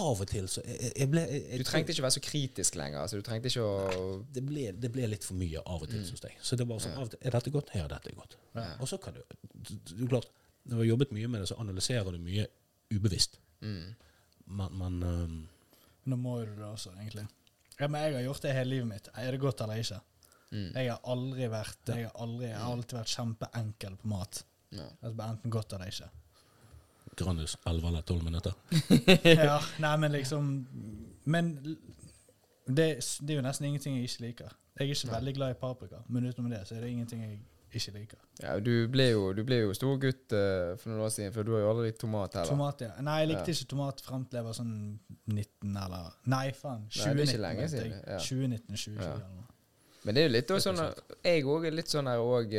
av 0.00 0.20
og 0.22 0.28
til 0.30 0.46
så 0.48 0.62
jeg, 0.64 0.92
jeg 0.96 1.08
ble 1.12 1.24
jeg, 1.28 1.42
jeg, 1.50 1.58
Du 1.60 1.68
trengte 1.68 1.92
ikke 1.92 2.04
være 2.06 2.16
så 2.16 2.22
kritisk 2.24 2.78
lenger. 2.80 3.02
Altså, 3.02 3.18
du 3.20 3.26
trengte 3.26 3.50
ikke 3.52 3.64
å 3.64 4.06
det 4.32 4.44
ble, 4.46 4.70
det 4.72 4.90
ble 4.94 5.10
litt 5.12 5.26
for 5.26 5.36
mye 5.36 5.60
av 5.60 5.84
og 5.84 5.90
til 5.90 6.00
mm. 6.00 6.06
syns 6.08 6.24
jeg. 6.24 6.38
Så 6.40 6.56
det 6.56 6.66
var 6.70 6.80
sånn, 6.80 6.96
av 6.96 7.04
og 7.08 7.12
til, 7.12 7.20
Er 7.20 7.36
dette 7.36 7.52
godt? 7.52 7.74
Ja, 7.76 7.84
dette 7.90 8.08
er 8.12 8.16
godt. 8.16 8.38
Og 8.80 8.88
så 8.88 9.00
kan 9.02 9.18
du 9.18 9.20
du, 9.52 9.74
du 9.92 10.06
klart, 10.08 10.30
Når 10.64 10.78
du 10.78 10.80
har 10.80 10.90
jobbet 10.94 11.12
mye 11.12 11.28
med 11.28 11.44
det, 11.44 11.50
så 11.52 11.60
analyserer 11.60 12.08
du 12.16 12.18
mye 12.24 12.48
ubevisst. 12.94 13.38
mm. 13.60 13.94
Men, 14.46 14.74
men 14.76 14.96
um, 15.02 15.36
Nå 16.04 16.16
må 16.20 16.40
du 16.44 16.50
det 16.56 16.66
også, 16.68 16.90
egentlig. 17.00 17.24
Ja, 17.78 17.88
men 17.88 18.02
jeg 18.02 18.14
har 18.18 18.26
gjort 18.26 18.42
det 18.44 18.52
hele 18.54 18.70
livet 18.70 18.88
mitt. 18.90 19.06
Er 19.16 19.32
det 19.32 19.40
godt 19.40 19.62
eller 19.64 19.80
ikke? 19.80 20.00
Mm. 20.52 20.66
Jeg 20.76 20.90
har 20.92 21.00
aldri 21.10 21.46
vært 21.50 21.88
Jeg 21.90 22.04
har, 22.06 22.12
aldri, 22.22 22.50
jeg 22.50 22.58
har 22.60 22.74
alltid 22.74 22.98
vært 22.98 23.14
kjempeenkel 23.14 23.96
på 24.02 24.10
mat. 24.12 24.44
Ja. 24.74 24.84
Altså 25.00 25.26
Enten 25.26 25.54
godt 25.54 25.72
eller 25.72 25.90
ikke. 25.90 26.10
Grandis 27.16 27.56
11 27.66 27.88
eller 27.88 28.02
12 28.02 28.24
minutter. 28.24 28.52
ja, 29.48 29.58
nei, 29.84 29.94
men 30.02 30.12
liksom 30.12 30.52
Men 31.24 31.54
det, 32.66 32.86
det 33.20 33.30
er 33.34 33.40
jo 33.40 33.42
nesten 33.44 33.66
ingenting 33.68 33.96
jeg 33.98 34.08
ikke 34.08 34.22
liker. 34.28 34.54
Jeg 34.78 34.88
er 34.88 34.94
ikke 34.94 35.06
Nei. 35.10 35.16
veldig 35.18 35.34
glad 35.36 35.50
i 35.54 35.58
paprika, 35.60 35.98
men 36.08 36.26
utenom 36.26 36.50
det 36.50 36.62
så 36.68 36.74
er 36.78 36.80
det 36.84 36.90
ingenting 36.90 37.20
jeg 37.22 37.38
ikke 37.74 37.92
liker. 37.98 38.18
Ja, 38.42 38.54
du 38.62 38.72
ble 38.90 39.08
jo, 39.10 39.24
du 39.36 39.42
ble 39.46 39.60
jo 39.60 39.74
stor 39.76 39.96
gutt 40.02 40.32
uh, 40.34 40.72
for 40.80 40.90
noen 40.90 41.02
år 41.06 41.12
siden, 41.14 41.32
for 41.34 41.46
du 41.46 41.52
har 41.54 41.64
jo 41.64 41.70
aldri 41.72 41.88
likt 41.90 42.00
tomat 42.02 42.34
heller. 42.38 42.50
Tomat, 42.50 42.84
ja. 42.86 42.92
Nei, 43.04 43.16
jeg 43.22 43.30
likte 43.32 43.50
Ja. 43.52 43.56
ikke 43.58 43.70
tomat 43.74 44.02
frem 44.06 44.24
til 44.30 44.40
jeg 44.40 44.46
var 44.48 44.56
sånn 44.58 44.74
19 45.30 45.76
eller 45.84 46.08
Nei, 46.34 46.44
faen. 46.56 46.86
Nei, 46.88 46.90
det 46.90 47.00
er 47.00 47.10
2019. 47.10 47.34
ikke 47.34 47.42
lenge 47.46 47.68
siden, 47.74 47.96
ja. 47.98 48.18
2019, 48.18 48.64
2020 48.76 49.02
Ja. 49.04 49.10
eller 49.12 49.34
noe. 49.34 49.50
Men 50.04 50.14
det 50.14 50.20
er 50.20 50.26
jo 50.28 50.32
litt 50.34 50.50
sånn 50.60 50.80
Jeg 51.24 51.44
òg 51.48 51.62
er 51.66 51.72
litt 51.78 51.88
sånn 51.88 52.10
her 52.10 52.20
òg, 52.20 52.50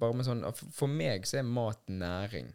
bare 0.00 0.16
med 0.18 0.26
sånn 0.26 0.40
For 0.74 0.90
meg 0.90 1.28
så 1.30 1.38
er 1.38 1.44
mat 1.46 1.78
næring. 1.86 2.48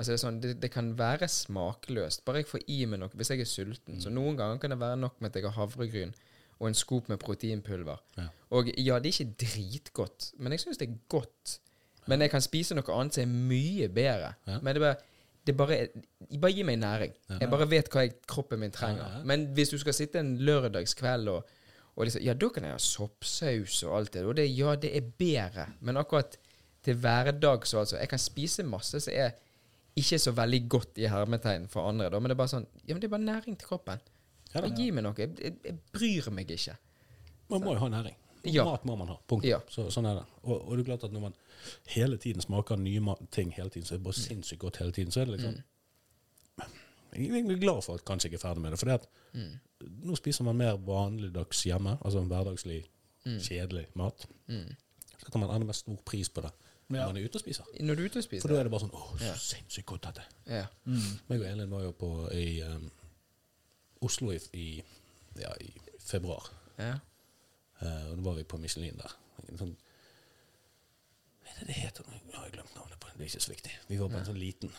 Altså 0.00 0.14
det, 0.14 0.20
sånn, 0.22 0.40
det, 0.40 0.54
det 0.62 0.70
kan 0.72 0.94
være 0.96 1.28
smakløst, 1.28 2.22
bare 2.24 2.40
jeg 2.40 2.48
får 2.48 2.62
i 2.72 2.78
meg 2.88 3.02
noe 3.02 3.12
hvis 3.20 3.34
jeg 3.34 3.44
er 3.44 3.48
sulten. 3.48 3.98
Mm. 3.98 4.00
Så 4.00 4.12
noen 4.12 4.38
ganger 4.38 4.62
kan 4.62 4.72
det 4.72 4.78
være 4.80 4.96
nok 4.96 5.18
med 5.20 5.28
at 5.28 5.36
jeg 5.36 5.50
har 5.50 5.58
havregryn 5.58 6.14
og 6.60 6.68
en 6.68 6.76
skop 6.76 7.08
med 7.08 7.20
proteinpulver. 7.20 8.00
Ja. 8.16 8.26
Og 8.56 8.70
ja, 8.80 8.96
det 9.00 9.10
er 9.10 9.14
ikke 9.14 9.44
dritgodt, 9.44 10.30
men 10.40 10.56
jeg 10.56 10.64
syns 10.64 10.80
det 10.80 10.88
er 10.88 10.98
godt. 11.12 11.58
Men 12.08 12.24
jeg 12.24 12.32
kan 12.32 12.44
spise 12.44 12.76
noe 12.76 12.96
annet 12.96 13.16
som 13.16 13.24
er 13.24 13.46
mye 13.52 13.88
bedre. 13.92 14.34
Ja. 14.48 14.58
Men 14.64 14.76
det 14.76 14.84
bare 14.84 14.98
det 15.46 15.54
bare, 15.56 15.76
bare 16.40 16.52
gi 16.52 16.64
meg 16.68 16.78
næring. 16.80 17.14
Ja. 17.30 17.38
Jeg 17.40 17.50
bare 17.52 17.68
vet 17.70 17.88
hva 17.92 18.04
jeg, 18.04 18.16
kroppen 18.28 18.60
min 18.60 18.72
trenger. 18.74 19.22
Men 19.26 19.48
hvis 19.56 19.72
du 19.72 19.78
skal 19.80 19.96
sitte 19.96 20.20
en 20.20 20.34
lørdagskveld 20.44 21.30
og, 21.32 21.56
og 21.96 22.06
liksom, 22.06 22.22
Ja, 22.24 22.34
da 22.36 22.48
kan 22.52 22.66
jeg 22.68 22.76
ha 22.76 22.82
soppsaus 22.84 23.82
og 23.88 23.96
alt 23.96 24.12
det. 24.14 24.24
Og 24.28 24.36
det, 24.36 24.46
ja, 24.52 24.74
det 24.76 24.92
er 24.96 25.08
bedre. 25.18 25.66
Men 25.80 25.96
akkurat 25.96 26.36
til 26.84 26.96
hverdags 26.96 27.74
altså 27.74 27.96
Jeg 27.96 28.08
kan 28.08 28.18
spise 28.18 28.62
masse 28.62 29.00
som 29.00 29.12
er 29.12 29.32
ikke 29.98 30.18
så 30.22 30.32
veldig 30.36 30.60
godt 30.70 30.98
i 31.02 31.08
hermetegn 31.10 31.66
for 31.70 31.88
andre, 31.88 32.10
da, 32.12 32.20
men 32.20 32.30
det 32.30 32.36
er 32.36 32.40
bare 32.40 32.52
sånn 32.54 32.66
Ja, 32.84 32.94
men 32.94 33.02
det 33.02 33.08
er 33.08 33.14
bare 33.16 33.26
næring 33.26 33.58
til 33.58 33.70
kroppen. 33.72 34.02
Ja. 34.54 34.62
Gi 34.66 34.90
meg 34.94 35.06
noe. 35.06 35.14
Jeg, 35.18 35.34
jeg, 35.38 35.56
jeg 35.66 35.78
bryr 35.94 36.30
meg 36.34 36.50
ikke. 36.50 36.76
Man 37.50 37.64
må 37.64 37.74
jo 37.74 37.82
ha 37.84 37.88
næring. 37.92 38.16
Ja. 38.46 38.64
Mat 38.64 38.86
må 38.88 38.96
man 38.96 39.10
ha. 39.12 39.16
Punktum. 39.28 39.50
Ja. 39.50 39.58
Så, 39.70 39.88
sånn 39.92 40.08
er 40.08 40.22
det. 40.22 40.24
Og, 40.42 40.54
og 40.56 40.72
det 40.74 40.84
er 40.84 40.88
klart 40.92 41.06
at 41.06 41.14
når 41.14 41.26
man 41.28 41.36
hele 41.92 42.18
tiden 42.22 42.42
smaker 42.42 42.78
nye 42.80 43.16
ting 43.34 43.52
hele 43.56 43.72
tiden, 43.72 43.86
så 43.86 43.94
er 43.94 44.00
det 44.00 44.06
bare 44.06 44.20
sinnssykt 44.20 44.62
godt 44.62 44.80
hele 44.80 44.94
tiden, 44.96 45.12
så 45.14 45.22
er 45.22 45.30
det 45.30 45.38
liksom 45.38 45.58
Jeg 47.10 47.26
er 47.26 47.36
egentlig 47.40 47.58
glad 47.60 47.82
for 47.84 47.98
at 47.98 48.06
kanskje 48.06 48.30
jeg 48.30 48.38
er 48.38 48.44
ferdig 48.44 48.62
med 48.62 48.74
det. 48.74 48.80
For 48.80 49.10
mm. 49.34 49.52
nå 50.06 50.16
spiser 50.18 50.46
man 50.46 50.58
mer 50.58 50.78
vanligdags 50.86 51.64
hjemme, 51.66 51.96
altså 52.00 52.22
en 52.22 52.30
hverdagslig, 52.30 52.84
kjedelig 53.26 53.88
mat. 53.98 54.26
Mm. 54.48 54.70
Så 55.18 55.32
kan 55.32 55.42
man 55.42 55.50
enda 55.52 55.66
mer 55.68 55.76
stor 55.76 55.98
pris 56.06 56.30
på 56.32 56.46
det 56.46 56.54
når 56.90 57.06
man 57.12 57.16
er 57.20 57.24
ute 57.28 57.36
og 57.38 57.42
spiser. 57.44 57.64
Når 57.80 57.94
du 57.94 58.02
er 58.02 58.10
ute 58.10 58.18
og 58.18 58.24
spiser 58.26 58.42
For 58.42 58.52
da 58.54 58.60
er 58.60 58.66
det 58.68 58.72
bare 58.74 58.82
sånn 58.84 58.94
Å, 58.98 59.02
så 59.18 59.24
Ja. 59.28 59.34
sinnssykt 59.38 59.86
godt 59.86 60.02
dette. 60.08 60.24
Ja. 60.50 60.64
Meg 61.28 61.40
og 61.40 61.46
Elin 61.46 61.70
var 61.70 61.82
jo 61.86 61.92
på 61.92 62.10
i 62.34 62.46
um, 62.66 62.90
Oslo 64.02 64.32
i, 64.34 64.40
i, 64.58 64.66
ja, 65.38 65.52
i 65.60 65.70
februar. 66.02 66.50
ja. 66.78 66.96
Uh, 67.80 68.10
og 68.10 68.16
da 68.18 68.22
var 68.26 68.34
vi 68.36 68.42
på 68.44 68.58
Michelin 68.60 68.98
der. 68.98 69.12
En 69.48 69.56
sånn 69.56 69.70
Hva 71.40 71.52
er 71.54 71.60
det 71.60 71.66
det 71.70 71.76
heter? 71.78 72.04
nå? 72.10 72.18
Jeg 72.32 72.36
har 72.40 72.50
glemt 72.52 72.74
navnet 72.76 72.98
på 73.00 73.08
det. 73.08 73.14
Det 73.16 73.24
er 73.24 73.30
ikke 73.30 73.44
så 73.46 73.52
viktig. 73.54 73.72
Vi 73.88 73.96
var 74.00 74.10
på 74.12 74.18
en 74.20 74.26
sånn 74.28 74.40
liten 74.40 74.72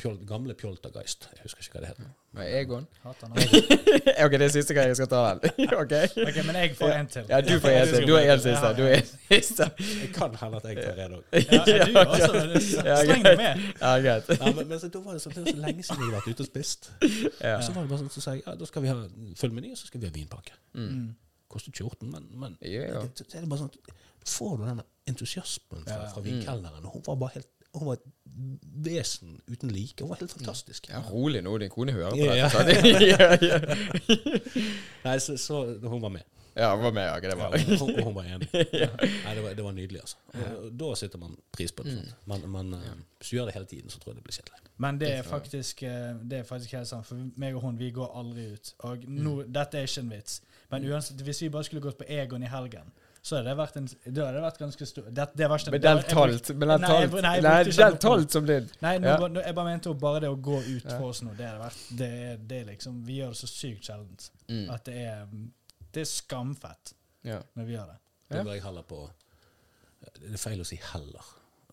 Pjol, 0.00 0.14
gamle 0.24 0.54
Pjoltergeist. 0.56 1.26
Jeg 1.32 1.42
husker 1.44 1.60
ikke 1.60 1.74
hva 1.76 1.80
det 1.82 1.88
heter. 1.90 2.06
Og 2.38 2.44
Egon? 2.60 2.86
Hater 3.02 3.32
ok, 4.24 4.36
det 4.40 4.46
er 4.46 4.52
siste 4.54 4.74
gang 4.76 4.86
jeg 4.88 4.96
skal 4.96 5.08
ta 5.12 5.18
den. 5.36 5.50
ok? 5.82 5.92
Ok, 6.24 6.38
men 6.46 6.56
jeg 6.56 6.70
får 6.78 6.92
en 6.94 7.10
til. 7.12 7.26
Ja, 7.28 7.40
du 7.44 7.52
får 7.60 7.74
en 7.74 7.90
til. 7.92 8.06
Du 8.08 8.14
er 8.16 8.32
en 8.32 8.40
siste. 8.40 8.70
Du 8.78 8.82
er 8.86 8.94
en 8.96 9.10
siste. 9.10 9.68
Jeg 10.00 10.08
kan 10.14 10.38
hende 10.40 10.60
at 10.62 10.68
jeg 10.70 10.86
tar 10.86 11.02
en 11.04 11.18
òg. 11.18 11.24
Ja, 11.52 11.60
du 11.68 11.98
også. 12.00 12.32
Sleng 13.04 13.26
det 13.28 13.34
med. 13.42 13.66
Ja, 13.82 13.92
greit. 14.06 14.32
Ja, 14.32 14.52
men, 14.54 14.68
men 14.72 14.80
så, 14.80 14.88
da 14.94 15.04
var 15.04 15.18
det, 15.18 15.22
så, 15.26 15.34
det 15.36 15.44
var 15.44 15.52
så 15.52 15.62
lenge 15.66 15.84
siden 15.90 16.04
jeg 16.06 16.08
har 16.08 16.16
vært 16.16 16.32
ute 16.32 16.46
og 16.46 16.50
spist. 16.50 16.90
Ja. 17.44 17.58
Så 17.60 17.76
var 17.76 17.84
det 17.84 17.92
bare 17.92 18.00
sånn, 18.06 18.12
så 18.16 18.24
sa 18.24 18.36
jeg 18.38 18.46
ja, 18.46 18.56
da 18.62 18.70
skal 18.72 18.86
vi 18.86 18.92
ha 18.94 18.96
full 19.42 19.52
meny, 19.58 19.74
og 19.76 19.82
så 19.82 19.90
skal 19.90 20.04
vi 20.04 20.08
ha 20.08 20.16
vinpakke. 20.16 20.56
Mm. 20.80 21.06
Kostet 21.52 21.76
14, 21.76 22.08
men, 22.12 22.24
men 22.40 22.56
yeah. 22.64 22.88
ja. 22.94 23.04
Det, 23.04 23.28
så 23.28 23.36
er 23.36 23.44
det 23.44 23.52
bare 23.52 23.66
sånn 23.66 23.94
Får 24.28 24.58
du 24.60 24.64
den 24.68 24.82
entusiasmen 25.08 25.84
fra, 25.86 26.02
Ja. 26.02 26.08
fra 26.12 26.20
vinkelneren? 26.24 26.84
Hun 26.92 27.04
var 27.06 27.16
bare 27.20 27.38
helt 27.38 27.48
Hun 27.74 27.86
var 27.86 27.98
et 27.98 28.06
vesen 28.84 29.40
uten 29.50 29.68
like. 29.74 30.00
Hun 30.02 30.08
var 30.12 30.16
helt 30.22 30.32
fantastisk. 30.32 30.88
Ja, 30.90 31.02
rolig 31.10 31.42
nå, 31.44 31.58
din 31.58 31.70
kone 31.70 31.92
hører 31.92 32.10
på 32.10 32.16
Ja. 32.36 32.48
dette. 32.48 32.54
sant? 32.54 33.00
ja, 33.12 33.36
ja. 33.42 33.58
Nei, 35.04 35.18
så, 35.20 35.36
så 35.38 35.64
hun 35.82 36.00
var 36.02 36.08
med. 36.08 36.22
ja, 36.56 36.74
hun 36.74 36.84
var 36.84 36.92
med. 36.92 37.10
Okay, 37.16 37.30
det 37.30 37.36
var 37.38 37.56
ja, 37.56 37.76
hun, 37.78 38.04
hun 38.04 38.14
var 38.14 38.24
enig. 38.24 38.48
Nei, 39.24 39.34
det 39.34 39.42
var, 39.44 39.54
det 39.54 39.64
var 39.64 39.72
nydelig, 39.76 40.00
altså. 40.00 40.16
Og 40.62 40.72
Da 40.80 40.94
setter 40.98 41.18
man 41.22 41.36
pris 41.54 41.72
på 41.72 41.82
det. 41.86 41.94
Mm. 41.98 42.04
sånt. 42.08 42.26
Men, 42.26 42.46
men 42.50 42.72
eh, 42.80 42.96
hvis 43.18 43.28
du 43.30 43.36
gjør 43.36 43.50
det 43.50 43.54
hele 43.58 43.66
tiden, 43.74 43.90
så 43.90 43.98
tror 44.00 44.12
jeg 44.14 44.20
det 44.20 44.24
blir 44.28 44.38
kjedelig. 44.38 44.62
Men 44.78 44.98
det 45.00 45.08
er 45.16 45.22
faktisk 45.26 45.82
eh, 45.82 46.12
Det 46.30 46.38
er 46.38 46.44
faktisk 46.46 46.72
helt 46.78 46.88
sant, 46.88 47.06
for 47.06 47.18
meg 47.36 47.54
og 47.58 47.62
hun 47.66 47.78
vi 47.78 47.90
går 47.94 48.10
aldri 48.20 48.48
ut. 48.54 48.74
Og 48.88 49.04
nå, 49.08 49.34
Mm. 49.42 49.52
Dette 49.52 49.78
er 49.78 49.86
ikke 49.90 50.00
en 50.06 50.10
vits, 50.14 50.40
men 50.70 50.84
uansett, 50.90 51.20
hvis 51.26 51.42
vi 51.42 51.48
bare 51.52 51.64
skulle 51.68 51.82
gått 51.84 51.98
på 51.98 52.04
Egon 52.08 52.42
i 52.42 52.50
helgen, 52.50 52.90
så 53.22 53.36
hadde 53.36 53.48
det 53.50 53.56
vært, 53.58 53.76
en, 53.76 53.86
da 54.14 54.24
hadde 54.26 54.34
det 54.38 54.42
vært 54.44 54.58
ganske 54.62 54.86
stor 54.86 55.02
det, 55.10 55.24
det 55.36 55.48
var 55.50 55.58
ikke, 55.58 55.72
det 55.74 55.82
var- 55.84 56.02
talt 56.08 56.50
Nei, 56.54 56.66
jeg 56.68 56.80
talt 57.10 57.22
nei, 57.22 57.40
Nei, 57.40 57.62
den 57.64 57.98
talt 57.98 58.30
som 58.32 58.46
din. 58.46 58.70
Nei, 58.80 58.98
nå, 58.98 59.06
Ja. 59.08 59.16
nå, 59.28 59.42
jeg 59.44 59.54
bare 59.54 59.64
mente 59.72 59.88
jo 59.90 59.94
bare 59.94 60.20
det 60.20 60.28
å 60.30 60.36
gå 60.40 60.58
ut 60.62 60.84
Ja. 60.84 60.98
for 60.98 61.08
oss 61.08 61.22
nå, 61.22 61.36
det 61.36 61.46
hadde 61.46 61.60
vært 61.64 61.96
det, 61.98 62.48
det 62.48 62.66
liksom 62.66 63.02
Vi 63.04 63.18
gjør 63.20 63.28
det 63.34 63.40
så 63.42 63.48
sykt 63.48 63.82
sjeldent 63.90 64.30
Mm. 64.48 64.70
at 64.70 64.84
det 64.84 64.94
er 64.96 65.26
Det 65.92 66.00
er 66.00 66.04
skamfett 66.04 66.92
Ja. 67.24 67.40
når 67.56 67.64
vi 67.66 67.72
gjør 67.74 67.86
det. 67.86 67.98
Det 68.30 68.44
går 68.44 68.52
jeg 68.54 68.62
heller 68.62 68.82
på 68.82 69.10
Det 70.20 70.32
er 70.34 70.36
feil 70.38 70.60
å 70.60 70.66
si 70.66 70.76
heller, 70.92 71.24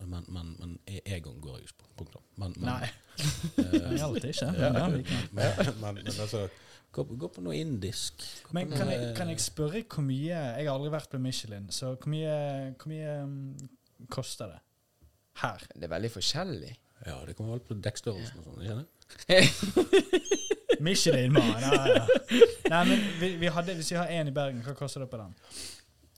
men, 0.04 0.24
men, 0.28 0.56
men 0.58 0.78
e- 0.88 1.00
Egon 1.06 1.40
går 1.40 1.58
jeg 1.58 1.68
ikke 1.68 1.78
på. 1.78 1.84
Punktum. 2.04 2.22
Men, 2.36 2.54
men, 2.58 2.64
Nei, 2.74 2.90
Uh, 3.56 3.96
i 3.96 4.00
alt 4.04 4.24
ikke. 4.24 4.44
Ja. 4.60 4.72
Men, 4.72 5.04
men, 5.32 5.46
men, 5.80 5.94
men 5.94 6.06
altså 6.20 6.50
gå, 6.96 7.04
på- 7.10 7.18
gå 7.20 7.28
på 7.36 7.44
noe 7.44 7.56
indisk. 7.60 8.24
Gå 8.46 8.50
på 8.50 8.56
Men 8.58 8.70
noe, 8.72 8.78
kan 8.80 8.90
jeg, 8.94 9.10
kan 9.18 9.30
jeg 9.32 9.42
spørre 9.44 9.82
hvor 9.84 10.04
mye 10.06 10.32
Jeg 10.56 10.66
har 10.66 10.72
aldri 10.74 10.90
vært 10.96 11.10
på 11.12 11.20
Michelin, 11.22 11.68
så 11.74 11.92
hvor 11.94 12.10
mye, 12.12 12.36
hvor 12.80 12.92
mye 12.92 13.14
um, 13.22 13.36
koster 14.12 14.54
det 14.54 14.60
her? 15.42 15.66
Det 15.74 15.84
er 15.88 15.92
veldig 15.92 16.10
forskjellig. 16.16 16.74
Ja, 17.06 17.18
det 17.28 17.34
kommer 17.36 17.58
vel 17.58 17.64
på 17.68 17.76
dekkstørrelsen 17.84 18.40
og 18.40 18.46
sånn. 18.48 18.62
ikke 18.64 18.76
sant? 18.80 20.06
Michelin, 20.86 21.32
mann. 21.32 21.50
Ja, 21.60 21.74
ja. 21.88 22.06
Nei, 22.68 22.80
men 22.90 23.04
vi, 23.20 23.28
vi 23.40 23.50
hadde, 23.52 23.74
hvis 23.78 23.90
vi 23.92 23.98
har 24.00 24.10
én 24.12 24.28
i 24.28 24.34
Bergen, 24.34 24.62
hva 24.66 24.74
koster 24.76 25.04
det 25.04 25.08
på 25.12 25.20
den? 25.20 25.34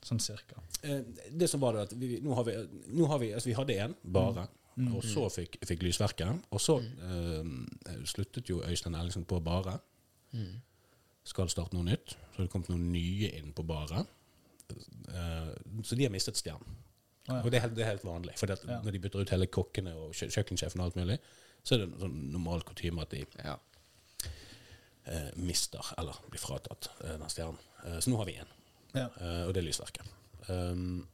Sånn 0.08 0.22
cirka. 0.22 0.62
Eh, 0.86 1.02
det 1.34 1.48
som 1.50 1.60
var 1.62 1.76
det 1.76 1.82
at 1.88 1.92
vi, 2.00 2.16
nå 2.24 2.34
har 2.38 2.46
vi, 2.48 2.54
nå 2.96 3.06
har 3.10 3.20
vi, 3.22 3.28
altså 3.36 3.50
vi 3.50 3.56
hadde 3.58 3.76
en 3.84 3.94
bare, 4.18 4.46
Og 4.94 5.02
så 5.02 5.24
fikk, 5.34 5.58
fikk 5.66 5.82
Lysverket. 5.82 6.42
Og 6.54 6.60
så 6.62 6.78
eh, 6.78 7.48
sluttet 8.06 8.48
jo 8.50 8.60
Øystein 8.62 8.94
Ellingsen 8.94 9.26
på 9.28 9.40
Bare. 9.42 9.76
Skal 11.28 11.50
starte 11.52 11.76
noe 11.76 11.84
nytt. 11.84 12.14
Så 12.32 12.38
har 12.40 12.46
det 12.46 12.52
kommet 12.52 12.70
noen 12.72 12.86
nye 12.94 13.28
inn 13.38 13.50
på 13.56 13.64
Bare. 13.68 14.04
Eh, 15.12 15.50
så 15.84 15.96
de 15.98 16.06
har 16.06 16.12
mistet 16.14 16.38
stjernen. 16.40 16.76
Ja. 17.28 17.42
Og 17.42 17.50
det 17.52 17.58
er 17.58 17.66
helt, 17.66 17.74
det 17.76 17.84
er 17.84 17.90
helt 17.92 18.04
vanlig. 18.08 18.38
For 18.40 18.48
det 18.48 18.58
Ja. 18.64 18.78
når 18.80 18.92
de 18.94 18.98
bytter 19.04 19.20
ut 19.20 19.30
hele 19.34 19.46
kokkene 19.52 19.92
og 19.94 20.14
kjø 20.16 20.30
kjøkkensjefen 20.32 20.80
og 20.80 20.86
alt 20.88 20.96
mulig, 20.96 21.18
så 21.64 21.74
er 21.74 21.78
det 21.82 21.88
en 21.92 22.00
sånn 22.00 22.30
normal 22.32 22.62
kutyme 22.64 23.02
at 23.02 23.10
de 23.12 23.26
Ja. 23.44 23.56
eh, 25.06 25.30
mister, 25.36 25.84
eller 25.98 26.16
blir 26.30 26.40
fratatt, 26.40 26.88
eh, 27.04 27.16
den 27.18 27.28
stjernen. 27.28 27.58
Eh, 27.84 27.98
så 28.00 28.10
nå 28.10 28.16
har 28.16 28.24
vi 28.26 28.32
én, 28.38 28.46
Ja. 28.94 29.08
eh, 29.20 29.46
og 29.46 29.54
det 29.54 29.62
er 29.62 29.68
Lysverket. 29.68 30.06
Um, 30.48 31.06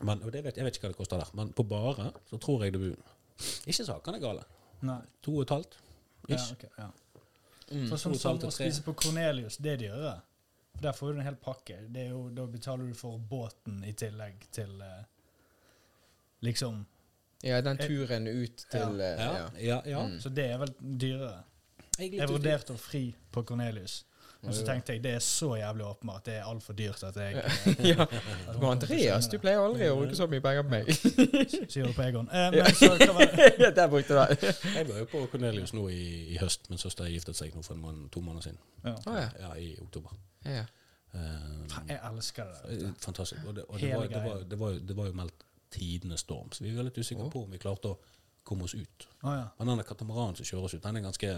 men, 0.00 0.22
og 0.22 0.32
det 0.32 0.44
vet, 0.44 0.56
jeg 0.56 0.64
vet 0.64 0.76
ikke 0.76 0.88
hva 0.88 0.92
det 0.92 0.96
koster 0.96 1.18
der, 1.18 1.30
men 1.34 1.52
på 1.52 1.62
Bare 1.66 2.12
så 2.30 2.38
tror 2.38 2.62
jeg 2.64 2.72
du 2.74 2.96
Ikke 3.66 3.84
sakene 3.86 4.16
er 4.16 4.20
gale. 4.20 4.44
Nei. 4.82 5.00
To 5.22 5.36
og 5.36 5.42
et 5.42 5.48
halvt? 5.48 5.76
Ja, 6.28 6.34
Ish. 6.34 6.52
ok, 6.52 6.64
ja. 6.78 6.88
Mm. 7.70 7.88
For 7.90 8.00
sånn 8.00 8.16
som 8.18 8.38
å 8.40 8.50
spise 8.54 8.82
på 8.86 8.94
Cornelius, 8.96 9.58
det 9.62 9.76
er 9.76 9.82
dyrere. 9.84 10.14
For 10.74 10.86
Der 10.86 10.94
får 10.96 11.12
du 11.12 11.18
en 11.20 11.26
hel 11.26 11.38
pakke. 11.42 11.80
Det 11.88 12.06
er 12.06 12.12
jo, 12.14 12.28
da 12.34 12.46
betaler 12.46 12.86
du 12.88 12.94
for 12.96 13.18
båten 13.18 13.82
i 13.84 13.92
tillegg 13.98 14.46
til 14.54 14.80
eh, 14.84 15.02
liksom 16.46 16.84
ja, 17.42 17.60
den 17.62 17.78
turen 17.78 18.26
ut 18.26 18.64
til 18.70 19.00
eh, 19.00 19.20
Ja. 19.20 19.32
ja. 19.32 19.50
ja, 19.58 19.82
ja. 19.86 20.06
Mm. 20.06 20.20
Så 20.20 20.28
det 20.34 20.46
er 20.52 20.58
vel 20.58 20.74
dyrere. 20.78 21.44
Jeg, 21.98 22.14
Jeg 22.14 22.30
vurderte 22.30 22.74
å 22.74 22.78
fri 22.78 23.02
på 23.34 23.42
Cornelius, 23.46 24.04
men 24.42 24.54
så 24.54 24.62
tenkte 24.66 24.94
jeg 24.94 25.02
det 25.02 25.12
er 25.18 25.22
så 25.24 25.48
jævlig 25.58 25.84
åpenbart. 25.84 26.24
Det 26.28 26.34
er 26.38 26.44
altfor 26.46 26.76
dyrt 26.78 27.02
at 27.02 27.16
jeg 27.16 27.34
ja. 27.82 28.04
hun 28.46 28.60
Men 28.60 28.68
Andreas, 28.70 29.26
du 29.28 29.38
pleier 29.42 29.58
aldri 29.58 29.88
å 29.90 29.96
bruke 29.98 30.14
så 30.14 30.28
mye 30.30 30.42
penger 30.44 30.62
på 30.62 30.72
meg. 30.76 30.90
Sier 31.72 31.88
det 31.88 31.94
på 31.96 32.04
Egon. 32.06 32.28
Eh, 32.30 32.48
men 32.54 32.70
så 32.78 32.92
hva 32.94 33.08
var 33.16 33.32
det? 33.34 33.70
Der 33.80 33.90
brukte 33.90 34.14
du 34.14 34.20
det. 34.22 34.52
Jeg 34.76 34.88
var 34.88 35.02
jo 35.02 35.08
på 35.10 35.24
Cornelius 35.32 35.74
nå 35.74 35.88
i, 35.90 36.02
i 36.34 36.38
høst. 36.38 36.70
Min 36.70 36.78
søster 36.78 37.10
giftet 37.10 37.38
seg 37.40 37.56
nå 37.56 37.64
for 37.66 37.74
en 37.74 37.82
måned, 37.82 38.08
to 38.14 38.22
måneder 38.22 38.46
siden. 38.50 38.62
Ja. 38.84 38.94
Ah, 39.10 39.18
ja. 39.24 39.28
Ja, 39.42 39.54
I 39.58 39.72
oktober. 39.82 40.14
ja. 40.46 40.64
Um, 41.12 41.64
Jeg 41.88 41.98
elsker 42.04 42.44
det. 42.52 42.74
Eh, 42.84 42.90
Fantastisk. 43.00 43.40
Og, 43.48 43.54
det, 43.56 43.64
og 43.68 43.80
det, 43.80 43.94
var, 43.96 44.06
det, 44.06 44.22
var, 44.24 44.42
det, 44.50 44.58
var, 44.60 44.74
det 44.88 44.96
var 44.96 45.06
jo 45.08 45.14
meldt 45.16 45.46
tidenes 45.72 46.20
storm, 46.20 46.52
så 46.52 46.64
vi 46.64 46.74
var 46.76 46.84
litt 46.86 46.98
usikre 47.00 47.26
på 47.32 47.42
om 47.46 47.50
vi 47.52 47.60
klarte 47.60 47.94
å 47.94 47.98
komme 48.48 48.64
oss 48.68 48.74
ut. 48.76 49.08
Ah, 49.22 49.34
ja. 49.34 49.46
Men 49.58 49.72
denne 49.72 49.86
katamaranen 49.88 50.36
som 50.38 50.46
kjører 50.48 50.68
oss 50.68 50.76
ut, 50.76 50.82
den 50.84 51.00
er 51.00 51.04
ganske 51.04 51.32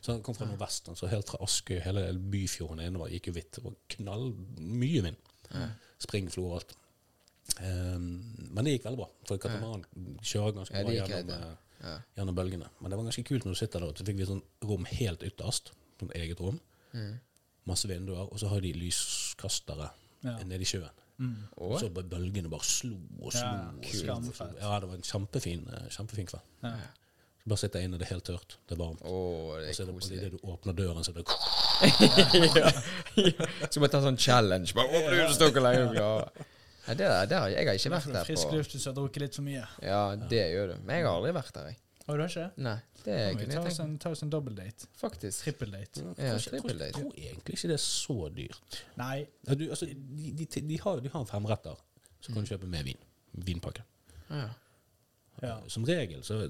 så 0.00 0.12
Den 0.12 0.22
kom 0.22 0.34
fra 0.34 0.46
nordvesten, 0.46 0.96
så 0.96 1.08
helt 1.10 1.28
fra 1.28 1.38
Askøy, 1.42 1.80
hele 1.84 2.12
Byfjorden 2.32 2.80
innover 2.84 3.10
gikk 3.10 3.26
jo 3.28 3.32
hvitt. 3.32 3.52
Det 3.56 3.64
var 3.64 3.74
knall 3.96 4.28
mye 4.58 5.02
vind. 5.02 5.16
Ja. 5.52 5.68
Springflo 5.98 6.44
og 6.50 6.54
alt. 6.60 6.74
Um, 7.64 8.04
men 8.52 8.64
det 8.64 8.76
gikk 8.76 8.84
veldig 8.86 9.00
bra, 9.00 9.08
for 9.26 9.40
katamaran 9.42 9.84
kjører 10.22 10.52
ganske 10.58 10.76
Ja, 10.76 10.82
bra 10.84 10.90
det 10.92 10.98
gjennom, 11.00 11.30
eh, 11.30 11.56
Ja. 11.80 11.94
gjennom 12.18 12.34
bølgene. 12.36 12.68
Men 12.80 12.90
det 12.90 12.98
var 12.98 13.04
ganske 13.08 13.24
kult 13.24 13.44
når 13.44 13.54
du 13.54 13.58
sitter 13.58 13.80
der, 13.80 13.92
så 13.94 14.04
fikk 14.04 14.16
vi 14.16 14.22
et 14.22 14.28
sånn 14.28 14.42
rom 14.62 14.84
helt 14.84 15.22
ytterst. 15.22 15.72
Sånn 15.98 16.12
eget 16.14 16.40
rom. 16.40 16.60
Mm. 16.92 17.18
Masse 17.66 17.88
vinduer, 17.88 18.28
og 18.32 18.38
så 18.38 18.48
har 18.48 18.60
de 18.60 18.72
lyskastere 18.72 19.90
Ja. 20.24 20.36
nede 20.44 20.60
i 20.60 20.64
sjøen. 20.64 20.90
Mm. 21.18 21.48
Så 21.80 21.88
bølgene 21.90 22.48
bare 22.48 22.62
slo 22.62 22.94
og 23.22 23.32
slo. 23.32 23.40
Ja, 23.40 23.70
og 23.70 23.84
slo. 24.34 24.46
Ja, 24.60 24.78
det 24.80 24.88
var 24.88 24.94
en 24.94 25.02
kjempefin, 25.02 25.66
eh, 25.72 25.88
kjempefin 25.88 26.26
kveld. 26.26 26.42
Ja. 26.62 26.76
Så 27.48 27.54
bare 27.54 27.60
sitte 27.62 27.80
inne, 27.80 27.96
det 27.96 28.04
er 28.04 28.10
helt 28.12 28.26
tørt, 28.28 28.58
det 28.68 28.74
er 28.76 28.80
varmt. 28.82 29.00
Og 29.08 29.54
det 29.62 29.70
så 29.72 29.86
er 29.86 29.86
er 29.86 29.88
det, 29.88 29.94
og 29.94 30.02
koselig. 30.02 30.18
idet 30.18 30.32
du 30.34 30.50
åpner 30.52 30.74
døren, 30.76 31.04
så 31.06 31.14
er 31.14 31.16
det 31.16 31.24
ja. 32.60 32.72
Så 33.70 33.80
må 33.80 33.86
jeg 33.86 33.92
ta 33.94 34.00
en 34.02 34.06
sånn 34.10 34.20
challenge. 34.20 34.74
Bare 34.76 35.00
åpne 35.00 35.14
ut 35.16 35.30
og 35.30 35.36
stå 35.38 35.48
hvor 35.48 35.64
lenge 35.64 35.86
du 35.86 35.94
klarer. 35.96 36.44
Ja, 36.88 36.92
det 36.92 37.06
der, 37.08 37.30
der, 37.30 37.46
jeg 37.54 37.68
har 37.70 37.78
ikke 37.80 37.92
vært 37.94 38.10
der 38.12 38.28
Frisk 38.28 38.50
på 38.50 38.58
luft 38.58 38.74
hvis 38.76 38.84
du 38.84 38.90
har 38.90 38.96
drukket 39.00 39.24
litt 39.24 39.38
for 39.40 39.46
mye. 39.48 39.64
Ja, 39.84 40.02
det 40.28 40.44
gjør 40.52 40.74
du. 40.74 40.76
Men 40.82 41.00
jeg 41.00 41.08
har 41.08 41.16
aldri 41.16 41.32
vært 41.38 41.56
der, 41.56 41.72
jeg. 41.72 41.80
Å, 42.04 42.12
du 42.12 42.22
har 42.22 42.30
ikke? 42.32 42.46
Nei, 42.68 42.76
det 43.00 43.16
er 43.16 43.26
ikke 43.32 43.40
vi 43.40 43.48
kunne 43.48 43.64
ta 43.64 43.72
oss 43.72 43.80
en, 43.84 43.96
ta 44.00 44.12
date. 44.12 44.24
en 44.24 44.30
Triple 44.36 45.00
Faktisk. 45.00 45.42
Trippeldate. 45.46 46.04
Ja, 46.04 46.36
triple 46.36 46.60
jeg, 46.60 46.62
tror, 46.64 46.84
jeg 46.84 46.94
tror 46.96 47.18
egentlig 47.24 47.58
ikke 47.58 47.72
det 47.72 47.76
er 47.78 47.84
så 47.86 48.18
dyrt. 48.36 48.78
Nei, 49.00 49.16
Ja, 49.48 49.56
du, 49.56 49.66
altså, 49.72 49.88
de, 49.88 50.32
de, 50.36 50.46
de, 50.68 50.80
har, 50.84 51.00
de 51.04 51.12
har 51.16 51.24
en 51.24 51.32
femretter, 51.32 51.84
så 52.20 52.32
kan 52.32 52.44
du 52.44 52.52
kjøpe 52.52 52.68
med 52.76 52.88
vin. 52.92 53.04
Vinpakke. 53.48 53.84
Ja. 54.28 54.48
ja. 55.42 55.58
Som 55.72 55.88
regel 55.88 56.20
så, 56.24 56.42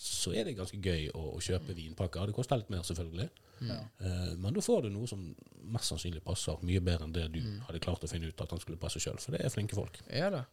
så 0.00 0.32
er 0.32 0.46
det 0.48 0.56
ganske 0.56 0.78
gøy 0.80 1.10
å, 1.12 1.22
å 1.36 1.40
kjøpe 1.44 1.74
vinpakker. 1.76 2.30
Det 2.30 2.36
koster 2.36 2.60
litt 2.60 2.70
mer, 2.72 2.84
selvfølgelig. 2.88 3.26
ja. 3.68 3.76
uh, 4.00 4.30
men 4.40 4.54
da 4.56 4.62
får 4.64 4.86
du 4.86 4.94
noe 4.94 5.08
som 5.10 5.26
mest 5.74 5.92
sannsynlig 5.92 6.22
passer 6.24 6.62
mye 6.64 6.80
bedre 6.80 7.04
enn 7.04 7.12
det 7.12 7.26
du 7.34 7.40
hadde 7.66 7.82
klart 7.84 8.06
å 8.06 8.08
finne 8.08 8.30
ut 8.30 8.40
at 8.40 8.54
han 8.54 8.62
skulle 8.62 8.80
passe 8.80 9.02
sjøl. 9.02 9.20
For 9.20 9.36
det 9.36 9.42
er 9.44 9.52
flinke 9.52 9.76
folk. 9.76 10.00
ja 10.08 10.30
da. 10.32 10.46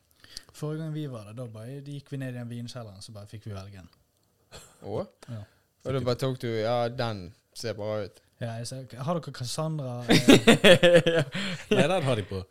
Forrige 0.51 0.81
gang 0.81 0.91
vi 0.93 1.05
var 1.07 1.29
der, 1.29 1.37
da 1.37 1.45
bare 1.51 1.79
gikk 1.79 2.11
vi 2.11 2.19
ned 2.19 2.35
i 2.35 2.39
den 2.41 2.49
vinkjelleren, 2.51 2.99
så 3.01 3.13
bare 3.15 3.29
fikk 3.31 3.47
vi 3.47 3.55
velge 3.55 3.79
en. 3.79 3.89
Å? 4.83 5.01
Ja. 5.31 5.41
Og 5.87 5.95
da 5.95 6.01
bare 6.03 6.19
tok 6.19 6.39
du 6.43 6.49
Ja, 6.51 6.89
den 6.91 7.29
ser 7.55 7.77
bra 7.77 8.01
ut. 8.03 8.19
Ja, 8.41 8.57
jeg 8.59 8.67
sa, 8.69 8.83
har 9.07 9.17
dere 9.17 9.33
Cassandra? 9.33 10.01
Eh, 10.07 11.77
Nei, 11.77 11.87
den 11.87 12.03
har 12.05 12.19
de 12.19 12.25
på 12.27 12.43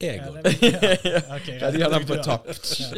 Egon. 0.00 0.38
det, 0.42 0.62
ja. 1.60 1.70
De 1.70 1.82
hadde 1.82 1.98
den 1.98 2.06
på 2.08 2.14
Ja. 2.16 2.22
tapt. 2.24 2.80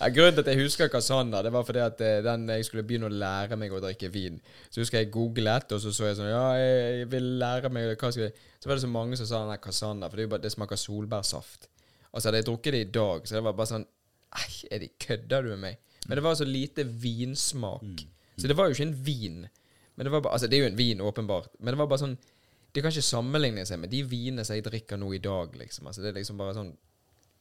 ja, 0.00 0.08
grunnen 0.14 0.36
til 0.36 0.44
at 0.44 0.50
jeg 0.52 0.60
husker 0.62 0.90
Cassandra, 0.92 1.40
det 1.42 1.52
var 1.54 1.64
fordi 1.66 1.82
at 1.84 2.02
eh, 2.06 2.20
den, 2.24 2.46
jeg 2.54 2.66
skulle 2.68 2.84
begynne 2.86 3.10
å 3.10 3.18
lære 3.22 3.58
meg 3.60 3.74
å 3.74 3.80
drikke 3.82 4.10
vin. 4.14 4.38
Så 4.70 4.82
husker 4.84 5.02
jeg 5.02 5.10
googlet, 5.14 5.74
og 5.74 5.82
så 5.82 5.92
så 5.94 6.08
jeg 6.10 6.18
sånn 6.20 6.30
Ja, 6.30 6.44
jeg 6.60 7.08
vil 7.12 7.26
lære 7.42 7.72
meg 7.74 7.90
hva 7.96 8.12
skal 8.12 8.28
jeg 8.28 8.36
Så 8.60 8.70
var 8.70 8.78
det 8.78 8.84
så 8.86 8.92
mange 8.92 9.18
som 9.18 9.26
sa 9.28 9.42
den 9.42 9.52
der 9.54 9.62
Cassandra, 9.64 10.10
for 10.10 10.18
det, 10.20 10.26
er 10.26 10.28
jo 10.28 10.34
bare, 10.36 10.44
det 10.46 10.54
smaker 10.54 10.78
solbærsaft. 10.80 11.68
Og 12.12 12.20
så 12.20 12.28
hadde 12.28 12.42
jeg 12.42 12.48
drukket 12.50 12.76
det 12.76 12.82
i 12.86 12.90
dag, 13.00 13.26
så 13.26 13.38
det 13.38 13.44
var 13.46 13.56
bare 13.58 13.72
sånn 13.74 13.86
Ei, 14.38 14.50
er 14.70 14.84
de 14.84 14.92
kødder 15.02 15.42
du 15.42 15.48
med 15.56 15.62
meg? 15.64 15.78
Men 16.06 16.20
det 16.20 16.22
var 16.22 16.36
så 16.38 16.46
lite 16.46 16.84
vinsmak. 16.86 18.04
Så 18.38 18.46
det 18.48 18.54
var 18.56 18.68
jo 18.70 18.76
ikke 18.76 18.86
en 18.86 18.94
vin. 19.04 19.40
Men 19.98 20.06
det 20.06 20.12
var 20.14 20.22
bare 20.24 20.36
Altså, 20.38 20.46
det 20.46 20.56
er 20.58 20.62
jo 20.64 20.68
en 20.70 20.78
vin, 20.78 21.02
åpenbart, 21.02 21.50
men 21.58 21.74
det 21.74 21.80
var 21.82 21.88
bare 21.90 22.02
sånn 22.04 22.14
Det 22.72 22.82
kan 22.84 22.92
ikke 22.94 23.02
sammenligne 23.02 23.64
seg 23.66 23.80
med 23.82 23.90
de 23.90 24.02
vinene 24.06 24.44
som 24.46 24.54
jeg 24.54 24.64
drikker 24.66 25.00
nå 25.00 25.10
i 25.16 25.18
dag, 25.22 25.54
liksom. 25.58 25.88
Altså, 25.90 26.02
det 26.04 26.12
er 26.12 26.20
liksom 26.20 26.38
bare 26.40 26.54
sånn 26.54 26.70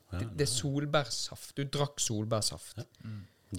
det, 0.10 0.26
det 0.40 0.46
er 0.48 0.50
solbærsaft. 0.50 1.52
Du 1.58 1.68
drakk 1.70 2.00
solbærsaft. 2.02 2.80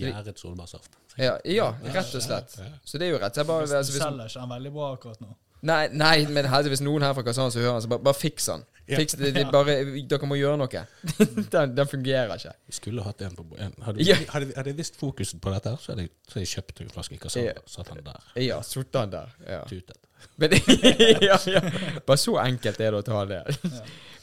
Gjæret 0.01 0.39
solbærsaft. 0.39 0.97
Ja, 1.19 1.37
ja, 1.47 1.69
rett 1.95 2.15
og 2.15 2.23
slett. 2.25 2.57
Så 2.87 2.99
det 2.99 3.07
er 3.09 3.15
jo 3.15 3.21
rett. 3.23 3.35
Så 3.35 3.43
jeg 3.43 3.49
bare, 3.51 3.67
altså, 3.67 3.93
hvis, 3.93 4.03
selger 4.03 4.27
ikke 4.31 4.43
den 4.43 4.53
veldig 4.55 4.73
bra 4.75 4.91
akkurat 4.97 5.23
nå. 5.23 5.31
nei, 5.69 5.81
nei, 5.93 6.17
men 6.33 6.47
heldigvis 6.49 6.79
hvis 6.81 6.85
noen 6.87 7.05
her 7.07 7.15
fra 7.15 7.25
Kassan, 7.27 7.51
som 7.55 7.63
hører 7.63 7.77
den, 7.79 7.85
så 7.87 7.91
bare, 7.93 8.05
bare 8.11 8.19
fiks 8.19 8.47
den. 8.51 8.67
Fiks 8.91 9.15
det, 9.21 9.33
det, 9.37 9.45
bare, 9.55 9.77
dere 10.11 10.27
må 10.31 10.39
gjøre 10.41 10.59
noe. 10.59 10.85
den, 11.55 11.75
den 11.79 11.91
fungerer 11.91 12.35
ikke. 12.35 12.55
Vi 12.71 12.79
skulle 12.79 13.07
hatt 13.07 13.23
en 13.27 13.37
på 13.39 13.47
en. 13.59 13.75
Hadde, 13.87 14.07
Ja. 14.07 14.17
hadde, 14.35 14.51
hadde 14.57 14.73
jeg 14.73 14.79
visst 14.81 14.99
fokuset 14.99 15.39
på 15.43 15.55
dette, 15.55 15.75
her, 15.75 15.83
så 15.83 15.93
hadde 15.95 16.09
jeg, 16.09 16.15
så 16.27 16.39
hadde 16.39 16.47
jeg 16.47 16.55
kjøpt 16.57 16.83
en 16.87 16.95
flaske 16.97 17.19
Cassandra. 17.23 17.55
Ja. 17.61 17.67
Satt 17.77 17.93
den 17.95 18.07
der. 18.11 18.31
Ja, 18.43 18.63
satt 18.67 18.95
den 18.99 19.15
der. 19.15 19.37
Ja. 19.47 19.61
Tutet. 19.71 19.99
Men, 20.41 20.55
ja, 21.29 21.39
ja. 21.47 21.61
Bare 22.07 22.19
så 22.21 22.37
enkelt 22.43 22.81
er 22.81 22.95
det 22.95 23.01
å 23.03 23.07
ta 23.07 23.25
det. 23.29 23.41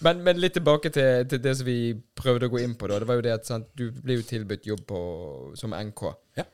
Men, 0.06 0.20
men 0.26 0.38
litt 0.42 0.54
tilbake 0.58 0.92
til, 0.94 1.24
til 1.30 1.42
det 1.42 1.56
som 1.58 1.66
vi 1.66 1.94
prøvde 2.18 2.50
å 2.50 2.54
gå 2.54 2.60
inn 2.62 2.76
på. 2.78 2.90
da 2.90 3.00
Det 3.02 3.08
var 3.10 3.18
jo 3.20 3.26
det 3.26 3.34
at 3.34 3.50
sant, 3.50 3.70
Du 3.78 3.88
ble 3.92 4.20
jo 4.20 4.26
tilbudt 4.30 4.66
jobb 4.70 4.84
på, 4.90 5.00
som 5.58 5.74
NK. 5.74 6.04
Ja. 6.38 6.46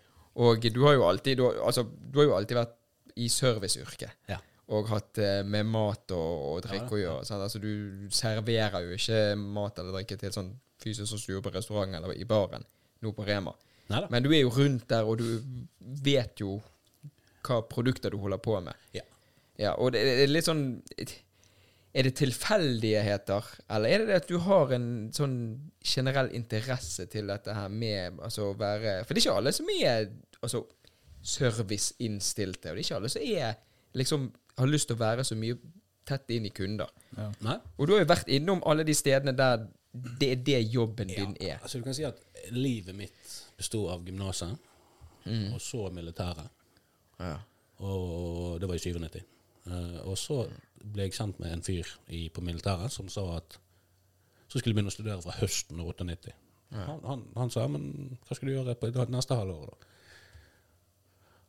Og 0.44 0.64
du 0.64 0.80
har 0.86 0.98
alltid 1.10 1.38
du, 1.38 1.44
har- 1.50 1.60
altså, 1.68 1.84
du 1.86 2.20
har 2.22 2.30
jo 2.30 2.36
alltid 2.38 2.58
vært 2.62 2.76
i 3.20 3.28
serviceyrket. 3.30 4.16
Ja. 4.32 4.40
Og 4.74 4.88
hatt 4.90 5.20
eh, 5.22 5.42
med 5.46 5.68
mat 5.70 6.12
og, 6.16 6.38
og 6.54 6.62
drikke 6.66 6.96
å 6.96 7.02
gjøre. 7.02 7.26
Sant? 7.28 7.44
Altså, 7.46 7.60
du 7.62 8.08
serverer 8.16 8.88
jo 8.88 8.96
ikke 8.96 9.20
mat 9.38 9.78
eller 9.84 10.00
drikke 10.00 10.18
til 10.24 10.32
sånn 10.34 10.54
fysisk 10.84 11.12
som 11.12 11.20
du 11.22 11.34
gjør 11.36 11.44
på 11.46 11.52
restaurant 11.54 11.94
eller 12.00 12.16
i 12.16 12.26
baren. 12.28 12.64
Nå 13.04 13.12
på 13.16 13.26
Rema. 13.28 13.52
Neida. 13.92 14.08
Men 14.10 14.24
du 14.24 14.32
er 14.32 14.42
jo 14.46 14.54
rundt 14.56 14.88
der, 14.90 15.04
og 15.04 15.20
du 15.20 15.68
vet 16.04 16.40
jo 16.40 16.56
hva 17.44 17.60
produkter 17.68 18.16
du 18.16 18.18
holder 18.24 18.40
på 18.40 18.56
med. 18.64 18.80
Ja. 18.96 19.04
Ja, 19.64 19.74
og 19.80 19.94
det 19.96 20.02
det 20.06 20.24
er 20.28 20.34
litt 20.34 20.48
sånn 20.50 20.66
Er 21.94 22.08
det 22.08 22.16
tilfeldigheter, 22.18 23.44
eller 23.70 23.90
er 23.94 24.02
det 24.02 24.08
det 24.10 24.16
at 24.24 24.30
du 24.32 24.40
har 24.42 24.72
en 24.74 24.88
sånn 25.14 25.36
generell 25.86 26.32
interesse 26.34 27.06
til 27.14 27.28
dette 27.30 27.54
her 27.54 27.70
med 27.70 28.18
altså 28.26 28.48
å 28.50 28.56
være 28.58 29.04
For 29.06 29.14
det 29.14 29.22
er 29.22 29.28
ikke 29.28 29.36
alle 29.38 29.54
som 29.54 29.70
er 29.76 30.08
altså 30.42 30.64
serviceinnstilte, 31.24 32.72
og 32.72 32.76
det 32.76 32.82
er 32.82 32.88
ikke 32.88 32.98
alle 32.98 33.12
som 33.14 33.22
er 33.24 33.54
liksom 33.98 34.26
har 34.58 34.70
lyst 34.70 34.90
til 34.90 34.98
å 34.98 35.02
være 35.04 35.24
så 35.26 35.38
mye 35.38 35.56
tett 36.06 36.30
inn 36.36 36.46
i 36.50 36.52
kunder. 36.54 36.90
Ja. 37.16 37.30
Og 37.78 37.88
du 37.88 37.94
har 37.96 38.02
jo 38.04 38.10
vært 38.10 38.28
innom 38.34 38.62
alle 38.68 38.84
de 38.86 38.94
stedene 38.98 39.32
der 39.38 39.68
det 39.94 40.30
er 40.34 40.42
det 40.50 40.60
jobben 40.74 41.08
din 41.14 41.36
er. 41.40 41.60
Altså 41.62 41.78
du 41.80 41.86
kan 41.86 41.94
si 41.96 42.04
at 42.08 42.18
livet 42.52 42.96
mitt 42.98 43.36
bestod 43.58 43.92
av 43.94 44.06
gymnaset, 44.10 44.58
Mm. 45.24 45.54
og 45.56 45.62
så 45.64 45.86
militæret. 45.96 46.50
Ja. 47.18 47.38
Og 47.80 48.58
det 48.60 48.68
var 48.68 48.76
i 48.76 48.80
97. 48.84 49.22
Eh, 49.68 50.00
og 50.08 50.18
så 50.20 50.42
ble 50.84 51.06
jeg 51.08 51.14
kjent 51.16 51.40
med 51.40 51.54
en 51.56 51.64
fyr 51.64 51.88
i, 52.12 52.26
på 52.30 52.42
militæret 52.44 52.92
som 52.92 53.08
sa 53.10 53.24
at 53.38 53.58
så 54.48 54.60
skulle 54.60 54.74
jeg 54.74 54.76
begynne 54.78 54.92
å 54.92 54.96
studere 54.98 55.22
fra 55.24 55.36
høsten 55.40 55.80
98. 55.80 56.34
Han, 56.74 57.00
han, 57.06 57.24
han 57.38 57.52
sa 57.54 57.64
men 57.70 58.18
hva 58.28 58.36
skal 58.36 58.50
du 58.50 58.54
gjøre 58.56 58.74
på 58.82 58.90
neste 59.14 59.36
halvår 59.38 59.68
da? 59.72 59.90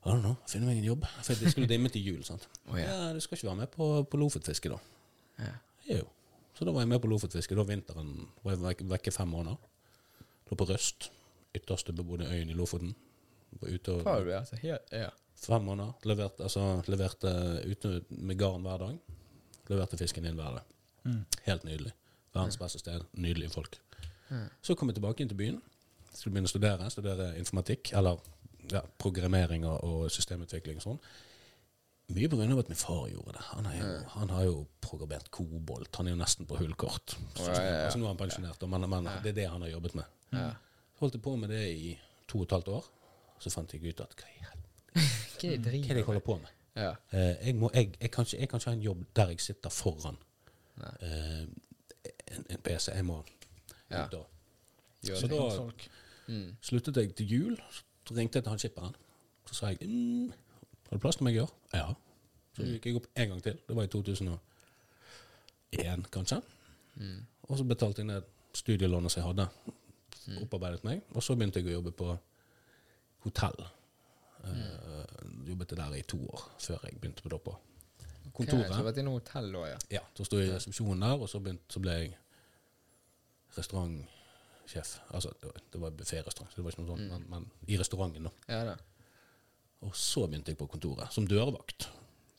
I 0.05 0.11
don't 0.13 0.21
know, 0.21 0.35
finne 0.49 0.69
meg 0.69 0.79
en 0.83 0.85
jobb. 0.91 1.07
For 1.25 1.39
det 1.41 1.51
skulle 1.55 1.69
dimme 1.71 1.89
til 1.93 2.05
jul. 2.05 2.23
sant? 2.29 2.45
Oh, 2.69 2.77
ja. 2.79 2.91
ja, 2.91 3.13
du 3.17 3.21
skal 3.25 3.39
ikke 3.39 3.49
være 3.49 3.61
med 3.63 3.71
på, 3.73 3.87
på 4.13 4.21
Lofotfiske, 4.21 4.69
da. 4.73 4.79
Ja. 5.41 5.55
Jo. 5.89 6.03
Så 6.55 6.65
da 6.69 6.75
var 6.77 6.85
jeg 6.85 6.91
med 6.93 7.01
på 7.03 7.09
Lofotfiske. 7.09 7.57
Da 7.57 7.65
vinteren 7.67 8.11
var 8.45 8.53
jeg 8.55 8.61
vek- 8.67 8.85
vekke 8.93 9.13
fem 9.17 9.33
måneder. 9.33 9.57
Lå 10.51 10.59
på 10.61 10.67
Røst. 10.69 11.11
ytterste 11.57 11.93
bebodde 11.97 12.27
øyen 12.29 12.51
i 12.51 12.57
Lofoten. 12.59 12.93
Var 13.61 13.71
ute 13.79 13.93
og 13.95 14.03
Far. 14.05 14.29
Altså, 14.39 14.57
helt, 14.61 14.93
ja. 14.93 15.09
Fem 15.37 15.65
måneder. 15.67 15.93
Leverte, 16.09 16.47
altså, 16.47 16.83
leverte 16.87 17.31
ute 17.69 18.01
med 18.09 18.39
garn 18.41 18.65
hver 18.65 18.81
dag. 18.87 18.99
Leverte 19.69 19.99
fisken 20.01 20.25
inn 20.29 20.39
hver 20.39 20.59
dag. 20.59 20.75
Mm. 21.05 21.21
Helt 21.45 21.65
nydelig. 21.69 21.93
Verdens 22.35 22.59
beste 22.61 22.81
sted. 22.81 23.05
Nydelige 23.13 23.51
folk. 23.55 23.79
Mm. 24.31 24.49
Så 24.63 24.75
kom 24.75 24.89
jeg 24.91 24.99
tilbake 24.99 25.23
inn 25.23 25.31
til 25.31 25.39
byen. 25.39 25.61
Skulle 26.15 26.37
begynne 26.37 26.49
å 26.51 26.55
studere. 26.55 26.89
Studere 26.93 27.29
informatikk, 27.39 27.93
eller 27.99 28.19
ja, 28.73 28.83
programmering 29.01 29.67
og, 29.69 30.07
systemutvikling 30.13 30.81
og 30.81 30.87
sånn. 30.89 31.01
Mye 32.15 32.29
av 32.29 32.59
at 32.61 32.69
min 32.69 32.77
far 32.77 33.07
gjorde 33.09 33.33
det. 33.33 33.45
Han, 33.55 33.69
jo, 33.79 33.93
han 34.13 34.33
har 34.35 34.45
jo 34.45 34.57
programmert 34.85 35.31
kobolt. 35.33 35.89
Han 35.97 36.09
er 36.09 36.13
jo 36.13 36.21
nesten 36.21 36.49
på 36.49 36.59
hullkort. 36.61 37.17
Så, 37.37 37.49
Ja, 37.49 37.61
ja. 37.63 37.79
Altså, 37.87 38.01
nå 38.01 38.05
er 38.05 38.13
han 38.13 38.21
pensjonert, 38.21 38.67
men, 38.69 38.89
men 38.93 39.09
det 39.25 39.33
er 39.33 39.39
det 39.41 39.47
han 39.49 39.65
har 39.65 39.73
jobbet 39.73 39.97
med. 40.01 40.19
Ja. 40.37 40.51
Holdt 41.01 41.17
jeg 41.17 41.25
på 41.25 41.37
med 41.41 41.53
det 41.53 41.63
i 41.73 41.95
to 42.29 42.43
og 42.43 42.49
et 42.49 42.57
halvt 42.59 42.73
år. 42.77 42.91
Så 43.41 43.53
fant 43.53 43.73
jeg 43.73 43.85
ut 43.89 44.05
at 44.05 44.13
hva 44.21 44.29
i 44.29 44.45
helvete 44.45 45.24
Hva 45.45 45.55
er 45.55 45.63
det 45.65 45.73
hva 45.85 45.91
er 45.95 45.99
jeg 46.01 46.05
holder 46.09 46.21
på 46.27 46.37
med? 46.43 46.53
Ja. 46.77 46.91
Uh, 47.13 47.47
jeg, 47.47 47.55
må, 47.55 47.71
jeg, 47.75 47.93
jeg, 48.01 48.11
kan 48.11 48.25
ikke, 48.27 48.39
jeg 48.41 48.49
kan 48.49 48.59
ikke 48.61 48.71
ha 48.71 48.77
en 48.77 48.83
jobb 48.83 49.05
der 49.17 49.29
jeg 49.35 49.41
sitter 49.41 49.71
foran 49.71 50.17
eh, 50.83 51.43
en, 52.35 52.47
en 52.51 52.59
PC. 52.65 52.89
Jeg 52.95 53.05
må 53.05 53.25
Ja. 53.91 54.07
Så 55.05 55.27
da 55.29 55.71
Mm. 56.27 56.57
sluttet 56.65 56.97
jeg 56.97 57.15
til 57.15 57.27
jul. 57.33 57.57
Så 58.09 58.15
ringte 58.17 58.37
jeg 58.39 58.45
til 58.45 58.51
han 58.51 58.59
skipperen. 58.59 58.95
Så 59.47 59.55
sa 59.55 59.67
jeg 59.67 59.79
mm, 59.89 60.31
Har 60.89 60.97
du 60.97 61.01
plass 61.03 61.17
til 61.17 61.25
meg 61.25 61.35
i 61.37 61.39
år? 61.43 61.51
Ja. 61.75 61.91
Så 62.57 62.63
gikk 62.65 62.87
jeg 62.87 62.97
opp 62.97 63.07
en 63.17 63.29
gang 63.29 63.43
til. 63.43 63.59
Det 63.69 63.77
var 63.77 63.83
i 63.85 63.87
2001, 63.93 64.39
kanskje. 66.13 66.41
Mm. 66.95 67.27
Og 67.43 67.59
så 67.59 67.65
betalte 67.65 68.01
jeg 68.01 68.07
ned 68.07 68.23
studielånet 68.55 69.13
som 69.13 69.21
jeg 69.21 69.27
hadde. 69.35 69.49
Opparbeidet 70.43 70.85
meg. 70.85 71.03
Og 71.13 71.23
så 71.23 71.35
begynte 71.37 71.61
jeg 71.61 71.69
å 71.69 71.77
jobbe 71.79 71.93
på 71.93 72.15
hotell. 73.27 73.65
Eh, 74.45 75.49
jobbet 75.49 75.75
der 75.77 75.95
i 75.99 76.03
to 76.03 76.19
år 76.29 76.43
før 76.61 76.79
jeg 76.85 76.99
begynte 77.01 77.23
på, 77.25 77.29
Doppa. 77.33 77.55
på 78.25 78.31
kontoret. 78.33 78.65
Okay, 78.67 78.73
så 78.75 78.79
du 78.83 78.89
vært 78.89 78.99
innom 79.03 79.15
hotell 79.19 79.55
også, 79.57 79.71
ja. 79.71 79.79
Ja, 79.99 80.01
så 80.17 80.25
sto 80.29 80.39
jeg 80.41 80.49
i 80.49 80.55
resepsjonen 80.55 81.01
der, 81.07 81.21
og 81.25 81.29
så, 81.29 81.41
begynt, 81.41 81.65
så 81.73 81.81
ble 81.85 81.93
jeg 81.99 82.15
restaurantsjef. 83.59 84.95
Altså, 85.15 85.33
det 85.73 85.81
var, 85.81 85.91
bufférestaurant, 85.91 86.51
så 86.51 86.57
det 86.59 86.65
var 86.65 86.75
ikke 86.75 86.85
noe 86.85 86.93
sånt, 86.97 87.11
men, 87.11 87.27
men 87.31 87.47
i 87.71 87.79
restauranten, 87.81 88.29
da. 88.29 88.33
Ja 88.51 88.63
da. 88.73 88.77
Og 89.85 89.93
så 89.97 90.25
begynte 90.27 90.53
jeg 90.55 90.59
på 90.61 90.67
kontoret, 90.73 91.13
som 91.13 91.27
dørvakt. 91.29 91.89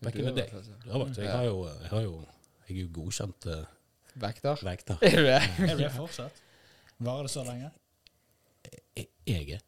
Back 0.01 0.15
in 0.17 0.25
the 0.27 0.33
day. 0.33 0.49
Dørvakt, 0.49 0.55
altså. 0.59 0.79
Dørvakt. 0.85 1.17
Jeg 1.21 1.25
Ja. 1.29 1.37
har 1.37 1.45
jo, 1.45 1.59
jeg 1.69 1.89
har 1.93 2.01
jo 2.07 2.15
jeg 2.67 2.77
er 2.77 2.81
jo 2.81 2.89
godkjent 2.95 3.45
uh, 3.45 3.65
Vekter? 4.17 4.61
vekter. 4.65 4.97
Er 5.05 5.15
du 5.19 5.25
det? 5.27 5.41
Er 5.69 5.75
det 5.77 5.91
fortsatt? 5.93 6.41
Varer 6.97 7.27
det 7.27 7.31
så 7.35 7.43
lenge? 7.45 7.69
Jeg- 8.95 9.09
Jeg 9.27 9.49
er. 9.55 9.61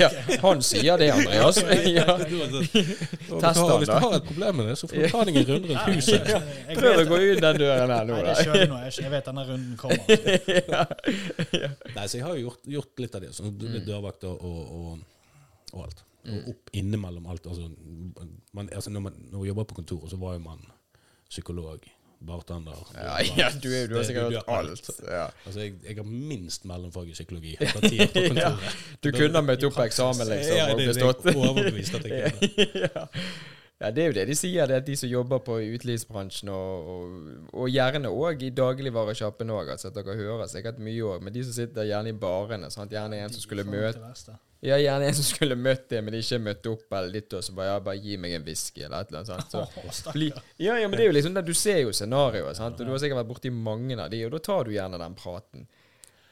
ja, 0.00 0.08
han 0.42 0.60
sier 0.62 0.98
det, 1.00 1.06
Andreas. 1.10 1.56
ja. 1.96 2.04
Test 2.20 3.60
Hvis 3.62 3.88
du 3.88 3.94
har 3.96 4.12
et 4.18 4.26
problem 4.28 4.58
med 4.60 4.68
det, 4.68 4.74
så 4.78 4.86
får 4.90 5.00
du 5.00 5.08
ta 5.14 5.22
deg 5.24 5.38
en 5.40 5.46
runde 5.48 5.70
rundt 5.70 5.86
huset. 5.94 6.28
Prøv 6.76 7.00
å 7.00 7.06
gå 7.08 7.20
ut 7.24 7.40
den 7.42 7.56
døren 7.62 7.90
her 7.94 8.04
nå, 8.04 8.18
nei, 8.18 8.22
da. 8.22 8.34
det 8.34 8.44
skjønner 8.44 8.68
nå. 8.74 8.80
Jeg, 8.84 8.92
jeg 9.06 9.12
vet 9.14 9.30
denne 9.30 9.46
runden 9.48 9.78
kommer. 9.80 9.96
Nei, 11.96 12.04
så 12.06 12.18
jeg 12.18 12.24
har 12.26 12.36
jo 12.36 12.44
gjort, 12.46 12.60
gjort 12.76 13.02
litt 13.02 13.16
av 13.18 13.24
det. 13.24 13.32
Sånn 13.36 13.54
Mm. 13.56 13.80
Dørvakt 13.88 14.24
og, 14.28 14.44
og, 14.44 14.60
og, 14.76 14.98
og 15.72 15.82
alt. 15.86 16.04
Og 16.26 16.48
opp 16.52 16.70
innimellom 16.76 17.26
alt. 17.32 17.46
Altså, 17.48 17.70
man, 18.56 18.68
altså 18.74 18.90
når, 18.92 19.00
man, 19.08 19.16
når 19.32 19.38
man 19.40 19.48
jobber 19.48 19.68
på 19.72 19.78
kontoret, 19.80 20.10
så 20.12 20.18
var 20.20 20.36
jo 20.36 20.42
man 20.44 20.60
psykolog, 21.30 21.80
bartender 22.24 22.78
Ja, 22.94 23.16
ja, 23.42 23.48
du, 23.62 23.68
er- 23.68 23.86
du 23.88 23.94
har 23.94 24.02
Det- 24.02 24.06
sikkert 24.06 24.30
du 24.30 24.36
hørt 24.36 24.48
alt. 24.48 24.90
Ja. 25.08 25.26
Altså, 25.46 25.60
jeg, 25.60 25.74
jeg 25.88 25.96
har 25.96 26.04
minst 26.04 26.64
mellomfag 26.64 27.08
i 27.08 27.12
psykologi. 27.12 27.56
Kontoret. 27.74 28.76
Du 29.04 29.10
kunne 29.12 29.42
møtt 29.42 29.64
opp 29.68 29.74
på 29.76 29.84
eksamen, 29.84 30.26
liksom, 30.32 30.56
Ja, 30.56 30.70
og 30.72 30.78
det, 30.80 30.86
det 30.88 30.94
bestått. 30.96 31.26
er 31.26 31.36
overbevist 31.36 31.94
at 31.94 32.04
jeg 32.04 32.32
kunne. 32.40 33.14
Ja. 33.80 33.90
det 33.90 34.02
er 34.02 34.08
jo 34.10 34.16
det 34.16 34.24
de 34.30 34.36
sier, 34.38 34.68
det 34.70 34.80
at 34.80 34.86
de 34.86 34.96
som 34.98 35.10
jobber 35.10 35.42
på 35.44 35.58
utelivsbransjen, 35.76 36.50
og, 36.52 36.90
og, 36.92 37.36
og 37.52 37.70
gjerne 37.72 38.12
òg 38.12 38.46
i 38.46 38.50
dagligvaresjappen 38.56 39.52
òg, 39.52 39.74
altså 39.74 39.90
at 39.90 39.98
dere 39.98 40.16
hører 40.18 40.50
sikkert 40.52 40.80
mye 40.82 41.04
òg, 41.04 41.22
men 41.24 41.34
de 41.36 41.44
som 41.46 41.56
sitter 41.56 41.88
gjerne 41.90 42.14
i 42.14 42.18
barene, 42.26 42.70
sant? 42.72 42.92
gjerne 42.92 43.22
en 43.24 43.34
som 43.34 43.44
skulle 43.44 43.66
møte. 43.68 44.38
Ja, 44.64 44.78
gjerne 44.80 45.10
en 45.10 45.14
som 45.14 45.26
skulle 45.28 45.54
møtt 45.60 45.84
det, 45.92 46.00
men 46.02 46.16
ikke 46.16 46.40
møtte 46.42 46.72
opp, 46.72 46.86
eller 46.88 47.12
litt, 47.12 47.34
og 47.36 47.44
så 47.44 47.52
bare 47.54 47.74
ja, 47.74 47.82
bare 47.84 48.00
gi 48.00 48.16
meg 48.18 48.38
en 48.38 48.46
whisky, 48.48 48.86
eller 48.86 49.04
et 49.04 49.12
eller 49.12 49.22
annet 49.22 49.52
sånt. 49.52 49.52
Så, 49.52 50.16
ja, 50.56 50.78
ja, 50.80 50.88
men 50.88 50.96
det 50.96 51.04
er 51.04 51.10
jo 51.10 51.18
liksom 51.18 51.36
det, 51.36 51.44
du 51.46 51.54
ser 51.54 51.82
jo 51.84 51.92
scenarioet, 51.94 52.56
sant, 52.58 52.80
og 52.80 52.88
du 52.88 52.94
har 52.94 53.02
sikkert 53.02 53.20
vært 53.20 53.34
borti 53.34 53.52
mange 53.52 54.00
av 54.00 54.08
de, 54.10 54.24
og 54.26 54.32
da 54.34 54.42
tar 54.48 54.66
du 54.66 54.74
gjerne 54.74 55.00
den 55.04 55.20
praten. 55.20 55.68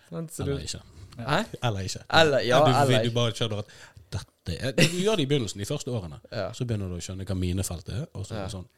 Sant? 0.08 0.32
Så 0.32 0.48
du, 0.48 0.54
Eller 0.54 0.64
ikke. 0.64 0.82
Hæ? 1.18 1.44
Eller 1.62 1.80
ikke. 1.80 2.00
Eller, 2.20 2.38
ja, 2.48 2.58
du, 2.58 2.72
eller 2.72 3.04
du 3.04 3.14
bare 3.14 3.34
kjører 3.36 3.62
at 3.62 3.74
dette 4.14 4.56
er, 4.58 4.74
Du 4.78 4.98
gjør 5.00 5.20
det 5.20 5.26
i 5.26 5.30
begynnelsen, 5.30 5.62
de 5.62 5.68
første 5.68 5.92
årene. 5.94 6.20
Ja. 6.30 6.50
Så 6.56 6.66
begynner 6.68 6.90
du 6.92 6.98
å 6.98 7.04
skjønne 7.04 7.26
hva 7.28 7.36
minefeltet 7.38 7.94
er, 7.96 8.04
og 8.14 8.26
så 8.26 8.38
er 8.38 8.46
det 8.46 8.54
sånn 8.56 8.68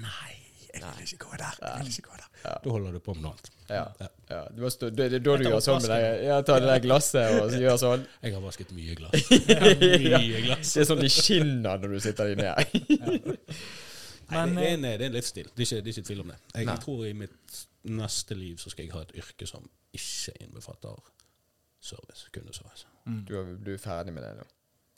Nei, 0.00 0.36
jeg 0.70 0.82
vil 0.86 1.06
ikke 1.08 1.24
gå 1.24 1.38
der. 1.40 1.56
Jeg 1.62 1.80
vil 1.80 1.88
ikke 1.90 2.08
gå 2.08 2.18
der. 2.20 2.26
Da 2.64 2.70
holder 2.70 2.92
du 2.94 3.00
på 3.02 3.14
med 3.16 3.24
noe 3.24 3.32
annet. 3.34 3.48
Ja. 3.68 3.82
Ja. 3.98 4.08
ja. 4.30 4.40
Du 4.54 4.62
stå, 4.70 4.90
det, 4.94 5.06
er 5.08 5.22
da 5.24 5.36
du 5.40 5.46
gjør 5.48 5.62
sånn 5.64 5.80
med 5.82 5.90
det. 5.92 6.10
Ja, 6.28 6.38
ta 6.46 6.58
det 6.62 6.70
der 6.70 6.82
glasset 6.84 7.40
og 7.40 7.50
så 7.50 7.60
gjør 7.64 7.78
sånn. 7.82 8.04
Jeg 8.22 8.36
har 8.36 8.44
vasket 8.44 8.70
mye 8.76 8.96
glass. 8.98 9.32
Mye 9.82 10.42
glass. 10.46 10.74
Det 10.76 10.84
er 10.84 10.88
sånn 10.92 11.02
de 11.02 11.10
skinner 11.10 11.82
når 11.82 11.96
du 11.96 12.04
sitter 12.06 12.30
de 12.30 12.44
ned. 12.44 13.34
Nei, 14.30 14.44
Men, 14.46 14.54
det, 14.54 14.66
er 14.68 14.76
en, 14.76 14.86
det 14.86 14.92
er 14.94 15.06
en 15.08 15.16
livsstil. 15.18 15.48
Det 15.50 15.64
er 15.64 15.66
ikke, 15.66 15.82
det 15.82 15.90
er 15.90 15.96
ikke 15.96 16.06
tvil 16.06 16.22
om 16.22 16.30
det. 16.30 16.38
Jeg, 16.52 16.54
Nei. 16.62 16.66
jeg 16.70 16.84
tror 16.84 17.02
i 17.08 17.14
mitt 17.18 17.60
neste 17.98 18.36
liv 18.38 18.62
så 18.62 18.70
skal 18.70 18.86
jeg 18.86 18.94
ha 18.94 19.02
et 19.02 19.16
yrke 19.18 19.48
som 19.50 19.66
ikke 19.96 20.36
innbefatter 20.44 21.10
service. 21.82 22.30
Kundeservice. 22.30 22.86
Du 23.26 23.34
er, 23.40 23.54
du 23.58 23.72
er 23.74 23.82
ferdig 23.82 24.14
med 24.14 24.22
det 24.22 24.36
nå. 24.38 24.46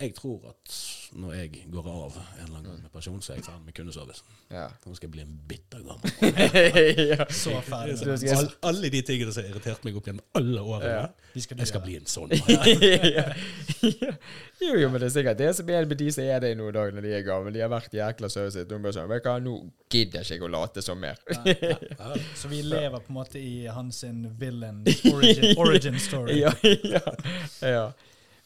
Jeg 0.01 0.15
tror 0.17 0.49
at 0.49 0.73
når 1.13 1.33
jeg 1.37 1.67
går 1.71 1.87
av 1.87 2.15
en 2.17 2.23
eller 2.47 2.57
annen 2.57 2.65
gang 2.65 2.79
med 2.83 2.91
pensjon, 2.91 3.21
så 3.23 3.35
er 3.35 3.37
jeg 3.39 3.45
ferdig 3.47 3.67
med 3.69 3.75
kundeservice. 3.77 4.23
Ja. 4.51 4.65
Nå 4.87 4.95
skal 4.97 5.07
jeg 5.07 5.13
bli 5.15 5.23
en 5.23 5.35
bitter 5.49 5.83
gammel. 5.85 6.11
ja. 7.13 7.27
Så 7.31 7.53
ferdig. 7.67 7.99
Så 8.01 8.33
All, 8.35 8.49
alle 8.73 8.91
de 8.91 9.03
tingene 9.07 9.35
som 9.35 9.45
har 9.45 9.53
irritert 9.53 9.85
meg 9.87 9.99
opp 10.01 10.09
gjennom 10.11 10.25
alle 10.41 10.65
årene, 10.65 10.95
Ja. 10.97 11.05
De 11.33 11.41
skal 11.45 11.61
jeg 11.63 11.71
skal 11.71 11.85
bli 11.85 11.95
en 11.97 12.09
sånn 12.11 12.33
ja. 12.37 12.65
ja. 13.09 13.27
Jo, 14.63 14.75
jo, 14.79 14.89
men 14.93 15.01
det 15.01 15.09
er 15.09 15.15
sikkert 15.15 15.39
det 15.41 15.51
som 15.59 15.71
er 15.73 15.87
med 15.91 15.99
de 16.01 16.09
som 16.15 16.27
er 16.27 16.43
det 16.45 16.51
i 16.53 16.59
noen 16.59 16.75
dager 16.77 16.95
når 16.97 17.07
de 17.07 17.15
er 17.17 17.25
gamle. 17.27 17.53
De 17.55 17.63
har 17.65 17.71
vært 17.73 17.95
jækla 17.97 18.31
søte. 18.33 18.67
De 18.69 18.79
bare 18.79 18.95
sånn 18.97 19.11
Vet 19.11 19.25
du 19.25 19.29
hva, 19.31 19.39
nå 19.43 19.57
gidder 19.93 20.23
ikke 20.25 20.39
jeg 20.39 20.47
å 20.47 20.51
late 20.53 20.85
som 20.85 21.01
mer. 21.03 21.19
Ja, 21.47 22.13
Så 22.39 22.51
vi 22.51 22.63
lever 22.67 22.99
på 22.99 23.13
en 23.13 23.19
måte 23.21 23.41
i 23.43 23.67
hans 23.71 24.03
sin 24.05 24.25
villain 24.41 24.83
origin, 25.13 25.53
origin 25.61 25.99
story. 26.01 26.41
ja, 26.43 26.53
ja, 26.63 27.05
ja. 27.61 27.85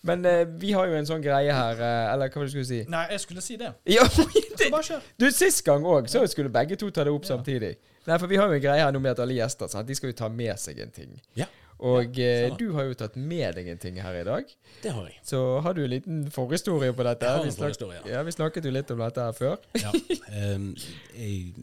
Men 0.06 0.24
eh, 0.30 0.44
vi 0.62 0.70
har 0.76 0.86
jo 0.86 0.94
en 0.98 1.06
sånn 1.08 1.22
greie 1.24 1.52
her, 1.52 1.80
eh, 1.82 2.12
eller 2.12 2.30
hva 2.30 2.40
var 2.40 2.46
det 2.46 2.52
du 2.52 2.54
skulle 2.56 2.68
si? 2.70 2.80
Nei, 2.92 3.02
jeg 3.10 3.20
skulle 3.24 3.42
si 3.44 3.56
det. 3.60 3.72
Ja, 3.96 4.04
Så 4.08 4.24
det, 4.30 4.70
bare 4.70 4.86
kjør. 4.86 5.02
du, 5.18 5.26
Sist 5.34 5.64
gang 5.66 5.84
òg 5.84 6.08
så 6.12 6.22
skulle 6.30 6.52
begge 6.54 6.78
to 6.80 6.90
ta 6.94 7.04
det 7.04 7.12
opp 7.12 7.24
Ja. 7.26 7.34
samtidig. 7.36 7.74
Nei, 8.06 8.18
for 8.22 8.30
vi 8.30 8.36
har 8.38 8.46
jo 8.48 8.54
en 8.54 8.62
greie 8.62 8.82
her 8.84 8.92
nå 8.94 9.00
med 9.02 9.16
at 9.16 9.22
alle 9.24 9.34
gjester 9.34 9.66
sant? 9.72 9.86
De 9.88 9.94
skal 9.98 10.12
jo 10.12 10.16
ta 10.22 10.28
med 10.30 10.54
seg 10.62 10.78
en 10.84 10.90
ting. 10.94 11.16
Ja, 11.34 11.46
Og 11.78 12.14
eh, 12.22 12.46
stemmer. 12.46 12.58
du 12.60 12.72
har 12.72 12.84
jo 12.88 12.94
tatt 12.96 13.16
med 13.18 13.54
deg 13.58 13.66
en 13.68 13.78
ting 13.82 13.96
her 14.00 14.14
i 14.20 14.24
dag. 14.24 14.44
det 14.82 14.92
har 14.94 15.08
jeg. 15.10 15.18
Så 15.26 15.40
har 15.60 15.74
du 15.74 15.82
en 15.84 15.90
liten 15.90 16.22
forhistorie 16.30 16.92
på 16.96 17.02
dette? 17.04 17.26
Jeg 17.26 17.34
har 17.36 17.42
Vi 17.42 17.48
en 17.50 17.56
snak- 17.56 17.64
forhistorie, 17.66 17.98
ja. 18.06 18.12
ja. 18.14 18.22
Vi 18.22 18.32
snakket 18.32 18.64
jo 18.64 18.70
litt 18.70 18.90
om 18.94 19.02
dette 19.02 19.20
her 19.26 19.32
før. 19.36 19.56
Ja. 19.82 19.90
Em, 20.32 20.70
jeg, 21.18 21.54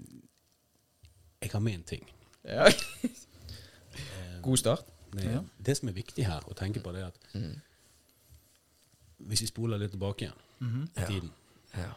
jeg 1.42 1.52
har 1.56 1.60
med 1.64 1.74
en 1.80 1.84
ting. 1.96 2.04
Ja. 2.44 2.68
God 4.44 4.58
start. 4.58 4.84
det, 5.16 5.40
det 5.66 5.78
som 5.78 5.90
er 5.90 5.94
viktig 5.96 6.26
her 6.28 6.42
å 6.50 6.54
tenke 6.58 6.82
på, 6.84 6.92
det 6.92 7.04
er 7.06 7.12
at 7.14 7.20
Mm. 7.38 7.54
Hvis 9.28 9.42
vi 9.42 9.48
spoler 9.48 9.78
litt 9.82 9.92
tilbake 9.96 10.26
igjen 10.28 10.40
Mhm. 10.60 10.84
i 10.96 11.00
Ja. 11.02 11.08
tiden, 11.08 11.32
Ja. 11.78 11.90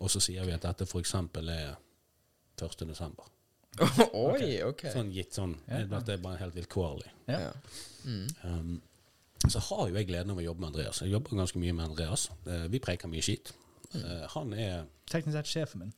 og 0.00 0.10
så 0.10 0.20
sier 0.20 0.44
vi 0.44 0.52
at 0.52 0.62
dette 0.62 0.84
f.eks. 0.86 1.14
er 1.14 1.76
1. 2.56 2.86
desember. 2.88 3.24
Oi, 4.14 4.62
ok. 4.62 4.80
Sånn 4.92 5.10
gitt 5.12 5.32
sånn. 5.34 5.54
Ja. 5.68 5.84
Dette 5.88 6.12
er 6.12 6.16
bare 6.18 6.36
helt 6.42 6.54
vilkårlig. 6.54 7.08
Ja. 7.28 7.38
Ja. 7.40 7.52
Mm. 8.04 8.26
Um, 8.44 8.82
så 9.48 9.58
har 9.58 9.88
jo 9.88 9.94
jeg 9.96 10.06
gleden 10.08 10.30
av 10.30 10.36
å 10.38 10.42
jobbe 10.44 10.60
med 10.60 10.68
Andreas. 10.74 11.00
Jeg 11.00 11.10
jobber 11.10 11.30
ganske 11.36 11.58
mye 11.58 11.72
med 11.72 11.84
Andreas. 11.88 12.28
Uh, 12.46 12.66
vi 12.68 12.78
preker 12.78 13.08
mye 13.08 13.22
skit. 13.22 13.52
Uh, 13.94 14.26
han 14.28 14.52
er 14.52 14.84
Teknisk 15.10 15.32
sett 15.36 15.46
sjefen 15.46 15.78
min. 15.80 15.92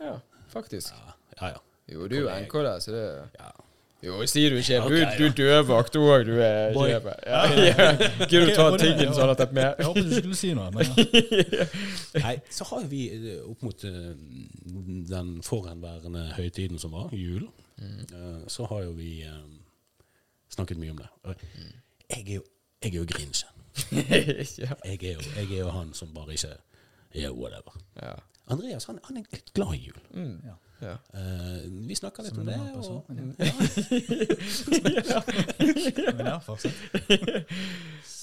ja, 0.00 0.20
faktisk. 0.48 0.92
Ja, 0.94 1.12
ja. 1.40 1.48
ja. 1.48 1.58
Jo, 1.88 2.06
du 2.08 2.16
er 2.16 2.20
jo 2.40 2.46
NK 2.46 2.52
der, 2.64 2.78
så 2.80 2.90
det 2.92 3.30
ja. 3.38 3.50
Jo, 3.98 4.20
sier 4.30 4.54
du 4.54 4.60
sjef. 4.62 4.84
Du, 4.86 4.94
Ok, 4.94 5.16
du 5.18 5.24
er 5.26 5.32
dørvakt 5.34 5.96
òg, 5.98 6.28
du 6.28 6.36
er 6.38 6.76
sjef. 6.76 7.06
Ja, 7.26 7.40
ja. 7.50 7.86
Gidder 8.30 8.46
du 8.46 8.52
ta 8.54 8.66
tingen 8.78 9.10
at 9.10 9.40
det 9.40 9.46
er 9.48 9.56
med? 9.56 9.80
Jeg 9.80 9.88
håpet 9.88 10.06
du 10.06 10.14
skulle 10.14 10.38
si 10.38 10.50
noe, 10.54 10.84
ja. 10.86 11.66
Nei, 12.26 12.34
så 12.54 12.66
har 12.70 12.84
vi 12.92 13.00
eh, 13.16 13.40
opp 13.42 13.64
mot 13.66 13.86
eh, 13.88 14.12
den 15.10 15.32
forhenværende 15.46 16.28
høytiden 16.36 16.78
som 16.78 16.94
var, 16.94 17.10
jul, 17.10 17.48
mm. 17.82 18.46
så 18.46 18.68
har 18.70 18.86
jo 18.86 18.94
vi 19.00 19.16
eh, 19.26 19.42
snakket 20.54 20.78
mye 20.78 20.94
om 20.94 21.02
det. 21.02 21.10
Jeg 22.06 22.22
er 22.22 22.32
jo, 22.38 22.46
jeg 22.84 22.94
er 22.94 23.00
jo 23.00 23.08
grinchen. 23.10 23.54
Jeg 23.94 24.96
er 24.98 25.12
jo, 25.12 25.20
jeg 25.36 25.44
er 25.44 25.58
jo 25.60 25.68
han 25.70 25.92
som 25.94 26.08
bare 26.10 26.32
ikke 26.34 26.48
Ja, 27.14 27.28
whatever. 27.30 27.76
Andreas 28.50 28.88
han, 28.88 28.98
han 29.06 29.20
er 29.20 29.28
litt 29.30 29.52
glad 29.54 29.76
i 29.76 29.84
jul. 29.84 30.00
Mm. 30.10 30.40
Ja. 30.48 30.56
Ja. 30.80 30.96
Uh, 31.14 31.64
vi 31.88 31.94
snakker 31.98 32.22
litt 32.22 32.34
Som 32.34 32.40
om 32.40 32.46
det. 32.46 32.58
Og, 32.74 33.04
men 33.08 33.34
ja. 33.38 35.22
Men 36.18 36.26
ja, 36.26 36.38
fortsett. 36.38 36.74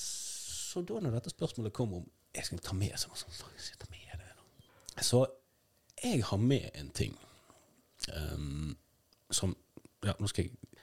så 0.72 0.82
da 0.82 1.00
når 1.00 1.18
dette 1.18 1.34
spørsmålet 1.34 1.74
kom 1.76 1.94
om 2.00 2.06
jeg 2.36 2.46
skal 2.46 2.60
ta 2.64 2.76
med 2.76 2.96
så 3.00 3.12
var 3.12 3.20
sånn, 3.20 3.52
jeg 3.60 3.80
ta 3.80 3.88
med 3.92 4.16
det 4.20 4.32
nå? 4.36 4.44
Så 5.04 5.26
jeg 6.04 6.24
har 6.28 6.40
med 6.42 6.70
en 6.76 6.90
ting 6.96 7.16
um, 8.12 8.76
som 9.32 9.56
Ja, 10.06 10.14
nå 10.20 10.28
skal 10.30 10.46
jeg 10.46 10.75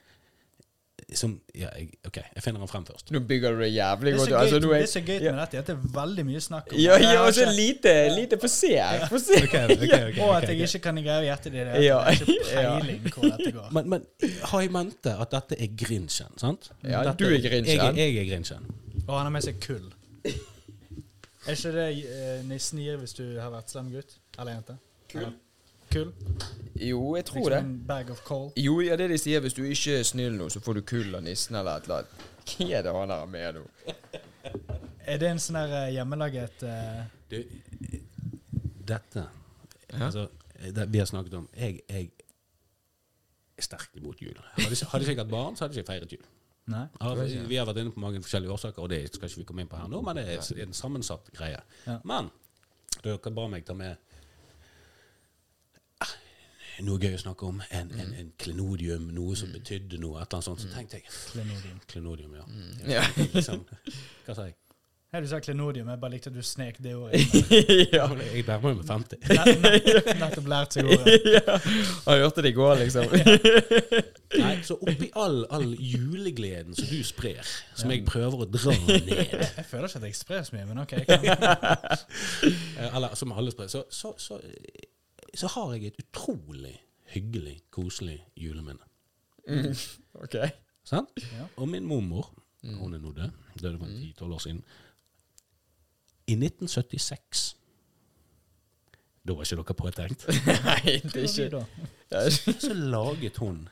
som, 1.18 1.34
ja, 1.54 1.68
jeg, 1.78 1.88
OK, 2.06 2.16
jeg 2.20 2.42
finner 2.44 2.62
den 2.62 2.70
frem 2.70 2.84
først. 2.88 3.10
Nå 3.14 3.20
bygger 3.28 3.54
du 3.56 3.62
det 3.62 3.68
jævlig 3.74 4.12
Det 4.12 4.14
er 4.14 4.18
godt. 4.18 4.28
så 4.28 4.36
Altså, 4.42 4.58
det 4.62 4.70
er 4.70 4.82
er 4.82 4.90
så 4.92 5.02
gøy 5.06 5.18
med 5.24 5.38
dette 5.40 5.58
at 5.58 5.70
det 5.70 5.74
er 5.76 5.86
veldig 5.96 6.24
mye 6.28 6.42
snakk 6.44 6.72
om 6.72 6.78
Ja, 6.80 6.98
ja, 7.02 7.14
og 7.26 7.34
så 7.34 7.46
lite, 7.56 7.92
lite 8.16 8.38
Få 8.42 8.50
se. 8.52 8.72
Få 9.10 9.18
se. 9.22 9.38
Okay, 9.42 9.64
okay, 9.64 10.00
okay, 10.08 10.20
Og 10.24 10.36
at 10.36 10.48
jeg 10.48 10.68
ikke 10.68 10.82
kan 10.88 11.00
greie 11.02 11.18
å 11.20 11.26
gjette 11.26 11.52
det. 11.54 11.66
det. 11.68 11.82
Ja. 11.84 11.98
Jeg 12.08 12.22
har 12.22 12.28
ikke 12.28 12.46
peiling 12.54 13.08
hvor 13.14 13.28
dette 13.28 13.52
går. 13.58 13.68
Men, 13.78 13.90
men 13.94 14.36
ha 14.52 14.62
i 14.62 14.70
mente 14.78 15.16
at 15.26 15.34
dette 15.36 15.58
er 15.62 15.74
Grinchen, 15.84 16.32
sant? 16.40 16.70
Ja, 16.82 17.04
dette, 17.06 17.18
du 17.20 17.28
er 17.28 17.42
Grinchen. 17.44 17.76
Jeg, 17.76 17.98
jeg 18.00 18.24
er 18.24 18.30
Grinchen. 18.32 18.68
Og 19.06 19.14
han 19.18 19.26
har 19.28 19.34
med 19.34 19.44
seg 19.44 19.60
kull. 19.62 19.88
Er 21.42 21.56
ikke 21.56 21.72
det 21.74 21.86
uh, 22.06 22.42
nissen 22.46 22.78
gir 22.78 23.00
hvis 23.00 23.16
du 23.18 23.24
har 23.40 23.50
vært 23.50 23.72
slem 23.72 23.88
gutt? 23.90 24.18
Eller 24.38 24.60
jente? 24.60 24.76
Kull? 25.10 25.32
Kull? 25.92 26.12
Jo, 26.82 27.00
jeg 27.16 27.24
tror 27.28 27.38
Liksom 27.38 27.52
det. 27.52 27.58
en 27.58 27.86
bag 27.86 28.10
of 28.10 28.22
coal? 28.26 28.48
Jo, 28.58 28.80
ja, 28.82 28.96
det 28.96 29.08
de 29.12 29.18
sier. 29.20 29.40
Hvis 29.44 29.54
du 29.54 29.62
ikke 29.68 29.98
er 30.00 30.06
snill 30.08 30.34
nå, 30.38 30.48
så 30.50 30.60
får 30.64 30.74
du 30.80 30.82
kull 30.88 31.14
av 31.14 31.22
nissen 31.22 31.54
eller 31.58 31.76
et 31.78 31.84
eller 31.88 32.02
annet. 32.02 32.28
Hva 32.48 32.68
er 32.78 32.82
det 32.88 32.94
han 32.96 33.12
har 33.14 33.26
med 33.30 33.58
nå? 33.60 33.64
Er 35.06 35.18
det 35.22 35.28
en 35.30 35.38
sånn 35.42 35.58
der 35.60 35.72
eh, 35.84 35.92
hjemmelaget 35.94 36.64
uh... 36.66 37.04
Du, 37.30 37.38
dette 38.88 39.22
Ja. 39.92 40.06
altså, 40.06 40.28
det, 40.74 40.86
Vi 40.92 40.98
har 40.98 41.06
snakket 41.06 41.34
om 41.38 41.48
Jeg, 41.56 41.80
jeg 41.90 42.10
er 43.58 43.62
sterkt 43.66 43.96
imot 44.00 44.18
jul. 44.22 44.38
Hadde 44.56 44.70
jeg 44.74 44.88
hadde 44.90 45.04
ikke 45.04 45.12
jeg 45.12 45.20
hatt 45.22 45.30
barn, 45.30 45.56
så 45.56 45.64
hadde 45.66 45.76
jeg 45.76 45.84
ikke 45.84 45.92
feiret 45.92 46.12
jul. 46.16 46.24
Nei? 46.72 46.86
altså, 47.00 47.42
vi- 47.50 47.56
har 47.58 47.66
vært 47.68 47.80
inne 47.82 47.92
på 47.94 48.00
mange 48.00 48.22
forskjellige 48.22 48.50
årsaker, 48.54 48.82
og 48.82 48.88
det 48.90 49.00
skal 49.14 49.28
ikke 49.28 49.42
vi 49.42 49.44
komme 49.44 49.62
inn 49.66 49.68
på 49.70 49.76
her 49.78 49.90
nå, 49.90 50.00
men 50.02 50.16
det 50.18 50.24
er 50.32 50.62
en 50.64 50.72
sammensatt 50.74 51.28
greie. 51.36 51.60
Ja. 51.86 51.98
Men 52.08 52.30
dere 53.04 53.32
ba 53.34 53.46
meg 53.50 53.64
ta 53.66 53.74
med 53.74 53.96
noe 56.80 56.98
gøy 57.02 57.14
å 57.18 57.20
snakke 57.20 57.46
om. 57.48 57.60
En, 57.70 57.92
en, 58.00 58.14
en 58.22 58.32
klenodium, 58.40 59.10
noe 59.14 59.36
som 59.36 59.52
betydde 59.52 60.00
noe. 60.02 60.22
Et 60.22 60.26
eller 60.26 60.40
annet 60.40 60.48
sånt. 60.50 60.64
Så 60.64 60.72
tenkte 60.72 60.98
jeg 61.02 61.06
Klenodium. 61.32 61.78
Klenodium, 61.92 62.34
ja. 62.40 62.48
Ja. 62.96 63.06
Liksom, 63.36 63.64
hva 64.26 64.34
sa 64.38 64.48
jeg? 64.48 64.56
Ja, 65.12 65.20
du 65.20 65.26
sa 65.28 65.42
klenodium, 65.44 65.90
jeg 65.92 66.00
bare 66.00 66.14
likte 66.14 66.30
at 66.30 66.36
du 66.38 66.40
snek 66.40 66.78
det 66.80 66.94
ordet. 66.96 67.20
ja. 67.92 68.06
Jeg 68.32 68.46
nærmer 68.48 68.78
meg 68.78 68.86
50. 68.88 69.18
Nett- 69.28 69.58
nett- 69.60 70.06
Nettopp 70.22 70.46
lært 70.48 70.72
seg 70.78 70.88
ordet. 70.88 71.26
ja. 71.36 71.58
Han 72.06 72.22
hørte 72.22 72.44
det 72.46 72.54
i 72.54 72.56
går, 72.56 72.78
liksom. 72.80 73.12
Nei, 74.40 74.54
så 74.64 74.78
oppi 74.80 75.10
all, 75.20 75.42
all 75.52 75.68
julegleden 75.76 76.72
som 76.78 76.88
du 76.88 77.02
sprer, 77.04 77.44
som 77.76 77.92
jeg 77.92 78.06
prøver 78.08 78.46
å 78.46 78.48
dra 78.48 78.72
ned 78.86 79.12
Jeg 79.12 79.66
føler 79.68 79.90
ikke 79.90 80.00
at 80.00 80.08
jeg 80.08 80.16
sprer 80.16 80.48
så 80.48 80.56
mye, 80.56 80.64
men 80.72 80.80
OK. 80.86 80.96
Jeg 80.96 81.10
kan. 81.12 82.88
Eller 82.88 83.12
som 83.20 83.36
alle 83.36 83.52
sprer, 83.52 83.68
så, 83.68 83.84
så, 83.92 84.14
så, 84.16 84.40
så 85.34 85.46
har 85.54 85.72
jeg 85.74 85.84
et 85.92 86.00
utrolig 86.02 86.74
hyggelig, 87.12 87.60
koselig 87.70 88.18
juleminne. 88.36 88.84
Mm. 89.48 89.74
OK. 90.22 90.36
Sant? 90.84 91.08
Ja. 91.32 91.46
Og 91.56 91.68
min 91.68 91.84
mormor, 91.86 92.32
Mm. 92.62 92.76
hun 92.78 92.94
er 92.94 92.98
nå 93.02 93.10
død, 93.12 93.30
døde 93.62 93.78
for 93.78 93.86
10-12 93.86 94.34
år 94.34 94.38
siden. 94.38 94.60
I 96.30 96.34
1976 96.38 97.56
Da 99.26 99.34
var 99.34 99.42
ikke 99.42 99.56
dere 99.56 99.74
påtenkt. 99.78 100.26
Nei, 100.66 101.00
det 101.02 101.24
er 101.24 101.56
ikke? 101.58 102.60
Så 102.66 102.72
laget 102.74 103.36
hun 103.42 103.68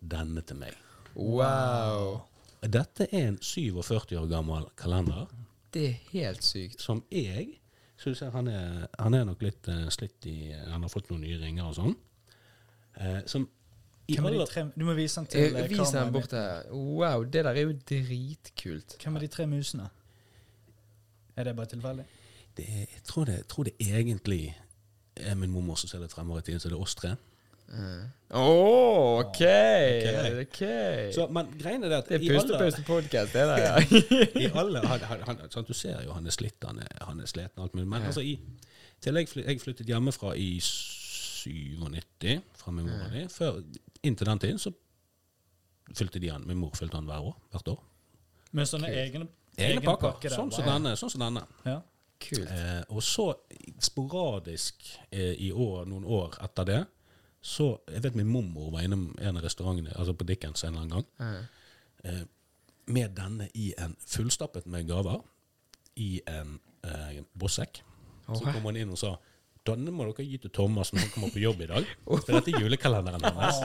denne 0.00 0.40
til 0.44 0.56
meg. 0.60 0.72
Wow. 1.16 2.22
Dette 2.64 3.06
er 3.12 3.28
en 3.28 3.38
47 3.42 4.16
år 4.20 4.26
gammel 4.32 4.66
kalender 4.76 5.26
Det 5.74 5.84
er 5.88 5.98
helt 6.12 6.44
sykt. 6.44 6.80
som 6.82 7.04
jeg 7.12 7.58
synes 7.96 8.18
ser, 8.18 8.30
han 8.34 8.48
er, 8.50 8.86
han 8.98 9.14
er 9.14 9.26
nok 9.28 9.42
litt 9.44 9.68
uh, 9.70 9.86
slitt 9.92 10.26
i 10.26 10.52
Han 10.52 10.82
har 10.82 10.90
fått 10.92 11.10
noen 11.12 11.22
nye 11.26 11.38
ringer 11.38 11.68
og 11.68 11.76
sånn. 11.76 11.94
Uh, 12.98 13.20
som 13.30 13.46
i 14.04 14.18
Hvem 14.18 14.26
er 14.28 14.34
de 14.34 14.36
alle 14.36 14.48
tre, 14.50 14.62
du 14.76 14.82
må 14.84 14.94
vise 14.98 15.16
den 15.16 15.28
til 15.32 15.40
Eh, 15.40 15.62
eh, 15.62 15.68
Vis 15.70 15.78
den 15.78 15.86
kameraet 15.86 16.12
bort 16.12 16.32
her. 16.36 16.66
Wow, 16.72 17.22
det 17.24 17.44
der 17.46 17.56
er 17.56 17.62
jo 17.62 17.72
dritkult. 17.88 18.96
Hvem 19.00 19.16
er 19.16 19.24
de 19.24 19.28
tre 19.32 19.46
musene? 19.48 19.86
Er 21.36 21.44
det 21.44 21.56
bare 21.56 21.66
tilfeldig? 21.72 22.04
jeg, 22.58 22.88
tror 23.04 23.24
det, 23.24 23.46
tror 23.46 23.64
det 23.64 23.72
egentlig 23.80 24.54
er 25.16 25.34
min 25.34 25.50
mormor 25.50 25.74
som 25.74 25.88
ser 25.88 25.98
litt 25.98 26.12
fremover 26.12 26.38
i 26.40 26.42
tiden, 26.42 26.60
så 26.60 26.68
det 26.68 26.76
er 26.76 26.84
oss 26.84 26.94
tre. 26.94 27.14
Å, 28.34 28.44
OK! 29.20 29.40
OK. 30.42 30.60
Så, 31.14 31.26
men 31.32 31.48
greien 31.58 31.84
er 31.86 31.92
det 31.92 31.98
at 32.02 32.08
Det 32.10 32.18
er 32.18 32.24
Pustepause-podkast, 32.34 33.32
det 33.34 33.44
der, 33.50 33.62
ja. 33.66 33.74
i 34.42 34.48
alle 34.50 34.82
han, 34.84 35.00
han, 35.10 35.22
han, 35.28 35.42
sant, 35.52 35.68
Du 35.70 35.74
ser 35.76 36.00
jo 36.04 36.14
han 36.16 36.26
er 36.26 36.34
slitt, 36.34 36.58
han 36.66 36.80
er, 36.82 36.90
han 37.06 37.20
er 37.22 37.30
sliten 37.30 37.58
og 37.62 37.68
alt 37.68 37.76
mulig. 37.78 37.88
Men 37.92 38.02
Ja. 38.04 38.10
altså, 38.12 38.24
i, 38.26 38.34
til 39.04 39.20
jeg, 39.20 39.28
fly, 39.30 39.44
jeg 39.46 39.60
flyttet 39.62 39.90
hjemmefra 39.90 40.34
i 40.40 40.48
97 40.60 42.42
fra 42.58 42.72
min 42.74 42.88
mor 42.88 43.06
og 43.06 43.12
de, 43.14 43.24
før, 43.32 43.58
inntil 44.02 44.30
den 44.32 44.42
tiden 44.46 44.58
så 44.62 44.72
fylte 45.94 46.18
de 46.22 46.30
han. 46.32 46.46
Min 46.48 46.58
mor 46.62 46.74
fylte 46.78 46.96
han 46.96 47.06
hver 47.08 47.26
år, 47.30 47.34
hvert 47.52 47.68
år. 47.74 47.80
Med 48.54 48.70
sånne 48.70 48.90
egne, 48.94 49.26
Egne 49.54 49.82
pakker. 49.84 50.14
pakker 50.16 50.32
Sånn 50.34 50.50
som 50.54 50.66
denne. 50.66 50.94
Sånn 50.98 51.12
som 51.12 51.22
denne. 51.22 51.42
Ja. 51.66 51.78
Kult. 52.24 52.48
Eh, 52.48 52.80
og 52.94 53.02
så 53.04 53.26
sporadisk 53.84 54.86
eh, 55.12 55.34
i 55.44 55.50
år, 55.52 55.84
noen 55.90 56.06
år 56.08 56.38
etter 56.46 56.66
det, 56.70 56.78
så 57.44 57.66
Jeg 57.92 58.00
vet 58.06 58.14
min 58.16 58.30
mormor 58.32 58.70
var 58.72 58.86
innom 58.86 59.10
en 59.20 59.36
av 59.36 59.44
restaurantene, 59.44 59.92
altså 60.00 60.14
på 60.16 60.24
Dickens 60.24 60.64
en 60.64 60.72
eller 60.74 60.80
annen 60.80 60.94
gang, 60.96 61.06
Mm. 61.20 61.44
eh, 62.04 62.24
med 62.86 63.14
denne 63.16 63.48
i 63.54 63.74
en 63.78 63.96
fullstappet 64.06 64.66
med 64.66 64.86
gaver, 64.88 65.20
i 65.96 66.20
en 66.26 66.58
eh, 66.84 67.20
bossekk. 67.38 67.82
Så 68.26 68.40
kom 68.44 68.62
hun 68.64 68.76
inn 68.80 68.90
og 68.90 68.98
sa 68.98 69.14
denne 69.64 69.92
må 69.92 70.04
dere 70.04 70.24
gi 70.26 70.36
til 70.42 70.50
Thomas 70.52 70.90
når 70.92 71.00
han 71.06 71.10
kommer 71.14 71.30
på 71.32 71.40
jobb 71.40 71.60
i 71.64 71.66
dag. 71.70 71.86
For 72.04 72.32
dette 72.32 72.52
er 72.52 72.60
julekalenderen 72.64 73.22
hans. 73.24 73.60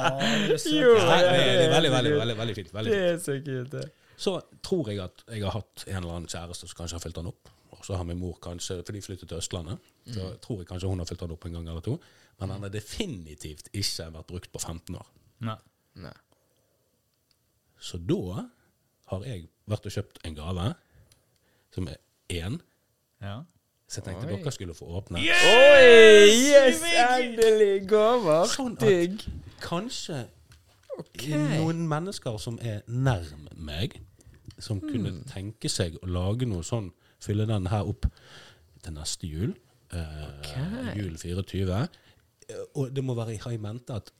Det 0.47 0.53
er 0.55 0.61
så 0.63 0.69
kult. 0.71 1.07
Veldig, 1.09 1.91
veldig, 1.91 2.13
veldig, 2.19 2.37
veldig 2.39 2.55
fint. 2.55 2.69
Veldig 2.73 2.91
Det 2.93 2.99
er 3.09 3.17
så 3.23 3.35
kult, 3.43 3.71
det. 3.73 3.85
Så 4.19 4.33
tror 4.63 4.89
jeg 4.91 4.99
at 5.03 5.23
jeg 5.31 5.43
har 5.43 5.51
hatt 5.55 5.83
en 5.87 5.97
eller 6.03 6.15
annen 6.19 6.27
kjæreste 6.31 6.67
som 6.67 6.77
kanskje 6.79 6.95
har 6.99 7.03
fylt 7.03 7.15
den 7.19 7.27
opp. 7.31 7.51
Og 7.79 7.85
så 7.87 7.95
har 7.95 8.03
min 8.03 8.19
mor 8.19 8.37
kanskje, 8.43 8.81
for 8.85 8.91
de 8.95 9.01
flyttet 9.01 9.29
til 9.31 9.37
Østlandet, 9.39 9.79
så 10.11 10.33
tror 10.43 10.59
jeg 10.61 10.67
kanskje 10.67 10.87
hun 10.91 10.99
har 10.99 11.07
fylt 11.07 11.21
den 11.23 11.31
opp 11.31 11.45
en 11.47 11.53
gang 11.57 11.67
eller 11.71 11.81
to. 11.85 11.97
Men 12.39 12.49
den 12.53 12.61
har 12.65 12.69
definitivt 12.73 13.69
ikke 13.73 14.09
vært 14.13 14.27
brukt 14.27 14.51
på 14.51 14.59
15 14.59 14.95
år. 14.99 15.07
Nei. 15.47 15.55
Nei. 15.95 16.13
Så 17.79 17.97
da 18.03 18.43
har 19.09 19.23
jeg 19.25 19.47
vært 19.69 19.87
og 19.87 19.93
kjøpt 19.95 20.19
en 20.27 20.35
gave 20.35 20.65
som 21.73 21.87
er 21.87 21.97
én. 22.29 22.59
Ja. 23.23 23.37
Så 23.89 24.01
jeg 24.01 24.05
tenkte 24.09 24.27
Oi. 24.27 24.35
dere 24.37 24.51
skulle 24.53 24.75
få 24.77 24.85
åpne. 24.99 25.17
Oi! 25.17 26.27
Yes, 26.51 26.83
endelig 26.83 27.87
gaver! 27.89 28.45
Sånn 28.51 28.75
at 28.77 28.83
Digg. 28.85 29.23
kanskje 29.63 30.25
okay. 30.99 31.39
noen 31.57 31.87
mennesker 31.89 32.37
som 32.37 32.59
er 32.61 32.83
nærm 32.87 33.47
meg, 33.57 33.97
som 34.59 34.81
kunne 34.83 35.09
Hmm. 35.15 35.23
tenke 35.23 35.69
seg 35.71 35.95
å 36.03 36.05
lage 36.11 36.45
noe 36.45 36.61
sånn, 36.63 36.91
fylle 37.23 37.47
den 37.49 37.67
her 37.71 37.87
opp 37.89 38.07
til 38.83 38.95
neste 38.95 39.27
jul, 39.29 39.55
Okay. 39.89 40.91
Jul 40.99 41.15
24. 41.17 41.77
Eh, 42.49 42.55
Og 42.77 42.91
det 42.95 43.03
må 43.03 43.15
være 43.17 43.33
i 43.33 43.39
high 43.41 43.57
mente 43.61 43.95
at 43.95 44.11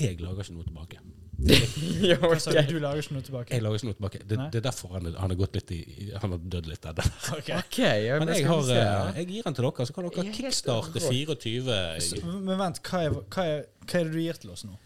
jeg 0.00 0.20
lager 0.22 0.44
ikke 0.44 0.54
noe 0.54 0.64
tilbake. 0.68 1.00
ja, 2.10 2.16
okay. 2.20 2.66
du? 2.68 2.78
lager 2.78 3.00
ikke 3.00 3.14
noe 3.16 3.24
tilbake? 3.24 3.54
Jeg 3.54 3.62
lager 3.64 3.80
ikke 3.80 3.88
noe 3.88 3.96
tilbake. 3.96 4.20
Det, 4.28 4.38
det 4.52 4.60
er 4.60 4.64
derfor 4.68 4.92
han, 4.94 5.08
han 5.16 5.32
har 5.32 5.38
gått 5.40 5.56
litt 5.56 5.72
i, 5.72 5.80
han 6.12 6.34
har 6.34 6.42
dødd 6.54 6.68
litt 6.70 6.84
der. 6.84 7.00
Okay. 7.00 7.38
okay 7.40 7.58
Ok, 7.58 7.78
ja, 7.80 8.18
Men 8.20 8.28
men 8.28 8.34
jeg, 8.36 8.46
har, 8.48 8.62
se, 8.68 8.76
ja. 8.76 8.92
eh, 9.08 9.18
jeg 9.22 9.28
gir 9.32 9.48
den 9.48 9.56
til 9.58 9.66
dere, 9.66 9.86
så 9.88 9.96
kan 9.96 10.08
dere 10.08 10.24
Jeg 10.24 10.32
er 10.32 10.38
kickstarte 10.38 11.04
24 11.08 11.80
Så, 12.06 12.20
men 12.28 12.60
vent, 12.60 12.80
hva 12.86 13.02
er, 13.06 13.18
hva, 13.18 13.46
er, 13.56 13.66
hva 13.86 14.00
er 14.00 14.08
det 14.08 14.14
du 14.14 14.20
gir 14.22 14.40
til 14.44 14.54
oss 14.54 14.66
nå? 14.68 14.78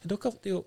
Dere, 0.00 0.32
det 0.44 0.50
er 0.50 0.54
jo, 0.54 0.62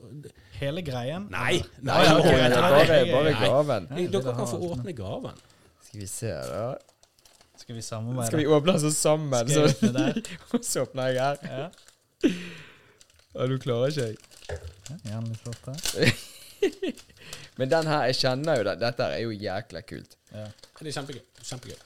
Hele 0.59 0.83
greien? 0.85 1.25
Nei! 1.33 1.57
nei, 1.81 1.89
nei, 1.89 2.01
ja, 2.05 2.17
ok, 2.19 2.27
Oi, 2.27 2.35
greit. 2.37 2.53
det 2.53 2.61
Nei, 2.61 2.69
bare, 2.73 2.99
bare 3.13 3.33
gaven. 3.41 3.89
Nei, 3.93 4.07
Dere 4.13 4.35
kan 4.37 4.49
få 4.51 4.59
åpne 4.71 4.95
gaven. 4.97 5.43
Skal 5.93 6.01
vi 6.01 6.07
se, 6.07 6.27
da. 6.27 6.77
Skal 7.61 7.75
vi 7.75 7.81
samarbeide? 7.81 8.27
Skal 8.27 8.39
vi 8.39 8.45
åpne 8.47 8.73
oss 8.73 8.95
sammen? 8.97 9.49
Skal 9.49 9.61
jeg 9.61 9.69
Så, 9.69 9.75
åpne 9.75 9.91
der? 9.93 10.63
så 10.71 10.81
åpner 10.81 11.07
jeg 11.13 11.19
her. 11.21 11.37
Ja. 11.45 12.31
Ja, 13.35 13.45
du 13.45 13.53
klarer 13.61 13.93
ikke 13.93 14.07
jeg. 14.07 14.17
Ja, 14.89 14.95
Gjerne 15.11 15.29
litt 15.29 15.43
flottere. 15.43 16.09
Men 17.61 17.69
den 17.75 17.91
her, 17.91 18.07
jeg 18.09 18.17
kjenner 18.23 18.57
jo 18.57 18.65
det. 18.71 18.73
Dette 18.81 19.05
er 19.05 19.21
jo 19.21 19.35
jækla 19.37 19.83
kult. 19.85 20.17
Ja. 20.33 20.47
Det 20.79 20.89
er 20.89 20.95
kjempegøy. 20.97 21.21
kjempegøy. 21.45 21.77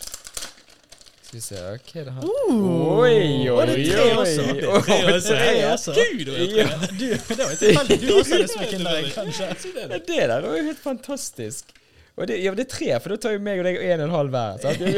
Skal 1.28 1.36
vi 1.36 1.43
se, 1.43 1.60
hva 1.60 1.76
er 1.76 2.08
det 2.08 2.14
her? 2.16 2.28
Oi, 2.32 3.12
oi, 3.12 3.49
oi! 3.51 3.66
det 3.68 3.76
er 3.76 3.89
tre 3.91 4.05
også. 4.22 4.45
Det 4.47 4.64
er 4.64 4.86
tre 4.88 5.01
også. 5.18 5.34
tre. 5.34 5.49
Tre 5.51 5.66
også. 5.74 5.97
Gud, 5.99 6.24
det 6.32 6.47
Ja. 6.55 6.70
Du, 6.88 7.10
det 7.12 7.41
var 7.43 7.51
jo 7.51 7.60
tilfeldig. 7.66 7.99
Du 8.08 8.14
også 8.22 8.38
hadde 8.38 8.47
som 8.53 8.64
en 8.64 8.72
kinderegg, 8.72 9.12
kanskje. 9.18 9.49
Det 9.91 10.08
der 10.08 10.38
var 10.47 10.55
jo 10.55 10.64
helt 10.72 10.80
fantastisk. 10.80 11.76
Og 12.18 12.28
det, 12.30 12.39
ja, 12.41 12.53
det 12.57 12.65
er 12.65 12.72
tre, 12.72 12.89
for 13.01 13.13
da 13.13 13.20
tar 13.22 13.36
jo 13.36 13.41
meg 13.45 13.61
og 13.61 13.68
deg 13.68 13.78
en 13.78 14.01
og 14.01 14.07
en 14.07 14.15
halv 14.15 14.34
hver. 14.34 14.63
Sant? 14.63 14.82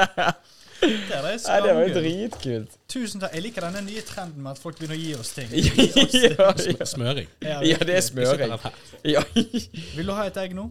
Ja. 0.00 0.32
Det 0.80 1.16
Nei, 1.20 1.56
det 1.60 1.72
var 1.76 1.82
jo 1.84 1.92
dritkult. 1.92 2.76
Tusen 2.88 3.20
takk. 3.20 3.34
Jeg 3.36 3.44
liker 3.44 3.66
denne 3.66 3.82
nye 3.84 4.00
trenden 4.08 4.40
med 4.40 4.54
at 4.54 4.60
folk 4.62 4.78
begynner 4.78 4.96
å 4.96 5.00
gi 5.02 5.10
oss 5.12 5.34
ting. 5.36 5.50
ja, 6.24 6.46
ja. 6.56 6.86
Smøring. 6.88 7.28
ja, 7.44 7.76
det 7.84 7.98
er 7.98 8.06
smøring. 8.06 8.54
Vil 9.04 10.08
du 10.08 10.14
ha 10.16 10.24
et 10.30 10.40
egg 10.40 10.56
nå? 10.56 10.70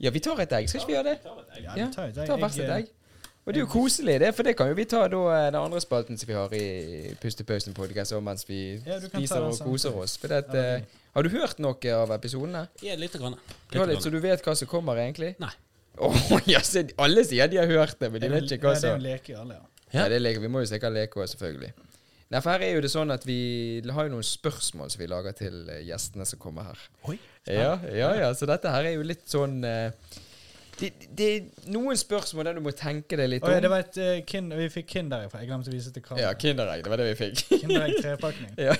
Ja, 0.00 0.14
vi 0.14 0.22
tar 0.24 0.40
et 0.40 0.54
egg. 0.56 0.70
Skal 0.72 0.80
ikke 0.80 0.88
vi 0.88 0.96
gjøre 0.96 1.12
det? 1.12 1.34
Ja, 1.60 1.74
vi 1.76 1.90
tar 1.92 2.08
et 2.08 2.22
egg. 2.22 2.30
Ta 2.30 2.38
hvert 2.40 2.56
et 2.56 2.64
eh, 2.64 2.76
egg. 2.78 2.88
Og 3.50 3.54
det 3.56 3.58
er 3.58 3.64
jo 3.64 3.70
koselig, 3.72 4.14
det, 4.22 4.28
for 4.36 4.46
det 4.46 4.52
kan 4.54 4.68
jo 4.70 4.74
vi 4.78 4.84
ta 4.86 5.00
da 5.10 5.20
eh, 5.34 5.44
den 5.50 5.56
andre 5.58 5.80
spalten 5.82 6.18
som 6.20 6.28
vi 6.28 6.34
har 6.38 6.52
i 6.54 7.14
Pustepausen 7.18 7.74
podcast 7.74 8.14
mens 8.22 8.46
vi 8.46 8.60
Ja, 8.86 9.00
spiser 9.02 9.42
og 9.42 9.58
koser 9.58 9.96
oss. 9.98 10.14
For 10.22 10.30
det 10.30 10.44
Ja, 10.54 10.76
eh, 10.76 10.84
har 11.16 11.26
du 11.26 11.30
hørt 11.34 11.58
noe 11.58 11.94
av 11.96 12.12
episodene? 12.14 12.68
Ja, 12.80 12.94
litt. 12.94 13.18
grann. 13.18 13.34
Litt, 13.72 13.88
litt, 13.90 14.04
så 14.04 14.14
du 14.14 14.20
vet 14.22 14.46
hva 14.46 14.54
som 14.54 14.70
kommer, 14.70 15.02
egentlig? 15.02 15.32
Nei. 15.42 15.50
Oh, 15.98 16.14
yes, 16.46 16.76
alle 17.04 17.26
sier 17.26 17.50
de 17.50 17.58
har 17.58 17.66
hørt 17.66 17.98
det, 17.98 18.12
men 18.12 18.22
de 18.22 18.28
det 18.28 18.30
er 18.30 18.38
vet 18.38 18.54
ikke 18.54 18.70
hva 18.70 18.76
ja, 18.76 18.80
Det 18.84 18.92
er 18.92 18.96
jo 18.96 19.06
leke 19.08 19.36
alle, 19.40 19.58
ja. 19.58 19.66
Ja, 19.90 20.06
det 20.06 20.22
leker, 20.22 20.46
vi 20.46 20.52
må 20.54 20.62
jo 20.62 20.70
sikkert 20.70 20.94
leke 20.94 21.18
også, 21.18 21.34
selvfølgelig. 21.34 21.72
Nei, 22.30 22.38
for 22.38 22.54
her 22.54 22.62
er 22.62 22.76
jo 22.76 22.86
det 22.86 22.92
sånn 22.94 23.10
at 23.10 23.26
vi 23.26 23.40
har 23.90 24.06
jo 24.06 24.14
noen 24.14 24.30
spørsmål 24.30 24.94
som 24.94 25.02
vi 25.02 25.10
lager 25.10 25.34
til 25.34 25.64
eh, 25.66 25.82
gjestene 25.88 26.22
som 26.30 26.38
kommer 26.38 26.70
her. 26.70 26.88
Oi. 27.10 27.18
Ja, 27.50 27.74
ja, 27.90 28.14
ja, 28.14 28.30
så 28.38 28.46
dette 28.46 28.70
her 28.70 28.86
er 28.86 28.94
jo 28.94 29.02
litt 29.02 29.26
sånn 29.26 29.64
eh, 29.66 29.90
det, 30.80 30.90
det 31.16 31.26
er 31.28 31.70
noen 31.72 31.98
spørsmål 31.98 32.48
der 32.48 32.58
du 32.58 32.62
må 32.64 32.72
tenke 32.76 33.18
deg 33.18 33.28
litt 33.28 33.44
Å, 33.44 33.50
ja, 33.52 33.60
det 33.62 33.68
om. 33.68 33.74
var 33.74 33.84
et 33.84 33.98
uh, 34.00 34.20
kind, 34.28 34.54
Vi 34.56 34.68
fikk 34.72 34.88
kinderegg 34.94 35.32
fra 35.32 35.42
Jeg 35.42 35.50
glemte 35.50 35.72
å 35.72 35.74
vise 35.74 35.92
til 35.94 36.04
kamera. 36.04 36.24
Ja, 36.24 36.32
Kinderegg, 36.40 36.84
det 36.86 36.92
var 36.92 37.02
det 37.02 37.08
vi 37.10 37.16
fikk. 37.18 37.42
Kinderegg 37.50 37.98
trepakning. 38.04 38.54
ja. 38.60 38.76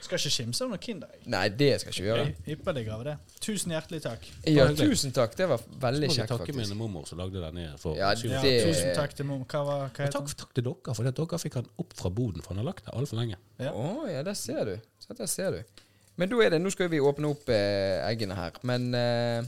Skal 0.00 0.16
ikke 0.18 0.32
skimse 0.34 0.64
av 0.64 0.72
noe 0.72 0.80
Kinderegg. 0.82 1.26
Nei, 1.30 1.42
det 1.60 1.70
skal 1.82 1.94
ikke 1.94 2.06
gjøre. 2.06 2.24
Ypperlig 2.56 2.84
ypper 2.86 2.94
av 2.96 3.04
det. 3.06 3.16
Tusen 3.44 3.76
hjertelig 3.76 4.02
takk. 4.06 4.24
Ja, 4.48 4.66
hyggelig. 4.70 4.88
tusen 4.94 5.14
takk. 5.16 5.36
Det 5.38 5.50
var 5.52 5.66
veldig 5.84 6.10
kjekt 6.10 6.32
Så 6.32 6.38
må 6.38 6.40
vi 6.40 6.46
takke 6.46 6.56
min 6.58 6.74
mormor 6.80 7.06
som 7.10 7.20
lagde 7.20 7.44
denne 7.44 7.68
for 7.82 8.00
Ja, 8.00 8.10
det... 8.16 8.32
Ja, 8.32 8.64
tusen 8.70 8.96
takk 8.98 9.14
til 9.18 9.28
mormor. 9.28 9.46
Hva, 9.50 9.62
var, 9.68 9.84
hva 9.86 10.08
heter 10.08 10.16
takk, 10.16 10.34
takk 10.44 10.56
til 10.56 10.66
dere, 10.70 10.96
for 10.96 11.12
at 11.12 11.20
dere 11.20 11.42
fikk 11.44 11.60
han 11.60 11.70
opp 11.84 11.94
fra 12.00 12.10
boden, 12.14 12.42
for 12.42 12.54
han 12.54 12.64
har 12.64 12.70
lagt 12.72 12.88
det 12.88 12.96
altfor 12.96 13.20
lenge. 13.20 13.38
Ja. 13.60 13.76
Oh, 13.76 14.02
ja, 14.10 14.24
der 14.26 14.38
ser 14.38 14.66
du. 14.72 14.74
Så 15.02 15.16
der 15.18 15.30
ser 15.30 15.58
du. 15.58 15.86
Men 16.20 16.28
da 16.28 16.42
er 16.44 16.52
det, 16.52 16.60
nå 16.60 16.72
skal 16.72 16.90
vi 16.92 16.98
åpne 17.00 17.30
opp 17.32 17.48
eh, 17.52 18.00
eggene 18.04 18.36
her. 18.36 18.58
Men 18.68 18.90
eh, 18.96 19.46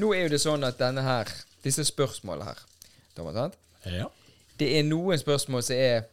nå 0.00 0.12
er 0.16 0.26
jo 0.26 0.32
det 0.32 0.40
sånn 0.42 0.64
at 0.64 0.78
denne 0.80 1.04
her, 1.04 1.30
disse 1.64 1.84
spørsmålene 1.88 2.48
her 2.52 2.62
Thomas, 3.16 3.36
sant? 3.36 3.58
Ja. 3.84 4.08
Det 4.58 4.70
er 4.78 4.86
noen 4.86 5.18
spørsmål 5.20 5.62
som 5.66 5.76
er 5.76 6.06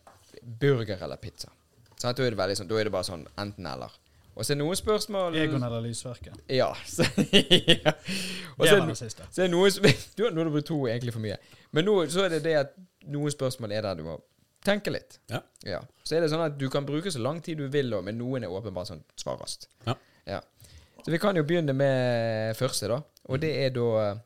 burger 0.60 1.00
eller 1.06 1.20
pizza. 1.22 1.52
Sant? 2.00 2.18
Da 2.18 2.26
er 2.26 2.34
det 2.34 2.40
veldig 2.40 2.58
sånn, 2.60 2.70
da 2.70 2.80
er 2.80 2.90
det 2.90 2.94
bare 2.96 3.08
sånn 3.08 3.26
enten-eller. 3.40 3.96
Og 4.40 4.46
så 4.48 4.54
er 4.54 4.60
noen 4.62 4.78
spørsmål 4.80 5.36
Egon 5.36 5.64
eller 5.68 5.84
Lysverket. 5.84 6.38
Ja. 6.56 6.70
Så, 6.88 7.04
ja. 7.04 7.92
Og 8.56 8.64
Det 8.64 8.72
var 8.72 8.86
det 8.86 8.94
det 8.94 8.98
siste. 9.02 9.26
så 9.36 9.44
er 9.44 9.50
noen 9.52 9.74
du, 10.16 10.24
Nå 10.32 10.40
har 10.40 10.48
du 10.48 10.54
brukt 10.54 10.68
to 10.70 10.78
egentlig 10.88 11.12
for 11.16 11.24
mye. 11.24 11.36
Men 11.76 11.88
nå 11.90 11.96
så 12.12 12.24
er 12.26 12.38
det 12.38 12.44
det 12.48 12.56
at 12.62 12.72
noen 13.12 13.34
spørsmål 13.34 13.74
er 13.76 13.84
der 13.84 14.00
du 14.00 14.06
må 14.08 14.16
tenke 14.66 14.94
litt. 14.94 15.20
Ja. 15.32 15.42
Ja. 15.68 15.82
Så 16.08 16.16
er 16.16 16.24
det 16.24 16.32
sånn 16.32 16.46
at 16.46 16.56
du 16.60 16.70
kan 16.72 16.88
bruke 16.88 17.12
så 17.12 17.20
lang 17.20 17.42
tid 17.44 17.60
du 17.60 17.68
vil, 17.72 17.92
men 18.06 18.16
noen 18.20 18.48
er 18.48 18.54
åpenbart 18.54 18.92
sånn 18.94 19.04
svar 19.20 19.40
raskt. 19.44 19.68
Ja. 19.88 19.98
Ja. 20.30 20.40
Så 21.06 21.12
vi 21.14 21.20
kan 21.22 21.36
jo 21.40 21.44
begynne 21.48 21.74
med 21.74 22.56
første, 22.60 22.90
da. 22.92 23.00
Og 23.30 23.40
det 23.42 23.52
er 23.66 23.72
da 23.76 23.86
eh, 24.04 24.20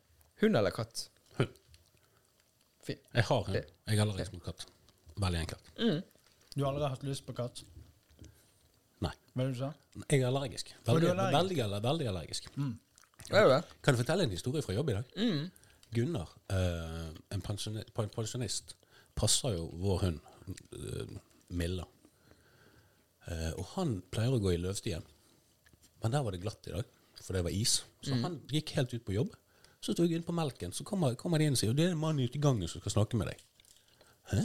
hund 0.44 0.58
eller 0.60 0.74
katt. 0.76 1.08
Jeg 2.84 3.24
har 3.30 3.48
en. 3.48 3.54
Jeg 3.88 4.00
har 4.00 4.08
aldri 4.10 4.24
hatt 4.26 4.44
katt. 4.44 4.66
Veldig 5.22 5.40
enkelt. 5.44 5.70
Du 6.54 6.64
har 6.66 6.74
aldri 6.74 6.90
hatt 6.92 7.06
lyst 7.08 7.24
på 7.28 7.36
katt? 7.38 7.62
Nei. 9.04 9.14
Hva 9.34 9.44
er 9.46 9.48
det 9.50 9.54
du 9.56 9.60
sa? 9.62 9.70
Jeg 10.10 10.20
er 10.22 10.28
allergisk. 10.30 10.74
Veldig, 10.88 11.08
er 11.08 11.14
allergisk? 11.14 11.38
veldig, 11.62 11.82
veldig 11.88 12.08
allergisk. 12.12 12.50
Er 13.32 13.46
du 13.48 13.52
det? 13.54 13.62
Kan 13.86 13.96
du 13.96 14.02
fortelle 14.02 14.26
en 14.28 14.34
historie 14.36 14.66
fra 14.66 14.76
jobb 14.76 14.92
i 14.92 14.98
dag? 14.98 15.14
Mm. 15.16 15.44
Gunnar, 15.94 16.30
eh, 16.50 17.10
en 17.36 17.42
pensjoni- 17.46 17.86
pensjonist, 17.96 18.76
passer 19.16 19.56
jo 19.56 19.68
vår 19.80 20.00
hund, 20.08 20.20
eh, 20.74 21.18
Milla. 21.54 21.86
Eh, 23.28 23.52
og 23.54 23.66
han 23.78 24.02
pleier 24.12 24.34
å 24.36 24.42
gå 24.44 24.56
i 24.56 24.60
løvstien. 24.60 25.06
Men 26.04 26.12
der 26.14 26.24
var 26.26 26.36
det 26.36 26.42
glatt 26.44 26.68
i 26.68 26.74
dag, 26.76 26.84
for 27.24 27.36
det 27.38 27.44
var 27.46 27.56
is. 27.56 27.80
Så 28.04 28.18
han 28.20 28.42
gikk 28.52 28.76
helt 28.78 28.94
ut 28.94 29.06
på 29.08 29.16
jobb. 29.16 29.32
Så 29.84 29.96
sto 29.96 30.06
jeg 30.06 30.20
inn 30.20 30.24
på 30.28 30.36
melken, 30.36 30.72
så 30.72 30.86
kommer, 30.88 31.16
kommer 31.20 31.40
de 31.42 31.48
inn 31.50 31.58
og 31.58 31.60
sier 31.60 31.74
det 31.76 31.90
er 31.90 31.96
en 31.96 32.00
mann 32.00 32.20
ute 32.20 32.40
i 32.40 32.44
gangen 32.44 32.70
som 32.72 32.80
skal 32.84 32.94
snakke 32.98 33.20
med 33.20 33.32
deg. 33.32 33.42
Hæ? 34.32 34.44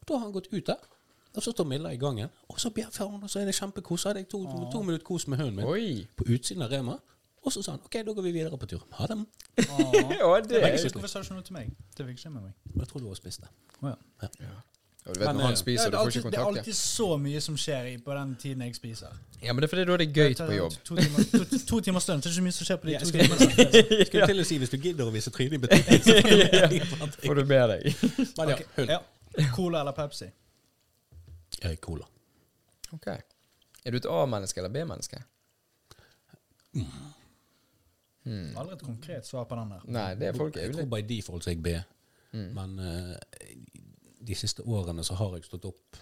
Og 0.00 0.08
da 0.08 0.18
har 0.18 0.26
han 0.26 0.34
gått 0.34 0.50
ut 0.52 0.66
der. 0.68 0.82
Og 1.34 1.42
så 1.42 1.50
står 1.50 1.66
Milla 1.66 1.90
i 1.90 1.98
gangen, 1.98 2.28
og 2.48 2.60
så 2.60 2.70
bjeffer 2.70 3.08
hun, 3.10 3.22
og 3.24 3.30
så 3.30 3.40
er 3.40 3.48
det 3.48 3.54
kjempekos. 3.56 4.04
Så 4.04 4.08
hadde 4.10 4.20
jeg 4.22 4.28
to, 4.30 4.44
to 4.72 4.82
minutter 4.82 5.04
kos 5.06 5.26
med 5.26 5.40
hunden 5.40 5.56
min 5.56 5.66
Oi. 5.66 6.04
på 6.16 6.28
utsiden 6.30 6.62
av 6.62 6.70
Rema. 6.70 6.98
Og 7.44 7.52
så 7.52 7.62
sa 7.62 7.74
han 7.74 7.80
OK, 7.84 7.96
da 8.06 8.12
går 8.16 8.22
vi 8.22 8.32
videre 8.36 8.58
på 8.60 8.68
tur. 8.70 8.84
Ha 9.00 9.08
det. 9.10 9.18
Åh. 9.64 10.12
Ja, 10.20 10.28
det 10.40 10.60
Hvorfor 10.92 11.08
sa 11.10 11.18
du 11.18 11.26
ikke 11.26 11.40
noe 11.40 11.48
til 11.48 11.56
meg? 11.56 11.72
Det 11.96 12.06
fikk 12.06 12.22
ikke 12.22 12.36
med 12.36 12.46
meg. 12.46 12.54
Jeg 12.76 12.88
tror 12.88 13.02
du 13.02 13.10
var 13.10 13.18
spist 13.18 13.42
det. 13.42 13.50
Å, 13.82 13.96
ja. 14.22 14.54
Og 15.04 15.14
du 15.14 15.18
vet 15.20 15.26
Men, 15.28 15.36
når 15.36 15.42
eh, 15.42 15.46
han 15.50 15.56
spiser, 15.60 15.84
Ja, 15.84 15.90
du 15.90 15.96
er 15.96 15.98
får 15.98 16.04
alltid, 16.06 16.20
ikke 16.20 16.30
det 16.30 16.38
er 16.40 16.46
alltid 16.48 16.76
så 16.78 17.06
mye 17.20 17.40
som 17.44 17.56
skjer 17.60 17.88
i, 17.90 17.96
på 18.00 18.14
den 18.16 18.30
tiden 18.40 18.62
jeg 18.64 18.74
spiser. 18.78 19.16
Ja, 19.42 19.52
men 19.52 19.60
det 19.60 19.66
er 19.68 19.72
fordi 19.74 19.84
da 19.84 19.92
er 19.92 20.00
det 20.00 20.06
gøy 20.16 20.36
på 20.38 20.54
jobb. 20.56 20.76
To, 20.88 20.96
timer, 20.96 21.26
to, 21.32 21.58
to 21.68 21.80
timer 21.84 22.00
stund, 22.00 22.22
så 22.24 22.28
er 22.28 22.32
det 22.32 22.32
ikke 22.32 22.38
så 22.38 22.44
mye 22.46 22.56
som 22.56 22.68
skjer 22.70 22.78
på 22.80 22.88
de 22.88 22.94
Ja, 22.94 23.00
to 23.02 23.10
timene. 23.12 23.36
Skulle 24.08 24.28
til 24.30 24.40
å 24.40 24.46
si 24.48 24.58
hvis 24.62 24.72
du 24.72 24.78
gidder 24.80 25.10
å 25.10 25.12
vise 25.12 25.32
trynet 25.34 25.58
i 25.58 25.60
butikken, 25.66 26.00
så 26.00 26.16
får 26.24 26.32
du 26.32 26.40
med 26.40 26.54
deg. 26.64 27.20
Får 27.26 27.34
du 27.40 27.44
med 27.52 27.68
deg. 27.74 27.84
Men 28.38 28.54
ja, 28.54 28.56
Ok, 28.56 28.64
hund. 28.78 28.94
ja. 28.96 29.50
Cola 29.58 29.82
eller 29.84 29.92
Pepsi? 29.98 30.30
Jeg 31.60 31.70
er 31.74 31.76
cola. 31.84 32.08
Ok. 32.96 33.06
Er 33.84 33.92
du 33.92 34.00
et 34.00 34.08
A-menneske 34.08 34.62
eller 34.64 34.72
B-menneske? 34.72 35.20
Aldri 38.56 38.72
et 38.78 38.82
konkret 38.88 39.26
svar 39.28 39.44
på 39.50 39.56
den 39.60 39.74
der. 39.76 39.84
Nei, 40.00 40.08
det 40.16 40.30
er 40.32 40.36
folk 40.38 40.56
er 40.56 40.64
Jeg 40.70 40.78
tror 40.78 40.88
by 40.96 41.02
default 41.12 41.44
så 41.44 41.52
er 41.52 41.58
jeg 41.58 41.62
B. 41.66 41.74
Men 42.56 42.78
eh, 42.80 43.16
de 44.24 44.34
siste 44.38 44.62
årene 44.62 45.04
så 45.04 45.16
har 45.18 45.36
jeg 45.36 45.46
stått 45.48 45.66
opp 45.68 45.98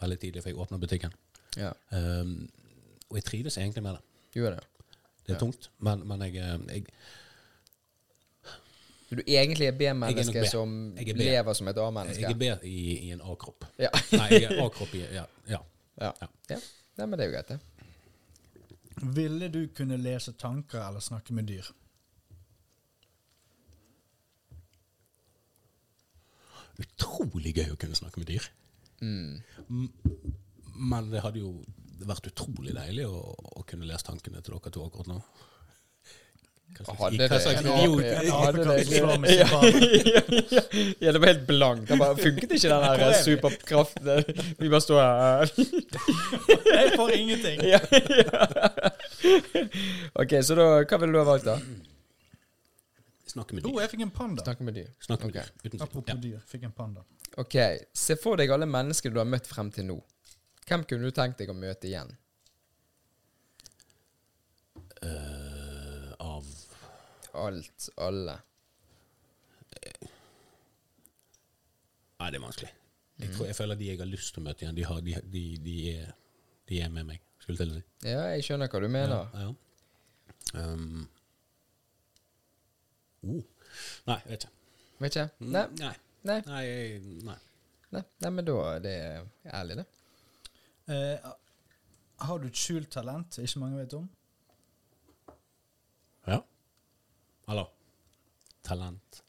veldig 0.00 0.18
tidlig, 0.20 0.42
for 0.42 0.52
jeg 0.52 0.60
åpner 0.62 0.82
butikken. 0.82 1.14
Ja, 1.56 1.72
Um, 1.90 2.48
og 3.08 3.16
jeg 3.20 3.24
trives 3.24 3.56
egentlig 3.56 3.82
med 3.82 3.94
det. 3.96 4.00
gjør 4.34 4.56
det. 4.56 4.64
Det 5.26 5.34
er 5.34 5.38
tungt, 5.38 5.70
men, 5.78 6.02
men 6.08 6.22
jeg, 6.26 6.36
eh, 6.42 6.58
jeg 6.74 6.86
du 9.06 9.22
egentlig 9.22 9.68
er 9.68 9.76
B-menneske 9.78 10.42
som 10.50 10.72
er 10.98 11.12
B. 11.14 11.18
lever 11.20 11.54
som 11.54 11.68
et 11.70 11.76
Jeg 11.76 11.86
A-menneske? 11.86 12.30
er 12.30 12.34
B 12.34 12.66
i, 12.66 12.78
i 13.06 13.10
en 13.14 13.20
A-kropp. 13.22 13.64
Ja. 13.78 13.92
Nei, 14.12 14.26
jeg 14.34 14.48
er 14.50 14.64
A-kropp 14.64 14.94
i 14.98 15.04
Ja. 15.14 15.24
ja. 15.48 15.60
ja. 16.00 16.12
Ja. 16.20 16.28
ja. 16.50 16.58
Nei, 16.98 17.06
men 17.06 17.18
det 17.18 17.26
er 17.26 17.30
jo 17.30 17.34
greit, 17.36 17.48
det. 17.54 17.60
Ville 19.16 19.48
du 19.52 19.60
kunne 19.76 19.96
lese 20.00 20.32
tanker 20.32 20.80
eller 20.88 21.00
snakke 21.04 21.34
med 21.36 21.46
dyr? 21.46 21.68
Utrolig 26.82 27.54
gøy 27.56 27.70
å 27.72 27.78
kunne 27.80 27.96
snakke 27.98 28.18
med 28.22 28.28
dyr. 28.28 28.46
Mm. 29.00 29.42
Men 30.76 31.10
det 31.12 31.22
hadde 31.24 31.40
jo 31.42 31.54
vært 32.06 32.26
utrolig 32.28 32.74
deilig 32.76 33.06
å, 33.08 33.20
å 33.56 33.62
kunne 33.68 33.88
lese 33.88 34.04
tankene 34.10 34.42
til 34.44 34.54
dere 34.58 34.70
to 34.74 34.84
akkurat 34.84 35.08
nå. 35.08 35.20
Hva 36.76 36.82
slags- 36.84 36.98
Hadde 37.00 37.16
det 37.16 37.28
Ja, 41.00 41.12
det- 41.12 41.20
var 41.22 41.26
helt 41.30 41.46
blankt. 41.48 41.86
Det 41.88 41.98
bare 41.98 42.16
funket 42.20 42.52
ikke, 42.58 42.68
den 42.68 42.84
er 42.84 42.98
her 43.00 43.12
superkraften. 43.22 44.24
Vi 44.60 44.68
bare 44.68 44.80
står 44.84 45.00
her. 45.00 45.46
Jeg 46.76 46.92
får 46.98 47.10
ingenting. 47.16 47.58
ja, 47.72 47.80
ja. 48.20 48.30
OK, 50.20 50.32
så 50.44 50.54
da 50.58 50.66
Hva 50.84 50.98
ville 51.00 51.12
du 51.16 51.20
ha 51.22 51.28
valgt, 51.30 51.46
da? 51.48 51.56
Snakke 53.36 53.54
med 53.58 53.66
Oh, 53.68 53.74
Jo, 53.74 53.80
jeg 53.82 53.90
fikk 53.92 54.02
en 54.06 54.10
panda. 54.16 54.44
Snakke 54.46 54.64
med 54.64 54.74
dyr. 54.78 54.86
Snakke 55.04 55.28
med 55.28 55.34
okay. 55.36 55.44
dyr. 55.44 55.66
Uten. 55.68 55.82
Apropos 55.84 56.14
Ja. 56.14 56.20
dyr, 56.22 56.38
fikk 56.48 56.62
en 56.64 56.72
panda. 56.72 57.02
OK. 57.36 57.56
Se 57.92 58.16
for 58.16 58.40
deg 58.40 58.50
alle 58.54 58.64
mennesker 58.66 59.12
du 59.12 59.18
har 59.20 59.28
møtt 59.28 59.46
frem 59.50 59.68
til 59.70 59.84
nå. 59.90 59.96
Hvem 60.66 60.84
kunne 60.88 61.04
du 61.04 61.12
tenkt 61.12 61.36
deg 61.42 61.52
å 61.52 61.56
møte 61.56 61.86
igjen? 61.90 62.14
Uh, 65.04 66.14
av 66.18 66.46
Alt. 67.36 67.88
Alle. 68.00 68.38
Nei, 72.16 72.30
det 72.30 72.38
er 72.38 72.44
vanskelig. 72.46 72.70
Jeg, 73.20 73.32
tror, 73.34 73.46
jeg 73.50 73.56
føler 73.56 73.76
de 73.76 73.90
jeg 73.90 74.00
har 74.00 74.08
lyst 74.08 74.32
til 74.32 74.40
å 74.40 74.46
møte 74.46 74.64
igjen, 74.64 74.76
de, 74.76 74.84
har, 74.88 75.00
de, 75.04 75.18
de, 75.32 75.42
de, 75.60 75.76
er, 75.92 76.14
de 76.68 76.80
er 76.84 76.88
med 76.92 77.04
meg, 77.12 77.20
skulle 77.40 77.60
til 77.60 77.74
å 77.74 77.76
si. 77.76 77.84
Ja, 78.08 78.24
jeg 78.32 78.44
skjønner 78.48 78.72
hva 78.72 78.80
du 78.80 78.88
mener. 78.88 79.28
Ja, 79.36 79.44
ja. 79.44 80.64
Um, 80.72 81.04
oh. 83.24 83.42
Nei, 84.06 84.20
vet 84.26 84.44
ikke. 84.44 84.52
Vet 85.00 85.16
ikke? 85.16 85.30
Mm, 85.40 85.52
Nei. 85.52 85.66
Nei. 85.78 85.94
Nei. 86.26 86.40
Nei, 86.46 86.62
jeg- 86.64 87.02
nei. 87.24 87.36
Nei, 87.92 88.02
nei, 88.20 88.30
men 88.30 88.44
da 88.44 88.54
er 88.74 88.80
det 88.80 88.94
ærlig, 89.54 89.76
det. 89.76 89.86
Eh, 90.88 91.30
har 92.26 92.38
du 92.38 92.46
et 92.48 92.54
skjult 92.58 92.90
talent 92.90 93.38
ikke 93.38 93.60
mange 93.62 93.78
vet 93.78 93.94
om? 93.94 94.08
Ja. 96.26 96.40
Eller 97.48 97.68
talent. 98.66 99.22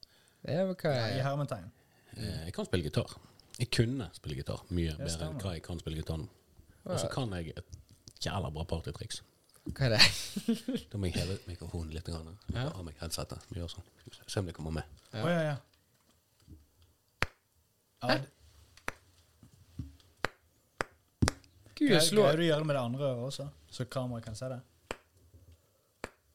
Ja, 0.48 0.62
er 0.64 0.74
hva 0.74 0.94
I 0.94 1.20
er 1.20 1.24
hermetegn. 1.28 1.70
Eh, 2.18 2.46
Jeg 2.48 2.54
kan 2.54 2.66
spille 2.66 2.84
gitar. 2.88 3.14
Jeg 3.60 3.70
kunne 3.74 4.10
spille 4.14 4.36
gitar 4.38 4.64
mye 4.70 4.94
bedre 4.98 5.28
enn 5.30 5.40
hva 5.42 5.54
jeg 5.54 5.64
kan 5.66 5.80
spille 5.82 5.98
gitar 6.02 6.18
nå. 6.18 6.28
Og 6.88 7.00
så 7.00 7.10
kan 7.12 7.34
jeg 7.36 7.54
et 7.58 7.78
jævla 8.24 8.50
bra 8.54 8.64
partytriks. 8.64 9.22
Hva 9.76 9.88
er 9.88 9.94
det? 9.98 10.02
Da 10.92 10.98
må 11.00 11.10
jeg 11.10 11.18
heve 11.20 11.36
mikrofonen 11.50 11.92
litt. 11.94 12.08
Grann. 12.08 12.38
Ja. 12.56 12.70
Meg 12.86 12.96
headsetet. 13.02 13.44
Vi 13.52 13.60
gjør 13.60 13.72
sånn. 13.76 13.88
Se- 14.28 14.40
om 14.40 14.48
det 14.48 14.56
kommer 14.56 14.72
med. 14.80 14.84
Ja, 15.14 15.28
ja. 15.28 15.58
ja 18.08 18.18
Gud, 21.78 21.94
slå 22.02 22.24
hva 22.26 22.32
er 22.34 22.40
det 22.42 22.48
gjøre 22.48 22.64
gjør 22.64 22.64
med 22.66 22.74
det 22.78 22.82
andre 22.82 23.06
øret 23.12 23.26
også, 23.28 23.46
så 23.70 23.86
kameraet 23.94 24.26
kan 24.26 24.36
se 24.38 24.48
det? 24.50 24.60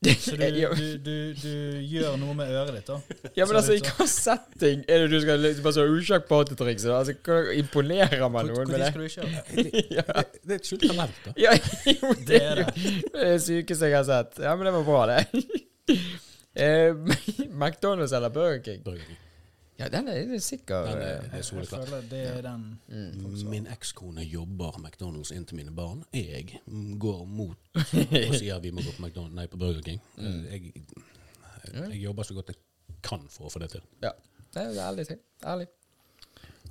Så 0.03 0.35
du, 0.35 0.43
du, 0.81 0.87
du, 0.99 1.17
du 1.39 1.53
gjør 1.87 2.17
noe 2.19 2.35
med 2.35 2.51
øret 2.51 2.75
ditt, 2.75 2.89
da. 2.89 3.29
Ja, 3.39 3.47
men 3.47 3.57
altså, 3.61 3.77
i 3.79 3.83
hva 3.87 4.07
setting 4.11 4.83
er 4.91 5.05
det 5.05 5.11
du 5.13 5.19
skal 5.23 5.39
liksom 5.45 5.63
bare 5.69 5.77
så 5.77 5.85
usjakk 5.87 6.27
partytriks? 6.31 6.87
Altså, 6.91 7.15
hva 7.23 7.37
imponerer 7.55 8.25
man 8.35 8.51
noen 8.51 8.67
med 8.67 8.81
det? 8.83 8.83
det? 8.83 8.91
skal 8.91 9.01
du 9.01 9.07
ikke 9.07 9.23
gjøre 9.23 9.45
det? 9.71 9.85
ja. 9.99 10.07
Det, 10.11 10.43
det 10.43 10.57
er 10.57 10.59
et 10.59 10.71
skjult 10.73 10.87
talent, 10.91 11.23
da. 11.29 11.35
ja, 11.45 11.55
jo, 11.95 12.13
det 12.19 12.27
Det 12.33 12.43
er 12.43 12.63
det. 12.65 12.67
det 12.75 13.23
er 13.23 13.31
det 13.37 13.43
sykeste 13.47 13.93
jeg 13.93 13.99
har 14.01 14.09
sett. 14.11 14.43
Ja, 14.43 14.57
men 14.59 14.67
det 14.69 14.75
var 14.81 14.89
bra, 14.91 15.03
det. 15.15 15.47
eh, 16.59 16.91
McDonald's 17.53 18.17
eller 18.17 18.35
Burger 18.35 18.59
King? 18.67 18.83
Burger 18.85 19.07
King. 19.07 19.22
Ja, 19.83 19.89
den 19.91 20.09
er, 20.13 20.21
det 20.31 20.37
er 20.39 20.43
sikker. 20.47 20.85
Den 20.87 21.01
er, 21.03 21.13
eh, 21.19 21.29
er 21.33 21.37
Jeg 21.41 21.45
soleklar. 21.49 21.85
føler 21.87 22.09
det 22.11 22.23
er 22.31 22.43
den 22.47 23.49
Min 23.51 23.67
ekskone 23.73 24.23
jobber 24.23 24.79
McDonald's 24.79 25.33
inn 25.35 25.45
til 25.49 25.59
mine 25.59 25.75
barn. 25.75 26.05
Jeg 26.15 26.61
går 27.03 27.25
mot 27.27 27.59
og 28.29 28.35
sier 28.39 28.61
vi 28.63 28.71
må 28.71 28.85
gå 28.87 28.95
på 28.97 29.03
McDonald's, 29.07 29.35
nei, 29.41 29.47
på 29.51 29.59
Burger 29.59 29.83
King. 29.83 30.01
Jeg, 30.19 30.73
jeg 31.75 32.03
jobber 32.03 32.23
så 32.29 32.35
godt 32.39 32.55
jeg 32.55 32.61
kan 33.03 33.27
for 33.31 33.49
å 33.49 33.51
få 33.57 33.63
det 33.65 33.73
til. 33.75 33.83
Ja. 34.05 34.15
Det 34.53 34.63
er 34.69 34.79
ærlig 34.87 35.07
ting. 35.09 35.19
Ærlig. 35.49 35.67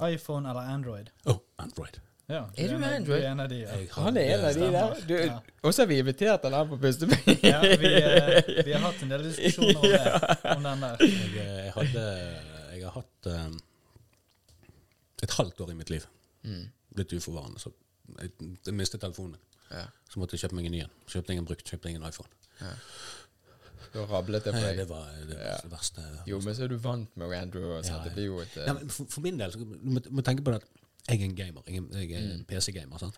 iPhone 0.07 0.47
eller 0.49 0.61
Android. 0.71 1.09
Oh, 1.25 1.37
Android. 1.59 1.99
Ja, 2.31 2.45
Er 2.55 2.67
du 2.71 2.77
med 2.79 2.93
Android? 2.95 3.23
Er 3.23 3.31
en 3.31 3.39
av 3.43 3.49
de, 3.49 3.57
ja. 3.65 3.77
Han 3.97 4.17
er 4.17 4.29
en 4.37 4.45
av 4.45 4.53
de 4.55 4.67
der. 4.71 4.93
Du, 5.07 5.15
Ja. 5.17 5.39
Og 5.63 5.73
så 5.73 5.81
har 5.81 5.87
vi 5.87 5.97
invitert 5.99 6.45
han 6.47 6.53
her 6.53 6.63
på 6.69 6.77
pustepinn. 6.79 7.39
ja 7.51 7.59
vi, 7.61 7.89
eh, 7.91 8.65
vi 8.65 8.71
har 8.71 8.79
hatt 8.85 9.01
en 9.03 9.11
del 9.11 9.25
diskusjoner 9.27 9.75
om, 9.75 9.83
det, 9.91 10.37
om 10.55 10.63
den 10.63 10.85
der. 10.85 11.03
Jeg, 11.03 11.33
eh, 11.41 11.57
jeg 11.65 11.73
hadde 11.75 12.05
Jeg 12.81 12.89
har 12.89 12.97
hatt 13.01 13.29
eh, 13.29 13.47
et 15.27 15.35
halvt 15.37 15.61
år 15.65 15.71
i 15.73 15.77
mitt 15.77 15.91
liv 15.93 16.05
blitt 16.97 17.13
uforvarende. 17.13 17.59
Så 17.61 17.69
jeg, 18.17 18.31
jeg 18.65 18.73
mistet 18.75 19.01
telefonen 19.03 19.35
min. 19.37 19.43
Ja. 19.71 19.85
Så 20.11 20.19
måtte 20.19 20.35
jeg 20.35 20.41
kjøpe 20.43 20.57
meg 20.57 20.65
en 20.67 20.73
ny 20.75 20.79
en. 20.83 20.95
Kjøpte 21.07 21.35
ingen 21.35 21.45
brukt, 21.47 21.61
kjøpte 21.69 21.91
ingen 21.93 22.03
iPhone. 22.07 22.27
Da 23.93 24.03
rablet 24.07 24.45
det 24.47 24.53
for 24.55 24.59
Eh, 24.63 24.67
deg. 24.71 24.77
Det 24.81 24.87
var 24.89 25.07
det, 25.29 25.37
ja. 25.37 25.55
det 25.63 25.71
verste. 25.71 26.03
Jo, 26.27 26.39
men 26.43 26.55
så 26.57 26.63
er 26.65 26.71
du 26.71 26.77
vant 26.79 27.15
med 27.19 27.33
Andrew 27.37 27.69
Ja, 27.75 27.81
ja. 27.85 27.97
Det 28.05 28.13
blir 28.15 28.27
jo 28.29 28.37
et 28.43 28.53
eh, 28.57 28.67
Ja, 28.69 28.75
for, 28.87 29.07
for 29.11 29.21
min 29.25 29.39
del, 29.39 29.51
så 29.53 29.59
du 29.59 29.65
må, 29.83 30.03
må 30.09 30.23
tenke 30.25 30.43
på 30.47 30.53
det 30.53 30.61
at 30.63 30.67
jeg 31.09 31.21
er 31.21 31.25
en 31.25 31.35
gamer. 31.35 31.63
Jeg 31.67 31.81
er, 31.81 31.97
jeg 32.03 32.11
er 32.19 32.27
en 32.35 32.43
PC-gamer. 32.47 32.97
sant? 33.01 33.17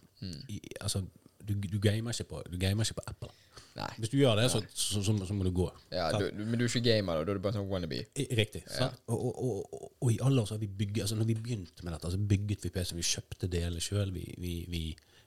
I, 0.49 0.60
altså, 0.81 1.02
du, 1.48 1.53
du, 1.60 1.80
gamer 1.82 2.15
ikke 2.15 2.30
på, 2.30 2.41
du 2.52 2.57
gamer 2.61 2.88
ikke 2.88 2.99
på 2.99 3.06
Apple. 3.11 3.32
Nei. 3.78 3.90
Hvis 3.98 4.11
du 4.14 4.18
gjør 4.20 4.38
det, 4.40 4.45
så, 4.53 4.61
så, 4.70 5.02
så, 5.03 5.15
så 5.28 5.36
må 5.36 5.45
du 5.48 5.52
gå. 5.56 5.65
Ja, 5.91 6.07
du, 6.14 6.28
men 6.38 6.60
du 6.60 6.65
er 6.65 6.70
ikke 6.70 6.84
gamer, 6.86 7.20
da. 7.20 7.26
Da 7.26 7.34
er 7.34 7.40
du 7.40 7.44
bare 7.44 7.57
sånn 7.57 7.68
wannabe. 7.72 8.03
Riktig. 8.40 8.64
sant? 8.70 8.99
Og, 9.10 9.18
og, 9.18 9.44
og, 9.44 9.84
og, 9.98 10.07
i 10.14 10.20
alle 10.24 10.44
år 10.44 10.49
så 10.49 10.57
har 10.57 10.64
vi 10.64 10.70
bygget 10.70 11.07
altså 11.07 11.18
Når 11.20 11.30
vi 11.32 11.38
begynte 11.40 11.86
med 11.86 11.95
dette, 11.95 12.11
så 12.14 12.22
bygget 12.34 12.68
vi 12.68 12.74
PC. 12.76 12.95
Vi 12.99 13.07
kjøpte 13.10 13.49
deler 13.52 13.84
sjøl. 13.84 14.14
Vi, 14.15 14.26
vi, 14.41 14.53
vi, 14.70 14.84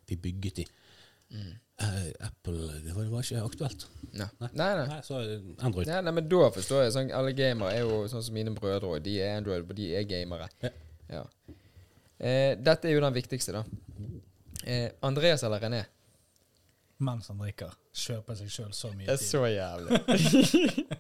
vi 0.09 0.21
bygget 0.29 0.63
de. 0.63 0.67
Mm. 1.35 1.55
Apple 2.21 2.71
det 2.85 2.95
var, 2.95 3.03
det 3.03 3.11
var 3.13 3.27
ikke 3.27 3.43
aktuelt. 3.43 3.89
Nei. 4.13 4.29
Nei, 4.41 4.53
nei. 4.55 4.87
Nei, 4.89 5.01
så 5.05 5.21
eh, 5.21 5.51
Android. 5.67 5.91
Nei, 5.91 5.99
nei, 6.07 6.15
men 6.21 6.31
da 6.31 6.49
forstår 6.55 6.87
jeg. 6.87 6.95
Sånn, 6.95 7.13
alle 7.19 7.35
gamere 7.37 7.75
er 7.75 7.85
jo 7.85 8.05
sånn 8.11 8.25
som 8.25 8.37
mine 8.37 8.55
brødre. 8.57 8.95
De 9.05 9.19
er 9.21 9.37
Android, 9.41 9.67
og 9.67 9.77
de 9.77 9.91
er 9.99 10.07
gamere. 10.09 10.49
Ja. 10.65 10.73
Ja. 11.11 11.27
Eh, 12.17 12.55
dette 12.57 12.89
er 12.89 12.97
jo 12.97 13.03
den 13.05 13.17
viktigste, 13.17 13.59
da. 13.59 13.65
Eh, 14.65 14.89
Andreas 15.05 15.45
eller 15.47 15.61
René? 15.63 15.83
Mens 16.99 17.27
han 17.29 17.39
drikker. 17.43 17.75
Kjøper 17.97 18.35
seg 18.39 18.49
sjøl 18.53 18.73
så 18.77 18.89
mye 18.95 19.07
Det 19.07 19.13
er 19.13 19.21
tid. 19.21 19.27
så 19.29 19.43
jævlig. 19.47 20.97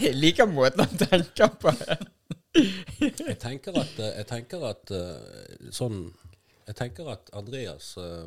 jeg 0.00 0.14
liker 0.16 0.46
måten 0.50 0.80
han 0.84 0.98
tenker 0.98 1.52
på. 1.62 1.72
Jeg 3.00 3.38
tenker 3.40 3.76
at, 3.80 3.92
eh, 3.98 4.10
jeg 4.18 4.26
tenker 4.28 4.64
at 4.68 4.90
eh, 4.92 5.70
sånn 5.72 6.02
Jeg 6.66 6.76
tenker 6.76 7.08
at 7.08 7.30
Andreas 7.32 7.94
eh, 7.96 8.26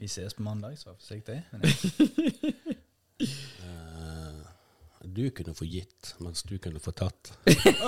Vi 0.00 0.08
ses 0.10 0.34
på 0.34 0.42
mandag, 0.42 0.74
så 0.80 0.94
forsiktig. 0.96 1.36
eh, 1.52 3.36
Du 5.04 5.30
kunne 5.34 5.50
få 5.54 5.64
gitt, 5.66 6.12
mens 6.22 6.42
du 6.46 6.54
kunne 6.62 6.78
få 6.80 6.92
tatt. 6.94 7.32
Litt, 7.46 7.64
litt 7.66 7.78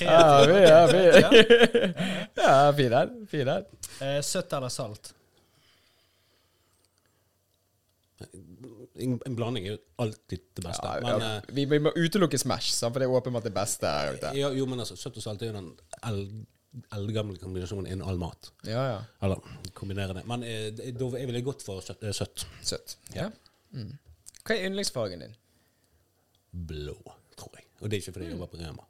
Ja, 0.00 0.46
vi, 0.46 0.62
ja, 0.62 0.86
vi. 0.92 1.02
ja, 2.38 2.72
fin 2.76 2.90
den. 2.94 3.10
Fin 3.30 3.46
den. 3.50 3.64
Eh, 4.00 4.20
søtt 4.22 4.52
eller 4.56 4.68
salt? 4.72 5.10
En, 8.94 9.16
en 9.26 9.34
blanding 9.36 9.66
er 9.66 9.72
jo 9.74 9.78
alltid 10.04 10.40
det 10.54 10.62
beste. 10.68 10.86
Ja, 10.86 11.00
men, 11.02 11.20
ja, 11.20 11.26
eh, 11.40 11.44
vi, 11.56 11.64
vi 11.70 11.78
må 11.82 11.90
utelukke 11.98 12.38
Smash, 12.38 12.70
for 12.86 12.98
det 13.02 13.06
er 13.08 13.14
åpenbart 13.18 13.46
det 13.48 13.54
beste. 13.56 13.86
her 13.90 14.14
ute. 14.18 14.30
ja, 14.38 14.48
jo, 14.54 14.64
men 14.70 14.78
altså, 14.84 14.94
søtt 14.98 15.18
og 15.18 15.24
salt 15.26 15.42
er 15.42 15.46
jo 15.50 15.56
den 15.58 15.70
eld- 16.06 16.44
eldgamle 16.94 17.38
kombinasjonen 17.42 17.88
innen 17.90 18.06
all 18.06 18.18
mat. 18.22 18.42
Ja, 18.66 18.82
ja. 18.92 19.00
Eller 19.22 19.38
kombinere 19.78 20.12
det. 20.20 20.24
Men 20.30 20.40
eh, 20.46 20.68
da 20.94 21.06
er 21.18 21.26
vel 21.26 21.36
det 21.40 21.44
godt 21.46 21.62
for 21.66 21.82
søtt. 21.84 22.02
eh, 22.06 22.14
søtt. 22.14 22.46
Søtt. 22.62 22.88
Ja. 23.18 23.26
Mm. 23.74 23.92
Hva 24.44 24.54
er 24.56 24.66
yndlingsfargen 24.68 25.22
din? 25.24 25.34
Blå, 26.54 26.94
tror 27.38 27.56
jeg. 27.58 27.66
Og 27.80 27.90
det 27.90 27.96
er 27.98 28.02
ikke 28.04 28.12
fordi 28.16 28.28
jeg 28.30 28.36
jobber 28.36 28.50
på 28.54 28.60
Rema. 28.62 28.84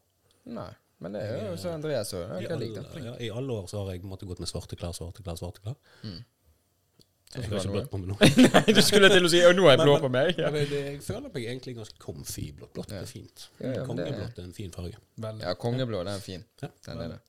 Nei, 0.54 0.68
men 1.00 1.14
det 1.16 1.22
er 1.24 1.46
jo 1.48 1.56
så 1.60 1.72
Andreas 1.72 2.12
òg. 2.14 2.34
I 2.44 2.46
det. 2.50 2.68
ja, 3.04 3.14
I 3.24 3.30
alle 3.32 3.52
år 3.62 3.66
så 3.70 3.80
har 3.84 3.94
jeg 3.94 4.04
måttet 4.04 4.28
gått 4.28 4.42
med 4.44 4.50
svarte 4.50 4.76
klær, 4.76 4.92
svarte 4.96 5.24
klær, 5.24 5.38
svarte 5.40 5.62
klær. 5.64 5.78
Jeg 7.34 7.48
har 7.48 7.56
ikke 7.58 7.72
blått 7.72 7.88
på 7.90 7.98
meg 7.98 8.10
nå. 8.12 8.16
Nei, 8.44 8.74
du 8.76 8.80
skulle 8.84 9.08
til 9.10 9.24
å 9.26 9.30
si 9.32 9.40
nå 9.56 9.64
er 9.66 9.72
jeg 9.74 9.80
blå 9.82 9.94
på 10.04 10.10
meg. 10.12 10.36
Ja, 10.38 10.50
Men 10.54 10.60
det, 10.60 10.68
det, 10.70 10.82
jeg 10.92 10.98
føler 11.02 11.32
meg 11.34 11.46
egentlig 11.48 11.74
ganske 11.80 11.98
comfy. 11.98 12.44
Blått, 12.54 12.74
blått 12.76 12.92
er 12.94 13.08
fint. 13.10 13.46
Ja, 13.58 13.72
ja, 13.72 13.72
det- 13.80 13.86
Kongeblått 13.88 14.38
er 14.38 14.44
en 14.44 14.52
fin 14.54 14.70
farge. 14.76 15.00
Veldig. 15.24 15.42
ja 15.48 15.54
kongeblå, 15.64 16.02
den 16.04 16.12
er 16.14 16.22
fin. 16.22 16.44
Ja. 16.62 16.68
Den 16.86 17.00
er 17.06 17.14
det. 17.16 17.22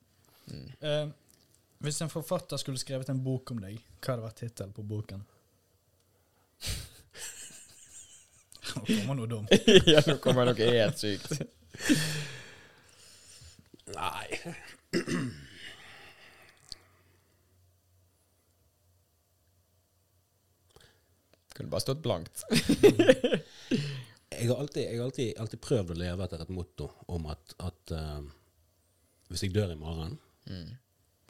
Eh, 0.91 1.07
hvis 1.87 1.97
en 2.05 2.11
forfatter 2.13 2.61
skulle 2.61 2.77
skrevet 2.83 3.09
en 3.09 3.23
bok 3.25 3.49
om 3.55 3.63
deg, 3.63 3.79
hva 4.03 4.13
hadde 4.13 4.27
vært 4.27 4.43
tittelen 4.43 4.75
på 4.77 4.85
boken? 4.91 5.25
Nå 8.75 8.85
kommer 8.85 9.15
noe 9.19 9.29
dumt. 9.29 9.51
ja, 9.93 10.01
nå 10.07 10.17
kommer 10.23 10.47
noe 10.49 10.69
helt 10.71 10.99
sykt. 10.99 11.31
Nei 13.95 14.39
Kunne 21.55 21.69
bare 21.71 21.83
stått 21.83 22.01
blankt. 22.03 22.41
Jeg 24.35 24.49
har 24.49 24.57
alltid, 24.59 24.81
jeg 24.83 24.97
har 24.97 25.05
alltid, 25.05 25.29
alltid 25.39 25.61
prøvd 25.63 25.93
å 25.93 25.99
leve 26.01 26.25
etter 26.25 26.41
et 26.43 26.51
motto 26.51 26.89
om 27.15 27.29
at, 27.31 27.53
at 27.63 27.93
uh, 27.95 28.25
hvis 29.31 29.45
jeg 29.45 29.53
dør 29.55 29.71
i 29.71 29.77
morgen, 29.79 30.17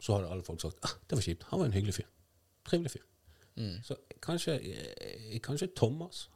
så 0.02 0.16
hadde 0.16 0.32
alle 0.34 0.42
folk 0.46 0.58
sagt 0.60 0.82
ah, 0.82 0.96
det 1.06 1.18
var 1.20 1.22
kjipt. 1.22 1.46
Han 1.52 1.62
var 1.62 1.70
en 1.70 1.76
hyggelig 1.76 2.00
fyr. 2.00 2.08
Trivelig 2.66 2.96
fyr. 2.96 3.04
Så 3.86 3.96
kanskje, 4.22 4.58
eh, 4.60 5.40
kanskje 5.40 5.70
Thomas 5.76 6.26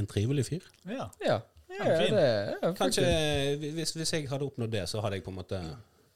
en 0.00 0.08
trivelig 0.10 0.46
fyr? 0.46 0.64
Ja. 0.84 1.08
Ja. 1.24 1.40
ja, 1.70 1.88
Ja, 1.88 1.98
det 1.98 2.26
ja, 2.62 2.72
Kanskje 2.78 3.04
hvis, 3.60 3.92
hvis 3.96 4.12
jeg 4.12 4.28
hadde 4.30 4.46
oppnådd 4.48 4.72
det, 4.72 4.84
så 4.88 5.00
hadde 5.04 5.18
jeg 5.18 5.26
på 5.26 5.32
en 5.34 5.40
måte 5.40 5.60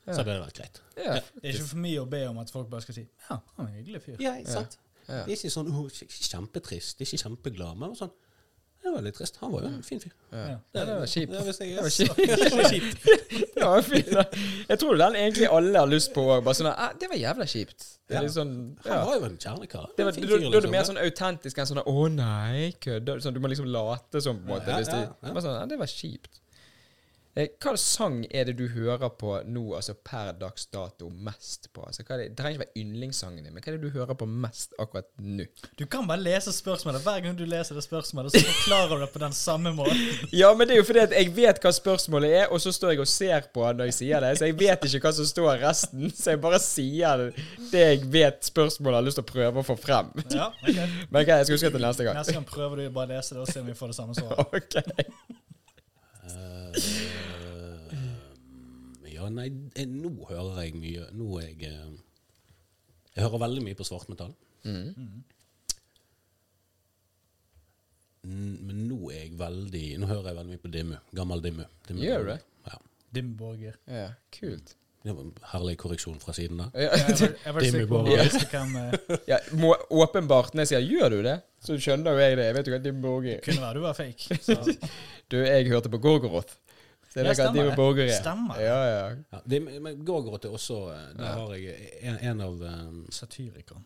Så 0.06 0.20
hadde 0.22 0.32
det 0.34 0.40
vært 0.44 0.60
greit. 0.60 0.82
Ja. 0.96 1.14
Det 1.14 1.42
er 1.42 1.54
ikke 1.54 1.68
for 1.72 1.82
mye 1.84 2.04
å 2.04 2.06
be 2.10 2.22
om 2.28 2.38
at 2.42 2.52
folk 2.52 2.70
bare 2.72 2.84
skal 2.86 2.96
si 3.00 3.04
Ja, 3.28 3.40
han 3.56 3.66
er 3.66 3.68
en 3.68 3.76
hyggelig 3.80 4.02
fyr. 4.06 4.16
Ja, 4.24 4.34
sant? 4.48 4.78
Ja. 5.06 5.24
Det 5.24 5.34
er 5.34 5.36
ikke 5.36 5.52
sånn 5.52 5.70
oh, 5.74 5.86
kjempetrist, 5.90 7.00
ikke 7.02 7.18
kjempeglad, 7.24 7.78
men 7.80 7.96
sånn 7.98 8.12
Det 8.80 8.90
var 8.94 9.02
litt 9.04 9.14
trist. 9.18 9.36
Han 9.42 9.52
var 9.52 9.60
jo 9.66 9.68
en 9.68 9.82
fin 9.84 10.00
fyr. 10.00 10.12
Ja. 10.32 10.38
Ja. 10.38 10.56
Ja, 10.72 10.84
det 10.88 10.94
var 11.02 11.06
kjipt. 11.06 11.32
Ja, 11.32 11.40
Det 11.40 11.82
var 11.82 11.90
kjipt. 11.90 12.16
det 12.16 12.56
var 12.56 12.70
kjipt. 12.72 13.02
Fint. 13.90 14.38
Jeg 14.70 14.78
tror 14.80 14.96
den 14.96 15.16
egentlig 15.20 15.48
alle 15.52 15.78
har 15.82 15.90
lyst 15.90 16.14
på 16.14 16.24
òg. 16.24 16.40
Bare 16.46 16.56
sånn 16.56 16.70
ah, 16.72 16.92
Det 16.98 17.10
var 17.12 17.20
jævla 17.20 17.46
kjipt. 17.50 17.86
Det 18.08 18.16
er 18.16 18.22
Ja. 18.22 18.22
litt 18.26 18.34
sånn 18.34 18.54
Han 18.86 19.04
var 19.06 19.18
jo 19.20 19.24
en 19.28 19.36
kjernekar. 19.38 19.86
Det 19.98 20.06
var, 20.08 20.16
fin 20.16 20.24
da, 20.26 20.32
er 20.34 20.38
det 20.40 20.50
liksom. 20.54 20.72
mer 20.74 20.86
sånn 20.88 21.00
autentisk 21.04 21.58
enn 21.60 21.68
sånn 21.70 21.82
'Å 21.84 22.08
nei, 22.14 22.72
kødder 22.80 23.20
du?' 23.20 23.20
Sånn, 23.26 23.34
du 23.36 23.40
må 23.44 23.48
liksom 23.52 23.68
late 23.70 24.20
som, 24.24 24.40
på 24.40 24.48
en 24.48 24.54
måte. 24.56 24.70
Ja, 24.70 24.80
ja, 24.80 25.06
ja. 25.22 25.40
Sånn, 25.44 25.56
ah, 25.60 25.66
'Det 25.66 25.78
var 25.78 25.86
kjipt'. 25.86 26.39
Eh, 27.40 27.52
hva 27.62 27.72
sang 27.80 28.18
er 28.28 28.50
det 28.50 28.56
du 28.58 28.66
hører 28.68 29.08
på 29.16 29.36
nå, 29.48 29.62
altså 29.78 29.94
per 29.94 30.32
dags 30.36 30.66
dato, 30.72 31.08
mest 31.08 31.70
på? 31.72 31.84
Altså, 31.86 32.02
hva 32.04 32.16
er 32.16 32.24
det, 32.24 32.26
det 32.32 32.38
trenger 32.40 32.58
ikke 32.58 32.64
være 32.66 32.82
yndlingssangen 32.82 33.46
din, 33.46 33.54
men 33.54 33.62
hva 33.64 33.72
er 33.72 33.78
det 33.78 33.86
du 33.86 33.94
hører 33.94 34.18
på 34.18 34.26
mest 34.28 34.74
akkurat 34.82 35.08
nå? 35.24 35.46
Du 35.78 35.86
kan 35.90 36.08
bare 36.08 36.20
lese 36.20 36.52
spørsmålet. 36.52 37.00
Hver 37.06 37.22
gang 37.24 37.38
du 37.38 37.46
leser 37.48 37.78
det 37.78 37.84
spørsmålet, 37.86 38.34
så 38.34 38.42
forklarer 38.44 38.92
du 38.92 39.06
det 39.06 39.10
på 39.14 39.22
den 39.24 39.36
samme 39.36 39.72
måten. 39.76 39.96
Ja, 40.40 40.50
men 40.54 40.68
det 40.68 40.74
er 40.74 40.78
jo 40.80 40.84
fordi 40.86 41.00
at 41.02 41.12
jeg 41.16 41.32
vet 41.36 41.58
hva 41.62 41.70
spørsmålet 41.74 42.34
er, 42.42 42.46
og 42.52 42.60
så 42.62 42.72
står 42.74 42.94
jeg 42.94 43.02
og 43.02 43.08
ser 43.10 43.46
på 43.54 43.64
når 43.64 43.84
jeg 43.90 43.96
sier 44.00 44.18
det. 44.24 44.32
Så 44.38 44.44
jeg 44.50 44.56
vet 44.60 44.84
ikke 44.86 45.02
hva 45.06 45.12
som 45.16 45.26
står 45.28 45.50
resten, 45.64 46.04
så 46.16 46.34
jeg 46.34 46.42
bare 46.42 46.60
sier 46.62 47.24
det 47.72 47.84
jeg 47.86 48.02
vet 48.12 48.38
spørsmålet 48.46 49.00
har 49.00 49.06
lyst 49.08 49.20
til 49.20 49.26
å 49.26 49.30
prøve 49.30 49.62
å 49.62 49.66
få 49.66 49.76
frem. 49.80 50.12
Ja, 50.28 50.50
okay. 50.62 50.88
Men 51.12 51.24
hva, 51.24 51.40
jeg 51.40 51.48
skal 51.48 51.56
huske 51.56 51.70
det 51.70 51.76
til 51.78 51.86
neste 51.88 52.06
gang. 52.06 52.20
Neste 52.20 52.36
gang 52.36 52.48
prøver 52.48 52.82
du 52.82 52.84
bare 52.94 53.10
å 53.10 53.12
lese 53.16 53.36
det 53.36 53.44
og 53.44 53.50
se 53.50 53.62
om 53.62 53.70
vi 53.70 53.78
får 53.78 53.94
det 53.94 54.00
samme 54.00 54.18
svaret. 54.18 54.48
Ok. 54.60 54.74
Ja, 59.20 59.28
nei, 59.28 59.50
eh, 59.76 59.84
nå 59.84 60.14
hører 60.30 60.62
jeg 60.64 60.78
mye 60.80 61.10
Nå 61.12 61.34
er 61.42 61.50
jeg 61.50 61.68
eh, 61.68 61.90
Jeg 63.16 63.26
hører 63.26 63.42
veldig 63.42 63.64
mye 63.66 63.76
på 63.76 63.84
svartmetall. 63.84 64.32
Mm. 64.64 65.20
Mm, 68.24 68.56
Men 68.68 68.82
nå 68.88 68.98
er 69.12 69.26
jeg 69.26 69.36
veldig 69.40 69.84
Nå 70.00 70.08
hører 70.08 70.30
jeg 70.30 70.38
veldig 70.40 70.54
mye 70.54 70.64
på 70.64 70.72
Dimmu. 70.72 70.98
Gammel 71.16 71.44
Dimmu. 71.44 71.68
Dimmu 71.88 72.04
Gjør 72.06 72.24
du 72.24 72.32
det? 72.34 72.40
Ja. 72.70 72.82
Dimborger. 73.16 73.76
Ja, 73.90 74.12
kult. 74.32 74.76
Det 75.00 75.14
var 75.16 75.22
en 75.24 75.32
herlig 75.54 75.78
korreksjon 75.80 76.18
fra 76.20 76.34
siden 76.36 76.58
da. 76.60 76.66
Ja, 76.76 76.90
Jeg 76.92 77.54
var, 77.54 77.62
jeg 77.64 77.86
var 77.88 78.08
eh, 78.76 79.20
ja, 79.30 79.38
må, 79.56 79.72
åpenbart, 79.96 80.52
når 80.52 80.66
jeg 80.66 80.70
sier 80.74 80.84
'gjør 80.84 81.14
du 81.14 81.22
det', 81.24 81.38
så 81.64 81.78
skjønner 81.80 82.12
jo 82.12 82.20
jeg 82.20 82.36
det. 82.36 82.44
Jeg 82.50 82.56
vet 82.58 82.68
jo 82.68 82.74
hva 82.74 82.80
Dim 82.84 83.00
Borger 83.00 83.40
kunne 83.44 83.62
være 83.64 83.74
du 83.78 83.80
var 83.86 83.96
fake. 83.96 84.36
Så. 84.44 84.58
Du, 85.30 85.38
jeg 85.38 85.68
hørte 85.70 85.88
på 85.88 85.98
Gorgoroth. 86.02 86.56
Så 87.10 87.18
jeg 87.20 87.26
Ja, 87.26 87.32
stemmer 87.34 87.52
Dim 87.58 87.68
det. 87.70 87.76
Borger 87.76 88.04
er. 88.06 88.12
Stemmer 88.22 88.54
det. 88.54 88.64
Ja, 88.64 88.80
ja. 88.86 89.06
Ja, 89.32 89.38
det, 89.50 89.62
men 89.82 90.04
Gorgoroth 90.06 90.46
er 90.46 90.52
også 90.54 90.76
eh, 90.92 91.06
Der 91.18 91.24
Ja. 91.24 91.32
har 91.38 91.54
jeg 91.54 91.90
en, 92.02 92.18
en 92.30 92.40
av 92.40 92.60
um, 92.62 93.06
Satyrikon. 93.10 93.84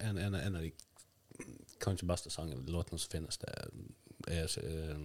en, 0.00 0.18
en, 0.18 0.34
en 0.34 0.56
av 0.56 0.62
de 0.62 0.72
kanskje 1.80 2.06
beste 2.08 2.30
sangene, 2.30 2.62
låtene 2.72 2.98
som 2.98 3.10
finnes. 3.10 3.36
Det 3.38 3.48
er 4.28 4.44
eh, 4.62 4.96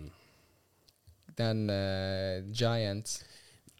Den 1.38 1.70
uh, 1.70 2.52
Giant 2.54 3.24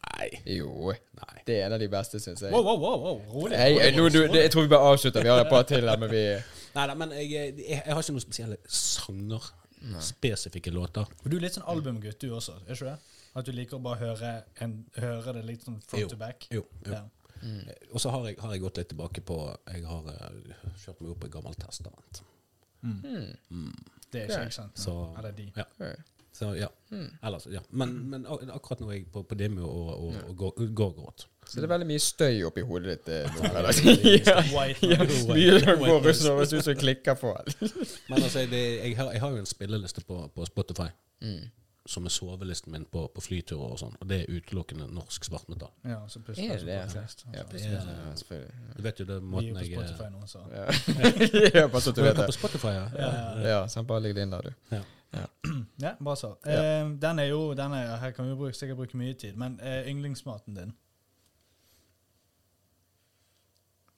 Nei. 0.02 0.28
Jo, 0.58 0.90
Nei. 1.14 1.42
det 1.46 1.60
er 1.60 1.66
en 1.68 1.72
av 1.76 1.78
de 1.80 1.86
beste, 1.88 2.18
syns 2.20 2.40
jeg. 2.42 2.50
Wow, 2.52 2.64
wow, 2.66 2.78
wow, 2.80 2.98
wow. 3.04 3.20
rolig. 3.32 3.56
Hey, 3.56 3.76
rolig, 3.76 3.98
rolig, 4.00 4.12
du, 4.12 4.18
rolig. 4.26 4.40
jeg 4.42 4.50
tror 4.50 4.62
vi 4.62 4.68
bare 4.72 4.88
avslutter. 4.92 5.22
Vi 5.22 5.28
har 5.30 5.44
et 5.44 5.50
par 5.52 5.62
til 5.62 5.86
her, 5.88 5.98
men 6.00 6.10
vi 6.10 6.22
Nei 6.74 6.86
da, 6.88 6.94
men 6.98 7.10
jeg, 7.12 7.28
jeg, 7.30 7.54
jeg 7.68 7.82
har 7.94 8.00
ikke 8.02 8.14
noen 8.16 8.24
spesielle 8.24 8.56
sanger. 8.66 9.46
Spesifikke 10.00 10.70
låter. 10.74 11.06
Og 11.22 11.30
Du 11.30 11.36
er 11.36 11.42
litt 11.44 11.54
sånn 11.58 11.66
albumgutt 11.70 12.18
du 12.22 12.28
også, 12.34 12.54
er 12.66 12.74
ikke 12.76 12.90
det? 12.92 12.98
At 13.34 13.46
du 13.46 13.52
liker 13.52 13.76
å 13.78 13.82
bare 13.82 13.96
høre, 14.02 14.32
en, 14.60 14.74
høre 15.00 15.32
det 15.38 15.44
litt 15.48 15.62
sånn 15.64 15.78
front 15.80 16.02
Jo. 16.02 16.08
to 16.08 16.16
back? 16.20 16.46
Jo. 16.52 16.66
jo. 16.86 16.92
Ja. 16.92 17.02
Mm. 17.42 17.64
Og 17.90 17.98
så 18.00 18.10
har 18.14 18.26
jeg, 18.28 18.36
har 18.38 18.52
jeg 18.54 18.60
gått 18.62 18.76
litt 18.78 18.88
tilbake 18.92 19.20
på 19.26 19.36
Jeg 19.72 19.82
har 19.88 20.04
eh, 20.12 20.30
kjørt 20.84 21.00
meg 21.02 21.10
opp 21.16 21.24
i 21.26 21.28
gammelt 21.32 21.58
testament. 21.58 22.20
Det 24.12 24.20
er 24.20 24.24
ikke 24.28 24.42
jeg 24.44 24.52
sant? 24.54 24.78
Så 24.78 25.14
Eller 25.18 25.32
de. 25.32 25.48
ja. 25.56 25.64
Så, 26.32 26.54
ja. 26.56 26.66
Ellers, 27.22 27.44
ja. 27.52 27.60
Men, 27.76 27.90
men 28.08 28.22
akkurat 28.26 28.80
nå 28.80 28.86
er 28.88 28.94
jeg 29.02 29.06
på, 29.12 29.20
på 29.28 29.34
Dimmu 29.36 29.60
og, 29.66 29.88
og, 29.92 30.14
og 30.30 30.36
går- 30.40 30.70
Gorgoroth 30.74 31.26
Så 31.44 31.60
det 31.60 31.64
er 31.66 31.72
veldig 31.74 31.86
mye 31.90 32.00
støy 32.00 32.38
oppi 32.48 32.60
hodet 32.64 33.02
ditt. 33.04 33.08
eh, 33.12 33.28
mye 35.34 35.58
som 35.60 35.78
går 35.82 35.98
og 35.98 36.08
så 36.16 36.32
høres 36.36 36.52
ut 36.56 36.64
som 36.64 36.74
klikker 36.80 37.14
på. 37.20 37.34
Men 38.08 38.16
altså, 38.22 38.46
det, 38.48 38.62
jeg, 38.84 38.96
har, 38.96 39.10
jeg 39.12 39.20
har 39.20 39.30
jo 39.36 39.42
en 39.42 39.46
spilleliste 39.50 40.00
på, 40.08 40.22
på 40.34 40.44
Spotify 40.48 40.88
Mm. 41.22 41.44
Som 41.86 42.04
er 42.06 42.12
sovelisten 42.14 42.72
min 42.72 42.84
på, 42.84 43.06
på 43.14 43.20
flyturer 43.20 43.72
og 43.74 43.78
sånn, 43.80 43.96
og 44.00 44.06
det 44.08 44.20
er 44.22 44.36
utelukkende 44.36 44.86
norsk 44.94 45.24
svartmetall. 45.26 45.72
Ja, 45.84 45.96
så 46.08 46.20
plutselig 46.22 46.50
Er 46.50 46.58
det 46.58 46.66
det? 46.66 46.90
så- 46.92 46.98
Altså? 47.02 47.26
Ja, 47.34 47.42
plutselig, 47.42 47.72
ja, 47.72 47.96
ja, 48.08 48.14
selvfølgelig. 48.14 48.76
Du 48.76 48.82
vet 48.82 49.00
jo 49.00 49.04
det 49.04 49.16
Vi 49.22 49.48
er 49.50 49.54
på 49.54 49.64
Spotify 49.72 50.08
nå, 50.12 50.26
så. 50.26 50.38
Ja, 50.52 50.64
ja 51.60 51.66
bare 51.68 51.80
så 51.80 51.92
du 51.92 52.02
vet 52.02 52.16
det. 52.16 52.26
på. 52.26 52.32
Spotify, 52.32 52.66
ja? 52.68 52.84
Ja, 52.98 53.10
ja. 53.14 53.48
Ja, 53.48 53.66
sant, 53.68 53.88
bare 53.88 54.00
ligger 54.02 54.14
det 54.14 54.22
inn 54.22 54.30
der, 54.30 54.42
du. 54.42 54.52
Ja, 55.82 55.94
bra 56.04 56.14
så. 56.16 56.34
Eh, 56.46 56.92
den 57.02 57.18
er 57.18 57.24
jo 57.32 57.54
den 57.54 57.72
er, 57.72 57.96
Her 57.96 58.10
kan 58.16 58.30
vi 58.30 58.34
bruke, 58.34 58.54
sikkert 58.56 58.76
bruke 58.78 58.96
mye 58.96 59.14
tid, 59.14 59.36
men 59.36 59.58
eh, 59.60 59.82
yndlingsmaten 59.90 60.54
din 60.56 60.72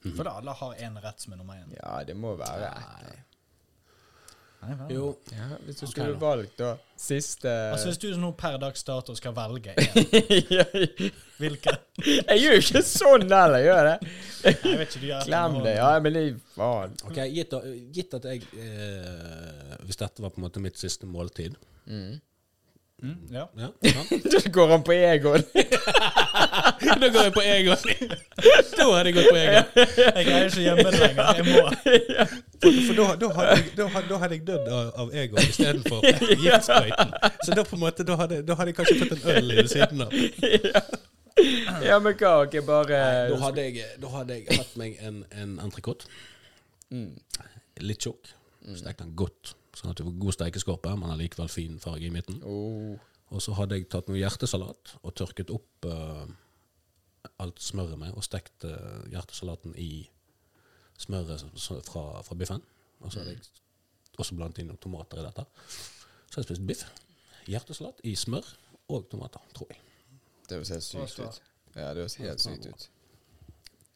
Mm. 0.05 0.17
For 0.19 0.29
alle 0.29 0.53
har 0.53 0.75
én 0.85 0.99
rett 1.01 1.21
som 1.21 1.33
er 1.33 1.37
nummer 1.41 1.55
én. 1.55 1.71
Ja, 1.79 2.03
det 2.05 2.13
må 2.17 2.35
være 2.37 2.67
ett. 2.77 3.34
Nei. 4.65 4.75
Nei, 4.75 4.87
vel. 4.89 4.97
Jo, 4.97 5.07
Ja, 5.33 5.47
hvis 5.67 5.77
du 5.81 5.87
skulle 5.91 6.17
valgt, 6.21 6.57
da 6.59 6.73
Siste 7.05 7.51
Altså 7.73 7.91
Hvis 7.91 7.99
du 8.03 8.07
nå 8.21 8.31
per 8.39 8.57
dags 8.63 8.83
dato 8.87 9.15
skal 9.19 9.35
velge 9.37 9.75
én, 9.77 10.51
jeg, 10.51 11.13
hvilken? 11.39 11.79
jeg 12.05 12.41
gjør 12.41 12.55
jo 12.57 12.63
ikke 12.65 12.83
sånn 12.89 13.27
heller, 13.29 13.59
gjør 13.65 13.81
jeg 13.81 13.89
det? 13.89 14.13
Jeg 14.45 14.79
vet 14.79 14.89
ikke, 14.89 15.01
du 15.03 15.07
gjør 15.11 15.25
Glem 15.29 15.59
det. 15.67 15.75
Ja, 15.77 15.91
men 16.05 16.17
det 16.17 16.25
faen. 16.55 16.95
ok, 17.11 17.19
gitt, 17.35 17.51
da- 17.53 17.75
gitt 17.99 18.15
at 18.21 18.29
jeg 18.31 18.45
eh, 18.57 19.75
Hvis 19.85 20.01
dette 20.01 20.23
var 20.25 20.31
på 20.35 20.41
en 20.41 20.47
måte 20.49 20.63
mitt 20.65 20.81
siste 20.81 21.07
måltid 21.11 21.57
Mm. 21.85 22.15
Mm, 23.05 23.17
ja. 23.31 23.49
ja. 23.57 23.69
Da 24.33 24.51
går 24.51 24.69
han 24.69 24.83
på 24.83 24.93
Egon. 24.93 25.43
Da 27.01 27.09
går 27.09 27.23
jeg 27.23 27.33
på 27.35 27.43
Egon. 27.45 27.77
da 28.79 28.85
hadde 28.97 29.11
jeg 29.11 29.15
gått 29.17 29.29
på 29.31 29.37
Egon. 29.37 29.65
Jeg 29.77 30.27
greier 30.29 30.47
ikke 30.49 30.63
hjemme 30.65 30.85
det 30.89 31.01
lenger. 31.03 31.25
Jeg 31.39 31.45
må. 31.49 31.65
For, 32.65 32.79
for 32.87 32.99
da, 33.01 33.07
da, 33.21 33.29
hadde 33.37 33.57
jeg, 33.57 33.65
da, 33.77 33.87
hadde, 33.97 34.09
da 34.09 34.21
hadde 34.23 34.39
jeg 34.39 34.45
dødd 34.49 34.71
av, 34.79 34.93
av 35.05 35.13
Egon 35.23 35.43
istedenfor 35.43 36.07
giftsprøyten. 36.45 37.13
Så 37.45 37.59
da 37.59 37.65
på 37.69 37.77
en 37.77 37.83
måte, 37.85 38.07
da 38.09 38.17
hadde, 38.23 38.41
da 38.49 38.57
hadde 38.61 38.73
jeg 38.73 38.79
kanskje 38.79 38.97
fått 39.03 39.13
en 39.19 39.35
øl 39.37 39.53
i 39.53 39.67
siden 39.75 40.07
av. 40.07 40.17
Ja, 41.85 41.99
men 41.99 42.15
hva? 42.15 42.33
Ok, 42.47 42.57
bare 42.67 43.03
Da 43.33 43.41
hadde 43.43 43.67
jeg, 43.67 43.85
da 44.01 44.13
hadde 44.15 44.39
jeg 44.39 44.59
hatt 44.63 44.77
meg 44.81 44.97
en, 45.05 45.21
en 45.35 45.59
entrecôte. 45.67 46.09
mm. 46.95 47.11
Litt 47.85 48.07
tjukk. 48.07 48.31
Stekt 48.79 49.03
den 49.03 49.13
godt, 49.19 49.57
sånn 49.79 49.93
at 49.93 49.99
du 49.99 50.07
får 50.07 50.17
god 50.23 50.37
stekeskorpe, 50.37 50.95
men 51.01 51.13
allikevel 51.15 51.51
fin 51.53 51.81
farge 51.83 52.09
i 52.09 52.15
midten. 52.15 52.41
oh. 52.45 52.95
Og 53.35 53.43
så 53.43 53.55
hadde 53.57 53.79
jeg 53.79 53.89
tatt 53.91 54.07
noe 54.11 54.19
hjertesalat 54.21 54.93
og 55.01 55.15
tørket 55.19 55.49
opp 55.51 55.87
uh, 55.89 56.27
alt 57.43 57.63
smøret 57.63 57.99
med, 57.99 58.13
og 58.15 58.23
stekt 58.23 58.67
eh, 58.69 59.07
hjertesalaten 59.11 59.73
i 59.81 60.05
smøret 61.01 61.43
fra, 61.89 62.21
fra 62.23 62.37
biffen. 62.39 62.63
Og 63.01 63.11
så 63.11 63.23
hadde 63.23 63.33
jeg 63.35 63.41
også 64.21 64.37
blandet 64.39 64.61
inn 64.63 64.69
noen 64.71 64.79
tomater 64.83 65.23
i 65.23 65.25
dette. 65.27 65.47
Så 65.65 66.37
hadde 66.37 66.45
jeg 66.45 66.51
spist 66.51 66.69
biff, 66.69 66.85
hjertesalat 67.51 68.05
i 68.07 68.15
smør 68.19 68.53
og 68.93 69.09
tomater, 69.11 69.43
tror 69.57 69.73
jeg. 69.73 69.81
Det 70.45 70.61
høres 70.61 70.75
helt 70.77 70.87
sykt 70.87 71.19
ut. 71.25 71.43
Ja, 71.75 71.89
det 71.89 72.05
høres 72.05 72.19
helt 72.21 72.45
sykt 72.45 72.69
ut. 72.69 72.87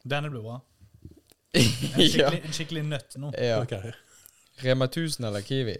Denne 0.09 0.33
blir 0.33 0.45
bra. 0.49 0.59
En 1.59 1.65
skikkelig, 1.65 2.41
en 2.45 2.53
skikkelig 2.53 2.83
nøtt 2.85 3.15
nå. 3.21 3.31
ja. 3.41 3.63
Ok. 3.63 3.73
Rema 4.65 4.85
1000 4.85 5.25
eller 5.25 5.41
Kiwi? 5.41 5.77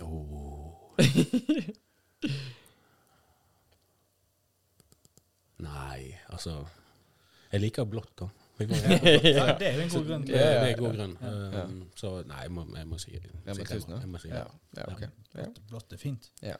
Åh. 0.00 0.72
Nei, 5.56 6.18
altså 6.28 6.66
Jeg 7.52 7.60
liker 7.60 7.84
blått, 7.84 8.12
da. 8.18 8.28
Ja, 8.58 8.66
det 8.66 9.66
er 9.68 9.82
en 9.82 9.90
god 9.92 10.06
grunn. 10.08 10.22
Det, 10.26 10.40
er 10.40 10.66
en 10.66 10.78
god 10.78 10.96
grunn. 10.96 11.16
Um, 11.20 11.82
så 11.96 12.22
nei, 12.24 12.40
jeg 12.42 12.52
må, 12.56 12.64
jeg 12.76 12.88
må 12.88 12.98
si 12.98 13.18
Rema 13.46 13.62
1000, 13.62 14.00
Jeg 14.00 14.08
må 14.08 14.18
si 14.18 14.28
ja. 14.32 14.44
ja, 14.76 14.86
ok. 14.88 15.02
Ja. 15.36 15.48
Blått, 15.70 15.92
er 15.92 16.00
fint. 16.00 16.30
Ja. 16.42 16.56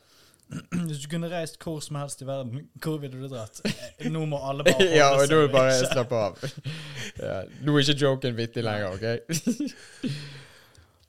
Hvis 0.87 0.99
du 1.03 1.09
kunne 1.11 1.31
reist 1.33 1.57
hvor 1.63 1.81
som 1.81 1.97
helst 1.97 2.23
i 2.23 2.27
verden, 2.27 2.69
hvor 2.83 2.99
ville 3.03 3.23
du 3.23 3.29
dratt? 3.33 3.61
Nå 4.15 4.25
må 4.31 4.41
alle 4.49 4.65
bare 4.65 4.89
ja, 4.93 5.09
holde 5.17 5.25
og 5.25 5.31
nå 5.31 5.37
er 5.37 5.47
det 5.47 5.53
bare 5.57 5.79
slappe 5.83 6.25
av. 6.29 6.43
Ja. 7.27 7.43
Nå 7.65 7.77
er 7.77 7.87
ikke 7.87 8.01
joken 8.03 8.37
vittig 8.37 8.65
lenger, 8.65 8.93
OK? 8.93 9.07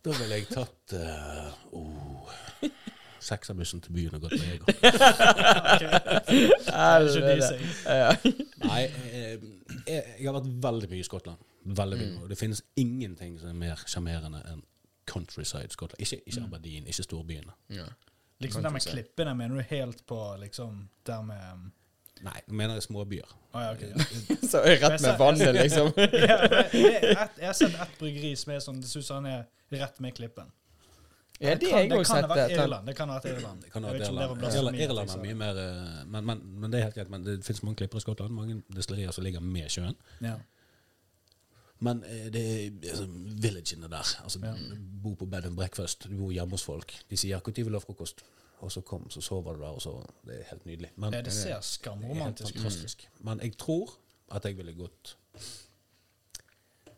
Da 0.07 0.13
ville 0.15 0.37
jeg 0.39 0.45
tatt 0.47 0.93
uh, 0.95 1.47
oh, 1.75 2.29
sekserbussen 3.27 3.81
til 3.83 3.91
byen 3.91 4.13
og 4.15 4.21
gått 4.23 4.37
med 4.39 4.53
Egon. 4.53 4.69
Nei, 8.63 8.83
eh, 9.11 9.35
jeg, 9.83 10.03
jeg 10.15 10.29
har 10.29 10.37
vært 10.37 10.47
veldig 10.63 10.89
mye 10.93 11.03
i 11.03 11.07
Skottland. 11.07 11.43
Veldig 11.81 11.99
mye. 11.99 12.21
Og 12.23 12.31
det 12.31 12.37
finnes 12.39 12.63
ingenting 12.79 13.35
som 13.41 13.51
er 13.51 13.59
mer 13.59 13.83
sjarmerende 13.83 14.39
enn 14.47 14.63
countryside 15.11 15.75
Skottland. 15.75 15.99
Ikke, 16.03 16.21
ikke 16.23 16.45
Aberdeen, 16.45 16.87
ikke 16.87 17.03
storbyene. 17.03 17.57
Ja. 17.75 17.89
Liksom 18.39 18.63
der 18.63 18.77
med 18.77 18.87
klippene, 18.87 19.35
mener 19.35 19.59
du 19.59 19.67
helt 19.73 20.05
på 20.07 20.21
liksom 20.39 20.85
der 21.09 21.21
med 21.25 21.43
um, 21.51 21.67
Nei, 22.25 22.39
nå 22.47 22.53
mener 22.59 22.77
jeg 22.79 22.87
småbyer. 22.87 23.33
Ah, 23.53 23.67
ja, 23.67 23.73
okay, 23.73 23.89
Ja. 23.89 24.37
Så 24.51 24.61
rett 24.63 25.01
med 25.01 25.17
vannet, 25.19 25.53
liksom. 25.55 25.91
Ja, 25.97 26.37
jeg, 26.47 26.71
det 26.73 27.01
er 27.13 27.29
jeg 27.37 27.49
har 27.49 27.57
sett 27.57 27.75
ett 27.75 27.97
bryggeri 27.99 28.35
som 28.39 28.53
er 28.53 28.63
sånn 28.63 28.81
Det 28.81 28.89
synes 28.89 29.09
han 29.15 29.27
er 29.29 29.45
rett 29.73 29.99
med 30.03 30.15
klippen. 30.17 30.51
Ja, 31.39 31.53
det 31.53 31.69
kan, 31.69 31.89
det 31.89 32.05
kan 32.07 32.29
vært 32.29 32.49
det. 32.49 32.57
Irland. 32.57 32.87
Det 32.87 32.95
kan 32.97 33.09
ha 33.09 33.17
vært 33.19 33.29
Irland. 33.29 33.61
Det 33.61 33.71
kan 33.71 33.83
ha 33.83 33.91
var 33.91 34.01
Irland. 34.01 34.45
Irland, 34.47 34.79
Irland 34.81 35.11
er 35.13 35.19
mye 35.21 35.35
mer 35.37 35.59
eh, 35.61 35.97
men, 36.09 36.25
men, 36.25 36.41
men 36.63 36.73
det 36.73 36.79
er 36.79 36.87
helt 36.87 36.97
greit. 36.97 37.11
Men 37.13 37.25
det 37.27 37.35
finnes 37.45 37.61
mange 37.67 37.77
klipper 37.83 38.01
i 38.01 38.05
Skottland. 38.05 38.33
Mange 38.33 38.61
destillerier 38.73 39.13
som 39.13 39.25
ligger 39.27 39.43
med 39.45 39.69
sjøen. 39.69 39.93
Ja. 40.25 40.33
Men 41.85 42.01
eh, 42.09 42.25
det 42.33 42.43
er 42.47 42.89
altså, 42.89 43.05
villagene 43.43 43.91
der. 43.91 44.15
Altså, 44.23 44.41
Ja. 44.41 44.55
Bo 45.03 45.13
på 45.13 45.29
bed 45.29 45.45
and 45.51 45.59
breakfast. 45.59 46.09
Du 46.09 46.17
bor 46.17 46.33
hjemme 46.33 46.57
hos 46.57 46.65
folk. 46.65 46.93
De 47.09 47.17
sier 47.17 47.37
'når 47.37 47.53
vil 47.55 47.73
du 47.73 47.79
ha 47.79 47.85
frokost?' 47.85 48.25
Og 48.65 48.71
så 48.71 48.81
kom, 48.81 49.09
så 49.09 49.21
sover 49.21 49.53
du 49.53 49.61
der, 49.61 49.67
og 49.77 49.81
så 49.81 49.91
Det 50.25 50.39
er 50.39 50.43
helt 50.49 50.65
nydelig. 50.65 50.91
Men 50.95 51.13
Ja, 51.13 51.21
det 51.21 51.33
ser 51.33 51.43
det 51.43 51.51
er 51.51 51.55
helt 51.55 51.65
skamromantisk 51.65 52.55
ut. 52.55 52.61
fantastisk. 52.61 53.07
Men 53.19 53.39
jeg 53.39 53.57
tror 53.57 53.93
at 54.31 54.45
jeg 54.45 54.57
ville 54.57 54.73
gått 54.73 55.15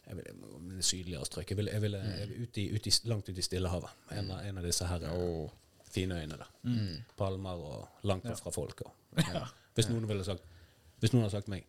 jeg 0.09 0.15
ville, 0.17 0.33
det 0.69 0.77
er 0.79 0.81
sydligere 0.87 1.25
strøk. 1.25 1.49
Jeg 1.51 1.57
ville, 1.59 1.71
jeg 1.71 1.81
ville, 1.81 1.97
jeg 1.97 2.29
ut 2.41 2.57
i, 2.57 2.63
ut 2.75 2.87
i, 2.87 2.93
langt 3.11 3.29
ut 3.29 3.37
i 3.37 3.41
Stillehavet. 3.45 3.89
En, 4.11 4.31
av- 4.31 4.45
en 4.45 4.57
av 4.57 4.63
disse 4.65 4.87
her 4.89 5.03
og 5.13 5.51
fine 5.89 6.17
øyene 6.17 6.37
der. 6.39 6.47
Mm. 6.63 6.95
Palmer 7.17 7.49
og 7.61 7.87
langt 8.09 8.25
Ja. 8.25 8.29
bort 8.33 8.39
fra 8.39 8.51
folk. 8.55 8.81
Og, 8.85 8.93
ja. 9.35 9.43
Hvis 9.75 9.89
noen 9.89 10.07
ville 10.09 10.23
sagt 10.25 10.41
Hvis 10.99 11.13
noen 11.13 11.23
hadde 11.23 11.31
sagt 11.37 11.47
meg 11.47 11.65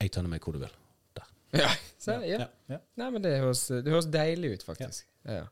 'Jeg 0.00 0.10
tar 0.12 0.22
meg 0.28 0.40
hvor 0.42 0.52
du 0.52 0.58
vil'. 0.58 0.74
Der. 1.16 1.28
Ja, 1.54 1.68
så, 1.98 2.12
ja. 2.20 2.38
Ja. 2.40 2.46
Ja. 2.68 2.78
Nei, 2.96 3.10
men 3.10 3.22
det 3.22 3.38
høres, 3.40 3.66
det 3.68 3.86
høres 3.88 4.06
deilig 4.06 4.52
ut, 4.54 4.62
faktisk. 4.62 5.06
Ja. 5.24 5.46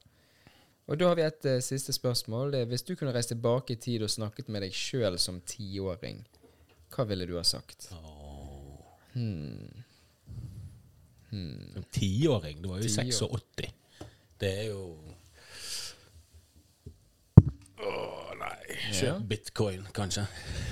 Og 0.89 0.99
da 0.99 1.09
har 1.09 1.15
vi 1.15 1.23
et 1.23 1.45
uh, 1.47 1.61
siste 1.63 1.93
spørsmål. 1.95 2.53
Det 2.53 2.61
er, 2.61 2.65
hvis 2.73 2.83
du 2.83 2.95
kunne 2.99 3.13
reist 3.15 3.29
tilbake 3.33 3.73
i 3.73 3.77
tid 3.77 4.03
og 4.03 4.11
snakket 4.11 4.49
med 4.49 4.63
deg 4.63 4.73
sjøl 4.75 5.19
som 5.19 5.41
tiåring, 5.47 6.25
hva 6.93 7.05
ville 7.09 7.27
du 7.27 7.37
ha 7.39 7.43
sagt? 7.47 7.87
Oh. 7.93 8.83
Hmm. 9.15 9.85
Hmm. 11.31 11.71
Som 11.75 11.85
tiåring. 11.95 12.61
Det 12.63 12.69
var 12.71 12.83
jo 12.83 12.89
86. 12.89 13.73
Det 14.43 14.51
er 14.59 14.67
jo 14.73 14.83
Å 17.83 18.35
nei. 18.39 18.77
Kjøp 18.95 19.09
Ja. 19.09 19.15
bitcoin, 19.33 19.87
kanskje. 19.97 20.27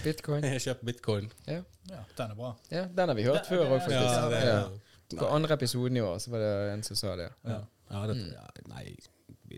Bitcoin. 0.04 0.44
Kjøpt 0.64 0.84
bitcoin. 0.86 1.30
Ja. 1.46 1.62
Ja, 1.90 2.04
den 2.18 2.30
er 2.30 2.36
bra. 2.38 2.50
ja, 2.70 2.84
den 2.86 3.08
har 3.10 3.16
vi 3.18 3.24
hørt 3.26 3.40
Det- 3.42 3.48
før 3.50 3.64
òg, 3.66 3.80
faktisk. 3.80 4.04
Ja, 4.06 4.28
det, 4.30 4.44
Ja. 4.46 5.16
På 5.18 5.26
andre 5.34 5.54
episoden 5.56 5.96
i 5.96 6.00
år 6.06 6.18
så 6.22 6.30
var 6.30 6.38
det 6.38 6.72
en 6.72 6.82
som 6.86 6.94
sa 6.96 7.16
det. 7.16 7.32
Ja. 7.44 7.64
Ja, 7.90 8.06
det, 8.06 8.14
Mm. 8.16 8.32
ja, 8.32 8.46
nei, 8.68 8.96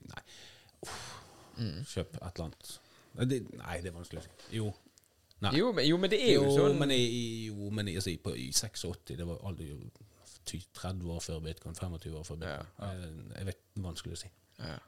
nei. 0.00 0.22
Uff. 0.86 1.02
Kjøp 1.58 2.16
et 2.16 2.22
eller 2.22 2.44
annet. 2.46 2.70
Nei, 3.12 3.26
det, 3.28 3.40
nei, 3.60 3.76
det 3.84 3.90
er 3.90 3.96
vanskelig 3.96 4.22
å 4.22 4.24
si. 4.24 4.32
Jo. 4.56 4.70
Nei. 5.42 5.52
Jo, 5.58 5.72
men, 5.74 5.86
jo, 5.88 5.98
men 5.98 6.12
det 6.12 6.20
er 6.22 6.36
jo, 6.36 6.46
Jo, 6.46 6.54
sånn 6.54 6.78
men, 6.78 6.94
i, 6.94 7.02
jo, 7.48 7.68
men 7.74 7.90
i, 7.90 7.96
altså, 7.98 8.12
i, 8.12 8.18
på, 8.22 8.30
i 8.38 8.52
86 8.54 9.16
Det 9.18 9.26
var 9.26 9.40
aldri 9.48 9.72
30 10.46 11.10
år 11.10 11.20
før 11.24 11.42
bitcoin. 11.42 11.74
25 11.74 12.16
år 12.18 12.24
før 12.28 12.38
bitcoin. 12.38 12.64
Jeg, 12.78 13.36
jeg 13.36 13.50
vet, 13.50 13.60
det 13.74 13.84
vanskelig 13.84 14.18
å 14.18 14.22
si. 14.24 14.32
ja. 14.62 14.80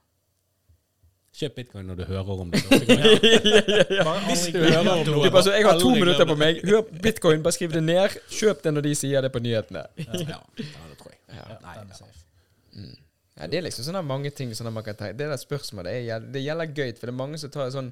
Kjøp 1.35 1.57
bitcoin 1.59 1.89
når 1.91 1.97
du 1.99 2.03
hører 2.07 2.41
om 2.45 2.51
det. 2.53 2.61
Hvis 4.29 4.45
du 4.55 4.61
hører 4.61 4.77
om 4.79 5.01
det? 5.01 5.09
noe. 5.09 5.25
Du 5.25 5.33
bare 5.35 5.43
så, 5.43 5.51
Jeg 5.57 5.67
har 5.67 5.81
to 5.83 5.91
minutter 5.91 6.29
på 6.31 6.37
meg. 6.39 6.61
Hør 6.63 6.85
bitcoin, 7.03 7.43
bare 7.43 7.57
skriv 7.57 7.75
det 7.75 7.83
ned. 7.83 8.15
Kjøp 8.31 8.63
det 8.63 8.73
når 8.77 8.87
de 8.87 8.93
sier 9.01 9.27
det 9.27 9.33
på 9.35 9.43
nyhetene. 9.43 9.83
ja, 9.99 10.21
ja, 10.37 10.39
det 10.55 10.69
tror 11.01 11.11
jeg. 11.11 11.19
Nei, 11.35 11.49
det 11.59 11.83
er 11.83 11.91
ja. 11.91 11.99
safe. 11.99 12.95
Ja, 13.37 13.47
det 13.51 13.59
er 13.59 13.63
liksom 13.67 13.85
sånne 13.89 14.05
mange 14.07 14.31
ting 14.31 14.53
sånne 14.55 14.71
man 14.73 14.85
kan 14.87 14.95
tenke 14.95 15.17
Det 15.19 15.27
der 15.27 15.41
spørsmålet 15.41 15.91
er, 16.07 16.21
det 16.21 16.43
gjelder 16.45 16.71
gøy, 16.71 16.93
for 16.99 17.07
det 17.09 17.15
er 17.15 17.19
mange 17.19 17.39
som 17.43 17.51
tar 17.51 17.71
sånn 17.75 17.89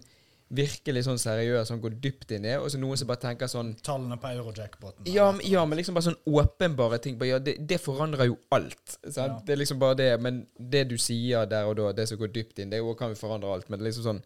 virkelig 0.53 1.07
sånn 1.07 1.17
seriøst, 1.19 1.71
sånn 1.71 1.81
går 1.81 1.95
dypt 2.05 2.31
inn 2.37 2.45
i 2.45 2.51
det, 2.51 2.59
og 2.61 2.69
så 2.69 2.77
noen 2.79 2.99
som 3.01 3.09
bare 3.09 3.23
tenker 3.23 3.49
sånn 3.49 3.71
Tallene 3.83 4.19
på 4.21 4.29
eurojackpoten. 4.35 5.07
ja, 5.09 5.31
men- 5.33 5.47
ja, 5.49 5.65
men 5.65 5.79
liksom 5.79 5.95
bare 5.97 6.05
sånn 6.11 6.19
åpenbare 6.29 6.99
ting. 7.01 7.17
Bare, 7.19 7.29
ja, 7.31 7.39
det, 7.39 7.55
det 7.67 7.81
forandrer 7.81 8.27
jo 8.29 8.37
alt. 8.53 8.99
Ja. 9.17 9.41
Det 9.47 9.55
er 9.55 9.57
liksom 9.57 9.79
bare 9.81 9.95
det. 9.97 10.21
Men 10.21 10.47
det 10.59 10.89
du 10.91 10.97
sier 10.99 11.47
der 11.47 11.65
og 11.65 11.77
da, 11.77 11.93
det 11.93 12.07
som 12.09 12.19
går 12.19 12.29
dypt 12.35 12.59
inn, 12.59 12.69
det 12.71 12.83
kan 12.99 13.09
jo 13.09 13.15
forandre 13.17 13.49
alt. 13.51 13.71
Men 13.71 13.79
det 13.81 13.87
er 13.87 13.91
liksom 13.93 14.05
sånn 14.11 14.23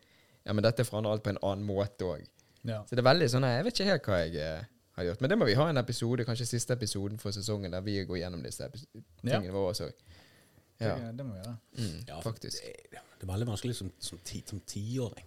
Ja, 0.46 0.52
men 0.52 0.62
dette 0.62 0.84
forandrer 0.84 1.10
alt 1.12 1.22
på 1.22 1.30
en 1.30 1.38
annen 1.42 1.66
måte 1.66 2.02
òg. 2.06 2.26
Ja. 2.64 2.82
Så 2.82 2.90
det 2.96 2.98
er 2.98 3.12
veldig 3.14 3.30
sånn 3.30 3.42
Jeg 3.46 3.64
vet 3.64 3.74
ikke 3.74 3.90
helt 3.90 4.02
hva 4.04 4.18
jeg 4.26 4.36
eh, 4.36 4.64
har 4.96 5.04
gjort. 5.04 5.20
Men 5.20 5.30
det 5.30 5.38
må 5.38 5.46
vi 5.46 5.54
ha 5.54 5.68
en 5.68 5.76
episode, 5.78 6.24
kanskje 6.26 6.46
siste 6.46 6.72
episoden 6.74 7.18
for 7.18 7.30
sesongen, 7.30 7.70
der 7.70 7.80
vi 7.82 8.04
går 8.04 8.18
gjennom 8.18 8.42
disse 8.42 8.68
tingene 9.22 9.52
våre 9.52 9.72
også. 9.74 9.92
Ja. 10.80 10.96
Det, 11.00 11.12
det 11.18 11.24
må 11.26 11.36
vi 11.36 11.40
gjøre. 11.44 11.56
Mm, 11.78 12.02
Ja, 12.08 12.20
faktisk. 12.24 12.60
Det, 12.92 13.00
det 13.20 13.24
er 13.24 13.32
veldig 13.32 13.46
vanskelig 13.48 13.76
som, 13.78 13.88
som, 13.98 14.18
ti, 14.24 14.42
som 14.48 14.60
tiåring. 14.68 15.24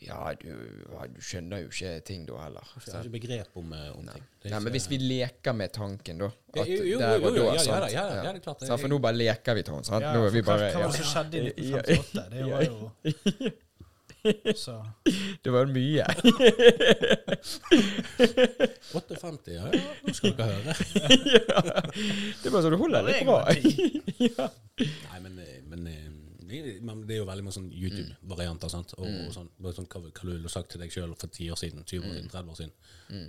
Ja, 0.00 0.30
du, 0.40 0.46
du 1.12 1.18
skjønner 1.20 1.60
jo 1.60 1.68
ikke 1.68 1.90
ting 2.08 2.22
da 2.24 2.38
heller. 2.40 2.68
Jeg 2.86 2.94
har 2.94 3.02
ikke 3.04 3.12
begrep 3.18 3.56
om, 3.60 3.72
eh, 3.76 3.90
om 3.92 4.06
ting. 4.08 4.22
Det 4.40 4.48
er 4.48 4.54
Nei, 4.54 4.60
men 4.64 4.72
hvis 4.72 4.86
vi 4.88 4.96
leker 5.02 5.52
med 5.58 5.74
tanken, 5.76 6.22
da 6.22 6.30
at 6.30 6.68
jo, 6.70 6.78
jo, 6.88 6.98
der 7.02 7.18
jo, 7.18 7.26
og 7.28 7.36
jo, 7.36 7.42
da, 7.42 7.50
ja, 7.50 7.52
ja, 7.52 7.64
sant? 7.66 7.92
ja, 7.92 8.04
ja, 8.06 8.14
ja, 8.14 8.22
det 8.32 8.40
er 8.40 8.44
klart. 8.46 8.64
Sant, 8.64 8.80
for 8.80 8.88
nå 8.92 8.98
bare 9.04 9.18
leker 9.20 9.58
vi, 9.58 9.64
Trond. 9.68 9.84
sant? 9.90 10.06
Ja, 10.06 10.14
Nå 10.16 10.22
er 10.28 10.32
vi 10.38 10.42
bare 10.46 10.70
hva 10.72 10.86
var 10.86 10.94
det 10.94 11.02
som 11.02 11.10
skjedde 11.10 11.42
i 11.42 11.68
1958? 11.68 12.24
Det 12.32 12.46
var 12.48 12.64
jo 12.64 13.52
Så 14.56 14.74
Det 15.44 15.50
var 15.54 15.66
mye. 15.70 16.04
58, 18.92 19.52
ja, 19.54 19.68
ja, 19.72 19.82
nå 20.04 20.14
skal 20.16 20.34
dere 20.36 20.46
høre. 20.56 20.74
Det 22.40 22.48
er 22.48 22.52
bare 22.54 22.62
så 22.64 22.70
du 22.72 22.76
holder 22.80 23.06
litt 23.06 23.22
bra. 23.26 23.38
Nei, 24.80 25.20
men, 25.24 25.38
eh, 25.38 25.60
men, 25.70 25.86
eh, 25.86 26.10
det- 26.50 26.82
men 26.82 27.04
det 27.06 27.14
er 27.14 27.20
jo 27.22 27.26
veldig 27.28 27.44
mange 27.46 27.54
sånn 27.56 27.70
YouTube-varianter. 27.72 28.68
sant? 28.72 28.94
Og, 28.98 29.06
og 29.06 29.32
sånn, 29.34 29.48
bare 29.60 29.74
sånn, 29.76 29.86
hva, 29.92 30.00
hva 30.02 30.22
du 30.26 30.32
ville 30.34 30.48
sagt 30.52 30.70
til 30.74 30.80
deg 30.82 30.90
sjøl 30.94 31.14
for 31.18 31.28
10 31.30 31.50
år 31.54 31.58
siden, 31.60 31.84
20 31.84 32.04
år 32.10 32.14
siden, 32.18 32.30
30 32.32 32.50
år 32.50 32.56
siden. 32.60 32.74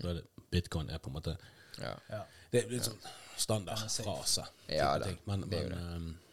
Da 0.02 0.10
er 0.10 0.14
det 0.22 0.26
bitcoin 0.52 0.90
er 0.90 1.00
på 1.00 1.12
en 1.12 1.18
måte 1.20 1.38
Ja. 1.80 1.94
Ja. 2.10 2.24
Det 2.52 2.66
er 2.66 2.70
litt 2.74 2.84
sånn 2.84 2.98
standard, 3.40 3.78
standardfrase. 3.88 4.44
Ja, 4.70 4.98
det- 5.00 5.08
ting. 5.08 5.20
Men, 5.26 5.42
det 5.50 5.60
er 5.60 5.64
jo 5.64 5.70
det. 5.70 5.78
eh, 5.78 6.31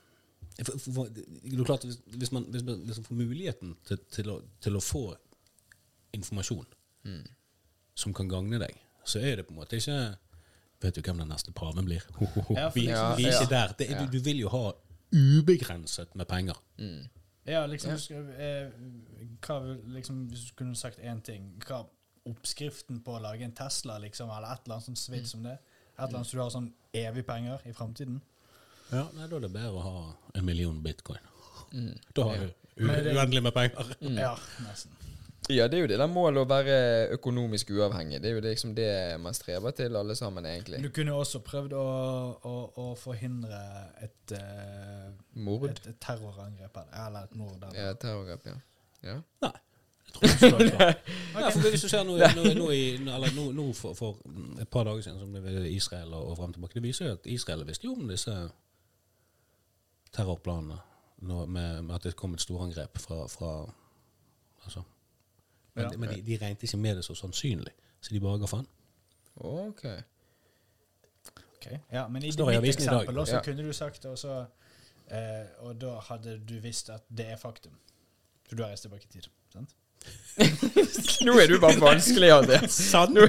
for, 0.65 0.79
for, 0.79 0.93
for, 0.93 1.09
det 1.15 1.25
er 1.61 1.65
klart, 1.65 1.85
hvis, 1.85 1.99
hvis 2.17 2.33
man, 2.33 2.45
hvis 2.51 2.65
man 2.67 2.81
liksom 2.87 3.05
får 3.05 3.15
muligheten 3.15 3.77
til, 3.87 3.99
til, 4.11 4.31
å, 4.31 4.41
til 4.61 4.77
å 4.77 4.81
få 4.85 5.05
informasjon 6.17 6.67
Mm. 7.05 7.23
som 7.95 8.13
kan 8.15 8.29
gagne 8.29 8.59
deg, 8.59 8.75
så 9.07 9.21
er 9.23 9.37
det 9.39 9.45
på 9.47 9.53
en 9.55 9.61
måte 9.61 9.79
ikke 9.79 10.17
Vet 10.83 10.95
du 10.95 11.01
hvem 11.03 11.19
den 11.19 11.29
neste 11.31 11.51
paven 11.55 11.85
blir? 11.87 12.03
Ho, 12.19 12.27
ho, 12.35 12.41
ho. 12.49 12.55
Ja, 12.55 12.69
vi, 12.75 12.85
Ja, 12.87 13.15
vi 13.17 13.25
er 13.27 13.33
ikke 13.33 13.49
ja. 13.49 13.67
der. 13.67 13.73
Det, 13.79 13.87
er- 13.91 13.97
Ja. 14.01 14.05
du, 14.07 14.13
du 14.19 14.23
vil 14.23 14.39
jo 14.45 14.49
ha 14.53 14.73
ubegrenset 15.15 16.15
med 16.15 16.27
penger. 16.29 16.57
Ja, 17.47 17.67
liksom, 17.67 17.91
Ja. 17.91 17.97
skal, 17.97 18.29
eh, 18.39 18.71
hva, 19.43 19.57
liksom 19.95 20.29
Hvis 20.29 20.45
du 20.51 20.55
kunne 20.55 20.77
sagt 20.77 20.99
én 21.01 21.21
ting 21.23 21.55
Hva 21.67 21.85
Oppskriften 22.29 23.01
på 23.03 23.17
å 23.17 23.23
lage 23.23 23.43
en 23.45 23.53
Tesla, 23.53 23.99
liksom, 23.99 24.29
eller 24.29 24.53
et 24.53 24.61
eller 24.67 24.75
annet 24.77 24.85
sånt 24.85 24.99
svidd 24.99 25.27
som 25.27 25.43
det? 25.43 25.53
Et 25.99 26.05
eller 26.05 26.19
annet 26.19 26.27
så 26.27 26.37
du 26.37 26.43
har 26.43 26.51
sånn 26.51 26.73
evig 26.95 27.25
penger 27.27 27.61
i 27.67 27.73
framtiden? 27.73 28.21
Ja, 28.93 29.05
nei, 29.16 29.27
Da 29.28 29.36
er 29.36 29.40
det 29.44 29.52
bedre 29.52 29.74
å 29.77 29.82
ha 29.85 29.97
en 30.39 30.44
million 30.48 30.78
bitcoin. 30.85 31.20
Mm. 31.73 31.93
Da 32.16 32.24
har 32.31 32.39
du 32.47 32.48
uendelig 32.89 33.43
med 33.44 33.52
penger. 33.56 33.94
Ja, 34.16 34.35
nesten. 34.65 34.94
Ja, 35.48 35.65
det 35.70 35.78
er 35.78 35.81
jo 35.81 35.89
det 35.89 35.97
der 35.97 36.09
målet 36.12 36.43
å 36.43 36.48
være 36.48 36.74
økonomisk 37.15 37.70
uavhengig. 37.73 38.19
Det 38.20 38.28
er 38.28 38.35
jo 38.36 38.40
det, 38.44 38.51
liksom 38.52 38.74
det 38.77 38.89
man 39.23 39.32
streber 39.36 39.73
til, 39.73 39.97
alle 39.97 40.12
sammen, 40.19 40.44
egentlig. 40.44 40.81
Du 40.85 40.90
kunne 40.93 41.15
jo 41.15 41.23
også 41.23 41.40
prøvd 41.47 41.73
å, 41.78 41.85
å, 42.44 42.52
å 42.82 42.89
forhindre 43.01 43.60
et, 44.05 44.35
uh, 44.36 45.06
Mord. 45.40 45.70
et, 45.70 45.81
et 45.89 45.97
terrorangrep, 46.05 46.77
eller- 46.82 47.06
eller 47.06 47.31
et 47.31 47.35
mord. 47.40 47.56
Eller. 47.62 47.78
Ja, 47.81 47.94
terrorangrep, 47.94 48.51
ja. 48.51 48.59
ja. 49.09 49.16
Nei. 49.47 49.55
Du. 50.19 50.28
Nei, 51.39 51.51
for 51.55 51.69
hvis 51.70 51.85
du 51.85 51.89
ser 51.93 52.05
noe, 52.09 52.28
noe, 52.36 52.52
noe, 52.59 52.74
i, 52.77 52.85
eller 52.98 53.32
nå 53.55 53.66
for, 53.77 53.94
for 53.97 54.20
et 54.60 54.69
par 54.73 54.85
dager 54.89 55.05
siden, 55.06 55.20
som 55.20 55.32
det 55.32 55.43
var 55.44 55.65
Israel 55.70 56.12
og, 56.16 56.31
og 56.32 56.39
frem 56.43 56.52
tilbake, 56.56 56.77
det 56.77 56.85
viser 56.90 57.09
jo 57.10 57.16
at 57.19 57.28
Israel 57.31 57.65
visste 57.69 57.89
jo 57.89 57.94
om 57.97 58.09
disse 58.10 58.35
terrorplanene 60.13 60.79
nå, 61.19 61.47
med, 61.47 61.83
med 61.83 61.95
at 61.95 62.03
det 62.03 62.17
kom 62.17 62.35
et 62.35 62.41
storangrep 62.41 62.99
fra, 62.99 63.27
fra 63.29 63.73
altså. 64.65 64.83
Men, 65.75 65.85
Ja. 65.93 65.97
men 65.99 66.09
de, 66.11 66.23
de 66.23 66.37
regnet 66.43 66.63
ikke 66.63 66.77
med 66.77 66.97
det 66.97 67.05
så 67.05 67.15
sannsynlig, 67.15 67.73
så 68.01 68.15
de 68.15 68.21
bare 68.21 68.39
ga 68.39 68.47
faen. 68.47 68.67
Ok. 69.37 69.85
Ok, 71.59 71.67
Ja, 71.93 72.09
men 72.09 72.23
i 72.25 72.33
Står 72.33 72.51
dag. 72.53 72.65
eksempel 72.69 73.19
også 73.19 73.35
Ja. 73.37 73.43
kunne 73.43 73.63
du 73.67 73.73
sagt 73.73 74.03
det, 74.03 74.11
også, 74.11 74.47
eh, 75.11 75.47
og 75.59 75.81
da 75.81 75.99
hadde 76.01 76.39
du 76.49 76.59
visst 76.61 76.91
at 76.91 77.03
det 77.11 77.27
er 77.27 77.37
faktum. 77.37 77.79
For 78.49 78.57
du 78.57 78.63
har 78.63 78.71
reist 78.71 78.83
tilbake 78.83 79.05
i 79.05 79.13
tid. 79.13 79.29
sant? 79.53 79.75
Nå 81.27 81.33
er 81.43 81.51
du 81.51 81.57
bare 81.59 81.81
vanskelig, 81.83 82.29
Andreas. 82.37 82.77
Nå, 83.11 83.25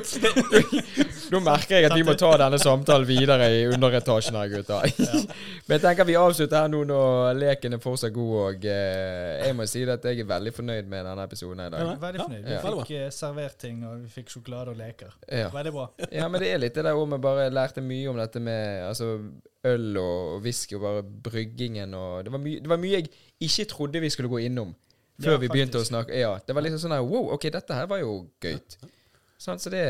nå 1.33 1.39
merker 1.41 1.79
jeg 1.79 1.87
at 1.87 1.95
vi 1.97 2.03
må 2.05 2.13
ta 2.19 2.29
denne 2.37 2.59
samtalen 2.61 3.07
videre 3.09 3.47
i 3.49 3.63
underetasjen 3.69 4.37
her, 4.37 4.51
gutta. 4.51 4.77
Men 5.65 5.73
jeg 5.73 5.81
tenker 5.87 6.05
vi 6.05 6.17
avslutter 6.21 6.61
her 6.67 6.69
nå 6.69 6.83
når 6.89 7.39
leken 7.39 7.77
er 7.77 7.81
fortsatt 7.81 8.13
god, 8.13 8.35
og 8.43 8.67
eh, 8.69 9.39
jeg 9.47 9.57
må 9.57 9.65
si 9.69 9.81
at 9.89 10.05
jeg 10.05 10.21
er 10.21 10.29
veldig 10.29 10.53
fornøyd 10.59 10.91
med 10.91 11.07
denne 11.09 11.25
episoden 11.25 11.63
i 11.65 11.69
dag. 11.73 11.89
Veldig 12.03 12.21
fornøyd. 12.21 12.43
Vi 12.45 12.53
Ja. 12.53 12.59
fikk 12.67 12.91
eh, 12.99 13.07
servert 13.15 13.57
ting, 13.65 13.79
og 13.89 14.03
vi 14.03 14.11
fikk 14.19 14.29
sjokolade 14.35 14.75
og 14.75 14.77
leker. 14.77 15.15
Veldig 15.55 15.73
bra. 15.79 15.87
Ja, 16.13 16.27
men 16.29 16.43
det 16.43 16.51
er 16.53 16.61
litt 16.61 16.77
det 16.77 16.85
der 16.85 16.97
òg 16.99 17.07
vi 17.15 17.19
bare 17.25 17.47
lærte 17.49 17.81
mye 17.85 18.11
om 18.13 18.19
dette 18.21 18.41
med 18.43 18.83
altså, 18.91 19.15
øl 19.65 19.97
og 19.97 20.43
whisky 20.45 20.77
og 20.77 20.85
bare 20.85 21.01
bryggingen 21.25 21.97
og 21.97 22.21
det 22.27 22.31
var, 22.37 22.39
mye, 22.45 22.61
det 22.63 22.69
var 22.71 22.79
mye 22.79 22.99
jeg 23.01 23.09
ikke 23.43 23.65
trodde 23.73 23.99
vi 24.05 24.11
skulle 24.13 24.29
gå 24.31 24.39
innom 24.45 24.69
før 25.19 25.31
Ja, 25.35 25.37
vi 25.41 25.47
begynte 25.51 25.79
å 25.81 25.85
snakke. 25.87 26.15
Ja, 26.19 26.33
Det 26.45 26.55
var 26.55 26.61
liksom 26.65 26.79
sånn 26.85 26.95
her 26.95 27.01
Wow, 27.05 27.33
OK, 27.35 27.49
dette 27.51 27.73
her 27.75 27.87
var 27.91 27.99
jo 27.99 28.27
gøy. 28.41 28.57
Sånn, 29.39 29.59
så 29.59 29.69
det 29.71 29.83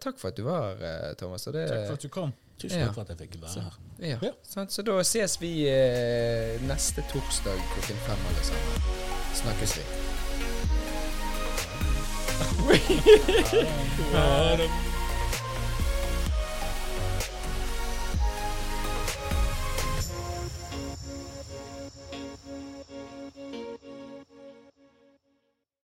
Takk 0.00 0.18
for 0.18 0.28
at 0.30 0.36
du 0.38 0.42
var 0.46 0.76
her, 0.78 1.14
Thomas. 1.18 1.46
Og 1.50 1.54
det, 1.56 1.68
Takk 1.68 1.86
for 1.88 1.98
at 1.98 2.02
du 2.06 2.08
kom. 2.14 2.32
Tusen 2.58 2.84
takk 2.86 2.94
for 2.94 3.02
at 3.02 3.08
jeg 3.10 3.18
fikk 3.24 3.40
være 3.42 3.62
her. 3.66 3.78
ja, 3.98 4.18
Ja. 4.22 4.32
Så 4.70 4.82
da 4.86 5.00
ses 5.02 5.34
vi 5.42 5.66
eh, 5.66 6.60
neste 6.68 7.02
torsdag 7.10 7.58
klokken 7.74 7.98
fem, 8.06 8.18
alle 8.30 8.44
sammen. 8.46 8.82
Snakkes 9.42 9.78
vi. 9.80 9.84